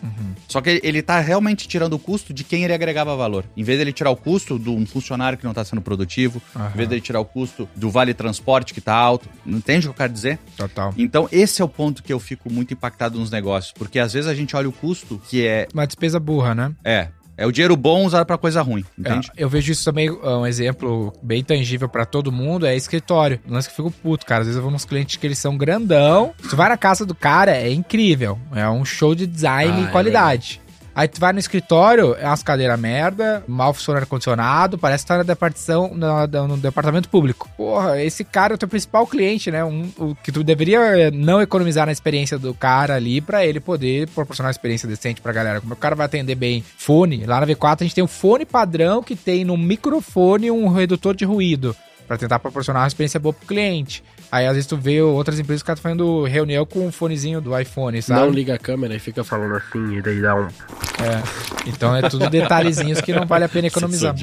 Só 0.47 0.61
que 0.61 0.69
ele, 0.69 0.81
ele 0.85 1.01
tá 1.03 1.19
realmente 1.21 1.67
tirando 1.67 1.95
o 1.95 1.99
custo 1.99 2.35
de 2.35 2.45
quem 2.45 2.65
ele 2.65 2.73
agregava 2.75 3.17
valor. 3.17 3.43
Em 3.57 3.65
vez 3.65 3.79
dele 3.79 3.95
tirar 3.95 4.11
o 4.11 4.17
custo 4.17 4.59
de 4.59 4.69
um 4.69 4.85
funcionário 4.85 5.39
que 5.39 5.45
não 5.47 5.55
tá 5.55 5.65
sendo 5.65 5.81
produtivo, 5.81 6.43
Aham. 6.55 6.69
em 6.75 6.77
vez 6.77 6.87
dele 6.91 7.01
tirar 7.01 7.19
o 7.19 7.25
custo 7.25 7.67
do 7.75 7.89
vale 7.89 8.13
transporte 8.13 8.75
que 8.75 8.81
tá 8.83 8.95
alto. 8.95 9.27
Entende 9.47 9.87
o 9.87 9.89
que 9.89 9.95
eu 9.95 10.05
quero 10.05 10.13
dizer? 10.13 10.39
Total. 10.55 10.93
Então, 10.99 11.27
esse 11.33 11.63
é 11.63 11.65
o 11.65 11.69
ponto 11.69 12.03
que 12.03 12.13
eu 12.13 12.21
fico 12.21 12.53
muito 12.53 12.75
impactado 12.75 13.19
nos 13.19 13.31
negócios. 13.31 13.73
Porque 13.73 13.99
às 13.99 14.13
vezes 14.13 14.29
a 14.29 14.35
gente 14.35 14.55
olha 14.55 14.69
o 14.69 14.73
custo, 14.73 15.19
que 15.31 15.47
é. 15.47 15.67
Uma 15.73 15.87
despesa 15.87 16.21
burra, 16.21 16.55
né? 16.55 16.73
É. 16.85 17.09
É 17.37 17.47
o 17.47 17.53
dinheiro 17.53 17.77
bom 17.77 18.05
usado 18.05 18.27
pra 18.27 18.37
coisa 18.37 18.61
ruim, 18.63 18.85
entende? 18.99 19.31
É, 19.37 19.43
eu 19.43 19.49
vejo 19.49 19.73
isso 19.73 19.85
também, 19.85 20.11
uh, 20.11 20.39
um 20.41 20.47
exemplo 20.47 21.13
bem 21.23 21.43
tangível 21.43 21.89
pra 21.89 22.05
todo 22.05 22.31
mundo, 22.31 22.67
é 22.67 22.77
escritório. 22.77 23.41
Um 23.49 23.55
lance 23.55 23.69
que 23.69 23.81
eu 23.81 23.87
fico 23.87 24.03
puto, 24.03 24.27
cara. 24.27 24.41
Às 24.43 24.47
vezes 24.47 24.57
eu 24.57 24.63
vou 24.63 24.71
nos 24.71 24.85
clientes 24.85 25.17
que 25.17 25.27
eles 25.27 25.39
são 25.39 25.57
grandão. 25.57 26.35
Tu 26.49 26.55
vai 26.55 26.69
na 26.69 26.77
casa 26.77 27.07
do 27.07 27.15
cara, 27.15 27.57
é 27.57 27.71
incrível. 27.71 28.39
É 28.55 28.69
um 28.69 28.85
show 28.85 29.15
de 29.15 29.27
design 29.27 29.73
Ah, 29.77 29.81
e 29.81 29.85
é 29.85 29.91
qualidade. 29.91 30.61
Aí 30.95 31.09
tu 31.09 31.19
vai 31.19 31.33
no 31.33 31.39
escritório, 31.39 32.15
é 32.19 32.27
umas 32.27 32.43
cadeiras 32.43 32.79
merda, 32.79 33.43
mal 33.49 33.73
funciona 33.73 34.01
ar-condicionado, 34.01 34.77
parece 34.77 35.05
que 35.05 35.09
tá 35.09 35.17
na 35.17 35.23
departição, 35.23 35.91
na- 35.95 36.27
na- 36.27 36.47
no 36.49 36.57
departamento 36.57 37.09
público. 37.09 37.49
Porra, 37.57 38.03
esse 38.03 38.25
cara 38.25 38.53
é 38.53 38.57
o 38.57 38.59
teu 38.59 38.69
principal 38.69 39.07
cliente, 39.07 39.51
né? 39.51 39.65
Um, 39.65 39.91
o 39.99 40.15
que 40.15 40.31
tu 40.31 40.45
deveria 40.45 40.79
é, 40.81 41.11
não 41.11 41.41
economizar 41.41 41.87
na 41.87 41.93
experiência 41.93 42.39
do 42.39 42.53
cara 42.53 42.95
ali 42.95 43.21
pra 43.21 43.45
ele 43.47 43.59
poder 43.61 44.07
proporcionar 44.09 44.49
uma 44.49 44.53
experiência 44.53 44.87
decente 44.89 45.21
pra 45.21 45.33
galera. 45.33 45.61
Como 45.61 45.73
o 45.73 45.77
cara 45.77 45.95
vai 45.95 46.07
atender 46.07 46.35
bem 46.35 46.63
fone, 46.77 47.25
lá 47.25 47.41
na 47.41 47.47
V4 47.47 47.81
a 47.81 47.85
gente 47.85 47.95
tem 47.95 48.05
um 48.05 48.09
fone 48.09 48.45
padrão 48.45 49.03
que 49.03 49.17
tem 49.17 49.45
no 49.45 49.57
microfone 49.57 50.51
um 50.51 50.69
redutor 50.69 51.15
de 51.17 51.25
ruído. 51.25 51.75
Pra 52.07 52.17
tentar 52.19 52.39
proporcionar 52.39 52.83
uma 52.83 52.89
experiência 52.89 53.19
boa 53.19 53.33
pro 53.33 53.47
cliente. 53.47 54.03
Aí 54.31 54.47
às 54.47 54.55
vezes 54.55 54.67
tu 54.67 54.77
vê 54.77 55.01
outras 55.01 55.39
empresas 55.39 55.63
que 55.63 55.71
estão 55.71 55.83
fazendo 55.83 56.25
reunião 56.25 56.65
com 56.67 56.87
o 56.87 56.93
fonezinho 56.93 57.41
do 57.41 57.59
iPhone, 57.59 58.01
sabe? 58.03 58.21
Não 58.21 58.31
liga 58.31 58.55
a 58.55 58.59
câmera 58.59 58.95
e 58.95 58.99
fica 58.99 59.23
falando 59.23 59.55
assim, 59.57 59.97
e 59.97 60.03
daí 60.03 60.21
dá 60.21 60.35
um. 60.35 60.47
É. 60.47 61.23
Então 61.67 61.95
é 61.95 62.09
tudo 62.09 62.29
detalhezinhos 62.29 63.01
que 63.01 63.13
não 63.13 63.27
vale 63.27 63.45
a 63.45 63.49
pena 63.49 63.69
economizar. 63.69 64.15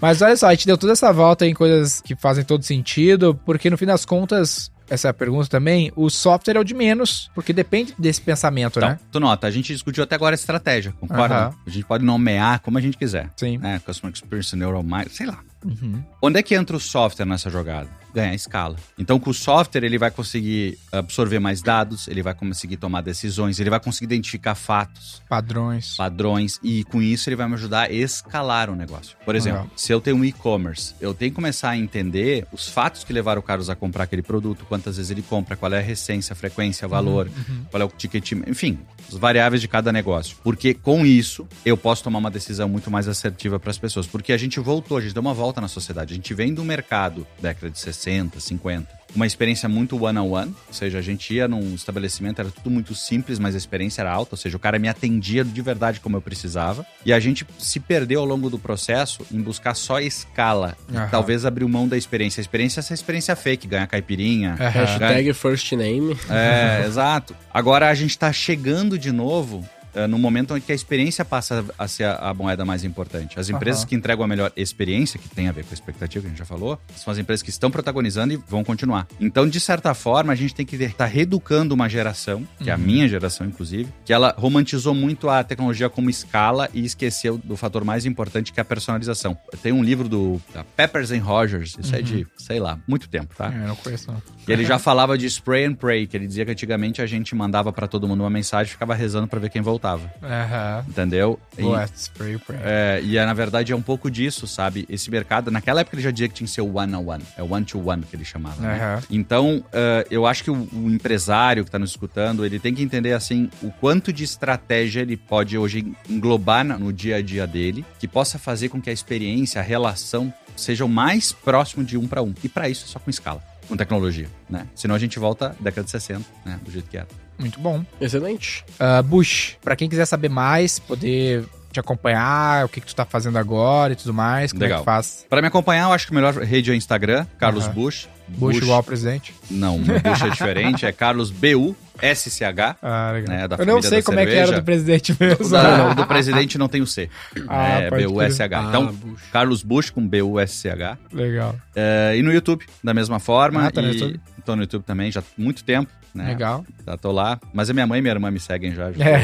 Mas 0.00 0.22
olha 0.22 0.36
só, 0.36 0.46
a 0.46 0.50
gente 0.54 0.66
deu 0.66 0.78
toda 0.78 0.92
essa 0.92 1.12
volta 1.12 1.46
em 1.46 1.52
coisas 1.52 2.00
que 2.00 2.16
fazem 2.16 2.42
todo 2.42 2.64
sentido, 2.64 3.38
porque 3.44 3.68
no 3.68 3.76
fim 3.76 3.84
das 3.84 4.06
contas, 4.06 4.72
essa 4.88 5.08
é 5.08 5.10
a 5.10 5.14
pergunta 5.14 5.46
também, 5.46 5.92
o 5.94 6.08
software 6.08 6.56
é 6.56 6.60
o 6.60 6.64
de 6.64 6.72
menos, 6.74 7.30
porque 7.34 7.52
depende 7.52 7.94
desse 7.98 8.20
pensamento, 8.20 8.78
Então, 8.78 8.88
né? 8.88 8.98
tu 9.12 9.20
nota, 9.20 9.46
a 9.46 9.50
gente 9.50 9.72
discutiu 9.72 10.02
até 10.02 10.14
agora 10.14 10.34
a 10.34 10.36
estratégia, 10.38 10.92
concorda? 10.98 11.54
A 11.66 11.70
gente 11.70 11.84
pode 11.84 12.02
nomear 12.02 12.60
como 12.60 12.78
a 12.78 12.80
gente 12.80 12.96
quiser. 12.96 13.30
Sim. 13.36 13.58
Né? 13.58 13.80
Customer 13.84 14.12
Experience, 14.14 14.56
Neural 14.56 14.82
Mind, 14.82 15.08
sei 15.10 15.26
lá. 15.26 15.38
Uhum. 15.64 16.02
Onde 16.22 16.38
é 16.38 16.42
que 16.42 16.54
entra 16.54 16.76
o 16.76 16.80
software 16.80 17.26
nessa 17.26 17.50
jogada? 17.50 17.99
Ganhar 18.14 18.34
escala. 18.34 18.76
Então, 18.98 19.18
com 19.18 19.30
o 19.30 19.34
software, 19.34 19.84
ele 19.84 19.98
vai 19.98 20.10
conseguir 20.10 20.78
absorver 20.92 21.38
mais 21.38 21.62
dados, 21.62 22.08
ele 22.08 22.22
vai 22.22 22.34
conseguir 22.34 22.76
tomar 22.76 23.00
decisões, 23.02 23.60
ele 23.60 23.70
vai 23.70 23.80
conseguir 23.80 24.06
identificar 24.06 24.54
fatos, 24.54 25.22
Padrões. 25.28 25.96
padrões, 25.96 26.58
e 26.62 26.84
com 26.84 27.00
isso 27.00 27.28
ele 27.28 27.36
vai 27.36 27.48
me 27.48 27.54
ajudar 27.54 27.88
a 27.88 27.92
escalar 27.92 28.70
o 28.70 28.74
negócio. 28.74 29.16
Por 29.24 29.34
exemplo, 29.34 29.62
Legal. 29.62 29.72
se 29.76 29.92
eu 29.92 30.00
tenho 30.00 30.16
um 30.16 30.24
e-commerce, 30.24 30.94
eu 31.00 31.14
tenho 31.14 31.30
que 31.30 31.36
começar 31.36 31.70
a 31.70 31.76
entender 31.76 32.46
os 32.52 32.68
fatos 32.68 33.04
que 33.04 33.12
levaram 33.12 33.40
o 33.40 33.42
Carlos 33.42 33.70
a 33.70 33.74
comprar 33.76 34.04
aquele 34.04 34.22
produto, 34.22 34.64
quantas 34.68 34.96
vezes 34.96 35.10
ele 35.10 35.22
compra, 35.22 35.56
qual 35.56 35.72
é 35.72 35.78
a 35.78 35.82
recência, 35.82 36.32
a 36.32 36.36
frequência, 36.36 36.86
o 36.86 36.90
valor, 36.90 37.30
qual 37.70 37.80
é 37.80 37.84
o 37.84 37.88
ticket, 37.88 38.32
enfim, 38.46 38.78
as 39.08 39.14
variáveis 39.16 39.60
de 39.60 39.68
cada 39.68 39.92
negócio. 39.92 40.36
Porque 40.42 40.74
com 40.74 41.04
isso, 41.04 41.46
eu 41.64 41.76
posso 41.76 42.02
tomar 42.02 42.18
uma 42.18 42.30
decisão 42.30 42.68
muito 42.68 42.90
mais 42.90 43.08
assertiva 43.08 43.58
para 43.58 43.70
as 43.70 43.78
pessoas. 43.78 44.06
Porque 44.06 44.32
a 44.32 44.36
gente 44.36 44.58
voltou, 44.60 44.98
a 44.98 45.00
gente 45.00 45.12
deu 45.12 45.20
uma 45.20 45.34
volta 45.34 45.60
na 45.60 45.68
sociedade. 45.68 46.12
A 46.12 46.16
gente 46.16 46.32
vem 46.34 46.54
do 46.54 46.64
mercado, 46.64 47.26
década 47.40 47.70
de 47.70 47.78
60, 47.78 47.99
50, 48.04 49.00
uma 49.14 49.26
experiência 49.26 49.68
muito 49.68 50.00
one-on-one, 50.04 50.54
ou 50.68 50.72
seja, 50.74 50.98
a 50.98 51.02
gente 51.02 51.34
ia 51.34 51.48
num 51.48 51.74
estabelecimento, 51.74 52.40
era 52.40 52.48
tudo 52.50 52.70
muito 52.70 52.94
simples, 52.94 53.38
mas 53.40 53.54
a 53.54 53.58
experiência 53.58 54.02
era 54.02 54.12
alta, 54.12 54.34
ou 54.34 54.38
seja, 54.38 54.56
o 54.56 54.60
cara 54.60 54.78
me 54.78 54.88
atendia 54.88 55.44
de 55.44 55.60
verdade 55.62 55.98
como 56.00 56.16
eu 56.16 56.22
precisava, 56.22 56.86
e 57.04 57.12
a 57.12 57.18
gente 57.18 57.44
se 57.58 57.80
perdeu 57.80 58.20
ao 58.20 58.26
longo 58.26 58.48
do 58.48 58.58
processo 58.58 59.26
em 59.32 59.40
buscar 59.40 59.74
só 59.74 59.98
escala, 60.00 60.76
e 60.92 60.96
Aham. 60.96 61.08
talvez 61.10 61.44
abrir 61.44 61.64
mão 61.66 61.88
da 61.88 61.96
experiência. 61.96 62.40
A 62.40 62.42
experiência 62.42 62.78
é 62.78 62.82
essa 62.82 62.94
experiência 62.94 63.34
fake, 63.34 63.66
ganhar 63.66 63.86
caipirinha, 63.88 64.54
ganhar- 64.56 64.70
Hashtag 64.70 65.32
first 65.34 65.72
name. 65.72 66.16
é, 66.30 66.84
exato. 66.86 67.34
Agora 67.52 67.88
a 67.88 67.94
gente 67.94 68.16
tá 68.16 68.32
chegando 68.32 68.96
de 68.98 69.10
novo 69.12 69.68
no 70.08 70.18
momento 70.18 70.54
onde 70.54 70.64
que 70.64 70.72
a 70.72 70.74
experiência 70.74 71.24
passa 71.24 71.64
a 71.78 71.88
ser 71.88 72.04
a, 72.04 72.32
moeda 72.34 72.64
mais 72.64 72.84
importante. 72.84 73.38
As 73.38 73.48
empresas 73.48 73.82
Aham. 73.82 73.88
que 73.88 73.94
entregam 73.94 74.24
a 74.24 74.28
melhor 74.28 74.52
experiência, 74.56 75.18
que 75.18 75.28
tem 75.28 75.48
a 75.48 75.52
ver 75.52 75.64
com 75.64 75.70
a 75.70 75.74
expectativa 75.74 76.22
que 76.22 76.26
a 76.26 76.30
gente 76.30 76.38
já 76.38 76.44
falou, 76.44 76.78
são 76.96 77.12
as 77.12 77.18
empresas 77.18 77.42
que 77.42 77.50
estão 77.50 77.70
protagonizando 77.70 78.34
e 78.34 78.36
vão 78.36 78.64
continuar. 78.64 79.06
Então, 79.20 79.48
de 79.48 79.60
certa 79.60 79.94
forma, 79.94 80.32
a 80.32 80.36
gente 80.36 80.54
tem 80.54 80.64
que 80.64 80.76
estar 80.76 81.06
reeducando 81.06 81.74
uma 81.74 81.88
geração, 81.88 82.46
que 82.58 82.70
é 82.70 82.72
a 82.72 82.78
minha 82.78 83.08
geração, 83.08 83.46
inclusive, 83.46 83.92
que 84.04 84.12
ela 84.12 84.34
romantizou 84.36 84.94
muito 84.94 85.28
a 85.28 85.42
tecnologia 85.42 85.88
como 85.88 86.08
escala 86.08 86.68
e 86.72 86.84
esqueceu 86.84 87.38
do 87.38 87.56
fator 87.56 87.84
mais 87.84 88.06
importante, 88.06 88.52
que 88.52 88.60
é 88.60 88.62
a 88.62 88.64
personalização. 88.64 89.36
Tem 89.62 89.72
um 89.72 89.82
livro 89.82 90.08
do 90.08 90.40
da 90.54 90.64
Peppers 90.64 91.10
and 91.10 91.22
Rogers, 91.22 91.76
isso 91.78 91.94
é 91.94 92.02
de, 92.02 92.26
sei 92.36 92.58
lá, 92.58 92.78
muito 92.86 93.08
tempo, 93.08 93.34
tá? 93.36 93.52
É, 93.52 93.64
eu 93.64 93.68
não 93.68 93.76
conheço 93.76 94.10
não. 94.10 94.22
E 94.46 94.52
ele 94.52 94.64
já 94.64 94.78
falava 94.78 95.16
de 95.16 95.26
spray 95.26 95.64
and 95.64 95.74
pray, 95.74 96.06
que 96.06 96.16
ele 96.16 96.26
dizia 96.26 96.44
que 96.44 96.50
antigamente 96.50 97.00
a 97.00 97.06
gente 97.06 97.34
mandava 97.34 97.72
pra 97.72 97.86
todo 97.86 98.08
mundo 98.08 98.20
uma 98.20 98.30
mensagem 98.30 98.70
e 98.70 98.72
ficava 98.72 98.94
rezando 98.94 99.26
pra 99.26 99.38
ver 99.38 99.50
quem 99.50 99.62
voltava. 99.62 99.79
Aham. 100.22 100.84
Entendeu? 100.88 101.38
E, 101.58 101.62
Boa, 101.62 101.84
spray 101.96 102.38
pra 102.38 102.56
é, 102.62 103.00
e 103.02 103.16
é, 103.16 103.24
na 103.24 103.34
verdade 103.34 103.72
é 103.72 103.76
um 103.76 103.82
pouco 103.82 104.10
disso, 104.10 104.46
sabe? 104.46 104.86
Esse 104.88 105.10
mercado, 105.10 105.50
naquela 105.50 105.80
época 105.80 105.96
ele 105.96 106.02
já 106.02 106.10
dizia 106.10 106.28
que 106.28 106.34
tinha 106.34 106.46
que 106.46 106.52
ser 106.52 106.60
o 106.60 106.76
one-on-one. 106.76 107.24
É 107.36 107.42
o 107.42 107.52
one-to-one 107.52 108.02
que 108.02 108.14
ele 108.16 108.24
chamava. 108.24 108.60
né? 108.60 108.76
Aham. 108.76 109.02
Então, 109.10 109.64
eh, 109.72 110.06
eu 110.10 110.26
acho 110.26 110.44
que 110.44 110.50
o, 110.50 110.68
o 110.72 110.90
empresário 110.90 111.64
que 111.64 111.70
tá 111.70 111.78
nos 111.78 111.90
escutando, 111.90 112.44
ele 112.44 112.58
tem 112.58 112.74
que 112.74 112.82
entender, 112.82 113.12
assim, 113.12 113.50
o 113.62 113.70
quanto 113.70 114.12
de 114.12 114.24
estratégia 114.24 115.00
ele 115.00 115.16
pode 115.16 115.56
hoje 115.56 115.92
englobar 116.08 116.64
no 116.64 116.92
dia 116.92 117.16
a 117.16 117.22
dia 117.22 117.46
dele, 117.46 117.84
que 117.98 118.06
possa 118.08 118.38
fazer 118.38 118.68
com 118.68 118.80
que 118.80 118.90
a 118.90 118.92
experiência, 118.92 119.60
a 119.60 119.64
relação, 119.64 120.32
seja 120.56 120.84
o 120.84 120.88
mais 120.88 121.32
próximo 121.32 121.82
de 121.84 121.96
um 121.96 122.06
para 122.06 122.22
um. 122.22 122.34
E 122.42 122.48
para 122.48 122.68
isso, 122.68 122.86
só 122.88 122.98
com 122.98 123.08
escala, 123.10 123.42
com 123.68 123.76
tecnologia, 123.76 124.28
né? 124.48 124.66
Senão 124.74 124.94
a 124.94 124.98
gente 124.98 125.18
volta 125.18 125.56
à 125.58 125.62
década 125.62 125.84
de 125.84 125.90
60, 125.90 126.24
né? 126.44 126.58
Do 126.62 126.70
jeito 126.70 126.88
que 126.90 126.96
era. 126.96 127.08
Muito 127.40 127.58
bom. 127.58 127.84
Excelente. 128.00 128.64
Ah, 128.78 129.02
Bush, 129.02 129.56
pra 129.62 129.74
quem 129.74 129.88
quiser 129.88 130.06
saber 130.06 130.28
mais, 130.28 130.78
poder 130.78 131.44
te 131.72 131.78
acompanhar, 131.78 132.64
o 132.64 132.68
que, 132.68 132.80
que 132.80 132.86
tu 132.88 132.94
tá 132.96 133.04
fazendo 133.04 133.38
agora 133.38 133.92
e 133.92 133.96
tudo 133.96 134.12
mais, 134.12 134.50
como 134.52 134.62
é 134.64 134.66
Legal. 134.66 134.80
que 134.80 134.84
faz? 134.84 135.24
Para 135.30 135.40
me 135.40 135.46
acompanhar, 135.46 135.84
eu 135.84 135.92
acho 135.92 136.06
que 136.06 136.12
a 136.12 136.16
melhor 136.16 136.34
rede 136.34 136.68
é 136.70 136.72
o 136.72 136.76
Instagram, 136.76 137.26
Carlos 137.38 137.64
Aham. 137.66 137.74
Bush. 137.74 138.08
Bush, 138.26 138.56
igual 138.58 138.82
presidente. 138.82 139.34
Não, 139.50 139.76
meu 139.78 139.98
Bush 140.00 140.22
é 140.22 140.28
diferente, 140.30 140.86
é 140.86 140.92
Carlos 140.92 141.30
B-U-S-C-H. 141.30 142.76
Ah, 142.82 143.10
legal. 143.12 143.36
Né, 143.36 143.48
da 143.48 143.56
eu 143.56 143.66
não 143.66 143.82
sei 143.82 143.98
da 144.00 144.04
como 144.04 144.18
é 144.20 144.24
que 144.26 144.30
era 144.32 144.38
cerveja. 144.46 144.60
do 144.60 144.64
presidente 144.64 145.16
mesmo. 145.18 145.48
Não, 145.48 145.78
não, 145.88 145.94
do 145.94 146.06
presidente 146.06 146.56
não 146.58 146.68
tem 146.68 146.80
o 146.80 146.86
C. 146.86 147.08
Ah, 147.48 147.80
é 147.82 147.90
B-U-S-H. 147.90 148.48
crer. 148.58 148.68
Então, 148.68 148.88
Ah, 148.88 148.92
Bush. 148.92 149.20
Carlos 149.32 149.62
Bush 149.62 149.90
com 149.90 150.06
B-U-S-C-H. 150.06 150.98
Legal. 151.12 151.56
É, 151.74 152.14
e 152.16 152.22
no 152.22 152.32
YouTube, 152.32 152.64
da 152.82 152.94
mesma 152.94 153.18
forma. 153.18 153.64
Ah, 153.66 153.70
tá 153.70 153.80
no 153.82 153.88
YouTube? 153.92 154.20
Tô 154.44 154.56
no 154.56 154.62
YouTube 154.62 154.82
também, 154.84 155.10
já 155.12 155.20
há 155.20 155.24
muito 155.36 155.62
tempo. 155.64 155.90
Né? 156.14 156.26
Legal. 156.28 156.64
Já 156.86 156.96
tô 156.96 157.12
lá. 157.12 157.38
Mas 157.52 157.70
a 157.70 157.72
minha 157.72 157.86
mãe 157.86 157.98
e 157.98 158.02
minha 158.02 158.12
irmã 158.14 158.30
me 158.30 158.40
seguem 158.40 158.74
já. 158.74 158.90
Já, 158.92 159.04
É. 159.08 159.22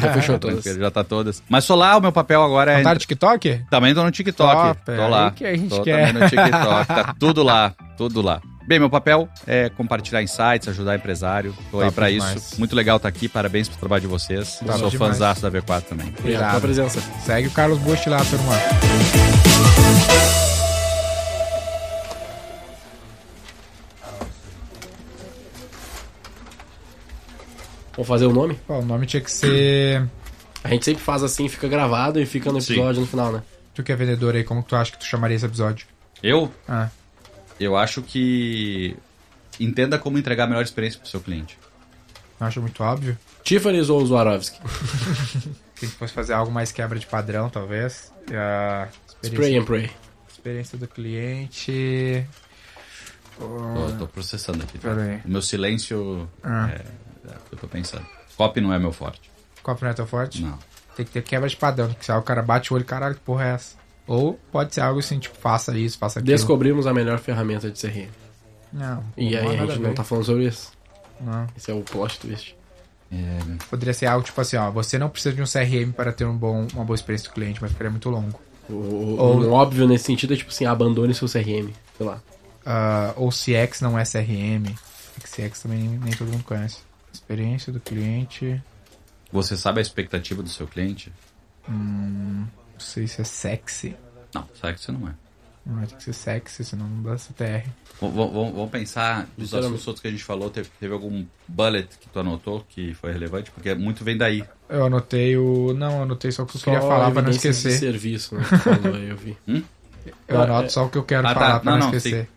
Já 0.00 0.12
fechou 0.14 0.38
todas. 0.38 0.64
já 0.64 0.90
tá 0.90 1.02
todas. 1.04 1.42
Mas 1.48 1.64
sou 1.64 1.76
lá, 1.76 1.96
o 1.96 2.00
meu 2.00 2.12
papel 2.12 2.42
agora 2.42 2.72
é. 2.72 2.82
Tá 2.82 2.92
no 2.94 3.00
TikTok? 3.00 3.62
Também 3.70 3.94
tô 3.94 4.02
no 4.04 4.10
TikTok. 4.10 4.54
Top, 4.54 4.80
tô 4.84 4.92
é 4.92 5.08
lá. 5.08 5.24
aí 5.26 5.30
que 5.32 5.46
a 5.46 5.56
gente 5.56 5.68
tô 5.70 5.82
quer. 5.82 6.06
também 6.08 6.22
no 6.22 6.28
TikTok. 6.28 6.86
Tá 6.86 7.14
tudo 7.20 7.42
lá, 7.42 7.72
tudo 7.96 8.20
lá. 8.22 8.40
Bem, 8.68 8.80
meu 8.80 8.90
papel 8.90 9.28
é 9.46 9.68
compartilhar 9.70 10.22
insights, 10.22 10.66
ajudar 10.68 10.96
empresário. 10.96 11.54
Tô 11.70 11.78
aí 11.78 11.84
Top 11.84 11.94
pra 11.94 12.10
demais. 12.10 12.34
isso. 12.34 12.58
Muito 12.58 12.74
legal 12.74 12.96
estar 12.96 13.08
aqui. 13.08 13.28
Parabéns 13.28 13.68
pelo 13.68 13.78
trabalho 13.78 14.00
de 14.02 14.08
vocês. 14.08 14.58
Top 14.58 14.78
Sou 14.78 14.90
demais. 14.90 15.12
fãzaço 15.18 15.42
da 15.42 15.50
V4 15.50 15.82
também. 15.82 16.12
Obrigado 16.18 16.48
pela 16.48 16.60
presença. 16.60 17.00
Segue 17.24 17.46
o 17.46 17.50
Carlos 17.52 17.78
Bush 17.78 18.04
lá, 18.06 18.18
turma. 18.24 18.54
Vamos 27.96 28.08
fazer 28.08 28.26
o 28.26 28.32
nome? 28.32 28.54
Pô, 28.66 28.78
o 28.78 28.84
nome 28.84 29.06
tinha 29.06 29.20
que 29.22 29.30
ser. 29.30 30.06
A 30.62 30.68
gente 30.68 30.84
sempre 30.84 31.02
faz 31.02 31.22
assim, 31.22 31.48
fica 31.48 31.66
gravado 31.68 32.20
e 32.20 32.26
fica 32.26 32.52
no 32.52 32.60
Sim. 32.60 32.74
episódio 32.74 33.00
no 33.00 33.06
final, 33.06 33.32
né? 33.32 33.42
Tu 33.74 33.82
que 33.82 33.92
é 33.92 33.96
vendedor 33.96 34.34
aí, 34.34 34.44
como 34.44 34.62
tu 34.62 34.74
acha 34.76 34.92
que 34.92 34.98
tu 34.98 35.04
chamaria 35.04 35.36
esse 35.36 35.46
episódio? 35.46 35.86
Eu, 36.22 36.50
Ah, 36.68 36.88
eu 37.60 37.76
acho 37.76 38.02
que 38.02 38.96
entenda 39.60 39.98
como 39.98 40.18
entregar 40.18 40.44
a 40.44 40.46
melhor 40.46 40.62
experiência 40.62 40.98
pro 41.00 41.08
seu 41.08 41.20
cliente. 41.20 41.58
não 42.38 42.46
acho 42.48 42.60
muito 42.60 42.82
óbvio. 42.82 43.16
Tiffany's 43.42 43.88
ou 43.88 44.04
Swarovski? 44.06 44.58
Se 45.76 45.86
fosse 45.96 46.12
fazer 46.12 46.32
algo 46.32 46.50
mais 46.50 46.72
quebra 46.72 46.98
de 46.98 47.06
padrão, 47.06 47.48
talvez. 47.48 48.12
A 48.32 48.88
Spray 49.22 49.56
and 49.56 49.64
pray. 49.64 49.90
experiência 50.28 50.76
do 50.76 50.88
cliente. 50.88 52.26
Tô, 53.38 53.92
tô 53.98 54.06
processando 54.08 54.62
aqui. 54.64 54.78
tá? 54.78 54.90
O 55.24 55.28
meu 55.30 55.42
silêncio 55.42 56.28
Ah. 56.42 56.70
é, 56.72 56.84
eu 57.52 57.58
tô 57.58 57.66
pensando. 57.66 58.04
Copy 58.36 58.60
não 58.60 58.72
é 58.72 58.78
meu 58.78 58.92
forte. 58.92 59.30
Copo 59.62 59.84
não 59.84 59.90
é 59.90 59.94
tão 59.94 60.06
forte? 60.06 60.42
Não. 60.42 60.58
Tem 60.96 61.04
que 61.04 61.12
ter 61.12 61.22
quebra 61.22 61.48
de 61.48 61.56
padrão. 61.56 61.88
Que 61.94 62.04
se 62.04 62.12
o 62.12 62.22
cara 62.22 62.42
bate 62.42 62.72
o 62.72 62.76
olho, 62.76 62.84
caralho, 62.84 63.14
que 63.14 63.20
porra 63.20 63.44
é 63.44 63.48
essa? 63.54 63.76
Ou 64.06 64.34
pode 64.52 64.74
ser 64.74 64.80
algo 64.82 65.00
assim, 65.00 65.18
tipo, 65.18 65.36
faça 65.36 65.76
isso, 65.76 65.98
faça 65.98 66.20
aquilo. 66.20 66.34
Descobrimos 66.36 66.86
a 66.86 66.94
melhor 66.94 67.18
ferramenta 67.18 67.70
de 67.70 67.80
CRM. 67.80 68.08
Não. 68.72 69.02
E 69.16 69.36
aí 69.36 69.58
a 69.58 69.66
gente 69.66 69.80
não 69.80 69.94
tá 69.94 70.04
falando 70.04 70.24
sobre 70.24 70.46
isso. 70.46 70.70
Não. 71.20 71.46
Esse 71.56 71.70
é 71.70 71.74
o 71.74 71.80
plot 71.82 72.20
twist. 72.20 72.56
É, 73.10 73.38
Poderia 73.70 73.94
ser 73.94 74.06
algo 74.06 74.24
tipo 74.24 74.40
assim, 74.40 74.56
ó, 74.56 74.70
você 74.70 74.98
não 74.98 75.08
precisa 75.08 75.34
de 75.34 75.40
um 75.40 75.44
CRM 75.46 75.92
para 75.92 76.12
ter 76.12 76.24
um 76.24 76.36
bom, 76.36 76.66
uma 76.74 76.84
boa 76.84 76.94
experiência 76.94 77.28
do 77.28 77.34
cliente, 77.34 77.60
mas 77.62 77.70
ficaria 77.72 77.90
muito 77.90 78.08
longo. 78.10 78.38
O, 78.68 78.72
o- 78.74 79.16
Ou- 79.18 79.40
um 79.44 79.52
óbvio 79.52 79.86
nesse 79.88 80.04
sentido 80.04 80.34
é 80.34 80.36
tipo 80.36 80.50
assim, 80.50 80.66
abandone 80.66 81.14
seu 81.14 81.28
CRM. 81.28 81.72
Sei 81.96 82.06
lá. 82.06 82.20
Ah, 82.64 83.12
ou 83.16 83.30
CX 83.30 83.80
não 83.80 83.98
é 83.98 84.04
CRM. 84.04 84.74
CX 85.24 85.62
também 85.62 85.78
nem, 85.80 85.98
nem 85.98 86.12
todo 86.14 86.30
mundo 86.30 86.44
conhece. 86.44 86.78
Experiência 87.16 87.72
do 87.72 87.80
cliente. 87.80 88.62
Você 89.32 89.56
sabe 89.56 89.78
a 89.80 89.82
expectativa 89.82 90.42
do 90.42 90.48
seu 90.48 90.66
cliente? 90.66 91.12
Não 91.68 92.46
sei 92.78 93.06
se 93.06 93.20
é 93.20 93.24
sexy. 93.24 93.96
Não, 94.34 94.46
sabe 94.60 94.74
que 94.74 94.80
você 94.80 94.92
não 94.92 95.08
é. 95.08 95.12
Não 95.64 95.76
vai 95.76 95.86
ter 95.86 95.96
que 95.96 96.04
ser 96.04 96.12
sexy, 96.12 96.64
senão 96.64 96.86
não 96.88 97.02
dá 97.02 97.16
CTR. 97.18 97.68
Vamos 98.00 98.70
pensar 98.70 99.22
dos 99.36 99.46
Sinceramente. 99.46 99.66
assuntos 99.74 99.86
outros 99.88 100.00
que 100.02 100.06
a 100.08 100.10
gente 100.12 100.22
falou. 100.22 100.48
Teve, 100.48 100.68
teve 100.78 100.92
algum 100.94 101.24
bullet 101.48 101.88
que 101.98 102.08
tu 102.08 102.20
anotou 102.20 102.64
que 102.68 102.94
foi 102.94 103.12
relevante? 103.12 103.50
Porque 103.50 103.74
muito 103.74 104.04
vem 104.04 104.16
daí. 104.16 104.44
Eu 104.68 104.84
anotei 104.86 105.36
o. 105.36 105.72
Não, 105.74 105.96
eu 105.96 106.02
anotei 106.02 106.30
só 106.30 106.44
o 106.44 106.46
que 106.46 106.56
eu 106.56 106.60
queria 106.60 106.80
Só 106.80 106.88
falar 106.88 107.10
pra 107.10 107.22
não 107.22 107.30
esquecer. 107.30 107.72
serviço, 107.72 108.36
né? 108.36 108.44
falou 108.44 108.94
aí, 108.94 109.08
eu 109.08 109.16
vi. 109.16 109.36
Eu 110.28 110.40
anoto 110.40 110.70
só 110.72 110.84
o 110.84 110.88
que 110.88 110.98
eu 110.98 111.02
quero 111.04 111.26
Ah, 111.26 111.34
tá. 111.34 111.40
falar 111.40 111.60
pra 111.60 111.72
não, 111.72 111.78
Não, 111.80 111.86
não, 111.90 111.96
esquecer. 111.96 112.28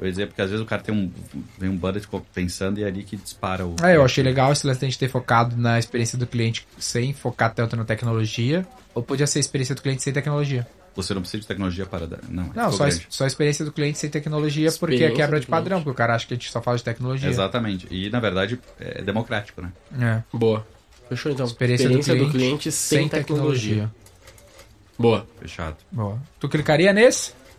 Eu 0.00 0.06
ia 0.06 0.12
dizer, 0.12 0.26
porque 0.28 0.40
às 0.40 0.48
vezes 0.50 0.64
o 0.64 0.66
cara 0.68 0.80
tem 0.82 0.94
um. 0.94 1.10
Vem 1.58 1.68
um 1.70 1.76
bullet 1.76 2.06
co- 2.06 2.24
pensando 2.32 2.78
e 2.78 2.84
é 2.84 2.86
ali 2.86 3.02
que 3.02 3.16
dispara 3.16 3.66
o. 3.66 3.74
É, 3.82 3.96
eu 3.96 4.04
achei 4.04 4.22
legal 4.22 4.52
esse 4.52 4.66
lance 4.66 4.78
de 4.80 4.86
a 4.86 4.88
gente 4.88 4.98
ter 4.98 5.08
focado 5.08 5.56
na 5.56 5.78
experiência 5.78 6.16
do 6.16 6.26
cliente 6.26 6.66
sem 6.78 7.12
focar 7.12 7.52
tanto 7.52 7.74
na 7.76 7.84
tecnologia. 7.84 8.66
Ou 8.94 9.02
podia 9.02 9.26
ser 9.26 9.38
a 9.38 9.40
experiência 9.40 9.74
do 9.74 9.82
cliente 9.82 10.02
sem 10.02 10.12
tecnologia. 10.12 10.66
Você 10.94 11.14
não 11.14 11.20
precisa 11.20 11.40
de 11.40 11.46
tecnologia 11.46 11.86
para 11.86 12.06
dar. 12.06 12.18
Não, 12.28 12.44
Não, 12.44 12.50
ficou 12.52 12.72
só, 12.72 12.84
grande. 12.86 13.06
só 13.08 13.24
a 13.24 13.26
experiência 13.26 13.64
do 13.64 13.70
cliente 13.72 13.98
sem 13.98 14.10
tecnologia, 14.10 14.70
porque 14.72 14.94
é 14.94 14.96
Experiência 14.96 15.16
quebra 15.16 15.38
do 15.38 15.42
de 15.42 15.46
padrão, 15.46 15.76
cliente. 15.78 15.84
porque 15.84 15.94
o 15.94 15.96
cara 15.98 16.14
acha 16.14 16.26
que 16.26 16.34
a 16.34 16.36
gente 16.36 16.50
só 16.50 16.60
fala 16.62 16.76
de 16.76 16.82
tecnologia. 16.84 17.28
Exatamente. 17.28 17.86
E 17.90 18.10
na 18.10 18.18
verdade 18.20 18.58
é 18.80 19.02
democrático, 19.02 19.60
né? 19.62 19.72
É. 20.00 20.22
Boa. 20.36 20.66
Fechou 21.08 21.30
então. 21.32 21.46
Experiência, 21.46 21.88
do, 21.88 22.30
cliente 22.30 22.70
sem, 22.72 23.08
tecnologia. 23.08 23.90
Boa. 24.98 25.26
Fechado. 25.40 25.76
Boa. 25.92 26.18
Tu 26.40 26.48
clicaria 26.48 26.92
nesse? 26.92 27.32